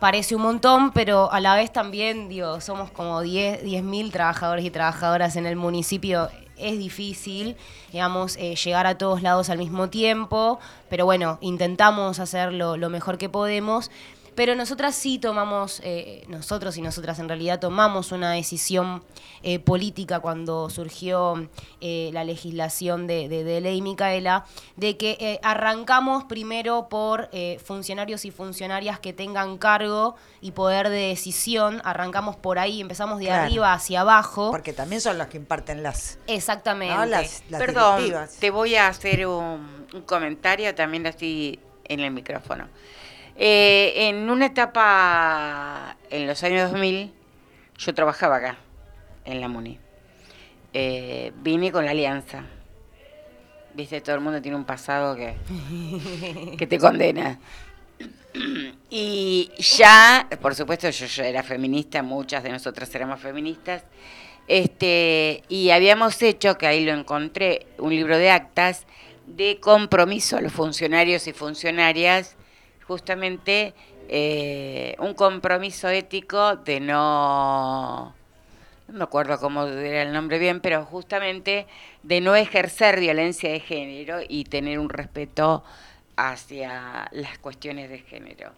Parece 0.02 0.36
un 0.36 0.41
montón, 0.41 0.91
pero 0.91 1.31
a 1.31 1.40
la 1.40 1.56
vez 1.56 1.72
también, 1.72 2.27
digo, 2.27 2.60
somos 2.60 2.91
como 2.91 3.22
10 3.22 3.64
mil 3.84 4.11
trabajadores 4.11 4.65
y 4.65 4.72
trabajadoras 4.72 5.38
en 5.38 5.45
el 5.45 5.56
municipio. 5.56 6.27
Es 6.57 6.77
difícil, 6.77 7.56
digamos, 7.94 8.36
eh, 8.36 8.56
llegar 8.56 8.88
a 8.88 8.98
todos 8.98 9.22
lados 9.22 9.49
al 9.49 9.57
mismo 9.57 9.90
tiempo, 9.90 10.60
pero 10.90 11.06
bueno, 11.06 11.38
intentamos 11.40 12.19
hacerlo 12.19 12.76
lo 12.76 12.90
mejor 12.90 13.18
que 13.18 13.30
podemos. 13.30 13.90
Pero 14.39 14.55
nosotras 14.55 14.95
sí 14.95 15.19
tomamos, 15.19 15.81
eh, 15.83 16.23
nosotros 16.29 16.77
y 16.77 16.81
nosotras 16.81 17.19
en 17.19 17.27
realidad 17.27 17.59
tomamos 17.59 18.13
una 18.13 18.31
decisión 18.31 19.03
eh, 19.43 19.59
política 19.59 20.21
cuando 20.21 20.69
surgió 20.69 21.49
eh, 21.81 22.09
la 22.13 22.23
legislación 22.23 23.05
de, 23.05 23.27
de- 23.27 23.43
de 23.43 23.59
ley 23.59 23.81
Micaela, 23.81 24.45
de 24.77 24.95
que 24.95 25.17
eh, 25.19 25.41
arrancamos 25.43 26.23
primero 26.23 26.87
por 26.87 27.27
eh, 27.33 27.59
funcionarios 27.61 28.23
y 28.23 28.31
funcionarias 28.31 28.97
que 28.97 29.11
tengan 29.11 29.57
cargo 29.57 30.15
y 30.39 30.51
poder 30.51 30.87
de 30.87 31.09
decisión, 31.09 31.81
arrancamos 31.83 32.37
por 32.37 32.59
ahí, 32.59 32.79
empezamos 32.79 33.19
de 33.19 33.25
Claro. 33.25 33.43
arriba 33.43 33.73
hacia 33.73 33.99
abajo. 33.99 34.51
Porque 34.51 34.71
también 34.71 35.01
son 35.01 35.17
los 35.17 35.27
que 35.27 35.35
imparten 35.35 35.83
las, 35.83 36.17
Exactamente. 36.27 36.95
¿no? 36.95 37.05
las, 37.05 37.43
las 37.49 37.59
Perdón, 37.59 37.97
directivas. 37.97 38.37
te 38.39 38.51
voy 38.51 38.75
a 38.77 38.87
hacer 38.87 39.27
un, 39.27 39.85
un 39.93 40.01
comentario 40.03 40.73
también 40.75 41.05
así 41.07 41.59
en 41.83 41.99
el 41.99 42.11
micrófono. 42.11 42.69
Eh, 43.41 44.09
en 44.09 44.29
una 44.29 44.47
etapa, 44.47 45.95
en 46.09 46.27
los 46.27 46.43
años 46.43 46.71
2000, 46.71 47.09
yo 47.77 47.93
trabajaba 47.95 48.35
acá, 48.35 48.57
en 49.23 49.39
la 49.39 49.47
MUNI. 49.47 49.79
Eh, 50.73 51.31
vine 51.37 51.71
con 51.71 51.85
la 51.85 51.91
alianza. 51.91 52.43
Viste, 53.73 54.01
todo 54.01 54.15
el 54.15 54.21
mundo 54.21 54.41
tiene 54.41 54.57
un 54.57 54.65
pasado 54.65 55.15
que, 55.15 55.35
que 56.57 56.67
te 56.67 56.77
condena. 56.77 57.39
Y 58.91 59.51
ya, 59.57 60.27
por 60.41 60.53
supuesto, 60.53 60.89
yo, 60.89 61.05
yo 61.05 61.23
era 61.23 61.41
feminista, 61.41 62.03
muchas 62.03 62.43
de 62.43 62.51
nosotras 62.51 62.93
éramos 62.93 63.19
feministas, 63.19 63.83
este, 64.47 65.43
y 65.49 65.69
habíamos 65.69 66.21
hecho, 66.21 66.57
que 66.57 66.67
ahí 66.67 66.85
lo 66.85 66.91
encontré, 66.91 67.67
un 67.77 67.91
libro 67.91 68.17
de 68.17 68.31
actas 68.31 68.85
de 69.25 69.59
compromiso 69.59 70.37
a 70.37 70.41
los 70.41 70.51
funcionarios 70.51 71.27
y 71.27 71.33
funcionarias, 71.33 72.35
justamente 72.89 73.75
eh, 74.07 74.95
un 74.97 75.13
compromiso 75.13 75.87
ético 75.89 76.55
de 76.55 76.79
no, 76.79 78.15
no 78.87 78.93
me 78.97 79.03
acuerdo 79.03 79.39
cómo 79.39 79.67
era 79.67 80.01
el 80.01 80.11
nombre 80.11 80.39
bien, 80.39 80.59
pero 80.59 80.83
justamente 80.85 81.67
de 82.01 82.19
no 82.19 82.35
ejercer 82.35 82.99
violencia 82.99 83.51
de 83.51 83.59
género 83.59 84.21
y 84.27 84.45
tener 84.45 84.79
un 84.79 84.89
respeto 84.89 85.63
hacia 86.15 87.07
las 87.11 87.37
cuestiones 87.37 87.91
de 87.91 87.99
género. 87.99 88.51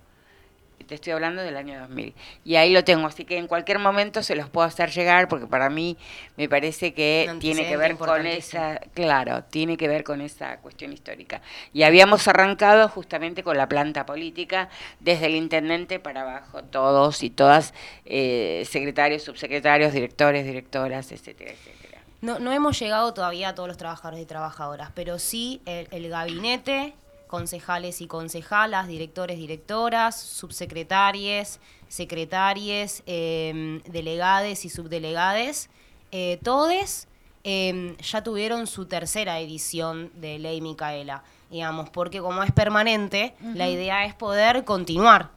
Te 0.92 0.96
estoy 0.96 1.14
hablando 1.14 1.42
del 1.42 1.56
año 1.56 1.80
2000. 1.80 2.14
Y 2.44 2.58
ahí 2.58 2.74
lo 2.74 2.84
tengo, 2.84 3.08
así 3.08 3.24
que 3.24 3.38
en 3.38 3.48
cualquier 3.48 3.80
momento 3.80 4.22
se 4.22 4.36
los 4.36 4.50
puedo 4.50 4.68
hacer 4.68 4.92
llegar 4.92 5.30
porque 5.30 5.48
para 5.48 5.70
mí 5.70 5.96
me 6.36 6.50
parece 6.50 6.94
que 6.94 7.34
tiene 7.40 7.66
que 7.66 7.78
ver 7.78 7.96
con 7.96 8.28
esa, 8.28 8.78
claro, 8.94 9.46
tiene 9.46 9.78
que 9.78 9.88
ver 9.88 10.04
con 10.04 10.20
esa 10.20 10.58
cuestión 10.58 10.92
histórica. 10.92 11.42
Y 11.72 11.84
habíamos 11.84 12.28
arrancado 12.28 12.90
justamente 12.90 13.42
con 13.42 13.56
la 13.56 13.70
planta 13.70 14.06
política, 14.06 14.68
desde 15.00 15.28
el 15.28 15.36
intendente 15.36 16.02
para 16.02 16.24
abajo, 16.24 16.62
todos 16.62 17.24
y 17.24 17.30
todas, 17.30 17.74
eh, 18.04 18.68
secretarios, 18.70 19.24
subsecretarios, 19.24 19.94
directores, 19.94 20.44
directoras, 20.44 21.10
etcétera, 21.14 21.52
etcétera. 21.52 22.02
No, 22.20 22.38
no 22.40 22.52
hemos 22.52 22.78
llegado 22.78 23.14
todavía 23.14 23.48
a 23.48 23.56
todos 23.56 23.70
los 23.70 23.78
trabajadores 23.78 24.22
y 24.22 24.26
trabajadoras, 24.26 24.92
pero 24.94 25.20
sí 25.20 25.62
el, 25.66 25.88
el 25.92 26.10
gabinete, 26.10 26.96
concejales 27.32 28.02
y 28.02 28.08
concejalas, 28.08 28.88
directores, 28.88 29.38
directoras, 29.38 30.20
subsecretarias, 30.22 31.60
secretarias, 31.88 33.02
eh, 33.08 33.82
delegades 33.88 34.66
y 34.66 34.70
subdelegades, 34.70 35.72
eh, 36.12 36.38
todes 36.44 37.08
eh, 37.44 37.96
ya 38.00 38.24
tuvieron 38.24 38.68
su 38.68 38.86
tercera 38.86 39.40
edición 39.40 40.12
de 40.16 40.38
Ley 40.38 40.62
Micaela, 40.62 41.24
digamos, 41.50 41.90
porque 41.90 42.20
como 42.20 42.44
es 42.44 42.52
permanente, 42.52 43.34
la 43.56 43.68
idea 43.68 44.06
es 44.06 44.14
poder 44.14 44.64
continuar. 44.64 45.32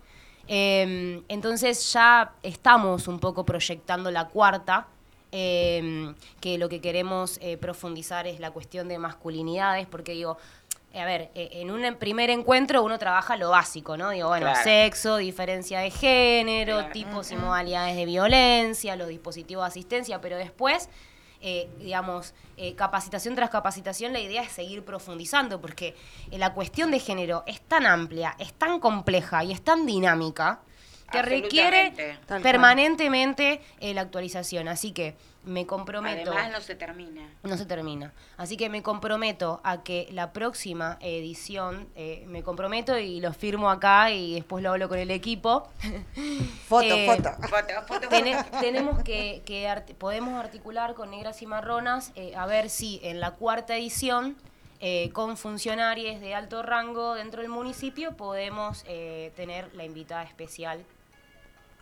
Eh, 0.47 1.23
entonces 1.29 1.93
ya 1.93 2.35
estamos 2.43 3.09
un 3.09 3.19
poco 3.19 3.47
proyectando 3.47 4.11
la 4.11 4.29
cuarta, 4.29 4.89
eh, 5.37 6.15
que 6.41 6.59
lo 6.59 6.69
que 6.69 6.81
queremos 6.81 7.39
eh, 7.43 7.57
profundizar 7.57 8.27
es 8.29 8.39
la 8.39 8.53
cuestión 8.53 8.87
de 8.87 8.99
masculinidades, 8.99 9.87
porque 9.89 10.13
digo, 10.13 10.37
a 11.01 11.05
ver, 11.05 11.31
eh, 11.35 11.49
en 11.53 11.71
un 11.71 11.97
primer 11.97 12.31
encuentro 12.31 12.83
uno 12.83 12.99
trabaja 12.99 13.37
lo 13.37 13.51
básico, 13.51 13.97
¿no? 13.97 14.11
Digo, 14.11 14.29
bueno, 14.29 14.47
Claro. 14.47 14.63
sexo, 14.63 15.17
diferencia 15.17 15.81
de 15.81 15.91
género, 15.91 16.77
Claro. 16.79 16.93
tipos 16.93 17.31
y 17.33 17.37
modalidades 17.37 17.97
de 17.97 18.05
violencia, 18.07 18.97
los 18.97 19.09
dispositivos 19.09 19.65
de 19.65 19.69
asistencia, 19.69 20.21
pero 20.21 20.37
después, 20.37 20.89
eh, 21.41 21.69
digamos, 21.79 22.33
eh, 22.57 22.75
capacitación 22.75 23.35
tras 23.35 23.51
capacitación, 23.51 24.13
la 24.13 24.21
idea 24.21 24.43
es 24.43 24.53
seguir 24.53 24.85
profundizando, 24.85 25.61
porque 25.61 25.95
eh, 26.31 26.39
la 26.39 26.55
cuestión 26.55 26.91
de 26.91 27.01
género 27.01 27.43
es 27.47 27.61
tan 27.61 27.87
amplia, 27.87 28.35
es 28.39 28.53
tan 28.55 28.79
compleja 28.81 29.43
y 29.45 29.53
es 29.53 29.63
tan 29.63 29.85
dinámica 29.87 30.61
que 31.23 31.23
requiere 31.23 31.93
permanentemente 32.43 33.61
eh, 33.81 33.95
la 33.95 34.03
actualización. 34.03 34.69
Así 34.69 34.93
que 34.93 35.15
me 35.45 35.67
comprometo. 35.67 36.31
Además 36.31 36.53
no 36.53 36.61
se 36.63 36.75
termina. 36.75 37.29
No 37.43 37.57
se 37.59 37.67
termina. 37.67 38.13
Así 38.39 38.57
que 38.57 38.71
me 38.71 38.83
comprometo 38.83 39.61
a 39.63 39.83
que 39.83 40.09
la 40.11 40.33
próxima 40.33 40.97
edición, 41.01 41.87
eh, 41.97 42.25
me 42.29 42.43
comprometo 42.43 42.99
y 42.99 43.21
lo 43.21 43.33
firmo 43.35 43.69
acá 43.71 44.11
y 44.11 44.35
después 44.35 44.63
lo 44.63 44.71
hablo 44.71 44.89
con 44.89 44.99
el 44.99 45.11
equipo. 45.11 45.69
Foto, 46.69 46.85
Eh, 46.95 47.07
foto. 47.07 47.31
Foto, 47.49 47.75
foto, 47.87 48.09
Tene- 48.11 48.43
foto. 48.43 48.59
tenemos 48.61 49.03
que, 49.03 49.43
que 49.45 49.69
art- 49.69 49.93
podemos 49.95 50.33
articular 50.43 50.95
con 50.95 51.11
negras 51.11 51.43
y 51.43 51.47
marronas 51.47 52.13
eh, 52.15 52.35
a 52.37 52.47
ver 52.47 52.71
si 52.71 53.01
en 53.03 53.21
la 53.21 53.33
cuarta 53.33 53.77
edición 53.77 54.37
eh, 54.81 55.11
con 55.13 55.37
funcionarios 55.37 56.21
de 56.21 56.35
alto 56.35 56.63
rango 56.63 57.15
dentro 57.15 57.43
del 57.43 57.51
municipio 57.51 58.17
podemos 58.17 58.83
eh, 58.87 59.33
tener 59.37 59.73
la 59.75 59.85
invitada 59.85 60.23
especial 60.25 60.85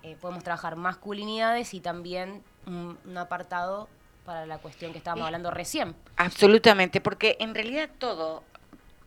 eh, 0.03 0.16
podemos 0.20 0.43
trabajar 0.45 0.77
masculinidades 0.77 1.74
y 1.74 1.81
también 1.81 2.43
un, 2.66 2.99
un 3.05 3.19
apartado 3.19 3.89
para 4.24 4.47
la 4.47 4.59
cuestión 4.59 4.93
que 4.93 4.99
estábamos 4.99 5.27
hablando 5.27 5.51
recién. 5.51 5.95
Absolutamente, 6.16 7.01
porque 7.01 7.37
en 7.41 7.55
realidad 7.55 7.91
todo, 7.99 8.45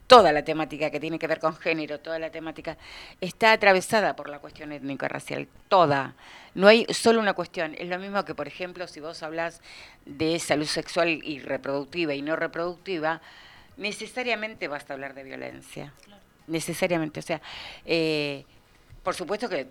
toda 0.08 0.32
la 0.32 0.44
temática 0.44 0.90
que 0.92 1.00
tiene 1.00 1.18
que 1.20 1.28
ver 1.28 1.40
con 1.40 1.56
género, 1.56 2.00
toda 2.00 2.20
la 2.20 2.30
temática, 2.30 2.78
está 3.22 3.52
atravesada 3.52 4.16
por 4.16 4.30
la 4.30 4.40
cuestión 4.40 4.72
étnico-racial, 4.72 5.48
toda. 5.68 6.16
No 6.54 6.68
hay 6.68 6.86
solo 6.94 7.20
una 7.20 7.34
cuestión. 7.34 7.76
Es 7.78 7.90
lo 7.90 8.00
mismo 8.00 8.24
que, 8.24 8.36
por 8.36 8.48
ejemplo, 8.48 8.88
si 8.88 9.00
vos 9.00 9.24
hablas 9.24 9.62
de 10.06 10.40
salud 10.40 10.66
sexual 10.66 11.10
y 11.10 11.40
reproductiva 11.40 12.14
y 12.14 12.22
no 12.22 12.36
reproductiva, 12.36 13.22
necesariamente 13.78 14.68
vas 14.68 14.90
a 14.90 14.94
hablar 14.94 15.14
de 15.14 15.24
violencia. 15.24 15.94
Necesariamente. 16.48 17.20
O 17.20 17.24
sea, 17.24 17.42
eh, 17.86 18.46
por 19.04 19.16
supuesto 19.16 19.50
que 19.50 19.68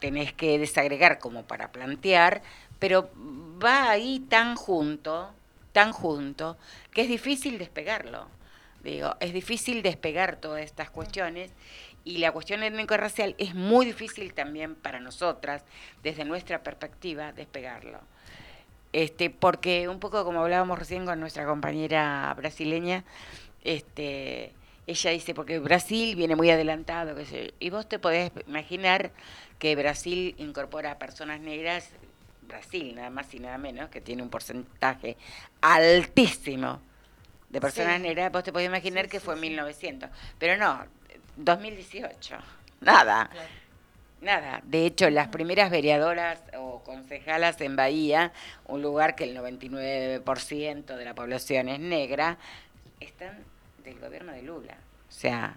tenés 0.00 0.32
que 0.32 0.58
desagregar 0.58 1.18
como 1.18 1.44
para 1.44 1.72
plantear, 1.72 2.42
pero 2.78 3.10
va 3.62 3.90
ahí 3.90 4.20
tan 4.28 4.56
junto, 4.56 5.30
tan 5.72 5.92
junto, 5.92 6.56
que 6.92 7.02
es 7.02 7.08
difícil 7.08 7.58
despegarlo. 7.58 8.26
Digo, 8.82 9.16
es 9.20 9.32
difícil 9.32 9.82
despegar 9.82 10.36
todas 10.36 10.62
estas 10.62 10.90
cuestiones 10.90 11.50
y 12.04 12.18
la 12.18 12.32
cuestión 12.32 12.62
étnico-racial 12.62 13.34
es 13.38 13.54
muy 13.54 13.84
difícil 13.84 14.32
también 14.32 14.74
para 14.74 15.00
nosotras, 15.00 15.64
desde 16.02 16.24
nuestra 16.24 16.62
perspectiva, 16.62 17.32
despegarlo. 17.32 18.00
Este, 18.92 19.28
porque 19.28 19.88
un 19.88 20.00
poco 20.00 20.24
como 20.24 20.40
hablábamos 20.40 20.78
recién 20.78 21.04
con 21.04 21.20
nuestra 21.20 21.44
compañera 21.44 22.32
brasileña, 22.34 23.04
este, 23.62 24.52
ella 24.88 25.10
dice, 25.10 25.34
porque 25.34 25.58
Brasil 25.58 26.16
viene 26.16 26.34
muy 26.34 26.50
adelantado, 26.50 27.14
qué 27.14 27.26
sé 27.26 27.44
yo, 27.46 27.52
y 27.60 27.70
vos 27.70 27.88
te 27.88 27.98
podés 27.98 28.32
imaginar 28.46 29.10
que 29.58 29.76
Brasil 29.76 30.34
incorpora 30.38 30.92
a 30.92 30.98
personas 30.98 31.40
negras, 31.40 31.90
Brasil 32.42 32.94
nada 32.94 33.10
más 33.10 33.32
y 33.34 33.38
nada 33.40 33.58
menos, 33.58 33.90
que 33.90 34.00
tiene 34.00 34.22
un 34.22 34.30
porcentaje 34.30 35.16
altísimo 35.60 36.80
de 37.50 37.60
personas 37.60 37.96
Sí. 37.96 38.02
negras, 38.02 38.32
vos 38.32 38.42
te 38.44 38.52
podés 38.52 38.66
imaginar 38.68 39.04
Sí, 39.04 39.10
que 39.12 39.20
sí, 39.20 39.24
fue 39.26 39.34
en 39.34 39.40
sí. 39.40 39.48
1900, 39.50 40.10
pero 40.38 40.56
no, 40.56 40.84
2018, 41.36 42.36
nada. 42.80 43.30
Nada, 44.20 44.60
de 44.64 44.84
hecho 44.86 45.08
las 45.10 45.28
primeras 45.28 45.70
vereadoras 45.70 46.40
o 46.58 46.82
concejalas 46.82 47.60
en 47.60 47.76
Bahía, 47.76 48.32
un 48.66 48.82
lugar 48.82 49.14
que 49.14 49.22
el 49.24 49.36
99% 49.36 50.96
de 50.96 51.04
la 51.04 51.14
población 51.14 51.68
es 51.68 51.78
negra, 51.78 52.36
están 52.98 53.44
del 53.88 54.00
gobierno 54.00 54.32
de 54.32 54.42
Lula. 54.42 54.76
O 55.08 55.12
sea, 55.12 55.56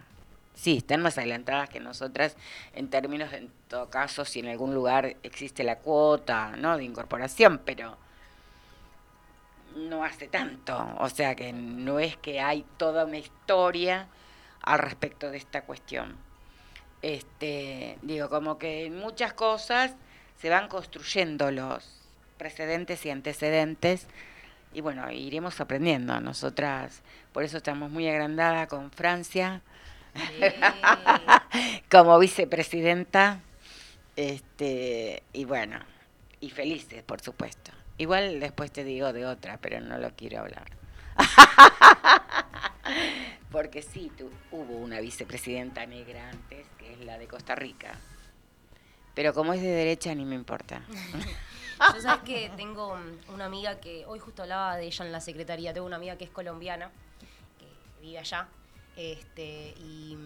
sí, 0.53 0.77
están 0.77 1.01
más 1.01 1.17
adelantadas 1.17 1.69
que 1.69 1.79
nosotras 1.79 2.35
en 2.73 2.89
términos, 2.89 3.31
de, 3.31 3.37
en 3.37 3.51
todo 3.67 3.89
caso, 3.89 4.25
si 4.25 4.39
en 4.39 4.47
algún 4.47 4.73
lugar 4.73 5.15
existe 5.23 5.63
la 5.63 5.77
cuota 5.77 6.55
¿no? 6.57 6.77
de 6.77 6.83
incorporación, 6.83 7.61
pero 7.65 7.97
no 9.75 10.03
hace 10.03 10.27
tanto. 10.27 10.95
O 10.99 11.09
sea 11.09 11.35
que 11.35 11.53
no 11.53 11.99
es 11.99 12.17
que 12.17 12.39
hay 12.39 12.65
toda 12.77 13.05
una 13.05 13.17
historia 13.17 14.07
al 14.61 14.79
respecto 14.79 15.31
de 15.31 15.37
esta 15.37 15.63
cuestión 15.63 16.17
este, 17.01 17.97
digo, 18.01 18.29
como 18.29 18.57
que 18.57 18.85
en 18.85 18.97
muchas 18.97 19.33
cosas 19.33 19.95
se 20.37 20.49
van 20.49 20.67
construyendo 20.67 21.51
los 21.51 22.09
precedentes 22.37 23.05
y 23.05 23.09
antecedentes 23.09 24.07
y 24.73 24.81
bueno, 24.81 25.11
iremos 25.11 25.59
aprendiendo. 25.59 26.19
Nosotras, 26.21 27.01
por 27.33 27.43
eso 27.43 27.57
estamos 27.57 27.89
muy 27.91 28.07
agrandadas 28.07 28.67
con 28.67 28.91
Francia 28.91 29.61
como 31.89 32.17
vicepresidenta 32.19 33.39
este, 34.15 35.23
y 35.33 35.45
bueno, 35.45 35.79
y 36.39 36.49
felices, 36.49 37.03
por 37.03 37.21
supuesto. 37.21 37.71
Igual 37.97 38.39
después 38.39 38.71
te 38.71 38.83
digo 38.83 39.13
de 39.13 39.25
otra, 39.25 39.57
pero 39.57 39.79
no 39.79 39.97
lo 39.97 40.11
quiero 40.15 40.39
hablar. 40.39 40.65
Porque 43.51 43.81
sí, 43.81 44.11
tu- 44.17 44.31
hubo 44.51 44.77
una 44.77 44.99
vicepresidenta 45.01 45.85
negra 45.85 46.29
antes, 46.29 46.65
que 46.77 46.93
es 46.93 46.99
la 47.01 47.17
de 47.17 47.27
Costa 47.27 47.53
Rica. 47.55 47.95
Pero 49.13 49.33
como 49.33 49.53
es 49.53 49.61
de 49.61 49.67
derecha, 49.67 50.15
ni 50.15 50.25
me 50.25 50.35
importa. 50.35 50.81
Yo 51.93 52.01
sabes 52.01 52.23
que 52.23 52.51
tengo 52.55 52.97
una 53.33 53.45
amiga 53.45 53.79
que 53.79 54.05
hoy 54.05 54.19
justo 54.19 54.43
hablaba 54.43 54.77
de 54.77 54.85
ella 54.85 55.05
en 55.05 55.11
la 55.11 55.19
secretaría. 55.19 55.73
Tengo 55.73 55.85
una 55.87 55.95
amiga 55.97 56.15
que 56.15 56.23
es 56.25 56.29
colombiana, 56.29 56.91
vive 58.01 58.19
allá. 58.19 58.47
Este, 58.97 59.73
y, 59.77 60.17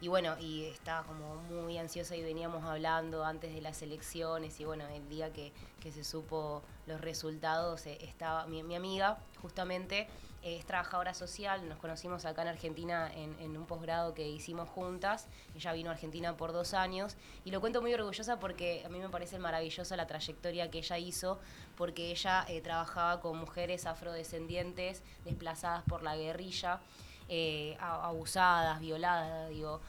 y 0.00 0.08
bueno, 0.08 0.36
y 0.38 0.64
estaba 0.64 1.04
como 1.06 1.36
muy 1.36 1.78
ansiosa 1.78 2.16
y 2.16 2.22
veníamos 2.22 2.64
hablando 2.64 3.24
antes 3.24 3.54
de 3.54 3.60
las 3.60 3.82
elecciones. 3.82 4.58
Y 4.60 4.64
bueno, 4.64 4.86
el 4.88 5.08
día 5.08 5.32
que, 5.32 5.52
que 5.80 5.92
se 5.92 6.04
supo 6.04 6.62
los 6.86 7.00
resultados, 7.00 7.86
eh, 7.86 7.98
estaba 8.02 8.46
mi, 8.46 8.62
mi 8.62 8.76
amiga, 8.76 9.18
justamente, 9.40 10.08
es 10.42 10.66
trabajadora 10.66 11.14
social. 11.14 11.68
Nos 11.68 11.78
conocimos 11.78 12.24
acá 12.24 12.42
en 12.42 12.48
Argentina 12.48 13.10
en, 13.14 13.56
un 13.56 13.66
posgrado 13.66 14.14
que 14.14 14.28
hicimos 14.28 14.68
juntas. 14.68 15.28
Ella 15.54 15.72
vino 15.72 15.90
a 15.90 15.92
Argentina 15.92 16.36
por 16.36 16.52
dos 16.52 16.74
años. 16.74 17.16
Y 17.44 17.50
lo 17.50 17.60
cuento 17.60 17.80
muy 17.80 17.94
orgullosa 17.94 18.38
porque 18.38 18.82
a 18.84 18.88
mí 18.88 18.98
me 18.98 19.08
parece 19.08 19.38
maravillosa 19.38 19.96
la 19.96 20.06
trayectoria 20.06 20.70
que 20.70 20.78
ella 20.78 20.98
hizo, 20.98 21.38
porque 21.76 22.10
ella 22.10 22.44
eh, 22.48 22.60
trabajaba 22.60 23.20
con 23.20 23.38
mujeres 23.38 23.86
afrodescendientes 23.86 25.02
desplazadas 25.24 25.84
por 25.84 26.02
la 26.02 26.16
guerrilla, 26.16 26.80
eh, 27.28 27.76
abusadas, 27.80 28.80
violadas, 28.80 29.48
digo, 29.50 29.80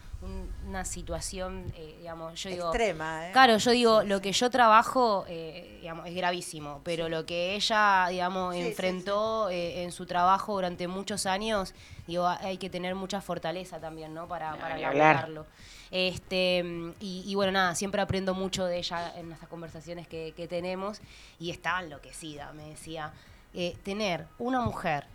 una 0.67 0.85
situación, 0.85 1.71
eh, 1.75 1.95
digamos, 1.99 2.41
yo 2.41 2.49
digo... 2.49 2.67
Extrema, 2.67 3.29
¿eh? 3.29 3.31
Claro, 3.31 3.57
yo 3.57 3.71
digo, 3.71 4.03
lo 4.03 4.21
que 4.21 4.31
yo 4.31 4.49
trabajo, 4.49 5.25
eh, 5.27 5.77
digamos, 5.81 6.07
es 6.07 6.15
gravísimo, 6.15 6.81
pero 6.83 7.09
lo 7.09 7.25
que 7.25 7.55
ella, 7.55 8.07
digamos, 8.09 8.55
Sí, 8.55 8.61
sí, 8.61 8.67
enfrentó 8.67 9.49
eh, 9.49 9.83
en 9.83 9.91
su 9.91 10.05
trabajo 10.05 10.53
durante 10.53 10.87
muchos 10.87 11.25
años, 11.25 11.73
digo, 12.07 12.27
hay 12.27 12.57
que 12.57 12.69
tener 12.69 12.95
mucha 12.95 13.21
fortaleza 13.21 13.79
también, 13.79 14.13
¿no? 14.13 14.27
Para, 14.27 14.55
lograrlo. 14.77 15.45
Este, 15.91 16.63
y, 16.99 17.23
y 17.25 17.35
bueno, 17.35 17.51
nada, 17.51 17.75
siempre 17.75 18.01
aprendo 18.01 18.33
mucho 18.33 18.65
de 18.65 18.77
ella 18.77 19.13
en 19.15 19.31
estas 19.31 19.47
conversaciones 19.47 20.07
que, 20.07 20.33
que 20.35 20.47
tenemos 20.47 21.01
y 21.39 21.51
estaba 21.51 21.81
enloquecida, 21.81 22.51
me 22.53 22.69
decía, 22.69 23.13
eh, 23.55 23.77
tener 23.83 24.25
una 24.39 24.61
mujer 24.61 25.05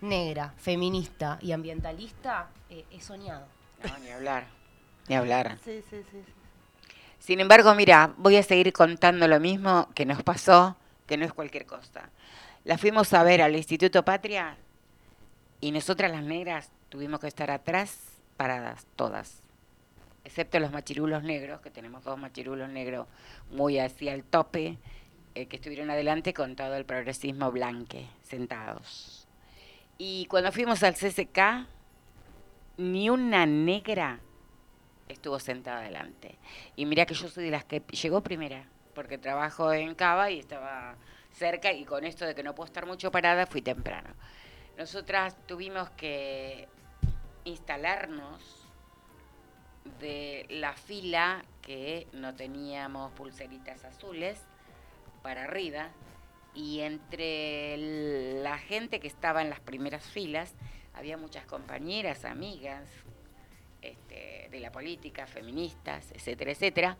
negra, 0.00 0.52
feminista 0.58 1.38
y 1.40 1.52
ambientalista 1.52 2.48
eh, 2.68 2.84
es 2.90 3.04
soñado. 3.04 3.46
No, 3.84 3.98
ni 3.98 4.10
hablar. 4.10 4.46
Ni 5.08 5.14
hablar. 5.14 5.58
Sí, 5.64 5.82
sí, 5.90 6.02
sí. 6.10 6.22
sí. 6.24 6.32
Sin 7.26 7.40
embargo, 7.40 7.74
mira, 7.74 8.14
voy 8.18 8.36
a 8.36 8.42
seguir 8.44 8.72
contando 8.72 9.26
lo 9.26 9.40
mismo 9.40 9.88
que 9.96 10.06
nos 10.06 10.22
pasó, 10.22 10.76
que 11.08 11.16
no 11.16 11.24
es 11.24 11.32
cualquier 11.32 11.66
cosa. 11.66 12.08
La 12.62 12.78
fuimos 12.78 13.12
a 13.14 13.24
ver 13.24 13.42
al 13.42 13.56
Instituto 13.56 14.04
Patria 14.04 14.56
y 15.60 15.72
nosotras 15.72 16.12
las 16.12 16.22
negras 16.22 16.70
tuvimos 16.88 17.18
que 17.18 17.26
estar 17.26 17.50
atrás 17.50 17.98
paradas, 18.36 18.86
todas. 18.94 19.42
Excepto 20.24 20.60
los 20.60 20.70
machirulos 20.70 21.24
negros, 21.24 21.60
que 21.60 21.70
tenemos 21.70 22.04
dos 22.04 22.16
machirulos 22.16 22.68
negros 22.68 23.08
muy 23.50 23.80
hacia 23.80 24.14
el 24.14 24.22
tope, 24.22 24.78
eh, 25.34 25.46
que 25.46 25.56
estuvieron 25.56 25.90
adelante 25.90 26.32
con 26.32 26.54
todo 26.54 26.76
el 26.76 26.84
progresismo 26.84 27.50
blanque, 27.50 28.06
sentados. 28.22 29.26
Y 29.98 30.26
cuando 30.26 30.52
fuimos 30.52 30.84
al 30.84 30.94
CCK, 30.94 31.66
ni 32.76 33.10
una 33.10 33.46
negra 33.46 34.20
estuvo 35.08 35.38
sentada 35.38 35.78
adelante. 35.78 36.38
Y 36.74 36.86
mira 36.86 37.06
que 37.06 37.14
yo 37.14 37.28
soy 37.28 37.44
de 37.44 37.50
las 37.50 37.64
que 37.64 37.80
llegó 37.80 38.22
primera, 38.22 38.64
porque 38.94 39.18
trabajo 39.18 39.72
en 39.72 39.94
Cava 39.94 40.30
y 40.30 40.38
estaba 40.38 40.96
cerca 41.32 41.72
y 41.72 41.84
con 41.84 42.04
esto 42.04 42.24
de 42.24 42.34
que 42.34 42.42
no 42.42 42.54
puedo 42.54 42.66
estar 42.66 42.86
mucho 42.86 43.10
parada 43.10 43.46
fui 43.46 43.62
temprano. 43.62 44.10
Nosotras 44.78 45.36
tuvimos 45.46 45.90
que 45.90 46.68
instalarnos 47.44 48.66
de 50.00 50.46
la 50.50 50.74
fila 50.74 51.44
que 51.62 52.06
no 52.12 52.34
teníamos 52.34 53.12
pulseritas 53.12 53.84
azules 53.84 54.42
para 55.22 55.44
arriba 55.44 55.90
y 56.54 56.80
entre 56.80 57.76
la 58.42 58.58
gente 58.58 58.98
que 58.98 59.06
estaba 59.06 59.42
en 59.42 59.50
las 59.50 59.60
primeras 59.60 60.04
filas 60.04 60.54
había 60.96 61.16
muchas 61.16 61.46
compañeras, 61.46 62.24
amigas, 62.24 62.88
este, 63.82 64.48
de 64.50 64.60
la 64.60 64.72
política, 64.72 65.26
feministas, 65.26 66.10
etcétera, 66.12 66.50
etcétera, 66.52 66.96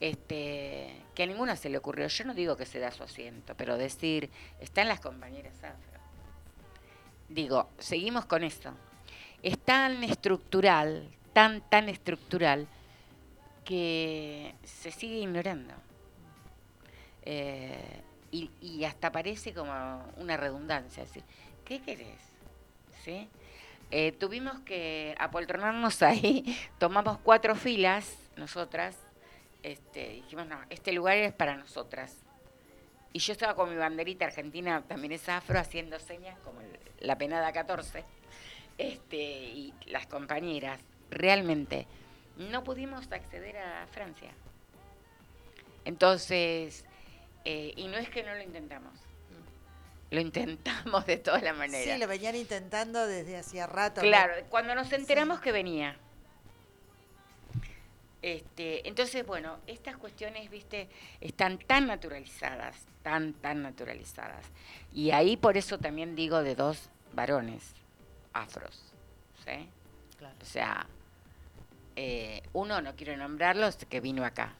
este, 0.00 1.02
que 1.14 1.22
a 1.22 1.26
ninguna 1.26 1.56
se 1.56 1.68
le 1.68 1.78
ocurrió, 1.78 2.06
yo 2.06 2.24
no 2.24 2.34
digo 2.34 2.56
que 2.56 2.66
se 2.66 2.78
da 2.78 2.90
su 2.90 3.02
asiento, 3.02 3.54
pero 3.56 3.76
decir, 3.76 4.30
están 4.60 4.88
las 4.88 5.00
compañeras 5.00 5.54
afro. 5.62 6.00
Digo, 7.28 7.68
seguimos 7.78 8.26
con 8.26 8.44
esto. 8.44 8.72
Es 9.42 9.58
tan 9.58 10.02
estructural, 10.04 11.08
tan, 11.32 11.60
tan 11.68 11.88
estructural, 11.88 12.66
que 13.64 14.54
se 14.62 14.90
sigue 14.90 15.18
ignorando. 15.18 15.74
Eh, 17.22 18.02
y, 18.30 18.84
hasta 18.84 19.12
parece 19.12 19.54
como 19.54 19.72
una 20.16 20.36
redundancia, 20.36 21.04
decir, 21.04 21.22
¿qué 21.64 21.80
querés? 21.80 22.33
¿Sí? 23.04 23.28
Eh, 23.90 24.12
tuvimos 24.12 24.60
que 24.60 25.14
apoltronarnos 25.18 26.02
ahí, 26.02 26.58
tomamos 26.78 27.18
cuatro 27.18 27.54
filas, 27.54 28.16
nosotras, 28.36 28.96
este, 29.62 30.08
dijimos, 30.08 30.46
no, 30.46 30.58
este 30.70 30.92
lugar 30.92 31.16
es 31.18 31.32
para 31.32 31.56
nosotras. 31.56 32.16
Y 33.12 33.20
yo 33.20 33.32
estaba 33.32 33.54
con 33.54 33.70
mi 33.70 33.76
banderita 33.76 34.24
argentina, 34.24 34.82
también 34.88 35.12
es 35.12 35.28
afro, 35.28 35.58
haciendo 35.58 36.00
señas 36.00 36.38
como 36.40 36.60
la 37.00 37.16
penada 37.16 37.52
14. 37.52 38.04
Este, 38.76 39.16
y 39.16 39.72
las 39.86 40.08
compañeras, 40.08 40.80
realmente, 41.10 41.86
no 42.36 42.64
pudimos 42.64 43.10
acceder 43.12 43.56
a 43.58 43.86
Francia. 43.86 44.32
Entonces, 45.84 46.84
eh, 47.44 47.72
y 47.76 47.86
no 47.86 47.98
es 47.98 48.08
que 48.08 48.24
no 48.24 48.34
lo 48.34 48.42
intentamos, 48.42 48.98
lo 50.14 50.20
intentamos 50.20 51.04
de 51.06 51.16
todas 51.18 51.42
las 51.42 51.56
maneras. 51.56 51.94
Sí, 51.94 52.00
lo 52.00 52.06
venían 52.06 52.36
intentando 52.36 53.06
desde 53.06 53.36
hacía 53.36 53.66
rato. 53.66 54.00
¿no? 54.00 54.08
Claro, 54.08 54.34
cuando 54.48 54.74
nos 54.74 54.92
enteramos 54.92 55.40
que 55.40 55.52
venía. 55.52 55.96
Este, 58.22 58.88
entonces, 58.88 59.26
bueno, 59.26 59.58
estas 59.66 59.98
cuestiones, 59.98 60.48
viste, 60.50 60.88
están 61.20 61.58
tan 61.58 61.86
naturalizadas, 61.86 62.74
tan, 63.02 63.34
tan 63.34 63.62
naturalizadas. 63.62 64.46
Y 64.94 65.10
ahí 65.10 65.36
por 65.36 65.58
eso 65.58 65.78
también 65.78 66.16
digo 66.16 66.42
de 66.42 66.54
dos 66.54 66.88
varones 67.12 67.74
afros, 68.32 68.82
¿sí? 69.44 69.68
Claro. 70.16 70.36
O 70.40 70.44
sea, 70.46 70.86
eh, 71.96 72.42
uno, 72.54 72.80
no 72.80 72.96
quiero 72.96 73.16
nombrarlo, 73.16 73.66
es 73.66 73.76
que 73.76 74.00
vino 74.00 74.24
acá. 74.24 74.54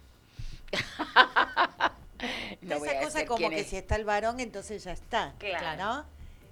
Esa 2.70 3.00
cosa 3.00 3.26
como 3.26 3.48
que 3.50 3.60
es. 3.60 3.66
si 3.68 3.76
está 3.76 3.96
el 3.96 4.04
varón, 4.04 4.40
entonces 4.40 4.84
ya 4.84 4.92
está. 4.92 5.34
Claro. 5.38 5.82
¿no? 5.82 6.06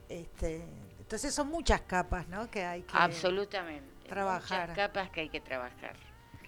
Este, 0.08 0.64
entonces 0.98 1.34
son 1.34 1.48
muchas 1.48 1.80
capas, 1.82 2.28
¿no? 2.28 2.50
Que 2.50 2.64
hay 2.64 2.82
que 2.82 2.96
Absolutamente. 2.96 4.08
trabajar. 4.08 4.68
Muchas 4.70 4.76
capas 4.76 5.10
que 5.10 5.20
hay 5.22 5.28
que 5.28 5.40
trabajar. 5.40 5.96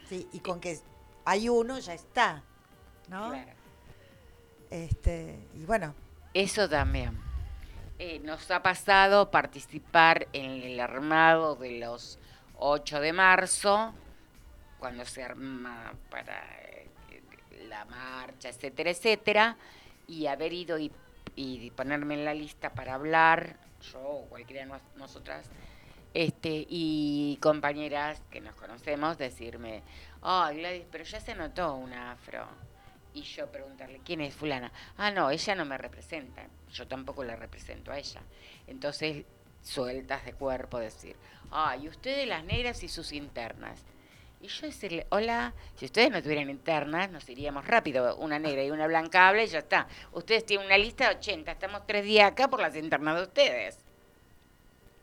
Sí, 0.08 0.28
y 0.32 0.40
con 0.40 0.60
que 0.60 0.78
hay 1.24 1.48
uno 1.48 1.78
ya 1.78 1.94
está, 1.94 2.42
¿no? 3.08 3.30
Claro. 3.30 3.52
Este, 4.70 5.38
y 5.54 5.64
bueno, 5.64 5.94
Eso 6.32 6.68
también. 6.68 7.16
Eh, 7.98 8.18
nos 8.20 8.50
ha 8.50 8.60
pasado 8.60 9.30
participar 9.30 10.26
en 10.32 10.62
el 10.62 10.80
armado 10.80 11.54
de 11.54 11.78
los 11.78 12.18
8 12.58 13.00
de 13.00 13.12
marzo, 13.12 13.94
cuando 14.78 15.04
se 15.04 15.22
arma 15.22 15.94
para 16.10 16.42
la 17.74 17.84
marcha, 17.84 18.48
etcétera, 18.48 18.90
etcétera, 18.90 19.56
y 20.06 20.26
haber 20.26 20.52
ido 20.52 20.78
y, 20.78 20.90
ponerme 21.76 22.14
en 22.14 22.24
la 22.24 22.34
lista 22.34 22.70
para 22.72 22.94
hablar, 22.94 23.56
yo 23.92 24.00
o 24.00 24.28
cualquiera 24.28 24.62
de 24.62 24.68
nos- 24.68 24.96
nosotras, 24.96 25.46
este, 26.12 26.64
y 26.68 27.36
compañeras 27.42 28.22
que 28.30 28.40
nos 28.40 28.54
conocemos 28.54 29.18
decirme, 29.18 29.82
oh 30.22 30.46
Gladys, 30.52 30.86
pero 30.90 31.02
ya 31.04 31.20
se 31.20 31.34
notó 31.34 31.74
una 31.74 32.12
afro. 32.12 32.46
Y 33.14 33.22
yo 33.22 33.46
preguntarle, 33.50 34.00
¿quién 34.04 34.20
es 34.20 34.34
fulana? 34.34 34.72
Ah, 34.96 35.10
no, 35.12 35.30
ella 35.30 35.54
no 35.54 35.64
me 35.64 35.78
representa, 35.78 36.46
yo 36.72 36.86
tampoco 36.86 37.22
la 37.22 37.36
represento 37.36 37.92
a 37.92 37.98
ella. 37.98 38.20
Entonces, 38.66 39.24
sueltas 39.62 40.24
de 40.24 40.32
cuerpo 40.34 40.78
decir, 40.78 41.16
ah, 41.50 41.76
ustedes 41.88 42.26
las 42.26 42.44
negras 42.44 42.82
y 42.82 42.88
sus 42.88 43.12
internas. 43.12 43.80
Y 44.44 44.48
yo 44.48 44.66
decirle, 44.66 45.06
hola, 45.08 45.54
si 45.74 45.86
ustedes 45.86 46.10
no 46.10 46.22
tuvieran 46.22 46.50
internas, 46.50 47.10
nos 47.10 47.26
iríamos 47.30 47.66
rápido, 47.66 48.14
una 48.16 48.38
negra 48.38 48.62
y 48.62 48.70
una 48.70 48.86
blanca 48.86 49.28
habla 49.28 49.42
y 49.42 49.46
ya 49.46 49.60
está. 49.60 49.86
Ustedes 50.12 50.44
tienen 50.44 50.66
una 50.66 50.76
lista 50.76 51.08
de 51.08 51.16
80, 51.16 51.50
estamos 51.50 51.86
tres 51.86 52.04
días 52.04 52.30
acá 52.30 52.48
por 52.48 52.60
las 52.60 52.76
internas 52.76 53.16
de 53.16 53.22
ustedes. 53.22 53.78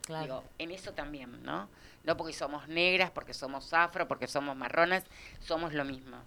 Claro. 0.02 0.22
Digo, 0.22 0.44
en 0.58 0.70
eso 0.70 0.92
también, 0.92 1.42
¿no? 1.42 1.68
No 2.04 2.16
porque 2.16 2.32
somos 2.32 2.68
negras, 2.68 3.10
porque 3.10 3.34
somos 3.34 3.72
afro, 3.74 4.06
porque 4.06 4.28
somos 4.28 4.56
marronas, 4.56 5.02
somos 5.40 5.72
lo 5.74 5.84
mismo. 5.84 6.18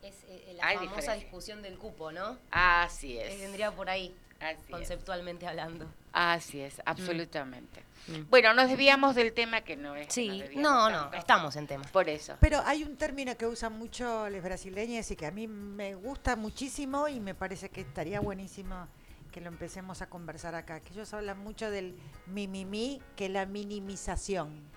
Es 0.00 0.14
eh, 0.28 0.54
la 0.56 0.68
Hay 0.68 0.76
famosa 0.76 0.94
diferencia. 0.98 1.14
discusión 1.24 1.62
del 1.62 1.78
cupo, 1.78 2.12
¿no? 2.12 2.38
Así 2.52 3.18
Eh, 3.18 3.26
es. 3.34 3.40
Vendría 3.40 3.72
por 3.72 3.90
ahí, 3.90 4.14
Así 4.38 4.56
es. 4.66 4.70
conceptualmente 4.70 5.48
hablando. 5.48 5.84
Así 6.12 6.60
es, 6.60 6.80
absolutamente. 6.84 7.84
Mm. 8.08 8.28
Bueno, 8.30 8.54
nos 8.54 8.68
desviamos 8.68 9.14
del 9.14 9.32
tema 9.32 9.60
que 9.60 9.76
no 9.76 9.94
es. 9.94 10.12
Sí, 10.12 10.42
no, 10.56 10.90
no, 10.90 11.12
estamos 11.12 11.54
en 11.56 11.66
tema. 11.66 11.84
Por 11.92 12.08
eso. 12.08 12.36
pero 12.40 12.60
hay 12.64 12.82
un 12.82 12.96
término 12.96 13.36
que 13.36 13.46
usan 13.46 13.78
mucho 13.78 14.28
los 14.28 14.42
brasileños 14.42 15.10
y 15.10 15.16
que 15.16 15.26
a 15.26 15.30
mí 15.30 15.46
me 15.46 15.94
gusta 15.94 16.36
muchísimo 16.36 17.08
y 17.08 17.20
me 17.20 17.34
parece 17.34 17.68
que 17.68 17.82
estaría 17.82 18.20
buenísimo 18.20 18.88
que 19.30 19.40
lo 19.40 19.48
empecemos 19.48 20.02
a 20.02 20.08
conversar 20.08 20.54
acá, 20.54 20.80
que 20.80 20.92
ellos 20.92 21.12
hablan 21.14 21.38
mucho 21.38 21.70
del 21.70 21.96
mimimi, 22.26 23.00
que 23.16 23.26
es 23.26 23.30
la 23.30 23.46
minimización. 23.46 24.68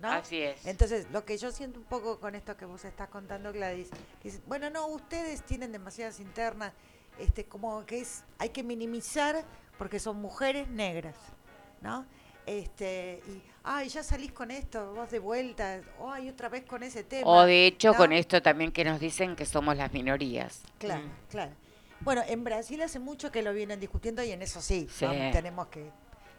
¿no? 0.00 0.10
Así 0.10 0.42
es. 0.42 0.66
Entonces, 0.66 1.06
lo 1.12 1.24
que 1.24 1.38
yo 1.38 1.50
siento 1.52 1.78
un 1.78 1.86
poco 1.86 2.20
con 2.20 2.34
esto 2.34 2.56
que 2.56 2.64
vos 2.64 2.84
estás 2.84 3.08
contando, 3.08 3.52
Gladys, 3.52 3.88
que 4.20 4.28
es, 4.28 4.44
bueno, 4.46 4.68
no, 4.70 4.86
ustedes 4.88 5.42
tienen 5.42 5.72
demasiadas 5.72 6.20
internas, 6.20 6.72
este, 7.18 7.44
como 7.46 7.86
que 7.86 8.00
es, 8.00 8.24
hay 8.38 8.50
que 8.50 8.62
minimizar 8.62 9.44
porque 9.78 9.98
son 9.98 10.16
mujeres 10.20 10.68
negras, 10.68 11.16
¿no? 11.82 12.06
Este, 12.46 13.20
y, 13.26 13.42
ay, 13.64 13.88
ya 13.88 14.02
salís 14.02 14.32
con 14.32 14.50
esto, 14.52 14.94
vos 14.94 15.10
de 15.10 15.18
vuelta, 15.18 15.80
ay, 16.08 16.28
otra 16.28 16.48
vez 16.48 16.64
con 16.64 16.82
ese 16.82 17.02
tema. 17.02 17.28
O 17.28 17.44
de 17.44 17.66
hecho, 17.66 17.90
¿no? 17.92 17.96
con 17.96 18.12
esto 18.12 18.40
también 18.40 18.70
que 18.70 18.84
nos 18.84 19.00
dicen 19.00 19.34
que 19.34 19.44
somos 19.44 19.76
las 19.76 19.92
minorías. 19.92 20.62
Claro, 20.78 21.04
Mm. 21.04 21.10
claro. 21.30 21.52
Bueno, 22.00 22.22
en 22.28 22.44
Brasil 22.44 22.80
hace 22.82 22.98
mucho 23.00 23.32
que 23.32 23.42
lo 23.42 23.52
vienen 23.52 23.80
discutiendo 23.80 24.22
y 24.22 24.30
en 24.30 24.42
eso 24.42 24.60
sí, 24.60 24.86
¿no? 25.00 25.10
Sí. 25.12 25.30
tenemos 25.32 25.66
que 25.68 25.90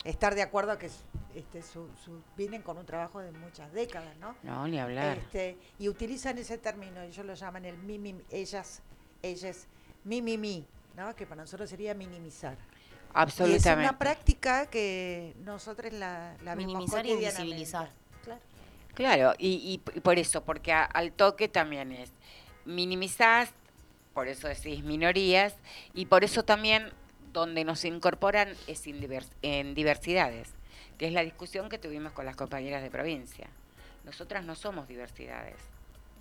estar 0.05 0.33
de 0.35 0.43
acuerdo 0.43 0.77
que 0.77 0.89
este, 1.35 1.61
su- 1.61 1.89
su- 2.05 2.21
vienen 2.37 2.61
con 2.61 2.77
un 2.77 2.85
trabajo 2.85 3.19
de 3.19 3.31
muchas 3.33 3.71
décadas, 3.73 4.15
¿no? 4.17 4.35
No, 4.43 4.65
ni 4.67 4.79
hablar. 4.79 5.17
Este, 5.17 5.57
y 5.77 5.89
utilizan 5.89 6.37
ese 6.37 6.57
término, 6.57 7.01
ellos 7.01 7.25
lo 7.25 7.33
llaman 7.33 7.65
el 7.65 7.77
mi, 7.79 7.97
mi, 7.99 8.15
ellas, 8.29 8.81
ellas, 9.21 9.67
mi, 10.05 10.21
mi, 10.21 10.37
mi, 10.37 10.65
¿no? 10.95 11.13
Que 11.15 11.25
para 11.25 11.41
nosotros 11.41 11.69
sería 11.69 11.93
minimizar. 11.93 12.55
Y 13.07 13.19
es 13.19 13.23
Absolutamente. 13.23 13.89
una 13.89 13.97
práctica 13.97 14.65
que 14.67 15.33
nosotros 15.43 15.91
la, 15.93 16.35
la 16.43 16.55
Minimizar 16.55 17.05
y 17.05 17.11
invisibilizar. 17.11 17.89
Claro. 18.23 18.41
Claro, 18.93 19.33
y, 19.37 19.79
por 20.01 20.17
eso, 20.19 20.43
porque 20.43 20.71
a- 20.73 20.83
al 20.83 21.11
toque 21.11 21.47
también 21.47 21.91
es 21.91 22.11
minimizás, 22.65 23.49
por 24.13 24.27
eso 24.27 24.47
decís 24.47 24.83
minorías, 24.83 25.55
y 25.93 26.05
por 26.07 26.23
eso 26.23 26.43
también 26.43 26.91
donde 27.31 27.63
nos 27.63 27.85
incorporan 27.85 28.49
es 28.67 28.85
en, 28.87 28.99
divers- 29.01 29.31
en 29.41 29.73
diversidades, 29.75 30.49
que 30.97 31.07
es 31.07 31.13
la 31.13 31.23
discusión 31.23 31.69
que 31.69 31.77
tuvimos 31.77 32.11
con 32.13 32.25
las 32.25 32.35
compañeras 32.35 32.81
de 32.83 32.89
provincia. 32.89 33.47
Nosotras 34.03 34.43
no 34.45 34.55
somos 34.55 34.87
diversidades. 34.87 35.57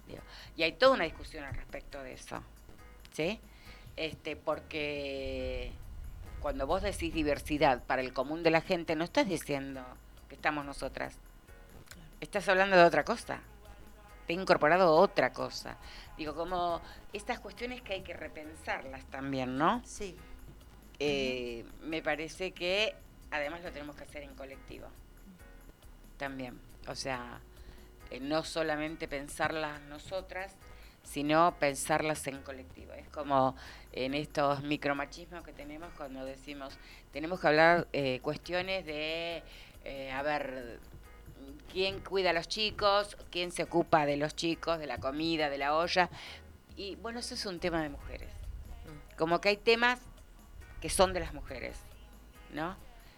digo, 0.06 0.20
Y 0.56 0.62
hay 0.62 0.72
toda 0.72 0.92
una 0.94 1.04
discusión 1.04 1.44
al 1.44 1.54
respecto 1.54 2.02
de 2.02 2.12
eso. 2.14 2.42
¿Sí? 3.12 3.40
Este, 3.96 4.36
porque 4.36 5.72
cuando 6.40 6.66
vos 6.66 6.82
decís 6.82 7.12
diversidad 7.12 7.82
para 7.84 8.02
el 8.02 8.12
común 8.12 8.42
de 8.42 8.50
la 8.50 8.60
gente, 8.60 8.96
no 8.96 9.04
estás 9.04 9.28
diciendo 9.28 9.84
que 10.28 10.34
estamos 10.34 10.64
nosotras. 10.64 11.18
Estás 12.20 12.48
hablando 12.48 12.76
de 12.76 12.84
otra 12.84 13.04
cosa. 13.04 13.40
Te 14.26 14.32
he 14.32 14.36
incorporado 14.36 14.94
otra 14.94 15.32
cosa. 15.32 15.76
Digo, 16.16 16.34
como 16.34 16.80
estas 17.12 17.38
cuestiones 17.40 17.82
que 17.82 17.94
hay 17.94 18.02
que 18.02 18.14
repensarlas 18.14 19.04
también, 19.06 19.56
¿no? 19.56 19.82
Sí. 19.84 20.16
Eh, 20.98 21.64
me 21.82 22.02
parece 22.02 22.52
que 22.52 22.94
además 23.30 23.62
lo 23.62 23.70
tenemos 23.70 23.96
que 23.96 24.04
hacer 24.04 24.22
en 24.22 24.34
colectivo. 24.34 24.88
También. 26.16 26.58
O 26.88 26.94
sea, 26.94 27.40
eh, 28.10 28.20
no 28.20 28.44
solamente 28.44 29.08
pensarlas 29.08 29.80
nosotras, 29.82 30.56
sino 31.06 31.54
pensarlas 31.58 32.26
en 32.26 32.42
colectivo. 32.42 32.92
Es 32.92 33.08
como 33.08 33.54
en 33.92 34.12
estos 34.12 34.62
micromachismos 34.62 35.42
que 35.44 35.52
tenemos 35.52 35.88
cuando 35.96 36.24
decimos, 36.24 36.76
tenemos 37.12 37.40
que 37.40 37.46
hablar 37.46 37.88
eh, 37.92 38.20
cuestiones 38.20 38.84
de, 38.84 39.42
eh, 39.84 40.10
a 40.12 40.22
ver, 40.22 40.80
quién 41.72 42.00
cuida 42.00 42.30
a 42.30 42.32
los 42.32 42.48
chicos, 42.48 43.16
quién 43.30 43.52
se 43.52 43.62
ocupa 43.62 44.04
de 44.04 44.16
los 44.16 44.34
chicos, 44.34 44.78
de 44.78 44.86
la 44.86 44.98
comida, 44.98 45.48
de 45.48 45.58
la 45.58 45.76
olla. 45.76 46.10
Y 46.76 46.96
bueno, 46.96 47.20
eso 47.20 47.34
es 47.34 47.46
un 47.46 47.60
tema 47.60 47.82
de 47.82 47.88
mujeres. 47.88 48.30
Como 49.16 49.40
que 49.40 49.50
hay 49.50 49.56
temas 49.56 50.00
que 50.80 50.90
son 50.90 51.12
de 51.12 51.20
las 51.20 51.32
mujeres, 51.32 51.78
¿no? 52.52 52.76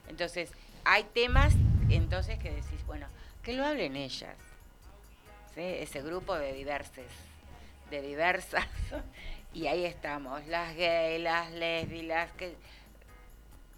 Entonces, 0.09 0.53
hay 0.85 1.05
temas 1.05 1.55
entonces 1.89 2.39
que 2.39 2.51
decís, 2.51 2.85
bueno, 2.87 3.09
que 3.43 3.55
lo 3.55 3.65
hablen 3.65 3.97
ellas, 3.97 4.37
¿sí? 5.55 5.63
Ese 5.63 6.03
grupo 6.03 6.37
de 6.37 6.53
diverses, 6.53 7.11
de 7.91 8.03
diversas, 8.03 8.65
y 9.55 9.67
ahí 9.67 9.85
estamos, 9.85 10.47
las 10.47 10.75
gays, 10.77 11.23
las 11.23 11.51
lesbianas, 11.53 12.31
que, 12.33 12.55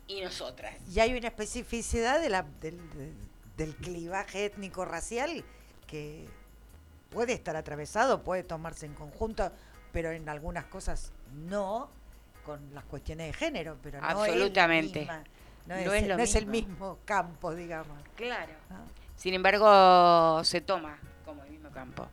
y 0.07 0.21
nosotras. 0.23 0.75
Y 0.93 0.99
hay 1.01 1.17
una 1.17 1.29
especificidad 1.29 2.21
de 2.21 2.29
la, 2.29 2.43
del, 2.61 2.77
de- 2.91 3.13
del 3.57 3.77
clivaje 3.77 4.47
étnico-racial 4.47 5.45
que 5.87 6.27
puede 7.11 7.33
estar 7.35 7.57
atravesado, 7.57 8.23
puede 8.23 8.43
tomarse 8.43 8.87
en 8.87 8.95
conjunto, 8.95 9.53
pero 9.93 10.11
en 10.11 10.29
algunas 10.29 10.65
cosas 10.67 11.13
no, 11.35 11.91
con 12.45 12.75
las 12.75 12.85
cuestiones 12.85 13.27
de 13.29 13.33
género, 13.35 13.77
pero 13.83 14.01
no 14.01 14.07
Absolutamente. 14.09 15.03
es, 15.03 15.09
misma- 15.09 15.25
no 15.67 15.75
No 15.85 15.93
es, 15.95 16.03
es 16.03 16.09
lo 16.09 16.17
no 16.17 16.23
es 16.23 16.35
el 16.35 16.47
mismo. 16.47 16.69
mismo 16.71 16.99
campo, 17.05 17.55
digamos. 17.55 17.99
Claro. 18.17 18.53
¿no? 18.71 18.77
Sin 19.17 19.35
embargo, 19.35 20.43
se 20.43 20.61
toma 20.63 20.99
como 21.25 21.45
el 21.45 21.51
mismo 21.51 21.71
campo. 21.71 22.09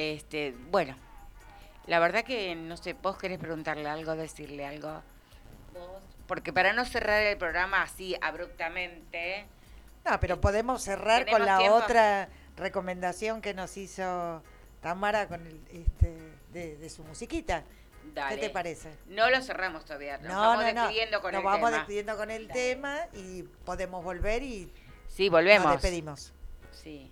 Este, 0.00 0.54
bueno, 0.70 0.94
la 1.86 1.98
verdad 1.98 2.22
que 2.22 2.54
no 2.54 2.76
sé, 2.76 2.92
vos 2.92 3.18
querés 3.18 3.38
preguntarle 3.40 3.88
algo, 3.88 4.14
decirle 4.14 4.64
algo. 4.64 5.02
Vos, 5.74 6.02
porque 6.28 6.52
para 6.52 6.72
no 6.72 6.84
cerrar 6.84 7.20
el 7.22 7.36
programa 7.36 7.82
así 7.82 8.14
abruptamente, 8.20 9.44
No, 10.04 10.20
pero 10.20 10.40
podemos 10.40 10.82
cerrar 10.82 11.22
con 11.24 11.40
¿Tenemos 11.40 11.46
la 11.46 11.58
tiempo? 11.58 11.76
otra 11.76 12.28
recomendación 12.56 13.40
que 13.40 13.54
nos 13.54 13.76
hizo 13.76 14.40
Tamara 14.80 15.26
con 15.26 15.44
el, 15.44 15.60
este, 15.72 16.16
de, 16.52 16.76
de 16.76 16.90
su 16.90 17.02
musiquita. 17.02 17.64
dale. 18.14 18.36
¿Qué 18.36 18.40
te 18.42 18.50
parece? 18.50 18.90
No 19.08 19.28
lo 19.30 19.42
cerramos 19.42 19.84
todavía, 19.84 20.18
nos 20.18 20.28
no, 20.32 20.40
vamos 20.40 20.64
no, 20.64 20.72
no. 20.74 20.80
despidiendo 20.82 21.20
con 21.20 21.32
Nos 21.32 21.40
el 21.40 21.44
vamos 21.44 21.70
tema. 21.70 21.76
despidiendo 21.78 22.16
con 22.16 22.30
el 22.30 22.46
Dale. 22.46 22.60
tema 22.60 22.98
y 23.14 23.42
podemos 23.64 24.04
volver 24.04 24.44
y 24.44 24.72
Sí, 25.08 25.28
volvemos. 25.28 25.64
nos 25.64 25.82
despedimos. 25.82 26.32
Sí, 26.70 27.10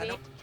Sí. 0.00 0.33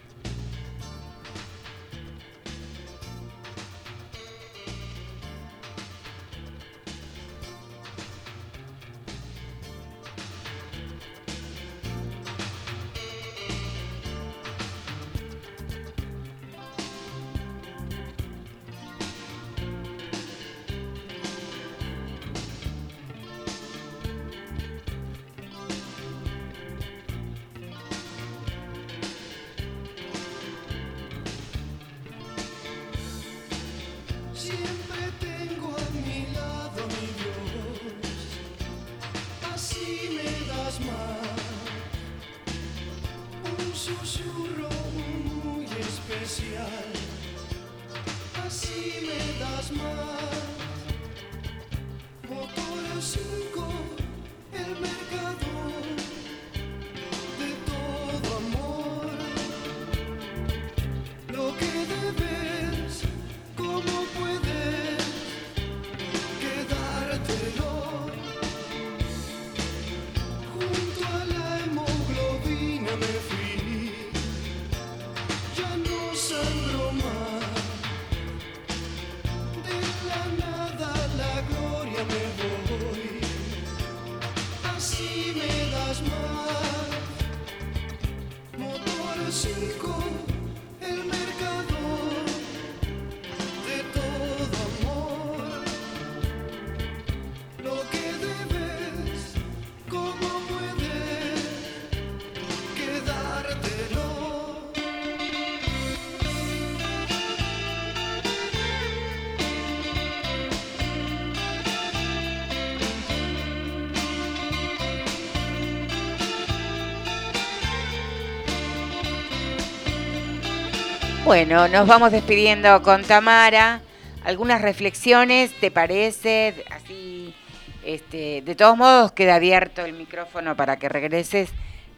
Bueno, 121.32 121.66
nos 121.66 121.86
vamos 121.88 122.12
despidiendo 122.12 122.82
con 122.82 123.04
Tamara. 123.04 123.80
Algunas 124.22 124.60
reflexiones, 124.60 125.50
¿te 125.60 125.70
parece? 125.70 126.62
Así, 126.70 127.34
este, 127.82 128.42
de 128.42 128.54
todos 128.54 128.76
modos 128.76 129.12
queda 129.12 129.36
abierto 129.36 129.82
el 129.82 129.94
micrófono 129.94 130.54
para 130.56 130.76
que 130.76 130.90
regreses 130.90 131.48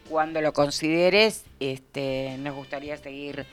cuando 0.07 0.39
lo 0.39 0.53
consideres. 0.53 1.43
Este, 1.59 2.37
nos 2.39 2.55
gustaría 2.55 2.95
seguir 2.95 3.45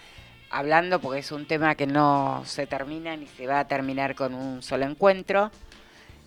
hablando, 0.51 1.01
porque 1.01 1.19
es 1.19 1.33
un 1.33 1.49
tema 1.49 1.75
que 1.75 1.89
no 1.89 2.45
se 2.47 2.69
termina 2.69 3.17
ni 3.17 3.27
se 3.27 3.49
va 3.49 3.59
a 3.59 3.67
terminar 3.67 4.15
con 4.15 4.35
un 4.35 4.63
solo 4.63 4.85
encuentro. 4.85 5.51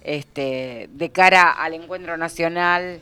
Este, 0.03 0.89
de 0.91 1.11
cara 1.11 1.49
al 1.49 1.75
encuentro 1.75 2.17
nacional, 2.17 2.99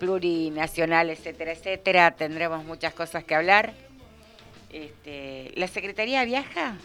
plurinacional, 0.00 1.10
etcétera, 1.10 1.52
etcétera, 1.52 2.10
tendremos 2.10 2.64
muchas 2.64 2.92
cosas 2.92 3.22
que 3.22 3.36
hablar. 3.36 3.85
Este, 4.70 5.52
¿La 5.56 5.68
Secretaría 5.68 6.24
viaja? 6.24 6.76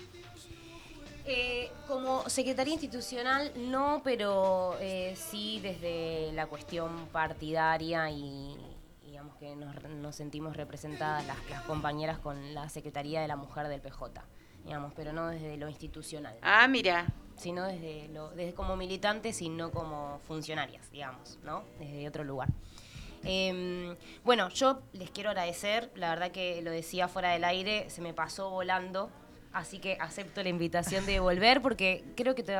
Eh, 1.25 1.71
como 1.87 2.27
Secretaría 2.29 2.73
Institucional 2.73 3.51
no, 3.55 4.01
pero 4.03 4.75
eh, 4.79 5.13
sí 5.15 5.59
desde 5.61 6.31
la 6.33 6.47
cuestión 6.47 7.07
partidaria 7.11 8.09
y 8.09 8.57
digamos 9.05 9.35
que 9.35 9.55
nos, 9.55 9.83
nos 9.83 10.15
sentimos 10.15 10.57
representadas 10.57 11.25
las, 11.27 11.37
las 11.49 11.61
compañeras 11.63 12.17
con 12.17 12.55
la 12.55 12.69
Secretaría 12.69 13.21
de 13.21 13.27
la 13.27 13.35
Mujer 13.35 13.67
del 13.67 13.81
PJ, 13.81 14.23
digamos, 14.65 14.93
pero 14.95 15.13
no 15.13 15.27
desde 15.27 15.57
lo 15.57 15.69
institucional. 15.69 16.35
Ah, 16.41 16.67
mira. 16.67 17.05
Sino 17.37 17.65
desde, 17.65 18.07
lo, 18.09 18.31
desde 18.31 18.53
como 18.53 18.75
militantes 18.75 19.41
y 19.41 19.49
no 19.49 19.71
como 19.71 20.19
funcionarias, 20.27 20.91
digamos, 20.91 21.39
¿no? 21.43 21.63
Desde 21.79 22.07
otro 22.07 22.23
lugar. 22.23 22.49
Eh, 23.23 23.95
bueno, 24.23 24.49
yo 24.49 24.81
les 24.93 25.09
quiero 25.11 25.29
agradecer, 25.29 25.91
la 25.95 26.09
verdad 26.09 26.31
que 26.31 26.61
lo 26.61 26.71
decía 26.71 27.07
fuera 27.07 27.31
del 27.31 27.43
aire, 27.43 27.89
se 27.89 28.01
me 28.01 28.13
pasó 28.13 28.49
volando, 28.49 29.09
así 29.53 29.79
que 29.79 29.97
acepto 29.99 30.41
la 30.43 30.49
invitación 30.49 31.05
de 31.05 31.19
volver 31.19 31.61
porque 31.61 32.03
creo 32.15 32.35
que 32.35 32.43
te- 32.43 32.57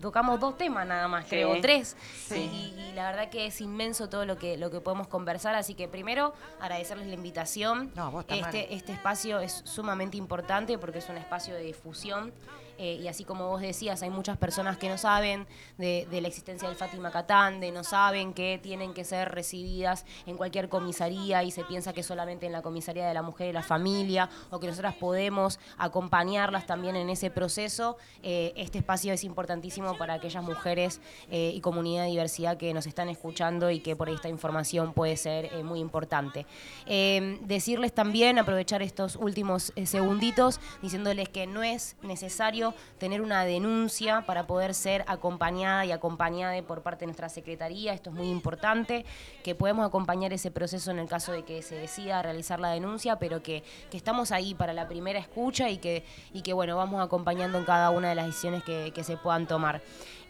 tocamos 0.00 0.38
dos 0.38 0.56
temas 0.56 0.86
nada 0.86 1.08
más, 1.08 1.24
Sí. 1.24 1.30
creo, 1.30 1.60
tres. 1.60 1.96
Sí. 2.28 2.36
Y, 2.76 2.80
y 2.80 2.92
la 2.92 3.10
verdad 3.10 3.30
que 3.30 3.46
es 3.46 3.60
inmenso 3.60 4.08
todo 4.08 4.24
lo 4.26 4.36
que, 4.38 4.56
lo 4.56 4.70
que 4.70 4.80
podemos 4.80 5.08
conversar, 5.08 5.54
así 5.56 5.74
que 5.74 5.88
primero 5.88 6.34
agradecerles 6.60 7.08
la 7.08 7.14
invitación. 7.14 7.90
No, 7.96 8.10
vos, 8.12 8.24
este, 8.28 8.74
este 8.74 8.92
espacio 8.92 9.40
es 9.40 9.62
sumamente 9.64 10.16
importante 10.16 10.78
porque 10.78 10.98
es 10.98 11.08
un 11.08 11.16
espacio 11.16 11.54
de 11.54 11.62
difusión. 11.62 12.32
Eh, 12.78 12.98
y 13.02 13.08
así 13.08 13.24
como 13.24 13.48
vos 13.48 13.60
decías, 13.60 14.02
hay 14.02 14.10
muchas 14.10 14.38
personas 14.38 14.78
que 14.78 14.88
no 14.88 14.96
saben 14.96 15.46
de, 15.78 16.06
la 16.10 16.28
existencia 16.28 16.68
del 16.68 16.76
Fátima 16.76 17.10
Catán, 17.10 17.60
de 17.60 17.72
no 17.72 17.82
saben 17.82 18.32
que 18.32 18.60
tienen 18.62 18.94
que 18.94 19.04
ser 19.04 19.30
recibidas 19.30 20.06
en 20.26 20.36
cualquier 20.36 20.68
comisaría 20.68 21.42
y 21.42 21.50
se 21.50 21.64
piensa 21.64 21.92
que 21.92 22.02
solamente 22.02 22.46
en 22.46 22.52
la 22.52 22.62
comisaría 22.62 23.06
de 23.06 23.14
la 23.14 23.22
mujer 23.22 23.48
y 23.48 23.52
la 23.52 23.62
familia, 23.62 24.30
o 24.50 24.60
que 24.60 24.68
nosotras 24.68 24.94
podemos 24.94 25.58
acompañarlas 25.76 26.66
también 26.66 26.94
en 26.94 27.10
ese 27.10 27.30
proceso. 27.30 27.96
Eh, 28.22 28.52
este 28.56 28.78
espacio 28.78 29.12
es 29.12 29.24
importantísimo 29.24 29.96
para 29.96 30.14
aquellas 30.14 30.44
mujeres 30.44 31.00
eh, 31.30 31.50
y 31.54 31.60
comunidad 31.60 32.04
de 32.04 32.10
diversidad 32.10 32.56
que 32.56 32.72
nos 32.72 32.86
están 32.86 33.08
escuchando 33.08 33.70
y 33.70 33.80
que 33.80 33.96
por 33.96 34.08
ahí 34.08 34.14
esta 34.14 34.28
información 34.28 34.92
puede 34.92 35.16
ser 35.16 35.64
muy 35.64 35.80
importante. 35.80 36.46
Decirles 36.86 37.92
también, 37.92 38.38
aprovechar 38.38 38.82
estos 38.82 39.16
últimos 39.16 39.72
segunditos, 39.84 40.60
diciéndoles 40.80 41.28
que 41.28 41.46
no 41.46 41.62
es 41.62 41.96
necesario 42.02 42.67
tener 42.98 43.22
una 43.22 43.44
denuncia 43.44 44.24
para 44.26 44.46
poder 44.46 44.74
ser 44.74 45.04
acompañada 45.06 45.84
y 45.84 45.92
acompañada 45.92 46.60
por 46.62 46.82
parte 46.82 47.00
de 47.00 47.06
nuestra 47.06 47.28
Secretaría. 47.28 47.92
Esto 47.92 48.10
es 48.10 48.16
muy 48.16 48.28
importante, 48.28 49.04
que 49.42 49.54
podemos 49.54 49.86
acompañar 49.86 50.32
ese 50.32 50.50
proceso 50.50 50.90
en 50.90 50.98
el 50.98 51.08
caso 51.08 51.32
de 51.32 51.44
que 51.44 51.62
se 51.62 51.76
decida 51.76 52.22
realizar 52.22 52.60
la 52.60 52.70
denuncia, 52.70 53.18
pero 53.18 53.42
que, 53.42 53.62
que 53.90 53.96
estamos 53.96 54.32
ahí 54.32 54.54
para 54.54 54.72
la 54.72 54.88
primera 54.88 55.18
escucha 55.18 55.68
y 55.70 55.78
que, 55.78 56.04
y 56.32 56.42
que 56.42 56.52
bueno, 56.52 56.76
vamos 56.76 57.04
acompañando 57.04 57.58
en 57.58 57.64
cada 57.64 57.90
una 57.90 58.08
de 58.08 58.14
las 58.14 58.26
decisiones 58.26 58.62
que, 58.64 58.92
que 58.94 59.04
se 59.04 59.16
puedan 59.16 59.46
tomar. 59.46 59.80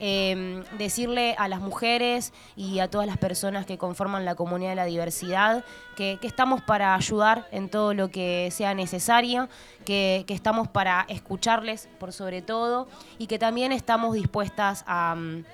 Eh, 0.01 0.63
decirle 0.79 1.35
a 1.39 1.49
las 1.49 1.61
mujeres 1.61 2.33
y 2.55 2.79
a 2.79 2.89
todas 2.89 3.07
las 3.07 3.19
personas 3.19 3.67
que 3.67 3.79
conforman 3.79 4.25
la 4.25 4.37
comunidad 4.37 4.71
de 4.71 4.77
la 4.77 4.85
diversidad 4.85 5.65
que, 5.97 6.19
que 6.21 6.29
estamos 6.29 6.63
para 6.63 6.95
ayudar 6.95 7.49
en 7.51 7.69
todo 7.69 7.95
lo 7.95 8.09
que 8.09 8.49
sea 8.53 8.75
necesario, 8.75 9.49
que, 9.85 10.23
que 10.29 10.35
estamos 10.35 10.69
para 10.69 11.05
escucharles 11.09 11.89
por 11.99 12.13
sobre 12.13 12.43
todo 12.43 12.87
y 13.19 13.27
que 13.27 13.41
también 13.41 13.73
estamos 13.73 14.15
dispuestas 14.15 14.85
a, 14.87 15.17
mm, 15.17 15.45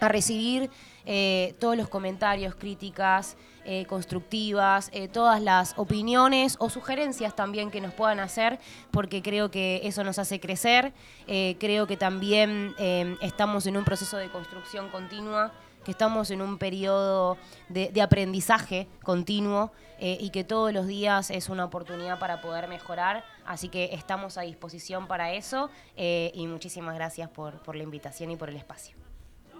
a 0.00 0.08
recibir 0.08 0.70
eh, 1.06 1.54
todos 1.58 1.76
los 1.76 1.88
comentarios, 1.88 2.54
críticas 2.54 3.36
eh, 3.66 3.86
constructivas, 3.86 4.90
eh, 4.92 5.08
todas 5.08 5.40
las 5.40 5.72
opiniones 5.78 6.56
o 6.58 6.68
sugerencias 6.68 7.34
también 7.34 7.70
que 7.70 7.80
nos 7.80 7.94
puedan 7.94 8.20
hacer, 8.20 8.58
porque 8.90 9.22
creo 9.22 9.50
que 9.50 9.80
eso 9.84 10.04
nos 10.04 10.18
hace 10.18 10.38
crecer. 10.38 10.92
Eh, 11.26 11.56
creo 11.58 11.86
que 11.86 11.96
también 11.96 12.74
estamos 13.22 13.66
en 13.66 13.76
un 13.76 13.84
proceso 13.84 14.18
de 14.18 14.28
construcción 14.28 14.90
continua 14.90 15.52
que 15.84 15.90
estamos 15.90 16.30
en 16.30 16.40
un 16.40 16.58
periodo 16.58 17.36
de, 17.68 18.00
aprendizaje 18.00 18.88
continuo 19.02 19.70
y 20.00 20.30
que 20.30 20.42
todos 20.42 20.72
los 20.72 20.86
días 20.86 21.30
es 21.30 21.50
una 21.50 21.64
oportunidad 21.64 22.18
para 22.18 22.40
poder 22.40 22.68
mejorar. 22.68 23.24
Así 23.44 23.68
que 23.68 23.90
estamos 23.92 24.38
a 24.38 24.42
disposición 24.42 25.06
para 25.06 25.32
eso 25.34 25.68
y 25.96 26.46
muchísimas 26.46 26.94
gracias 26.94 27.28
por, 27.28 27.62
por 27.62 27.76
la 27.76 27.82
invitación 27.82 28.30
y 28.30 28.36
por 28.36 28.48
el 28.48 28.56
espacio. 28.56 29.03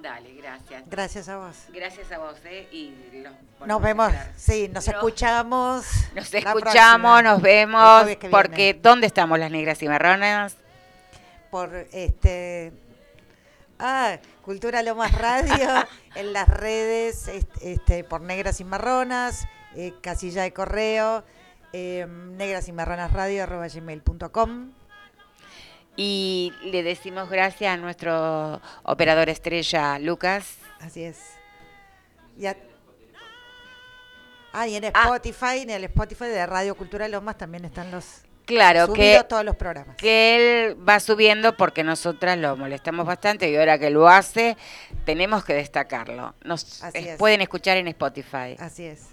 Dale, 0.05 0.35
gracias. 0.35 0.83
Gracias 0.87 1.29
a 1.31 1.39
vos. 1.39 1.57
Gracias 1.73 2.13
a 2.13 2.19
vos, 2.19 2.37
¿eh? 2.45 2.69
Y 2.71 2.91
los 3.23 3.33
volvemos 3.59 3.67
Nos 3.67 3.81
vemos, 3.81 4.13
sí, 4.37 4.69
nos 4.69 4.87
escuchamos. 4.87 5.87
Nos 6.15 6.35
escuchamos, 6.35 7.23
nos 7.23 7.41
vemos, 7.41 8.07
porque. 8.31 8.79
¿dónde 8.83 9.07
estamos 9.07 9.39
las 9.39 9.51
negras 9.51 9.83
y 9.83 9.89
marronas? 9.89 10.59
por 11.51 11.73
este 11.93 12.73
ah, 13.79 14.19
Cultura 14.43 14.83
Lomas 14.83 15.13
Radio 15.13 15.87
en 16.17 16.35
las 16.35 16.49
redes 16.49 17.29
este, 17.29 17.73
este, 17.73 18.05
por 18.05 18.21
Negras 18.21 18.61
y 18.61 18.65
Marronas, 18.65 19.47
eh, 19.75 19.95
casilla 20.03 20.43
de 20.43 20.53
correo 20.53 21.25
eh, 21.73 22.07
negras 22.09 22.69
y 22.69 22.73
marronas 22.73 23.13
radio 23.13 23.45
arroba 23.45 23.69
gmail.com. 23.69 24.73
Y 25.97 26.53
le 26.65 26.83
decimos 26.83 27.29
gracias 27.31 27.73
a 27.73 27.77
nuestro 27.77 28.61
operador 28.83 29.29
estrella, 29.29 29.99
Lucas. 30.01 30.57
Así 30.81 31.05
es. 31.05 31.19
Ah, 34.53 34.69
y 34.69 34.77
en 34.77 34.85
Ah. 34.87 34.91
Spotify, 35.05 35.61
en 35.63 35.71
el 35.71 35.85
Spotify 35.85 36.27
de 36.27 36.47
Radio 36.47 36.75
Cultura 36.77 37.09
Lomas 37.09 37.37
también 37.39 37.65
están 37.65 37.91
los 37.91 38.23
Claro, 38.47 38.93
que, 38.93 39.25
todos 39.27 39.43
los 39.45 39.57
programas. 39.57 39.97
que 39.97 40.37
él 40.67 40.89
va 40.89 41.01
subiendo 41.01 41.57
porque 41.57 41.83
nosotras 41.83 42.37
lo 42.37 42.57
molestamos 42.57 43.07
bastante 43.07 43.49
y 43.51 43.57
ahora 43.57 43.79
que 43.79 43.89
lo 43.89 44.07
hace, 44.07 44.57
tenemos 45.07 45.45
que 45.47 45.55
destacarlo. 45.55 46.35
Nos 46.45 46.83
Así 46.85 46.99
es. 47.09 47.17
pueden 47.19 47.41
escuchar 47.41 47.79
en 47.79 47.89
Spotify. 47.89 48.55
Así 48.59 48.85
es. 48.85 49.07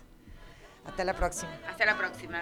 Hasta 0.85 1.05
la 1.05 1.13
próxima. 1.13 1.51
Hasta 1.69 1.85
la 1.85 1.97
próxima. 1.97 2.41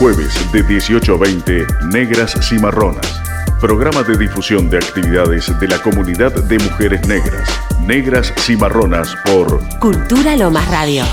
Jueves 0.00 0.32
de 0.50 0.62
18 0.62 1.14
a 1.14 1.18
20, 1.18 1.66
Negras 1.92 2.34
Cimarronas. 2.48 3.20
Programa 3.60 4.02
de 4.02 4.16
difusión 4.16 4.70
de 4.70 4.78
actividades 4.78 5.52
de 5.60 5.68
la 5.68 5.76
comunidad 5.82 6.32
de 6.32 6.58
mujeres 6.58 7.06
negras. 7.06 7.46
Negras 7.82 8.32
Cimarronas 8.38 9.14
por 9.26 9.60
Cultura 9.78 10.38
Lomas 10.38 10.66
Radio. 10.70 11.04